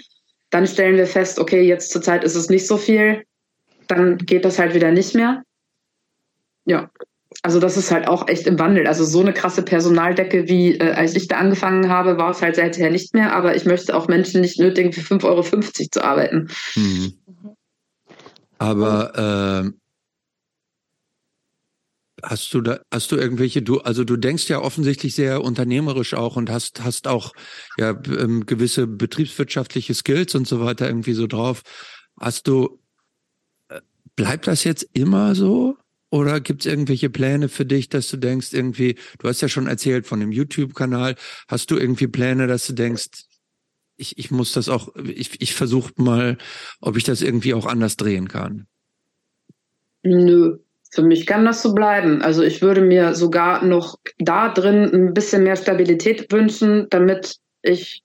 [0.51, 3.25] Dann stellen wir fest, okay, jetzt zurzeit ist es nicht so viel,
[3.89, 5.43] dann geht das halt wieder nicht mehr.
[6.65, 6.89] Ja,
[7.43, 8.87] also das ist halt auch echt im Wandel.
[8.87, 12.57] Also so eine krasse Personaldecke, wie äh, als ich da angefangen habe, war es halt
[12.57, 13.35] seither nicht mehr.
[13.35, 15.43] Aber ich möchte auch Menschen nicht nötigen, für 5,50 Euro
[15.91, 16.49] zu arbeiten.
[16.77, 17.15] Mhm.
[18.59, 19.82] Aber äh,
[22.23, 26.37] Hast du da, hast du irgendwelche, du, also du denkst ja offensichtlich sehr unternehmerisch auch
[26.37, 27.33] und hast, hast auch
[27.79, 31.63] ja ähm, gewisse betriebswirtschaftliche Skills und so weiter irgendwie so drauf.
[32.21, 32.81] Hast du,
[33.69, 33.81] äh,
[34.15, 35.77] bleibt das jetzt immer so?
[36.11, 39.67] Oder gibt es irgendwelche Pläne für dich, dass du denkst, irgendwie, du hast ja schon
[39.67, 41.17] erzählt von dem YouTube-Kanal,
[41.49, 43.09] hast du irgendwie Pläne, dass du denkst,
[43.97, 46.37] ich, ich muss das auch, ich, ich versuche mal,
[46.81, 48.67] ob ich das irgendwie auch anders drehen kann?
[50.03, 50.59] Nö,
[50.93, 52.23] für mich kann das so bleiben.
[52.23, 58.03] Also ich würde mir sogar noch da drin ein bisschen mehr Stabilität wünschen, damit ich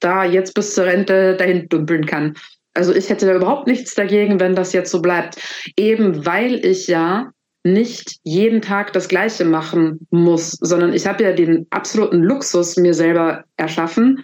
[0.00, 2.36] da jetzt bis zur Rente dahin dümpeln kann.
[2.74, 5.36] Also ich hätte da überhaupt nichts dagegen, wenn das jetzt so bleibt.
[5.76, 7.32] Eben weil ich ja
[7.64, 12.94] nicht jeden Tag das Gleiche machen muss, sondern ich habe ja den absoluten Luxus mir
[12.94, 14.22] selber erschaffen,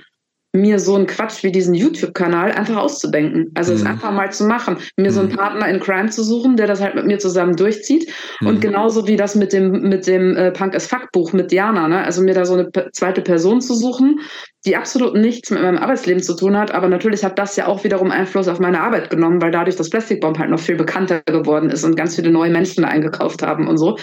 [0.55, 3.51] mir so einen Quatsch wie diesen YouTube-Kanal einfach auszudenken.
[3.55, 3.79] Also mhm.
[3.79, 5.15] es einfach mal zu machen, mir mhm.
[5.15, 5.37] so einen mhm.
[5.37, 8.13] Partner in Crime zu suchen, der das halt mit mir zusammen durchzieht.
[8.41, 8.47] Mhm.
[8.47, 11.89] Und genauso wie das mit dem mit dem äh, Punk as Fuck Buch mit Diana,
[11.89, 12.05] ne?
[12.05, 14.21] Also mir da so eine zweite Person zu suchen,
[14.67, 17.83] die absolut nichts mit meinem Arbeitsleben zu tun hat, aber natürlich hat das ja auch
[17.83, 21.71] wiederum Einfluss auf meine Arbeit genommen, weil dadurch das Plastikbomb halt noch viel bekannter geworden
[21.71, 23.97] ist und ganz viele neue Menschen da eingekauft haben und so.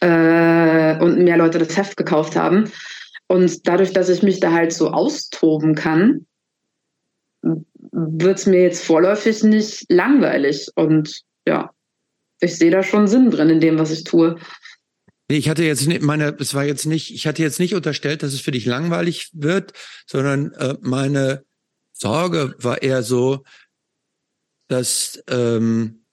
[0.00, 2.70] Äh, und mehr Leute das Heft gekauft haben.
[3.26, 6.26] Und dadurch, dass ich mich da halt so austoben kann,
[7.42, 10.68] wird es mir jetzt vorläufig nicht langweilig.
[10.74, 11.70] Und ja,
[12.40, 14.36] ich sehe da schon Sinn drin in dem, was ich tue.
[15.28, 18.34] Ich hatte jetzt nicht, meine, es war jetzt nicht, ich hatte jetzt nicht unterstellt, dass
[18.34, 19.72] es für dich langweilig wird,
[20.06, 21.44] sondern äh, meine
[21.92, 23.42] Sorge war eher so,
[24.68, 26.04] dass, ähm,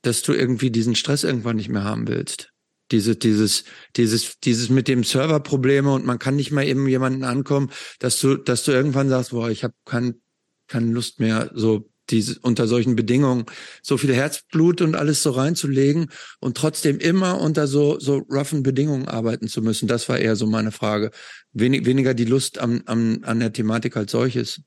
[0.00, 2.52] dass du irgendwie diesen Stress irgendwann nicht mehr haben willst.
[2.92, 3.64] Diese, dieses,
[3.96, 8.36] dieses, dieses mit dem Serverprobleme und man kann nicht mal eben jemanden ankommen, dass du,
[8.36, 10.20] dass du irgendwann sagst, boah, ich habe kein,
[10.68, 13.46] keine Lust mehr, so diese unter solchen Bedingungen
[13.82, 19.08] so viel Herzblut und alles so reinzulegen und trotzdem immer unter so so roughen Bedingungen
[19.08, 19.88] arbeiten zu müssen.
[19.88, 21.10] Das war eher so meine Frage.
[21.52, 24.60] Wenig, weniger die Lust am, am, an der Thematik als solches.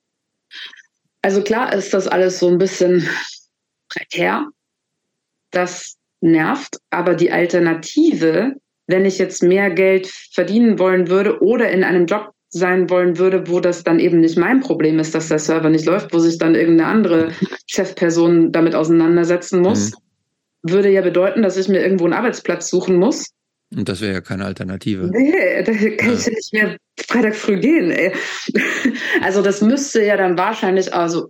[1.22, 3.07] Also klar ist das alles so ein bisschen
[3.89, 4.48] prekär.
[5.51, 8.53] Das nervt, aber die Alternative,
[8.88, 13.48] wenn ich jetzt mehr Geld verdienen wollen würde oder in einem Job sein wollen würde,
[13.48, 16.38] wo das dann eben nicht mein Problem ist, dass der Server nicht läuft, wo sich
[16.39, 17.31] dann irgendeine andere
[17.67, 20.72] Chefperson damit auseinandersetzen muss, mhm.
[20.72, 23.27] würde ja bedeuten, dass ich mir irgendwo einen Arbeitsplatz suchen muss.
[23.75, 25.11] Und das wäre ja keine Alternative.
[25.11, 26.14] Nee, da kann ja.
[26.14, 27.91] ich ja nicht mehr Freitag früh gehen.
[27.91, 28.14] Ey.
[29.22, 31.27] Also das müsste ja dann wahrscheinlich, also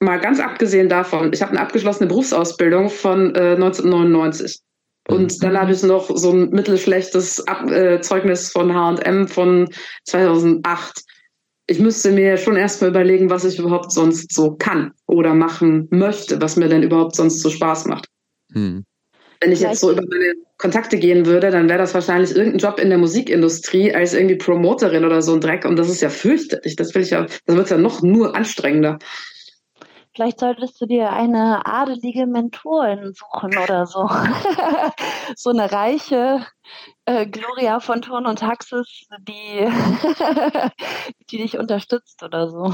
[0.00, 4.60] mal ganz abgesehen davon, ich habe eine abgeschlossene Berufsausbildung von äh, 1999.
[5.08, 5.40] Und mhm.
[5.40, 9.68] dann habe ich noch so ein mittelschlechtes Ab äh, Zeugnis von H&M von
[10.04, 11.02] 2008.
[11.68, 16.40] Ich müsste mir schon erstmal überlegen, was ich überhaupt sonst so kann oder machen möchte,
[16.40, 18.06] was mir denn überhaupt sonst so Spaß macht.
[18.52, 18.84] Hm.
[19.40, 22.80] Wenn ich jetzt so über meine Kontakte gehen würde, dann wäre das wahrscheinlich irgendein Job
[22.80, 25.64] in der Musikindustrie als irgendwie Promoterin oder so ein Dreck.
[25.64, 26.76] Und das ist ja fürchterlich.
[26.76, 28.98] Das will ich ja, das wird ja noch nur anstrengender.
[30.16, 34.08] Vielleicht solltest du dir eine adelige Mentorin suchen oder so.
[35.36, 36.40] so eine reiche
[37.04, 39.68] äh, Gloria von Turn und Taxis, die,
[41.30, 42.72] die dich unterstützt oder so.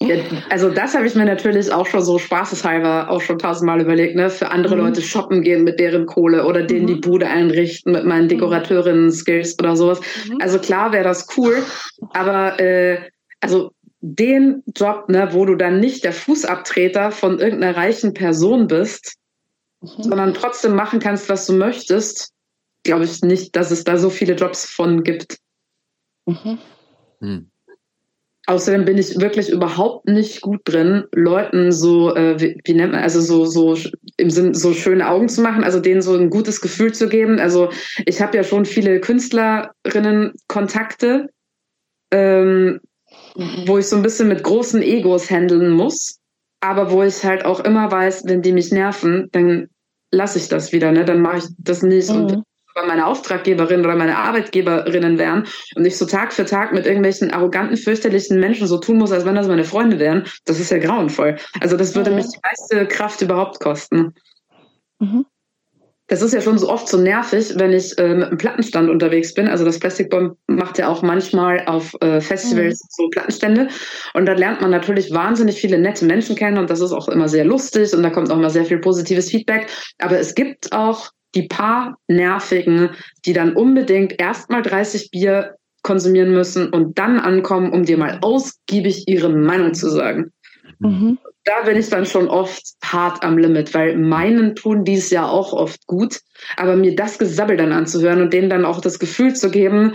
[0.00, 0.16] ja,
[0.50, 4.28] also das habe ich mir natürlich auch schon so spaßeshalber auch schon tausendmal überlegt, ne?
[4.28, 4.82] Für andere mhm.
[4.82, 6.88] Leute shoppen gehen mit deren Kohle oder denen mhm.
[6.88, 8.28] die Bude einrichten mit meinen mhm.
[8.28, 10.02] Dekorateurinnen-Skills oder sowas.
[10.28, 10.42] Mhm.
[10.42, 11.64] Also klar wäre das cool,
[12.12, 12.98] aber äh,
[13.40, 13.70] also
[14.06, 19.16] den Job, ne, wo du dann nicht der Fußabtreter von irgendeiner reichen Person bist,
[19.80, 20.02] mhm.
[20.02, 22.32] sondern trotzdem machen kannst, was du möchtest,
[22.82, 25.38] glaube ich nicht, dass es da so viele Jobs von gibt.
[26.26, 26.58] Mhm.
[27.20, 27.50] Hm.
[28.46, 33.02] Außerdem bin ich wirklich überhaupt nicht gut drin, Leuten so, äh, wie, wie, nennt man,
[33.02, 33.74] also so, so
[34.18, 37.38] im Sinn, so schöne Augen zu machen, also denen so ein gutes Gefühl zu geben.
[37.38, 37.70] Also
[38.04, 41.30] ich habe ja schon viele Künstlerinnen Kontakte,
[42.10, 42.80] ähm,
[43.34, 46.20] wo ich so ein bisschen mit großen Egos handeln muss,
[46.60, 49.68] aber wo ich halt auch immer weiß, wenn die mich nerven, dann
[50.10, 51.04] lasse ich das wieder, ne?
[51.04, 52.10] Dann mache ich das nicht.
[52.10, 52.16] Mhm.
[52.16, 52.44] Und
[52.76, 55.46] wenn meine Auftraggeberin oder meine Arbeitgeberinnen wären
[55.76, 59.24] und ich so Tag für Tag mit irgendwelchen arroganten, fürchterlichen Menschen so tun muss, als
[59.24, 61.36] wenn das meine Freunde wären, das ist ja grauenvoll.
[61.60, 62.16] Also das würde mhm.
[62.16, 64.14] mich die meiste Kraft überhaupt kosten.
[64.98, 65.26] Mhm
[66.08, 69.32] das ist ja schon so oft so nervig, wenn ich äh, mit einem Plattenstand unterwegs
[69.32, 69.48] bin.
[69.48, 72.88] Also das Plastic Bomb macht ja auch manchmal auf äh, Festivals mhm.
[72.90, 73.68] so Plattenstände.
[74.12, 77.28] Und da lernt man natürlich wahnsinnig viele nette Menschen kennen und das ist auch immer
[77.28, 79.68] sehr lustig und da kommt auch immer sehr viel positives Feedback.
[79.98, 82.90] Aber es gibt auch die paar Nervigen,
[83.24, 89.04] die dann unbedingt erstmal 30 Bier konsumieren müssen und dann ankommen, um dir mal ausgiebig
[89.06, 90.32] ihre Meinung zu sagen.
[90.80, 95.28] Mhm da bin ich dann schon oft hart am Limit, weil meinen tun dies ja
[95.28, 96.20] auch oft gut,
[96.56, 99.92] aber mir das Gesabbel dann anzuhören und denen dann auch das Gefühl zu geben,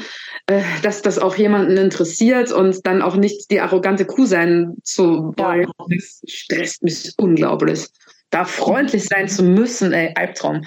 [0.47, 5.33] äh, dass das auch jemanden interessiert und dann auch nicht die arrogante Kuh sein zu
[5.37, 7.87] wollen, das stresst mich unglaublich.
[8.29, 10.63] Da freundlich sein zu müssen, ey, Albtraum.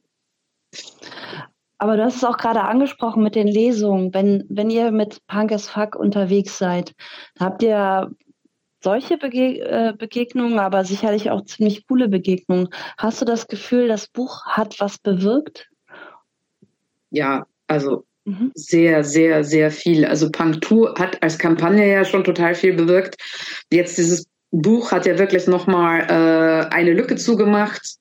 [1.81, 4.13] Aber du hast es auch gerade angesprochen mit den Lesungen.
[4.13, 6.93] Wenn, wenn ihr mit Punk as Fuck unterwegs seid,
[7.39, 8.11] habt ihr
[8.81, 12.69] solche Bege äh, Begegnungen, aber sicherlich auch ziemlich coole Begegnungen.
[12.97, 15.69] Hast du das Gefühl, das Buch hat was bewirkt?
[17.11, 18.53] Ja, also mhm.
[18.55, 20.05] sehr, sehr, sehr viel.
[20.05, 23.17] Also Punktur hat als Kampagne ja schon total viel bewirkt.
[23.73, 27.97] Jetzt dieses Buch hat ja wirklich nochmal äh, eine Lücke zugemacht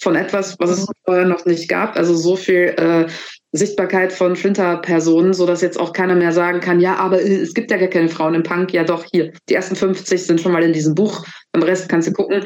[0.00, 0.92] von etwas, was es mhm.
[1.04, 1.96] vorher noch nicht gab.
[1.96, 3.06] Also so viel äh,
[3.54, 7.70] Sichtbarkeit von Flinter-Personen, so dass jetzt auch keiner mehr sagen kann, ja, aber es gibt
[7.70, 8.72] ja gar keine Frauen im Punk.
[8.72, 9.32] Ja, doch, hier.
[9.48, 11.26] Die ersten 50 sind schon mal in diesem Buch.
[11.52, 12.44] Am Rest kannst du gucken.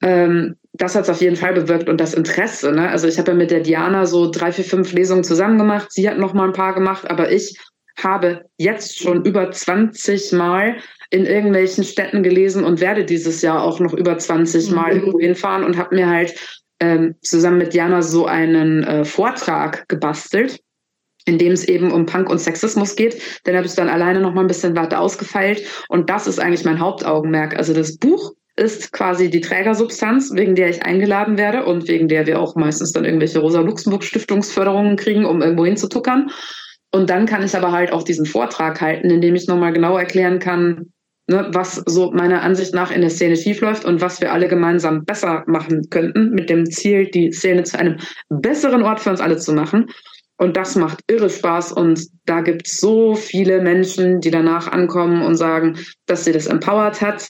[0.00, 2.70] Ähm, das hat es auf jeden Fall bewirkt und das Interesse.
[2.70, 2.88] Ne?
[2.88, 5.88] Also ich habe ja mit der Diana so drei, vier, fünf Lesungen zusammen gemacht.
[5.90, 7.58] Sie hat noch mal ein paar gemacht, aber ich
[8.00, 10.76] habe jetzt schon über 20 Mal
[11.10, 15.00] in irgendwelchen Städten gelesen und werde dieses Jahr auch noch über 20 Mal mhm.
[15.00, 16.34] irgendwo hinfahren und habe mir halt
[16.84, 20.60] ähm, zusammen mit Jana so einen äh, Vortrag gebastelt,
[21.24, 23.20] in dem es eben um Punk und Sexismus geht.
[23.46, 25.66] Den habe ich dann alleine noch mal ein bisschen weiter ausgefeilt.
[25.88, 27.56] Und das ist eigentlich mein Hauptaugenmerk.
[27.56, 32.26] Also das Buch ist quasi die Trägersubstanz, wegen der ich eingeladen werde und wegen der
[32.26, 36.30] wir auch meistens dann irgendwelche Rosa-Luxemburg-Stiftungsförderungen kriegen, um irgendwo hinzutuckern.
[36.92, 39.96] Und dann kann ich aber halt auch diesen Vortrag halten, in dem ich nochmal genau
[39.96, 40.92] erklären kann,
[41.26, 45.04] ne, was so meiner Ansicht nach in der Szene schiefläuft und was wir alle gemeinsam
[45.04, 49.38] besser machen könnten, mit dem Ziel, die Szene zu einem besseren Ort für uns alle
[49.38, 49.86] zu machen.
[50.36, 55.22] Und das macht irre Spaß und da gibt es so viele Menschen, die danach ankommen
[55.22, 57.28] und sagen, dass sie das empowered hat,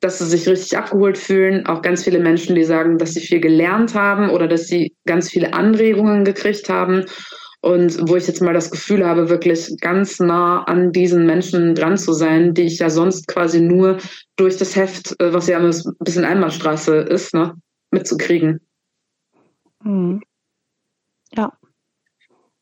[0.00, 1.64] dass sie sich richtig abgeholt fühlen.
[1.66, 5.30] Auch ganz viele Menschen, die sagen, dass sie viel gelernt haben oder dass sie ganz
[5.30, 7.06] viele Anregungen gekriegt haben.
[7.62, 11.96] Und wo ich jetzt mal das Gefühl habe, wirklich ganz nah an diesen Menschen dran
[11.96, 13.98] zu sein, die ich ja sonst quasi nur
[14.36, 17.54] durch das Heft, äh, was ja ein bisschen Einbahnstraße ist, ne,
[17.92, 18.60] mitzukriegen.
[19.84, 20.22] Mhm.
[21.36, 21.52] Ja.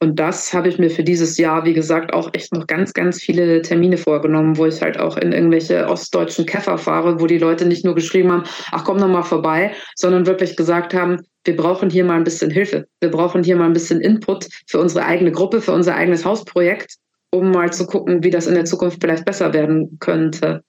[0.03, 3.21] Und das habe ich mir für dieses Jahr, wie gesagt, auch echt noch ganz, ganz
[3.21, 7.67] viele Termine vorgenommen, wo ich halt auch in irgendwelche ostdeutschen Käfer fahre, wo die Leute
[7.67, 11.91] nicht nur geschrieben haben, ach komm noch mal vorbei, sondern wirklich gesagt haben, wir brauchen
[11.91, 12.89] hier mal ein bisschen Hilfe.
[13.01, 16.97] Wir brauchen hier mal ein bisschen Input für unsere eigene Gruppe, für unser eigenes Hausprojekt,
[17.31, 20.65] um mal zu gucken, wie das in der Zukunft vielleicht besser werden könnte.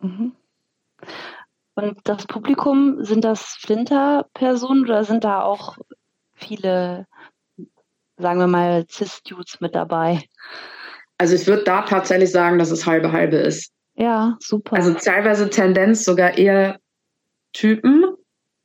[0.00, 0.32] Mhm.
[1.74, 5.76] Und das Publikum, sind das Flinter-Personen oder sind da auch
[6.34, 7.06] viele
[8.16, 10.22] sagen wir mal, Cis-Dudes mit dabei?
[11.18, 13.70] Also ich würde da tatsächlich sagen, dass es halbe halbe ist.
[13.96, 14.76] Ja, super.
[14.76, 16.78] Also teilweise Tendenz sogar eher
[17.52, 18.04] Typen,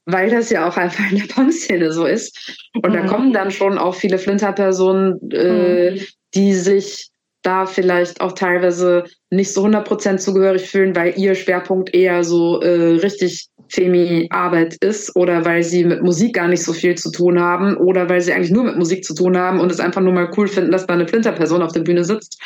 [0.05, 2.57] weil das ja auch einfach in der Punk-Szene so ist.
[2.73, 2.93] Und mhm.
[2.93, 6.05] da kommen dann schon auch viele Flinter-Personen, äh, mhm.
[6.33, 7.09] die sich
[7.41, 12.97] da vielleicht auch teilweise nicht so 100% zugehörig fühlen, weil ihr Schwerpunkt eher so äh,
[12.97, 17.77] richtig Femi-Arbeit ist oder weil sie mit Musik gar nicht so viel zu tun haben
[17.77, 20.31] oder weil sie eigentlich nur mit Musik zu tun haben und es einfach nur mal
[20.37, 22.41] cool finden, dass da eine Flinter-Person auf der Bühne sitzt.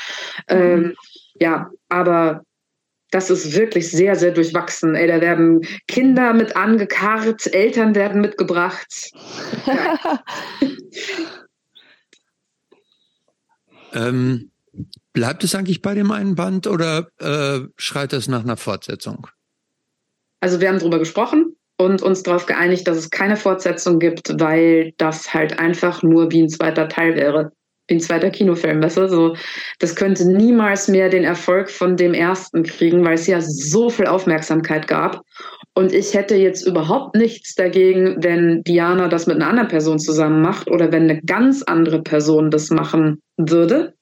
[0.49, 0.55] Mhm.
[0.55, 0.93] Ähm,
[1.39, 2.43] ja, aber
[3.13, 4.95] das ist wirklich sehr, sehr durchwachsen.
[4.95, 9.11] Ey, da werden Kinder mit angekarrt, Eltern werden mitgebracht.
[13.93, 14.49] ähm,
[15.13, 19.27] bleibt es eigentlich bei dem einen Band oder äh, schreit das nach einer Fortsetzung?
[20.43, 24.91] Also wir haben darüber gesprochen und uns darauf geeinigt, dass es keine Fortsetzung gibt, weil
[24.97, 27.53] das halt einfach nur wie ein zweiter Teil wäre.
[27.87, 29.07] Wie ein zweiter Kinofilm, weißt du?
[29.07, 29.37] So,
[29.79, 34.05] das könnte niemals mehr den Erfolg von dem ersten kriegen, weil es ja so viel
[34.05, 35.21] Aufmerksamkeit gab.
[35.75, 40.41] Und ich hätte jetzt überhaupt nichts dagegen, wenn Diana das mit einer anderen Person zusammen
[40.41, 43.93] macht oder wenn eine ganz andere Person das machen würde.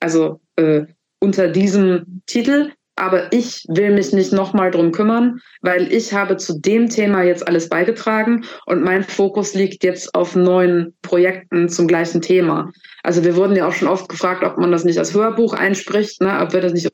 [0.00, 0.86] Also äh,
[1.20, 6.58] unter diesem Titel aber ich will mich nicht nochmal drum kümmern, weil ich habe zu
[6.58, 12.22] dem Thema jetzt alles beigetragen und mein Fokus liegt jetzt auf neuen Projekten zum gleichen
[12.22, 12.72] Thema.
[13.02, 16.22] Also wir wurden ja auch schon oft gefragt, ob man das nicht als Hörbuch einspricht,
[16.22, 16.88] ne, ob wir das nicht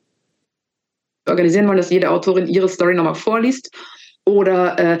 [1.27, 3.71] organisieren wollen, dass jede Autorin ihre Story nochmal vorliest
[4.25, 4.99] oder äh,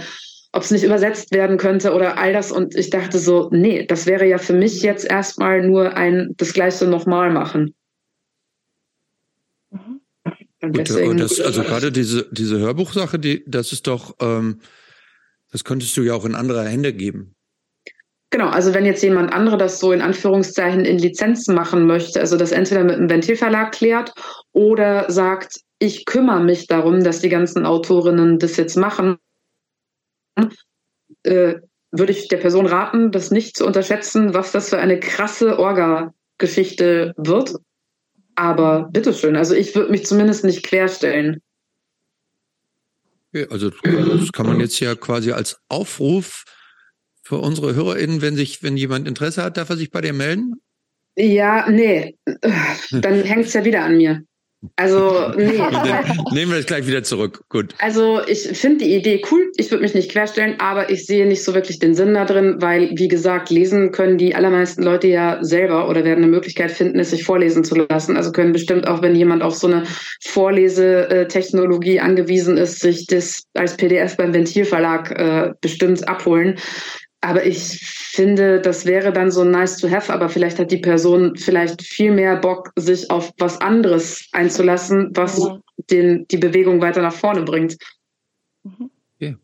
[0.53, 2.51] ob es nicht übersetzt werden könnte oder all das.
[2.51, 6.53] Und ich dachte so, nee, das wäre ja für mich jetzt erstmal nur ein das
[6.53, 7.73] gleiche nochmal machen.
[10.63, 14.61] Und Gut, deswegen, das, also gerade diese, diese Hörbuchsache, die, das ist doch, ähm,
[15.51, 17.35] das könntest du ja auch in andere Hände geben.
[18.29, 22.37] Genau, also wenn jetzt jemand andere das so in Anführungszeichen in Lizenz machen möchte, also
[22.37, 24.13] das entweder mit einem Ventilverlag klärt
[24.53, 29.17] oder sagt, ich kümmere mich darum, dass die ganzen Autorinnen das jetzt machen,
[31.23, 31.55] äh,
[31.91, 37.13] würde ich der Person raten, das nicht zu unterschätzen, was das für eine krasse Orga-Geschichte
[37.17, 37.57] wird
[38.35, 41.41] aber bitteschön, also ich würde mich zumindest nicht querstellen.
[43.31, 46.45] Ja, also das kann man jetzt ja quasi als Aufruf
[47.23, 50.61] für unsere HörerInnen, wenn sich, wenn jemand Interesse hat, darf er sich bei dir melden?
[51.15, 52.17] Ja, nee.
[52.91, 54.23] Dann hängt es ja wieder an mir.
[54.77, 55.61] Also, nee.
[56.31, 57.43] Nehmen wir das gleich wieder zurück.
[57.49, 57.75] Gut.
[57.79, 59.51] Also, ich finde die Idee cool.
[59.57, 62.57] Ich würde mich nicht querstellen, aber ich sehe nicht so wirklich den Sinn da drin,
[62.59, 66.99] weil, wie gesagt, lesen können die allermeisten Leute ja selber oder werden eine Möglichkeit finden,
[66.99, 68.15] es sich vorlesen zu lassen.
[68.15, 69.83] Also können bestimmt auch, wenn jemand auf so eine
[70.21, 76.57] Vorlesetechnologie angewiesen ist, sich das als PDF beim Ventilverlag äh, bestimmt abholen.
[77.23, 81.37] Aber ich finde, das wäre dann so nice to have, aber vielleicht hat die Person
[81.37, 85.57] vielleicht viel mehr Bock, sich auf was anderes einzulassen, was ja.
[85.89, 87.77] den, die Bewegung weiter nach vorne bringt.
[88.63, 88.91] Mhm.
[89.15, 89.37] Okay.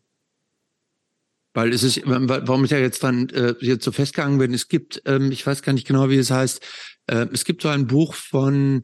[1.54, 5.00] Weil es ist, warum ich ja jetzt dann äh, jetzt so festgegangen bin, es gibt,
[5.06, 6.62] ähm, ich weiß gar nicht genau, wie es heißt,
[7.06, 8.82] äh, es gibt so ein Buch von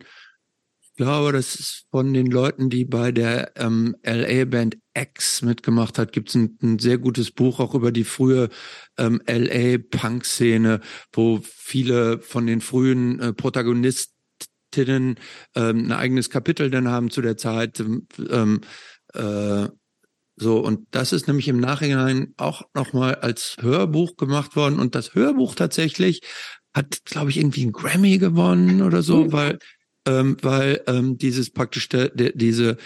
[0.96, 6.30] glaube, das ist von den Leuten, die bei der ähm, LA-Band X mitgemacht hat, gibt
[6.30, 8.48] es ein, ein, sehr gutes Buch auch über die frühe
[8.98, 10.80] ähm, LA-Punk-Szene,
[11.12, 15.16] wo viele von den frühen äh, Protagonistinnen
[15.54, 17.80] ähm, ein eigenes Kapitel dann haben zu der Zeit.
[17.80, 18.60] Ähm, ähm
[19.14, 19.68] äh,
[20.38, 24.78] so, und das ist nämlich im Nachhinein auch nochmal als Hörbuch gemacht worden.
[24.78, 26.20] Und das Hörbuch tatsächlich
[26.74, 29.32] hat, glaube ich, irgendwie einen Grammy gewonnen oder so, mhm.
[29.32, 29.58] weil
[30.06, 32.76] ähm, weil ähm, dieses praktisch de, de, diese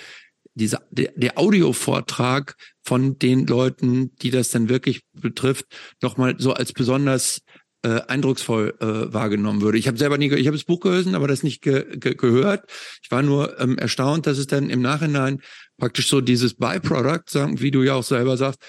[0.55, 5.67] dieser, der, der Audiovortrag von den Leuten, die das dann wirklich betrifft,
[6.03, 7.43] nochmal so als besonders
[7.83, 9.79] äh, eindrucksvoll äh, wahrgenommen würde.
[9.79, 12.71] Ich habe selber nie, ich habe das Buch gelesen, aber das nicht ge ge gehört.
[13.03, 15.41] Ich war nur ähm, erstaunt, dass es dann im Nachhinein
[15.79, 18.61] praktisch so dieses Byproduct, sagen, wie du ja auch selber sagst,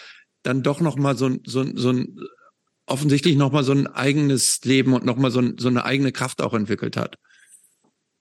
[0.44, 2.18] dann doch nochmal so, so, so ein
[2.86, 6.98] offensichtlich nochmal so ein eigenes Leben und nochmal so, so eine eigene Kraft auch entwickelt
[6.98, 7.18] hat.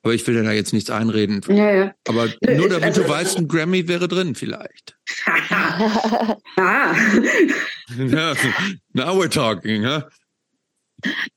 [0.03, 1.43] Aber ich will dir da jetzt nichts einreden.
[1.49, 1.95] Ja, ja.
[2.09, 4.97] Aber Nö, nur damit also, du weißt, ein Grammy wäre drin vielleicht.
[6.57, 6.95] ah.
[8.95, 10.03] now we're talking, huh?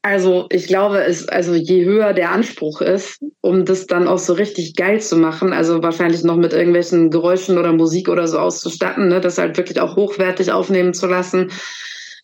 [0.01, 4.33] Also ich glaube, es, also je höher der Anspruch ist, um das dann auch so
[4.33, 9.07] richtig geil zu machen, also wahrscheinlich noch mit irgendwelchen Geräuschen oder Musik oder so auszustatten,
[9.07, 11.51] ne, das halt wirklich auch hochwertig aufnehmen zu lassen,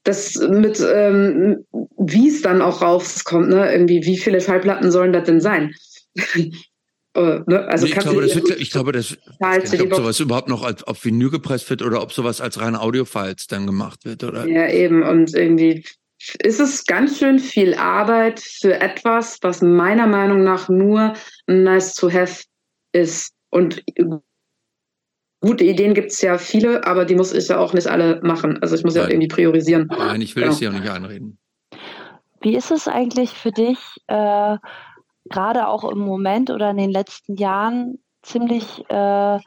[0.03, 1.66] das mit, ähm,
[1.98, 5.74] wie es dann auch rauskommt, ne, irgendwie, wie viele Schallplatten sollen das denn sein?
[7.18, 7.66] Uh, ne?
[7.68, 10.64] Also nee, ich, glaube, das wird, ich glaube, das, ich nicht, ob sowas überhaupt noch
[10.64, 14.48] als, auf Vinyl gepresst wird oder ob sowas als reine Audiofiles dann gemacht wird, oder?
[14.48, 15.02] Ja, eben.
[15.02, 15.84] Und irgendwie
[16.44, 21.14] ist es ganz schön viel Arbeit für etwas, was meiner Meinung nach nur
[21.48, 22.44] nice to have
[22.92, 23.34] ist.
[23.50, 23.84] Und
[25.42, 28.60] gute Ideen gibt es ja viele, aber die muss ich ja auch nicht alle machen.
[28.62, 29.06] Also ich muss Nein.
[29.06, 29.88] ja irgendwie priorisieren.
[29.90, 30.54] Nein, ich will genau.
[30.54, 31.40] es dir auch nicht einreden.
[32.42, 34.58] Wie ist es eigentlich für dich, äh,
[35.30, 39.40] gerade auch im Moment oder in den letzten Jahren ziemlich, äh,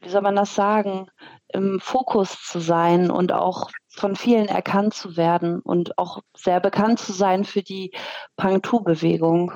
[0.00, 1.08] wie soll man das sagen,
[1.48, 6.98] im Fokus zu sein und auch von vielen erkannt zu werden und auch sehr bekannt
[6.98, 7.92] zu sein für die
[8.36, 9.52] Pangtu-Bewegung?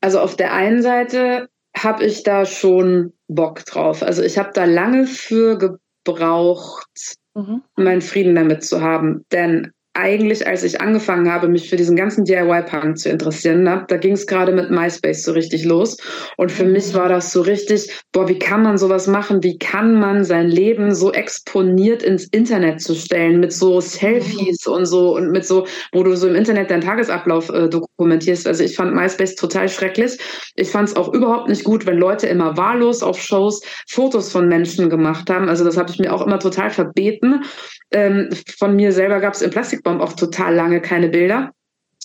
[0.00, 4.02] Also auf der einen Seite habe ich da schon Bock drauf.
[4.02, 7.62] Also ich habe da lange für gebraucht, mhm.
[7.76, 9.24] meinen Frieden damit zu haben.
[9.32, 13.96] Denn eigentlich, als ich angefangen habe, mich für diesen ganzen DIY-Punk zu interessieren, ne, da
[13.96, 15.96] ging es gerade mit MySpace so richtig los.
[16.36, 19.42] Und für mich war das so richtig, boah, wie kann man sowas machen?
[19.44, 24.86] Wie kann man sein Leben so exponiert ins Internet zu stellen mit so Selfies und
[24.86, 28.48] so und mit so, wo du so im Internet deinen Tagesablauf äh, dokumentierst.
[28.48, 30.18] Also ich fand MySpace total schrecklich.
[30.56, 34.48] Ich fand es auch überhaupt nicht gut, wenn Leute immer wahllos auf Shows Fotos von
[34.48, 35.48] Menschen gemacht haben.
[35.48, 37.44] Also das habe ich mir auch immer total verbeten.
[37.92, 39.52] Ähm, von mir selber gab es im
[39.84, 41.52] Plastikbaum auch total lange keine Bilder,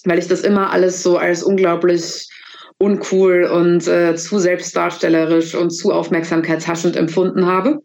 [0.06, 2.27] weil ich das immer alles so als unglaublich
[2.77, 7.80] uncool und äh, zu selbstdarstellerisch und zu aufmerksamkeitshaschend empfunden habe.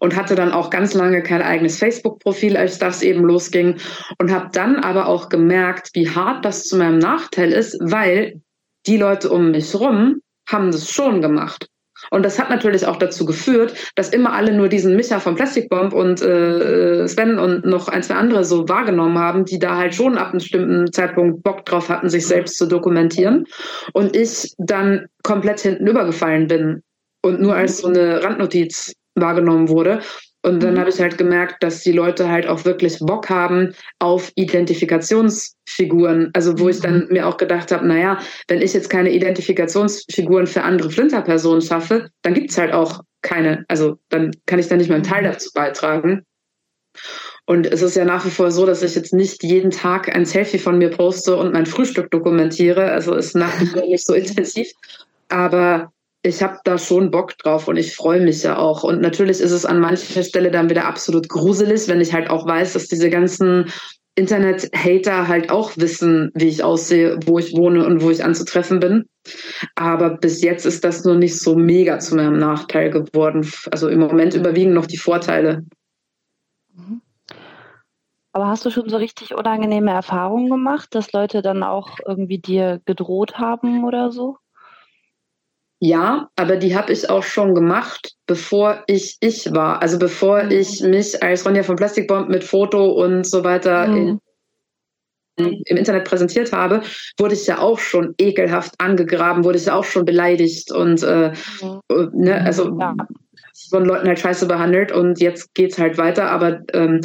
[0.00, 3.78] Und hatte dann auch ganz lange kein eigenes Facebook-Profil, als das eben losging.
[4.18, 8.42] Und habe dann aber auch gemerkt, wie hart das zu meinem Nachteil ist, weil
[8.86, 11.68] die Leute um mich rum haben das schon gemacht.
[12.12, 15.94] Und das hat natürlich auch dazu geführt, dass immer alle nur diesen Micha vom Plastikbomb
[15.94, 20.18] und äh, Sven und noch ein, zwei andere so wahrgenommen haben, die da halt schon
[20.18, 23.46] ab einem bestimmten Zeitpunkt Bock drauf hatten, sich selbst zu dokumentieren.
[23.94, 26.82] Und ich dann komplett hinten übergefallen bin
[27.22, 30.00] und nur als so eine Randnotiz wahrgenommen wurde.
[30.42, 30.80] Und dann mhm.
[30.80, 36.30] habe ich halt gemerkt, dass die Leute halt auch wirklich Bock haben auf Identifikationsfiguren.
[36.32, 37.12] Also wo ich dann mhm.
[37.12, 42.34] mir auch gedacht habe, naja, wenn ich jetzt keine Identifikationsfiguren für andere Flinterpersonen schaffe, dann
[42.34, 43.64] gibt's halt auch keine.
[43.68, 45.26] Also dann kann ich da nicht meinen Teil mhm.
[45.32, 46.24] dazu beitragen.
[47.46, 50.24] Und es ist ja nach wie vor so, dass ich jetzt nicht jeden Tag ein
[50.24, 52.90] Selfie von mir poste und mein Frühstück dokumentiere.
[52.90, 54.68] Also ist nach wie vor nicht so intensiv.
[55.28, 55.92] Aber
[56.22, 58.84] ich habe da schon Bock drauf und ich freue mich ja auch.
[58.84, 62.46] Und natürlich ist es an mancher Stelle dann wieder absolut gruselig, wenn ich halt auch
[62.46, 63.72] weiß, dass diese ganzen
[64.14, 69.06] Internet-Hater halt auch wissen, wie ich aussehe, wo ich wohne und wo ich anzutreffen bin.
[69.74, 73.50] Aber bis jetzt ist das nur nicht so mega zu meinem Nachteil geworden.
[73.70, 75.64] Also im Moment überwiegen noch die Vorteile.
[76.74, 77.00] Mhm.
[78.32, 82.80] Aber hast du schon so richtig unangenehme Erfahrungen gemacht, dass Leute dann auch irgendwie dir
[82.84, 84.38] gedroht haben oder so?
[85.84, 89.82] Ja, aber die habe ich auch schon gemacht, bevor ich ich war.
[89.82, 90.52] Also bevor mhm.
[90.52, 94.20] ich mich als Ronja von Plastikbomb mit Foto und so weiter mhm.
[95.36, 96.82] in, im Internet präsentiert habe,
[97.18, 101.32] wurde ich ja auch schon ekelhaft angegraben, wurde ich ja auch schon beleidigt und äh,
[101.60, 101.80] mhm.
[101.90, 102.94] Äh, ne, also ja
[103.72, 106.30] von Leuten halt scheiße behandelt und jetzt geht's halt weiter.
[106.30, 107.00] Aber ähm,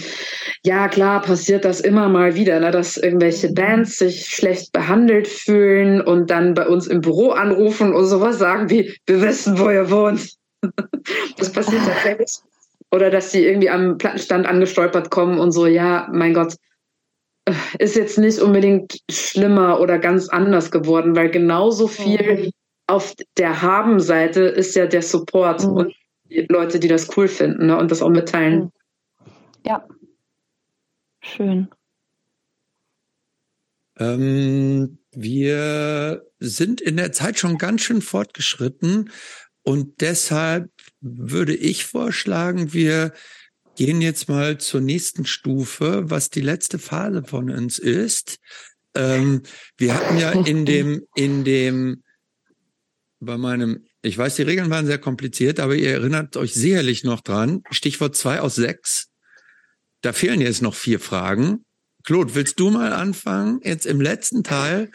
[0.64, 6.02] ja, klar, passiert das immer mal wieder, ne, dass irgendwelche Bands sich schlecht behandelt fühlen
[6.02, 9.90] und dann bei uns im Büro anrufen und sowas sagen wie, wir wissen, wo ihr
[9.90, 10.30] wohnt.
[11.38, 12.38] das passiert tatsächlich.
[12.92, 16.56] Oder dass die irgendwie am Plattenstand angestolpert kommen und so, ja, mein Gott,
[17.46, 22.52] äh, ist jetzt nicht unbedingt schlimmer oder ganz anders geworden, weil genauso viel mhm.
[22.88, 25.64] auf der Haben-Seite ist ja der Support.
[25.64, 25.74] Mhm.
[25.74, 25.94] Und
[26.30, 28.72] Leute, die das cool finden ne, und das auch mitteilen.
[29.66, 29.88] Ja,
[31.22, 31.70] schön.
[34.00, 39.10] Ähm, wir sind in der Zeit schon ganz schön fortgeschritten
[39.64, 43.12] Und deshalb würde ich vorschlagen, wir
[43.76, 48.40] gehen jetzt mal zur nächsten Stufe, was die letzte Phase von uns ist.
[48.96, 49.44] Ähm,
[49.76, 52.04] wir hatten ja in dem, in dem,
[53.20, 57.22] bei meinem, ich weiß, die Regeln waren sehr kompliziert, aber ihr erinnert euch sicherlich noch
[57.22, 57.62] dran.
[57.72, 59.10] Stichwort zwei aus sechs.
[60.02, 61.66] Da fehlen jetzt noch vier Fragen.
[62.04, 64.92] Claude, willst du mal anfangen, jetzt im letzten Teil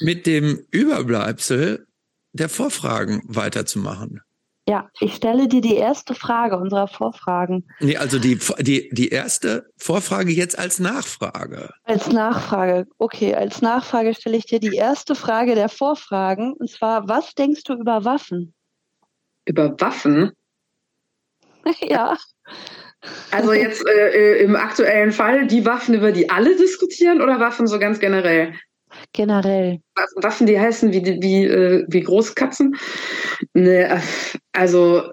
[0.00, 1.86] mit dem Überbleibsel
[2.32, 4.22] der Vorfragen weiterzumachen?
[4.68, 7.68] Ja, ich stelle dir die erste Frage unserer Vorfragen.
[7.78, 11.70] Nee, also die, die, die erste Vorfrage jetzt als Nachfrage.
[11.84, 12.86] Als Nachfrage.
[12.98, 16.52] Okay, als Nachfrage stelle ich dir die erste Frage der Vorfragen.
[16.52, 18.54] Und zwar, was denkst du über Waffen?
[19.44, 20.32] Über Waffen?
[21.80, 22.16] ja.
[23.30, 27.68] Also jetzt äh, äh, im aktuellen Fall die Waffen, über die alle diskutieren oder Waffen
[27.68, 28.54] so ganz generell?
[29.16, 29.80] Generell.
[30.16, 32.76] Waffen, die heißen wie, wie, äh, wie Großkatzen.
[33.54, 34.02] Ne,
[34.52, 35.10] also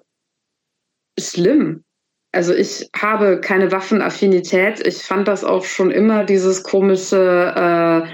[1.17, 1.85] schlimm.
[2.33, 4.85] Also ich habe keine Waffenaffinität.
[4.85, 8.14] Ich fand das auch schon immer dieses komische äh,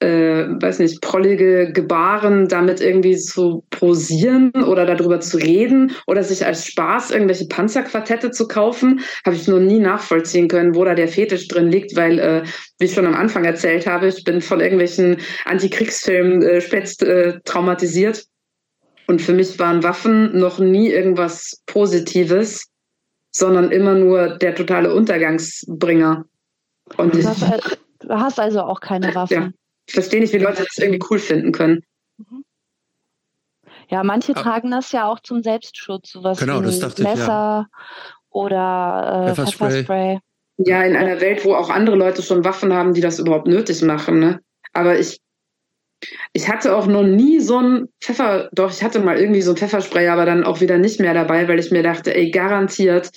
[0.00, 6.46] äh, weiß nicht, prollige Gebaren damit irgendwie zu posieren oder darüber zu reden oder sich
[6.46, 11.08] als Spaß irgendwelche Panzerquartette zu kaufen, habe ich noch nie nachvollziehen können, wo da der
[11.08, 12.42] Fetisch drin liegt, weil, äh,
[12.78, 17.40] wie ich schon am Anfang erzählt habe, ich bin von irgendwelchen Antikriegsfilmen äh, spätst äh,
[17.44, 18.24] traumatisiert.
[19.08, 22.66] Und für mich waren Waffen noch nie irgendwas Positives,
[23.32, 26.26] sondern immer nur der totale Untergangsbringer.
[26.96, 27.42] Und du, hast,
[28.00, 29.34] du hast also auch keine Waffen.
[29.34, 29.50] Ja.
[29.88, 31.82] Ich verstehe nicht, wie Leute das irgendwie cool finden können.
[32.18, 32.44] Mhm.
[33.88, 34.40] Ja, manche ah.
[34.42, 37.66] tragen das ja auch zum Selbstschutz, sowas genau, wie Messer ich, ja.
[38.28, 39.68] oder äh, Pfefferspray.
[39.70, 40.18] Pfefferspray.
[40.58, 43.80] Ja, in einer Welt, wo auch andere Leute schon Waffen haben, die das überhaupt nötig
[43.82, 44.18] machen.
[44.18, 44.40] Ne?
[44.74, 45.20] Aber ich,
[46.34, 49.56] ich hatte auch noch nie so ein Pfeffer, doch, ich hatte mal irgendwie so ein
[49.56, 53.10] Pfefferspray, aber dann auch wieder nicht mehr dabei, weil ich mir dachte, ey, garantiert,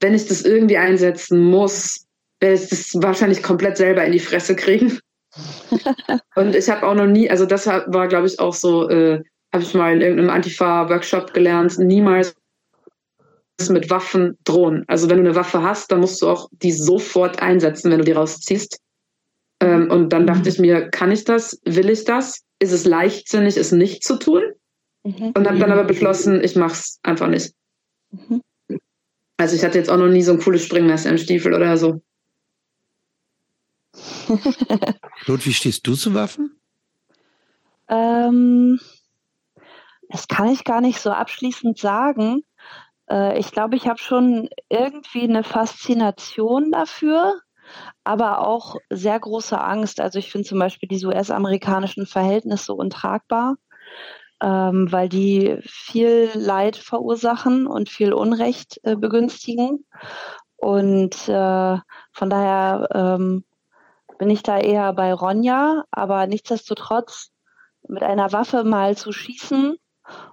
[0.00, 2.06] wenn ich das irgendwie einsetzen muss,
[2.38, 5.00] werde ich das wahrscheinlich komplett selber in die Fresse kriegen.
[6.36, 9.62] und ich habe auch noch nie, also das war, glaube ich, auch so, äh, habe
[9.62, 12.34] ich mal in irgendeinem Antifa-Workshop gelernt, niemals
[13.68, 14.84] mit Waffen drohen.
[14.88, 18.04] Also wenn du eine Waffe hast, dann musst du auch die sofort einsetzen, wenn du
[18.04, 18.80] die rausziehst.
[19.60, 21.60] Ähm, und dann dachte ich mir, kann ich das?
[21.64, 22.42] Will ich das?
[22.58, 24.42] Ist es leichtsinnig, es nicht zu tun?
[25.04, 25.32] Mhm.
[25.36, 27.54] Und habe dann aber beschlossen, ich mache es einfach nicht.
[28.10, 28.42] Mhm.
[29.36, 32.00] Also ich hatte jetzt auch noch nie so ein cooles Springmesser im Stiefel oder so.
[35.24, 36.58] Claude, wie stehst du zu Waffen?
[37.88, 38.80] Ähm,
[40.08, 42.44] das kann ich gar nicht so abschließend sagen.
[43.10, 47.40] Äh, ich glaube, ich habe schon irgendwie eine Faszination dafür,
[48.04, 50.00] aber auch sehr große Angst.
[50.00, 53.56] Also ich finde zum Beispiel diese US-amerikanischen Verhältnisse untragbar,
[54.42, 59.84] ähm, weil die viel Leid verursachen und viel Unrecht äh, begünstigen.
[60.56, 61.78] Und äh,
[62.12, 63.44] von daher ähm,
[64.22, 67.32] bin ich da eher bei Ronja, aber nichtsdestotrotz
[67.88, 69.74] mit einer Waffe mal zu schießen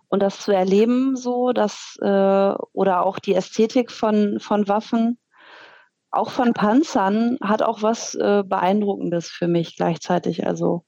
[0.09, 5.17] und das zu erleben, so dass äh, oder auch die Ästhetik von von Waffen,
[6.11, 10.45] auch von Panzern, hat auch was äh, beeindruckendes für mich gleichzeitig.
[10.45, 10.83] Also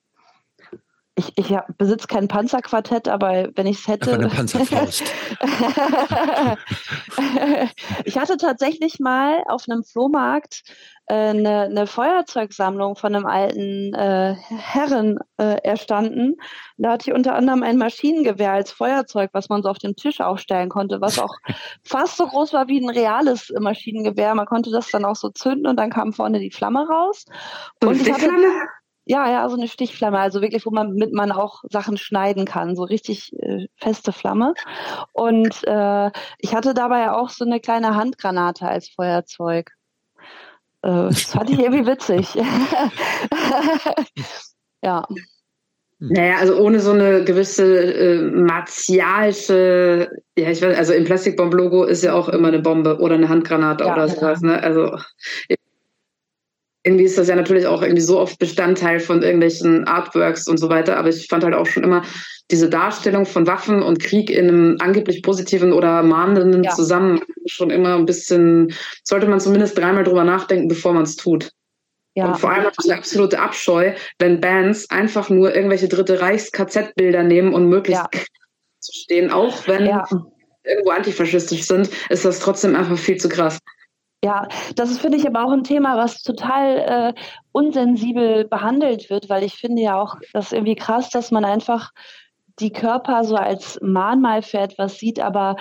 [1.22, 4.14] ich, ich ja, besitze kein Panzerquartett, aber wenn ich es hätte.
[4.14, 5.04] Aber eine Panzerfaust.
[8.06, 10.64] ich hatte tatsächlich mal auf einem Flohmarkt
[11.06, 16.38] äh, eine, eine Feuerzeugsammlung von einem alten äh, Herren äh, erstanden.
[16.78, 20.22] Da hatte ich unter anderem ein Maschinengewehr als Feuerzeug, was man so auf dem Tisch
[20.22, 21.36] aufstellen konnte, was auch
[21.84, 24.34] fast so groß war wie ein reales Maschinengewehr.
[24.34, 27.26] Man konnte das dann auch so zünden und dann kam vorne die Flamme raus.
[27.82, 28.48] Und, und die Flamme?
[29.06, 32.76] Ja, ja, so eine Stichflamme, also wirklich, wo man mit man auch Sachen schneiden kann,
[32.76, 34.54] so richtig äh, feste Flamme.
[35.12, 39.72] Und äh, ich hatte dabei auch so eine kleine Handgranate als Feuerzeug.
[40.84, 42.36] Äh, das fand ich irgendwie witzig.
[44.84, 45.08] ja.
[46.04, 52.04] Naja, also ohne so eine gewisse äh, martialische, ja, ich weiß, also im Plastikbomb-Logo ist
[52.04, 54.62] ja auch immer eine Bombe oder eine Handgranate ja, oder sowas, ne?
[54.64, 54.98] Also
[56.84, 60.70] irgendwie ist das ja natürlich auch irgendwie so oft Bestandteil von irgendwelchen Artworks und so
[60.70, 60.98] weiter.
[60.98, 62.04] Aber ich fand halt auch schon immer
[62.50, 66.72] diese Darstellung von Waffen und Krieg in einem angeblich positiven oder mahnenden ja.
[66.72, 71.52] Zusammenhang schon immer ein bisschen, sollte man zumindest dreimal drüber nachdenken, bevor man es tut.
[72.16, 72.26] Ja.
[72.26, 77.54] Und vor allem auch diese absolute Abscheu, wenn Bands einfach nur irgendwelche Dritte Reichs-KZ-Bilder nehmen
[77.54, 78.22] und möglichst ja.
[78.80, 80.06] zu stehen, auch wenn ja.
[80.66, 83.60] irgendwo antifaschistisch sind, ist das trotzdem einfach viel zu krass.
[84.24, 89.30] Ja, das ist, finde ich, aber auch ein Thema, was total äh, unsensibel behandelt wird,
[89.30, 91.92] weil ich finde ja auch, das ist irgendwie krass, dass man einfach
[92.60, 95.56] die Körper so als Mahnmal für etwas sieht, aber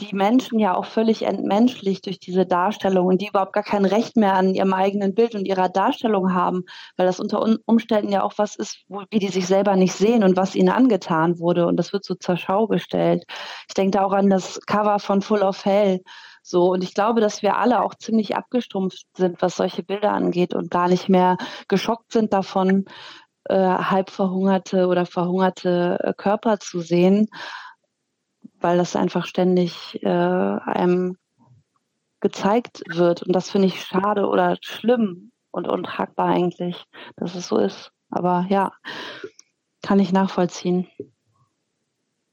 [0.00, 4.16] die Menschen ja auch völlig entmenschlicht durch diese Darstellung und die überhaupt gar kein Recht
[4.16, 6.64] mehr an ihrem eigenen Bild und ihrer Darstellung haben,
[6.96, 10.24] weil das unter Umständen ja auch was ist, wo, wie die sich selber nicht sehen
[10.24, 13.24] und was ihnen angetan wurde und das wird so zur Schau gestellt.
[13.68, 16.00] Ich denke da auch an das Cover von Full of Hell.
[16.50, 20.52] So, und ich glaube, dass wir alle auch ziemlich abgestumpft sind, was solche Bilder angeht
[20.52, 21.36] und gar nicht mehr
[21.68, 22.86] geschockt sind davon,
[23.44, 27.28] äh, halb verhungerte oder verhungerte äh, Körper zu sehen,
[28.58, 31.18] weil das einfach ständig äh, einem
[32.18, 33.22] gezeigt wird.
[33.22, 36.84] Und das finde ich schade oder schlimm und untragbar eigentlich,
[37.16, 37.92] dass es so ist.
[38.10, 38.72] Aber ja,
[39.82, 40.88] kann ich nachvollziehen.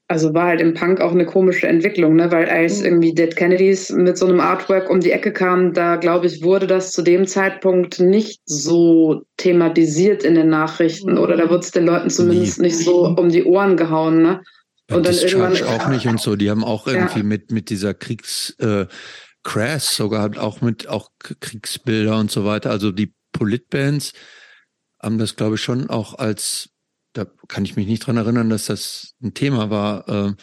[0.09, 2.31] Also war halt im Punk auch eine komische Entwicklung, ne?
[2.31, 2.85] weil als mhm.
[2.85, 6.65] irgendwie Dead Kennedys mit so einem Artwork um die Ecke kam, da glaube ich, wurde
[6.65, 11.85] das zu dem Zeitpunkt nicht so thematisiert in den Nachrichten oder da wurde es den
[11.85, 14.21] Leuten zumindest nicht so um die Ohren gehauen.
[14.21, 14.41] Ne?
[14.89, 16.37] Und dann irgendwann auch nicht und so.
[16.37, 17.25] Die haben auch irgendwie ja.
[17.25, 18.85] mit mit dieser Kriegs äh,
[19.43, 22.69] Crash sogar halt auch mit auch Kriegsbilder und so weiter.
[22.69, 24.13] Also die Politbands
[25.01, 26.69] haben das glaube ich schon auch als
[27.17, 30.07] da kann ich mich nicht dran erinnern, dass das ein Thema war.
[30.07, 30.33] Äh,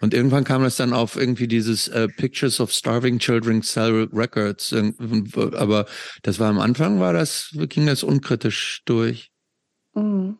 [0.00, 4.72] und irgendwann kam das dann auf irgendwie dieses äh, Pictures of Starving Children Sell Records.
[4.72, 5.86] Aber
[6.22, 9.30] das war am Anfang, war das, ging das unkritisch durch.
[9.94, 10.38] Mhm.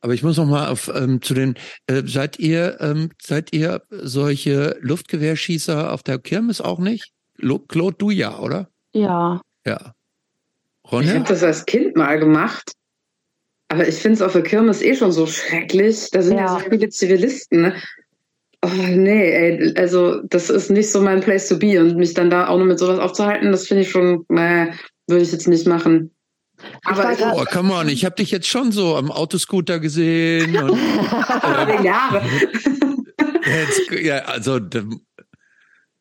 [0.00, 1.54] Aber ich muss noch mal auf ähm, zu den
[1.88, 7.12] äh, seid ihr ähm, seid ihr solche Luftgewehrschießer auf der Kirmes auch nicht?
[7.66, 8.68] Claude, du ja, oder?
[8.92, 9.40] Ja.
[9.64, 9.94] Ja.
[10.90, 11.10] Ronja?
[11.10, 12.75] Ich habe das als Kind mal gemacht.
[13.68, 16.08] Aber ich finde es auf der Kirmes eh schon so schrecklich.
[16.12, 17.62] Da sind ja, ja so viele Zivilisten.
[17.62, 17.74] Ne?
[18.62, 21.80] Oh, nee, ey, also das ist nicht so mein Place to be.
[21.80, 24.68] Und mich dann da auch noch mit sowas aufzuhalten, das finde ich schon, äh,
[25.08, 26.12] würde ich jetzt nicht machen.
[26.84, 30.56] Aber ich oh, come on, ich habe dich jetzt schon so am Autoscooter gesehen.
[30.56, 32.22] Und, äh, Jahre.
[33.46, 34.58] Jetzt, ja, also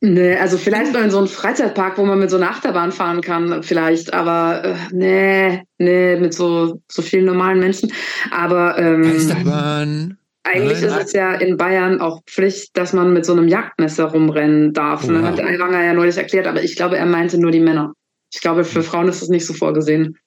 [0.01, 3.21] Nee, also vielleicht mal in so einem Freizeitpark, wo man mit so einer Achterbahn fahren
[3.21, 7.91] kann, vielleicht, aber äh, nee, nee, mit so, so vielen normalen Menschen.
[8.29, 10.17] Aber ähm, Achterbahn.
[10.43, 10.89] Eigentlich Nein.
[10.89, 15.05] ist es ja in Bayern auch Pflicht, dass man mit so einem Jagdmesser rumrennen darf.
[15.05, 15.23] Oh, ne?
[15.23, 17.93] Hat Aiwanger ja neulich erklärt, aber ich glaube, er meinte nur die Männer.
[18.31, 18.83] Ich glaube, für hm.
[18.85, 20.17] Frauen ist das nicht so vorgesehen.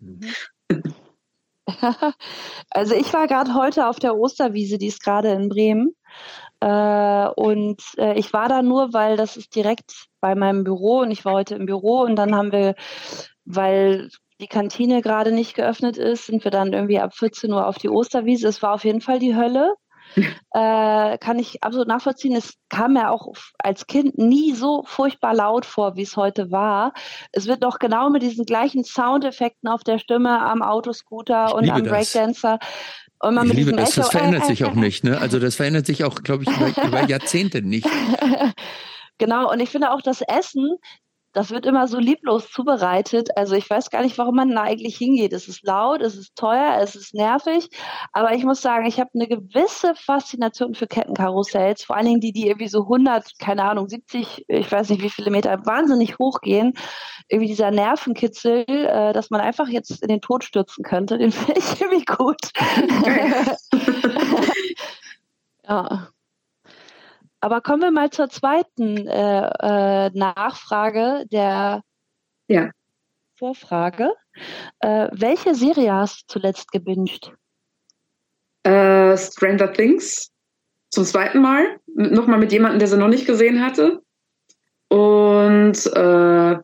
[2.70, 5.94] Also ich war gerade heute auf der Osterwiese, die ist gerade in Bremen.
[6.60, 11.10] Äh, und äh, ich war da nur, weil das ist direkt bei meinem Büro und
[11.10, 12.74] ich war heute im Büro und dann haben wir,
[13.44, 14.08] weil
[14.40, 17.88] die Kantine gerade nicht geöffnet ist, sind wir dann irgendwie ab 14 Uhr auf die
[17.88, 18.48] Osterwiese.
[18.48, 19.74] Es war auf jeden Fall die Hölle.
[20.54, 22.34] äh, kann ich absolut nachvollziehen.
[22.34, 26.92] Es kam mir auch als Kind nie so furchtbar laut vor, wie es heute war.
[27.32, 31.82] Es wird noch genau mit diesen gleichen Soundeffekten auf der Stimme am Autoscooter und am
[31.82, 32.58] Breakdancer
[33.20, 35.20] und man ich liebe das, das verändert sich auch nicht, ne?
[35.20, 37.88] Also das verändert sich auch, glaube ich, über, über Jahrzehnte nicht.
[39.18, 40.76] genau, und ich finde auch das Essen,
[41.38, 43.28] das wird immer so lieblos zubereitet.
[43.36, 45.32] Also ich weiß gar nicht, warum man da eigentlich hingeht.
[45.32, 47.68] Es ist laut, es ist teuer, es ist nervig.
[48.12, 51.84] Aber ich muss sagen, ich habe eine gewisse Faszination für Kettenkarussells.
[51.84, 55.10] Vor allen Dingen die, die irgendwie so 100, keine Ahnung, 70, ich weiß nicht wie
[55.10, 56.72] viele Meter, wahnsinnig hochgehen.
[57.28, 61.60] Irgendwie dieser Nervenkitzel, äh, dass man einfach jetzt in den Tod stürzen könnte, den finde
[61.60, 62.50] ich irgendwie gut.
[65.68, 66.08] ja.
[67.40, 71.82] Aber kommen wir mal zur zweiten äh, äh, Nachfrage der
[72.48, 72.70] ja.
[73.36, 74.12] Vorfrage.
[74.80, 77.32] Äh, welche Serie hast du zuletzt gebinged?
[78.64, 80.30] Äh, Stranger Things
[80.90, 81.78] zum zweiten Mal.
[81.86, 84.02] Nochmal mit jemandem, der sie noch nicht gesehen hatte.
[84.88, 86.56] Und äh,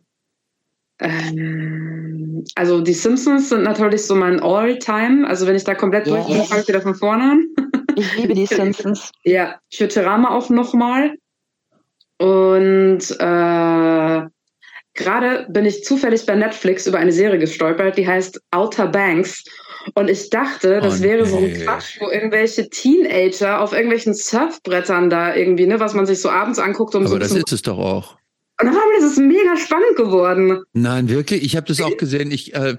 [0.99, 5.27] ähm, also die Simpsons sind natürlich so mein All-Time.
[5.27, 6.15] Also wenn ich da komplett yes.
[6.15, 7.47] durch bin, fange ich wieder von vorne an.
[7.99, 9.11] Ich liebe die Simpsons.
[9.23, 11.15] Ja, Futurama auch nochmal.
[12.17, 14.21] Und äh,
[14.93, 19.43] gerade bin ich zufällig bei Netflix über eine Serie gestolpert, die heißt Outer Banks.
[19.93, 21.29] Und ich dachte, das oh, wäre nee.
[21.29, 26.21] so ein Quatsch, wo irgendwelche Teenager auf irgendwelchen Surfbrettern da irgendwie, ne, was man sich
[26.21, 26.95] so abends anguckt.
[26.95, 28.17] Um Aber so das ist es doch auch.
[28.59, 30.63] Und dann war mir das mega spannend geworden.
[30.73, 31.43] Nein, wirklich?
[31.43, 32.31] Ich habe das auch gesehen.
[32.31, 32.77] Ich, äh,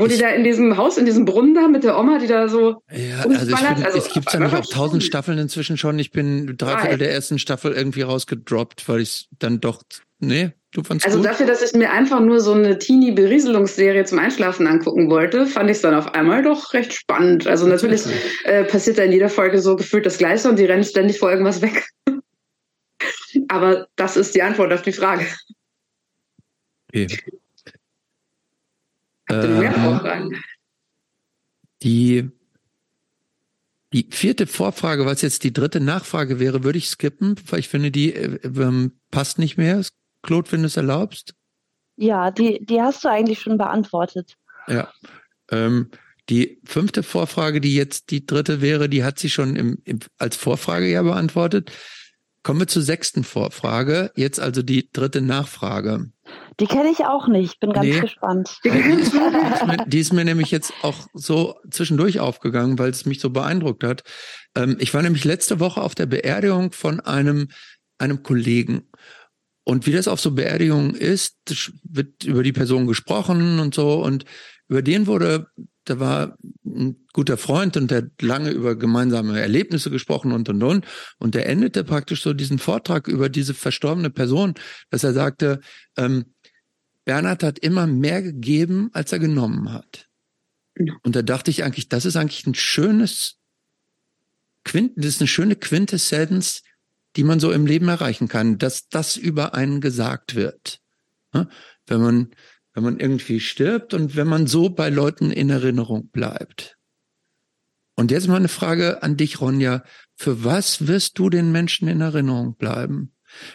[0.00, 2.26] wo ich, die da in diesem Haus, in diesem Brunnen da mit der Oma, die
[2.26, 2.82] da so.
[2.90, 5.98] Ja, also, ich find, also es gibt ja nicht auch tausend Staffeln inzwischen schon.
[5.98, 9.82] Ich bin drei Viertel der ersten Staffel irgendwie rausgedroppt, weil ich dann doch.
[10.18, 11.26] Nee, du fandst Also gut?
[11.26, 15.76] dafür, dass ich mir einfach nur so eine Teenie-Berieselungsserie zum Einschlafen angucken wollte, fand ich
[15.76, 17.46] es dann auf einmal doch recht spannend.
[17.46, 18.02] Also natürlich
[18.44, 21.30] äh, passiert da in jeder Folge so gefühlt das Gleiche und die rennen ständig vor
[21.30, 21.88] irgendwas weg.
[23.48, 25.26] Aber das ist die Antwort auf die Frage.
[26.92, 27.06] Okay.
[29.30, 30.34] Ähm,
[31.82, 32.30] die
[33.92, 37.90] Die vierte Vorfrage, was jetzt die dritte Nachfrage wäre, würde ich skippen, weil ich finde,
[37.90, 39.84] die äh, ähm, passt nicht mehr.
[40.22, 41.34] Claude, wenn du es erlaubst.
[41.96, 44.36] Ja, die, die hast du eigentlich schon beantwortet.
[44.68, 44.92] Ja.
[45.50, 45.90] Ähm,
[46.28, 50.36] die fünfte Vorfrage, die jetzt die dritte wäre, die hat sie schon im, im, als
[50.36, 51.72] Vorfrage ja beantwortet.
[52.42, 54.10] Kommen wir zur sechsten Vorfrage.
[54.16, 56.10] Jetzt also die dritte Nachfrage.
[56.58, 57.60] Die kenne ich auch nicht.
[57.60, 58.00] Bin ganz nee.
[58.00, 58.58] gespannt.
[58.64, 63.20] Die ist, mir, die ist, mir, nämlich jetzt auch so zwischendurch aufgegangen, weil es mich
[63.20, 64.04] so beeindruckt hat.
[64.54, 67.48] Ähm, ich war nämlich letzte Woche auf der Beerdigung von einem,
[67.98, 68.88] einem Kollegen.
[69.64, 71.36] Und wie das auf so Beerdigungen ist,
[71.84, 74.02] wird über die Person gesprochen und so.
[74.02, 74.24] Und
[74.68, 75.46] über den wurde
[75.84, 80.62] da war ein guter Freund und der hat lange über gemeinsame Erlebnisse gesprochen und und
[80.62, 80.86] und.
[81.18, 84.54] Und der endete praktisch so diesen Vortrag über diese verstorbene Person,
[84.90, 85.60] dass er sagte,
[85.96, 86.34] ähm,
[87.04, 90.08] Bernhard hat immer mehr gegeben, als er genommen hat.
[91.02, 93.36] Und da dachte ich eigentlich, das ist eigentlich ein schönes
[94.64, 96.62] Quint, das ist eine schöne Quintessenz,
[97.16, 100.80] die man so im Leben erreichen kann, dass das über einen gesagt wird.
[101.32, 102.30] Wenn man
[102.74, 106.76] wenn man irgendwie stirbt und wenn man so bei Leuten in Erinnerung bleibt.
[107.96, 109.82] Und jetzt mal eine Frage an dich, Ronja.
[110.16, 113.12] Für was wirst du den Menschen in Erinnerung bleiben?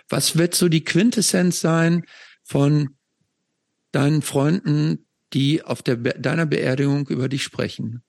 [0.10, 2.06] Was wird so die Quintessenz sein
[2.44, 2.96] von
[3.92, 8.04] deinen Freunden, die auf der, deiner Beerdigung über dich sprechen?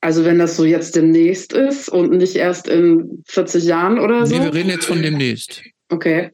[0.00, 4.36] Also wenn das so jetzt demnächst ist und nicht erst in 40 Jahren oder so?
[4.36, 5.62] Nee, wir reden jetzt von demnächst.
[5.88, 6.30] Okay.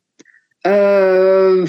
[0.65, 1.67] Äh,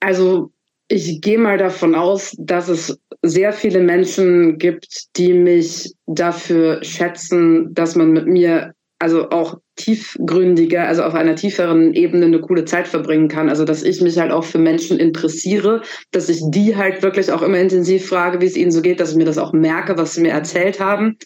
[0.00, 0.50] also
[0.88, 7.74] ich gehe mal davon aus, dass es sehr viele Menschen gibt, die mich dafür schätzen,
[7.74, 12.88] dass man mit mir also auch tiefgründiger, also auf einer tieferen Ebene eine coole Zeit
[12.88, 13.48] verbringen kann.
[13.48, 17.42] Also dass ich mich halt auch für Menschen interessiere, dass ich die halt wirklich auch
[17.42, 20.14] immer intensiv frage, wie es ihnen so geht, dass ich mir das auch merke, was
[20.14, 21.16] sie mir erzählt haben.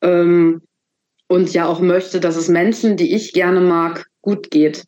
[0.00, 0.62] Ähm,
[1.26, 4.84] und ja auch möchte, dass es Menschen, die ich gerne mag, gut geht.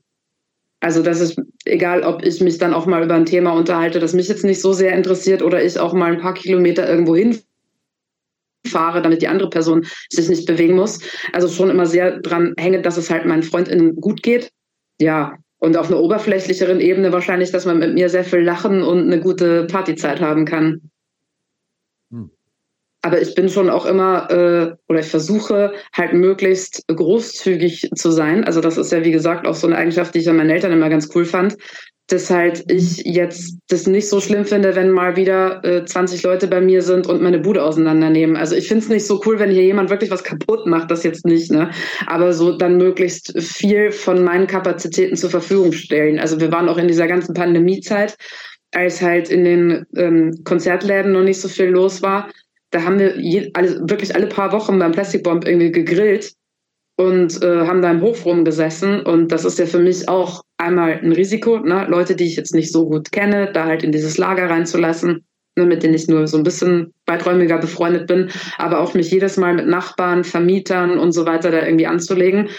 [0.80, 4.14] Also das ist egal, ob ich mich dann auch mal über ein Thema unterhalte, das
[4.14, 9.02] mich jetzt nicht so sehr interessiert oder ich auch mal ein paar Kilometer irgendwo hinfahre,
[9.02, 11.00] damit die andere Person sich nicht bewegen muss.
[11.32, 14.52] Also schon immer sehr dran hänge, dass es halt meinen FreundInnen gut geht.
[14.98, 19.02] Ja, und auf einer oberflächlicheren Ebene wahrscheinlich, dass man mit mir sehr viel lachen und
[19.02, 20.90] eine gute Partyzeit haben kann.
[23.02, 28.44] Aber ich bin schon auch immer, äh, oder ich versuche halt möglichst großzügig zu sein.
[28.44, 30.72] Also das ist ja, wie gesagt, auch so eine Eigenschaft, die ich an meinen Eltern
[30.72, 31.56] immer ganz cool fand.
[32.08, 36.48] Dass halt ich jetzt das nicht so schlimm finde, wenn mal wieder äh, 20 Leute
[36.48, 38.36] bei mir sind und meine Bude auseinandernehmen.
[38.36, 41.04] Also ich finde es nicht so cool, wenn hier jemand wirklich was kaputt macht, das
[41.04, 41.70] jetzt nicht, ne?
[42.06, 46.18] Aber so dann möglichst viel von meinen Kapazitäten zur Verfügung stellen.
[46.18, 48.16] Also wir waren auch in dieser ganzen Pandemiezeit,
[48.72, 52.28] als halt in den ähm, Konzertläden noch nicht so viel los war,
[52.70, 56.34] da haben wir je, alle, wirklich alle paar Wochen beim Plastic Bomb irgendwie gegrillt
[56.96, 59.00] und äh, haben da im Hof rumgesessen.
[59.00, 61.86] Und das ist ja für mich auch einmal ein Risiko, ne?
[61.88, 65.24] Leute, die ich jetzt nicht so gut kenne, da halt in dieses Lager reinzulassen,
[65.56, 65.66] ne?
[65.66, 69.54] mit denen ich nur so ein bisschen weiträumiger befreundet bin, aber auch mich jedes Mal
[69.54, 72.50] mit Nachbarn, Vermietern und so weiter da irgendwie anzulegen.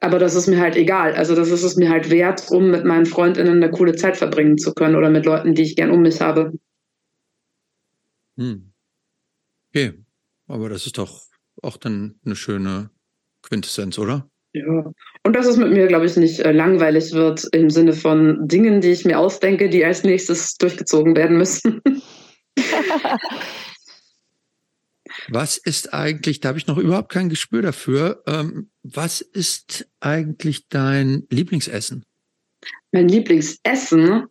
[0.00, 1.14] Aber das ist mir halt egal.
[1.14, 4.58] Also das ist es mir halt wert, um mit meinen Freundinnen eine coole Zeit verbringen
[4.58, 6.52] zu können oder mit Leuten, die ich gern um mich habe.
[8.36, 8.71] Hm.
[9.74, 9.94] Okay,
[10.48, 11.22] aber das ist doch
[11.62, 12.90] auch dann eine schöne
[13.42, 14.28] Quintessenz, oder?
[14.52, 14.92] Ja,
[15.24, 18.82] und dass es mit mir, glaube ich, nicht äh, langweilig wird im Sinne von Dingen,
[18.82, 21.80] die ich mir ausdenke, die als nächstes durchgezogen werden müssen.
[25.30, 30.68] was ist eigentlich, da habe ich noch überhaupt kein Gespür dafür, ähm, was ist eigentlich
[30.68, 32.04] dein Lieblingsessen?
[32.90, 34.26] Mein Lieblingsessen?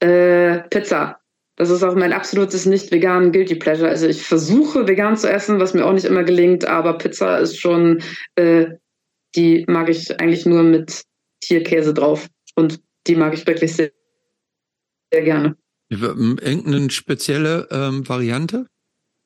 [0.00, 1.21] Äh, Pizza.
[1.62, 3.88] Das ist auch mein absolutes nicht vegan Guilty Pleasure.
[3.88, 7.60] Also ich versuche vegan zu essen, was mir auch nicht immer gelingt, aber Pizza ist
[7.60, 8.02] schon,
[8.34, 8.66] äh,
[9.36, 11.04] die mag ich eigentlich nur mit
[11.40, 12.26] Tierkäse drauf.
[12.56, 13.92] Und die mag ich wirklich sehr,
[15.12, 15.56] sehr gerne.
[15.88, 18.66] Irgendeine spezielle ähm, Variante?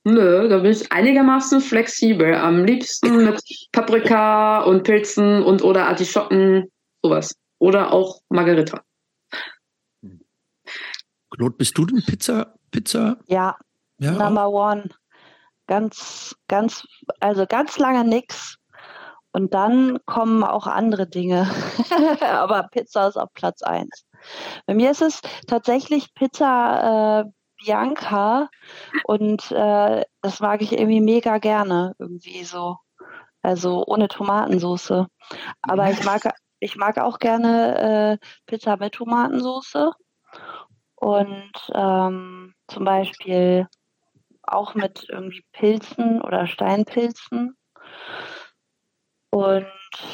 [0.05, 2.35] Nö, da bin ich einigermaßen flexibel.
[2.35, 3.41] Am liebsten mit
[3.73, 6.71] Paprika und Pilzen und oder Artischocken,
[7.03, 7.35] sowas.
[7.61, 8.83] Oder auch Margarita.
[11.37, 12.55] Claude, bist du denn Pizza?
[12.71, 13.19] Pizza?
[13.27, 13.57] Ja,
[13.99, 14.73] ja Number auch?
[14.73, 14.89] One.
[15.67, 16.87] Ganz, ganz,
[17.21, 18.57] also ganz lange nix.
[19.33, 21.47] Und dann kommen auch andere Dinge.
[22.23, 24.07] Aber Pizza ist auf Platz eins.
[24.65, 27.31] Bei mir ist es tatsächlich Pizza äh,
[27.63, 28.49] Bianca
[29.05, 31.95] und äh, das mag ich irgendwie mega gerne.
[31.99, 32.79] Irgendwie so.
[33.43, 35.05] Also ohne Tomatensauce.
[35.61, 39.93] Aber ich mag, ich mag auch gerne äh, Pizza mit Tomatensauce.
[41.07, 43.69] Und ähm, zum Beispiel
[44.43, 47.57] auch mit irgendwie Pilzen oder Steinpilzen.
[49.31, 49.67] Und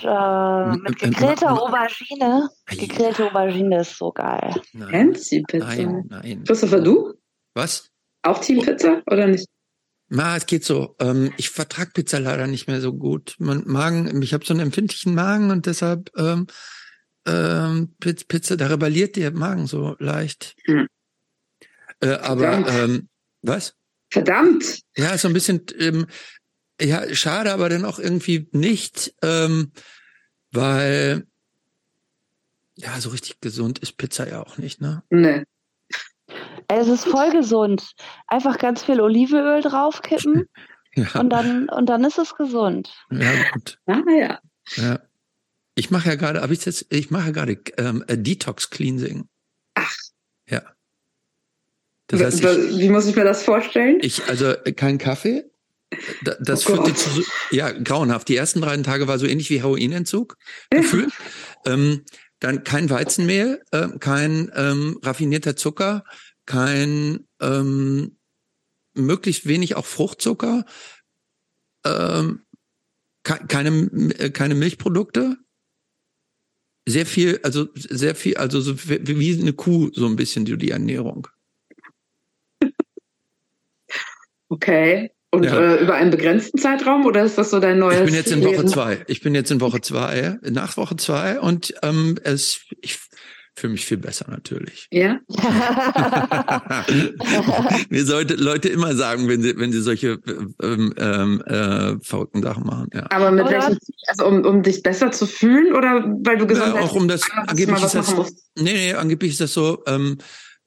[0.02, 2.50] äh, mit gegrillter Aubergine.
[2.66, 4.54] Gegrillte Aubergine ist so geil.
[4.90, 5.64] Fancy Pizza.
[5.76, 6.44] Nein, nein.
[6.44, 7.14] Christopher, du?
[7.54, 7.88] Was?
[8.22, 9.46] Auch Team Pizza oder nicht?
[10.10, 10.94] Na, es geht so.
[11.00, 13.34] Ähm, ich vertrag Pizza leider nicht mehr so gut.
[13.38, 16.48] Mein Magen, ich habe so einen empfindlichen Magen und deshalb ähm,
[17.26, 20.56] ähm, Pizza, da rebelliert der Magen so leicht.
[20.64, 20.88] Hm.
[22.00, 23.08] Äh, aber ähm,
[23.42, 23.74] was?
[24.10, 24.80] Verdammt.
[24.96, 26.06] Ja, so ein bisschen, ähm,
[26.80, 29.72] ja, schade, aber dann auch irgendwie nicht, ähm,
[30.50, 31.26] weil
[32.76, 35.02] ja, so richtig gesund ist Pizza ja auch nicht, ne?
[35.10, 35.44] Nee.
[36.68, 37.92] Es ist voll gesund.
[38.26, 40.48] Einfach ganz viel Olivenöl draufkippen
[40.94, 41.20] ja.
[41.20, 42.92] und dann und dann ist es gesund.
[43.10, 43.78] Ja, gut.
[43.86, 44.40] Ah, ja.
[44.76, 44.98] ja.
[45.74, 49.28] Ich mache ja gerade, habe ich jetzt, ich mache ja gerade ähm, Detox Cleansing.
[49.74, 49.94] Ach.
[50.48, 50.62] Ja.
[52.08, 53.98] Das heißt, ich, Wie muss ich mir das vorstellen?
[54.02, 55.44] Ich, also äh, kein Kaffee.
[56.40, 58.28] Das oh führte zu, ja, grauenhaft.
[58.28, 60.36] Die ersten drei Tage war so ähnlich wie Heroinentzug
[60.70, 61.12] gefühlt.
[61.66, 62.04] ähm,
[62.40, 66.04] dann kein Weizenmehl, äh, kein ähm, raffinierter Zucker,
[66.44, 68.18] kein ähm,
[68.94, 70.64] möglichst wenig auch Fruchtzucker,
[71.84, 72.44] ähm,
[73.22, 73.68] keine,
[74.18, 75.36] äh, keine Milchprodukte,
[76.86, 80.70] sehr viel, also sehr viel, also so wie eine Kuh so ein bisschen die, die
[80.70, 81.28] Ernährung.
[84.48, 85.10] Okay.
[85.30, 85.58] Und ja.
[85.58, 88.00] äh, über einen begrenzten Zeitraum oder ist das so dein neues?
[88.00, 89.02] Ich bin jetzt in Woche zwei.
[89.06, 92.98] Ich bin jetzt in Woche zwei, nach Woche zwei und ähm, es, ich
[93.54, 94.88] fühle mich viel besser natürlich.
[94.92, 95.20] Ja.
[97.90, 100.20] Mir sollte Leute immer sagen, wenn sie, wenn sie solche
[100.62, 102.88] ähm, ähm, äh, verrückten Sachen machen.
[102.92, 103.06] Ja.
[103.10, 103.52] Aber mit oder?
[103.52, 103.94] welchem Ziel?
[104.06, 107.08] Also um, um dich besser zu fühlen oder weil du gesagt ja, hast, auch um
[107.08, 108.14] das angeblich ist das,
[108.56, 109.82] nee, nee, angeblich ist das so.
[109.86, 110.18] Ähm,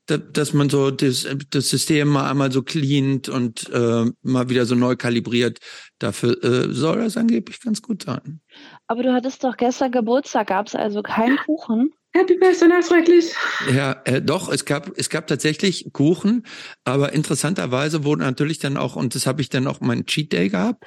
[0.08, 4.76] dass man so das, das System mal einmal so cleant und äh, mal wieder so
[4.76, 5.58] neu kalibriert.
[5.98, 8.40] Dafür äh, soll das angeblich ganz gut sein.
[8.88, 11.92] Aber du hattest doch gestern Geburtstag, gab es also keinen Kuchen?
[12.16, 13.34] Happy Birthday nachträglich.
[13.74, 16.44] Ja, äh, doch, es gab, es gab tatsächlich Kuchen,
[16.86, 20.48] aber interessanterweise wurde natürlich dann auch, und das habe ich dann auch meinen Cheat Day
[20.48, 20.86] gehabt,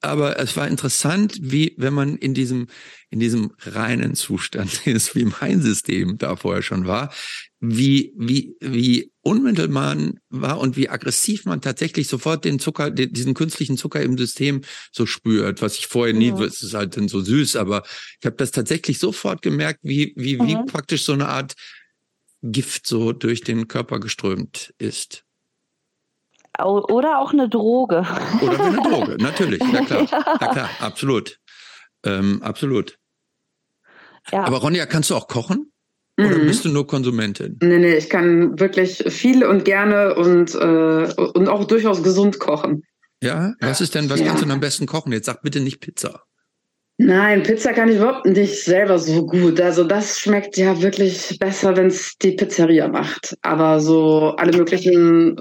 [0.00, 2.66] aber es war interessant, wie wenn man in diesem
[3.08, 7.12] in diesem reinen Zustand ist, wie mein System da vorher schon war,
[7.70, 9.96] wie wie wie unmittelbar
[10.28, 14.62] war und wie aggressiv man tatsächlich sofort den Zucker, den, diesen künstlichen Zucker im System
[14.92, 16.40] so spürt, was ich vorher nie, ja.
[16.40, 17.82] es ist halt dann so süß, aber
[18.20, 20.46] ich habe das tatsächlich sofort gemerkt, wie wie mhm.
[20.46, 21.54] wie praktisch so eine Art
[22.42, 25.24] Gift so durch den Körper geströmt ist.
[26.62, 28.06] Oder auch eine Droge.
[28.40, 30.38] Oder eine Droge, natürlich, ja klar, ja.
[30.40, 31.40] ja klar, absolut,
[32.04, 32.98] ähm, absolut.
[34.30, 34.44] Ja.
[34.44, 35.72] Aber Ronja, kannst du auch kochen?
[36.18, 36.46] Oder mhm.
[36.46, 37.58] bist du nur Konsumentin?
[37.62, 42.84] Nee, nee, ich kann wirklich viel und gerne und, äh, und auch durchaus gesund kochen.
[43.22, 44.26] Ja, was ist denn, was ja.
[44.26, 45.12] kannst du denn am besten kochen?
[45.12, 46.22] Jetzt sag bitte nicht Pizza.
[46.98, 49.60] Nein, Pizza kann ich überhaupt nicht selber so gut.
[49.60, 53.36] Also das schmeckt ja wirklich besser, wenn es die Pizzeria macht.
[53.42, 55.40] Aber so alle möglichen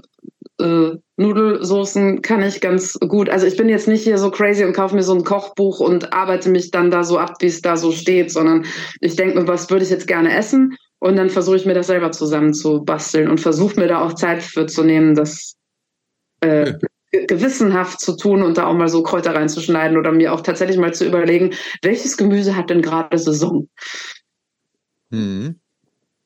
[0.60, 3.30] äh, Nudelsoßen kann ich ganz gut.
[3.30, 6.11] Also ich bin jetzt nicht hier so crazy und kaufe mir so ein Kochbuch und
[6.11, 8.66] arbeite mich dann da so ab, wie es da so steht, sondern
[9.00, 10.75] ich denke mir, was würde ich jetzt gerne essen?
[11.00, 14.14] Und dann versuche ich mir das selber zusammen zu basteln und versuche mir da auch
[14.14, 15.56] Zeit für zu nehmen, das
[16.42, 16.74] äh,
[17.11, 20.93] gewissenhaft zu tun und da auch mal so Kräuter reinzuschneiden oder mir auch tatsächlich mal
[20.93, 23.69] zu überlegen, welches Gemüse hat denn gerade Saison?
[25.11, 25.59] Mhm.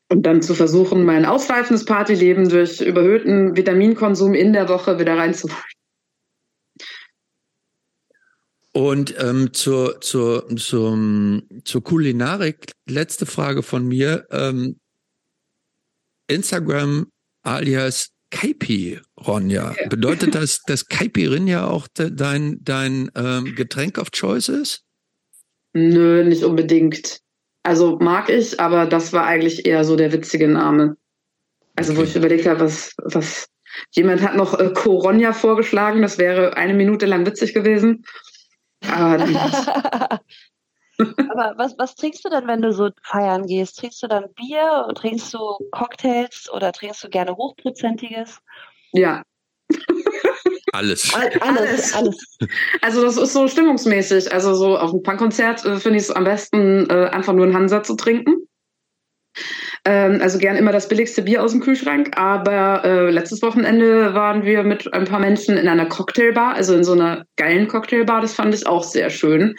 [0.09, 5.63] Und dann zu versuchen, mein ausschweifendes Partyleben durch überhöhten Vitaminkonsum in der Woche wieder reinzuholen.
[8.71, 14.27] Und ähm, zur, zur, zur, zur Kulinarik, letzte Frage von mir.
[14.31, 14.79] Ähm,
[16.27, 17.07] Instagram
[17.41, 19.73] alias Kaipi, Ronja.
[19.79, 19.87] Ja.
[19.89, 24.83] Bedeutet das, dass Kaipirinha auch de, dein, dein ähm, Getränk of Choice ist?
[25.73, 27.21] Nö, nicht unbedingt.
[27.67, 30.95] Also mag ich, aber das war eigentlich eher so der witzige Name.
[31.75, 31.99] Also okay.
[31.99, 33.49] wo ich überlegt habe, was, was
[33.91, 38.05] jemand hat noch äh, Coronia vorgeschlagen, das wäre eine Minute lang witzig gewesen.
[38.89, 39.21] Aber,
[40.97, 43.77] aber was, was trinkst du denn, wenn du so feiern gehst?
[43.79, 45.39] Trinkst du dann Bier, trinkst du
[45.71, 48.39] Cocktails oder trinkst du gerne hochprozentiges?
[48.93, 49.23] Ja,
[50.77, 51.13] alles.
[51.41, 51.93] alles.
[51.93, 52.37] Alles.
[52.81, 54.31] Also das ist so stimmungsmäßig.
[54.31, 57.55] Also so auf einem Punkkonzert äh, finde ich es am besten, äh, einfach nur einen
[57.55, 58.35] Hansa zu trinken.
[59.85, 62.17] Ähm, also gern immer das billigste Bier aus dem Kühlschrank.
[62.17, 66.83] Aber äh, letztes Wochenende waren wir mit ein paar Menschen in einer Cocktailbar, also in
[66.83, 68.21] so einer geilen Cocktailbar.
[68.21, 69.55] Das fand ich auch sehr schön.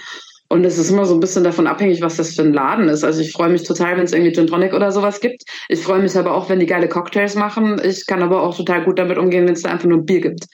[0.51, 3.05] Und es ist immer so ein bisschen davon abhängig, was das für ein Laden ist.
[3.05, 5.43] Also ich freue mich total, wenn es irgendwie Gin Tonic oder sowas gibt.
[5.69, 7.79] Ich freue mich aber auch, wenn die geile Cocktails machen.
[7.85, 10.47] Ich kann aber auch total gut damit umgehen, wenn es da einfach nur Bier gibt.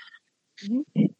[0.68, 1.15] Mhm.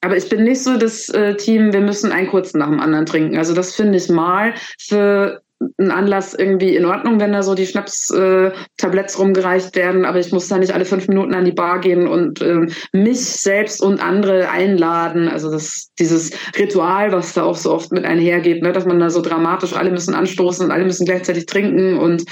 [0.00, 3.06] Aber ich bin nicht so das äh, Team, wir müssen einen kurzen nach dem anderen
[3.06, 3.36] trinken.
[3.36, 5.42] Also das finde ich mal für
[5.78, 10.30] einen Anlass irgendwie in Ordnung, wenn da so die Schnaps-Tabletts äh, rumgereicht werden, aber ich
[10.30, 14.00] muss da nicht alle fünf Minuten an die Bar gehen und äh, mich selbst und
[14.00, 15.28] andere einladen.
[15.28, 19.10] Also das, dieses Ritual, was da auch so oft mit einhergeht, ne, dass man da
[19.10, 22.24] so dramatisch, alle müssen anstoßen und alle müssen gleichzeitig trinken und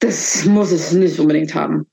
[0.00, 1.86] das muss ich nicht unbedingt haben.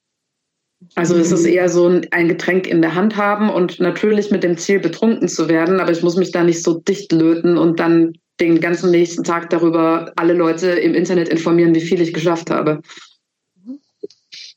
[0.96, 4.58] Also es ist eher so ein Getränk in der Hand haben und natürlich mit dem
[4.58, 8.14] Ziel betrunken zu werden, aber ich muss mich da nicht so dicht löten und dann
[8.42, 12.82] den ganzen nächsten Tag darüber alle Leute im Internet informieren, wie viel ich geschafft habe.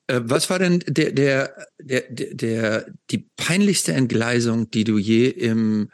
[0.06, 5.90] Äh, was war denn der, der, der, der, die peinlichste Entgleisung, die du je im,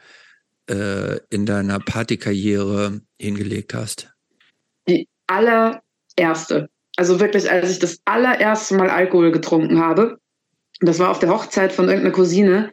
[0.69, 4.09] äh, in deiner Partykarriere hingelegt hast?
[4.87, 6.69] Die allererste.
[6.97, 10.20] Also wirklich, als ich das allererste Mal Alkohol getrunken habe,
[10.81, 12.71] das war auf der Hochzeit von irgendeiner Cousine.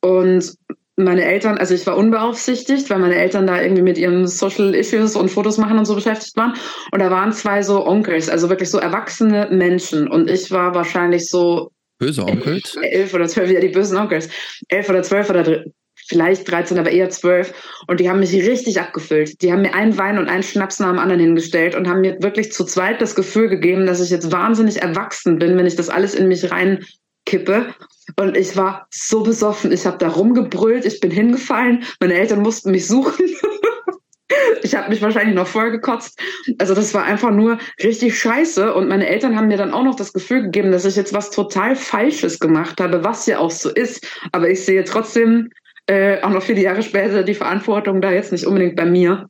[0.00, 0.54] Und
[0.96, 5.14] meine Eltern, also ich war unbeaufsichtigt, weil meine Eltern da irgendwie mit ihren Social Issues
[5.16, 6.54] und Fotos machen und so beschäftigt waren.
[6.90, 10.08] Und da waren zwei so Onkels, also wirklich so erwachsene Menschen.
[10.08, 11.70] Und ich war wahrscheinlich so.
[11.98, 12.76] Böse Onkels?
[12.82, 14.28] Elf oder zwölf, ja, die bösen Onkels.
[14.68, 15.64] Elf oder zwölf oder
[16.08, 17.52] vielleicht 13, aber eher zwölf.
[17.86, 19.42] Und die haben mich richtig abgefüllt.
[19.42, 22.20] Die haben mir einen Wein und einen Schnaps nach dem anderen hingestellt und haben mir
[22.22, 25.90] wirklich zu zweit das Gefühl gegeben, dass ich jetzt wahnsinnig erwachsen bin, wenn ich das
[25.90, 26.84] alles in mich rein
[27.28, 27.74] kippe.
[28.16, 29.70] Und ich war so besoffen.
[29.70, 31.84] Ich habe da rumgebrüllt, ich bin hingefallen.
[32.00, 33.26] Meine Eltern mussten mich suchen.
[34.62, 36.18] ich habe mich wahrscheinlich noch voll gekotzt.
[36.58, 38.74] Also das war einfach nur richtig scheiße.
[38.74, 41.30] Und meine Eltern haben mir dann auch noch das Gefühl gegeben, dass ich jetzt was
[41.30, 44.06] total Falsches gemacht habe, was ja auch so ist.
[44.32, 45.50] Aber ich sehe trotzdem
[45.86, 49.28] äh, auch noch viele Jahre später die Verantwortung da jetzt nicht unbedingt bei mir.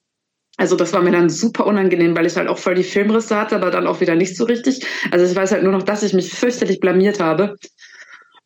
[0.57, 3.55] Also das war mir dann super unangenehm, weil ich halt auch voll die Filmrisse hatte,
[3.55, 4.85] aber dann auch wieder nicht so richtig.
[5.13, 7.55] Also ich weiß halt nur noch, dass ich mich fürchterlich blamiert habe.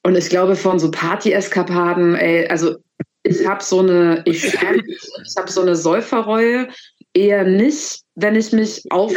[0.04, 2.76] Und ich glaube, von so Party-Eskapaden, ey, also
[3.22, 6.68] ich habe so eine, ich, ich habe so eine Säuferreue
[7.14, 9.14] eher nicht, wenn ich mich auf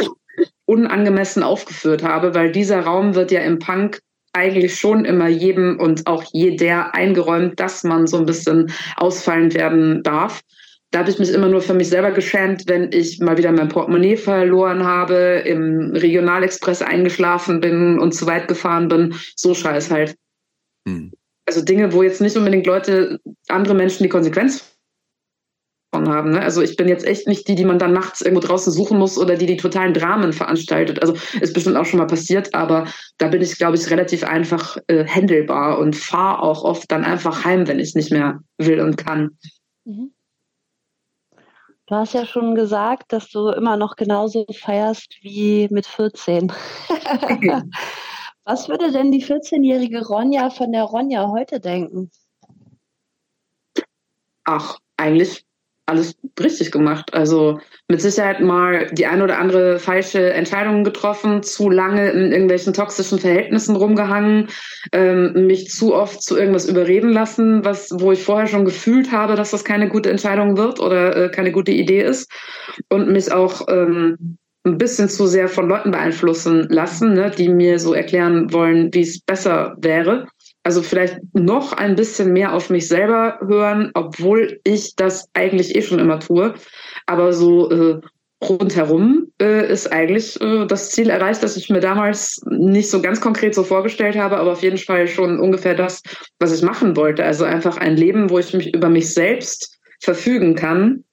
[0.66, 4.00] unangemessen aufgeführt habe, weil dieser Raum wird ja im Punk
[4.32, 10.02] eigentlich schon immer jedem und auch jeder eingeräumt, dass man so ein bisschen ausfallen werden
[10.02, 10.42] darf.
[10.90, 13.68] Da habe ich mich immer nur für mich selber geschämt, wenn ich mal wieder mein
[13.68, 19.14] Portemonnaie verloren habe, im Regionalexpress eingeschlafen bin und zu weit gefahren bin.
[19.34, 20.14] So scheiß halt.
[20.86, 21.12] Hm.
[21.46, 24.76] Also Dinge, wo jetzt nicht unbedingt Leute, andere Menschen die Konsequenz
[25.92, 26.30] von haben.
[26.30, 26.40] Ne?
[26.40, 29.16] Also ich bin jetzt echt nicht die, die man dann nachts irgendwo draußen suchen muss
[29.16, 31.00] oder die die totalen Dramen veranstaltet.
[31.00, 32.86] Also ist bestimmt auch schon mal passiert, aber
[33.18, 37.44] da bin ich, glaube ich, relativ einfach äh, handelbar und fahre auch oft dann einfach
[37.44, 39.38] heim, wenn ich nicht mehr will und kann.
[39.84, 40.12] Mhm.
[41.88, 46.52] Du hast ja schon gesagt, dass du immer noch genauso feierst wie mit 14.
[48.46, 52.12] Was würde denn die 14-jährige Ronja von der Ronja heute denken?
[54.44, 55.44] Ach, eigentlich
[55.86, 57.12] alles richtig gemacht.
[57.12, 57.58] Also
[57.88, 63.18] mit Sicherheit mal die eine oder andere falsche Entscheidung getroffen, zu lange in irgendwelchen toxischen
[63.18, 64.48] Verhältnissen rumgehangen,
[64.92, 69.34] ähm, mich zu oft zu irgendwas überreden lassen, was, wo ich vorher schon gefühlt habe,
[69.34, 72.30] dass das keine gute Entscheidung wird oder äh, keine gute Idee ist
[72.90, 77.78] und mich auch ähm, ein bisschen zu sehr von Leuten beeinflussen lassen, ne, die mir
[77.78, 80.26] so erklären wollen, wie es besser wäre.
[80.64, 85.82] Also vielleicht noch ein bisschen mehr auf mich selber hören, obwohl ich das eigentlich eh
[85.82, 86.54] schon immer tue.
[87.06, 88.00] Aber so äh,
[88.42, 93.20] rundherum äh, ist eigentlich äh, das Ziel erreicht, das ich mir damals nicht so ganz
[93.20, 96.02] konkret so vorgestellt habe, aber auf jeden Fall schon ungefähr das,
[96.40, 97.24] was ich machen wollte.
[97.24, 101.04] Also einfach ein Leben, wo ich mich über mich selbst verfügen kann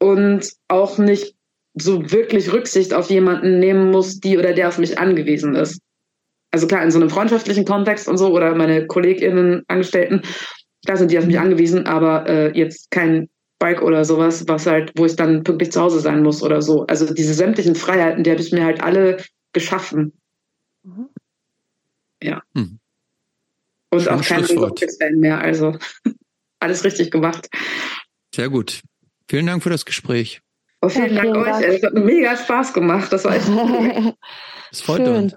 [0.00, 1.34] und auch nicht
[1.74, 5.80] so wirklich Rücksicht auf jemanden nehmen muss, die oder der auf mich angewiesen ist.
[6.50, 10.22] Also klar, in so einem freundschaftlichen Kontext und so oder meine KollegInnen, Angestellten,
[10.82, 13.28] da sind die auf mich angewiesen, aber äh, jetzt kein
[13.58, 16.86] Bike oder sowas, was halt, wo ich dann pünktlich zu Hause sein muss oder so.
[16.86, 20.12] Also diese sämtlichen Freiheiten, die habe ich mir halt alle geschaffen.
[20.84, 21.08] Mhm.
[22.22, 22.42] Ja.
[22.52, 22.78] Mhm.
[23.90, 25.40] Und Schön auch kein Fan mehr.
[25.40, 25.76] Also
[26.60, 27.48] alles richtig gemacht.
[28.34, 28.82] Sehr gut.
[29.28, 30.43] Vielen Dank für das Gespräch.
[30.84, 31.74] Oh, vielen, ja, vielen Dank, Dank euch.
[31.76, 33.12] Es hat mega Spaß gemacht.
[33.12, 33.48] Das war echt
[34.70, 35.16] Es freut Schön.
[35.16, 35.36] uns.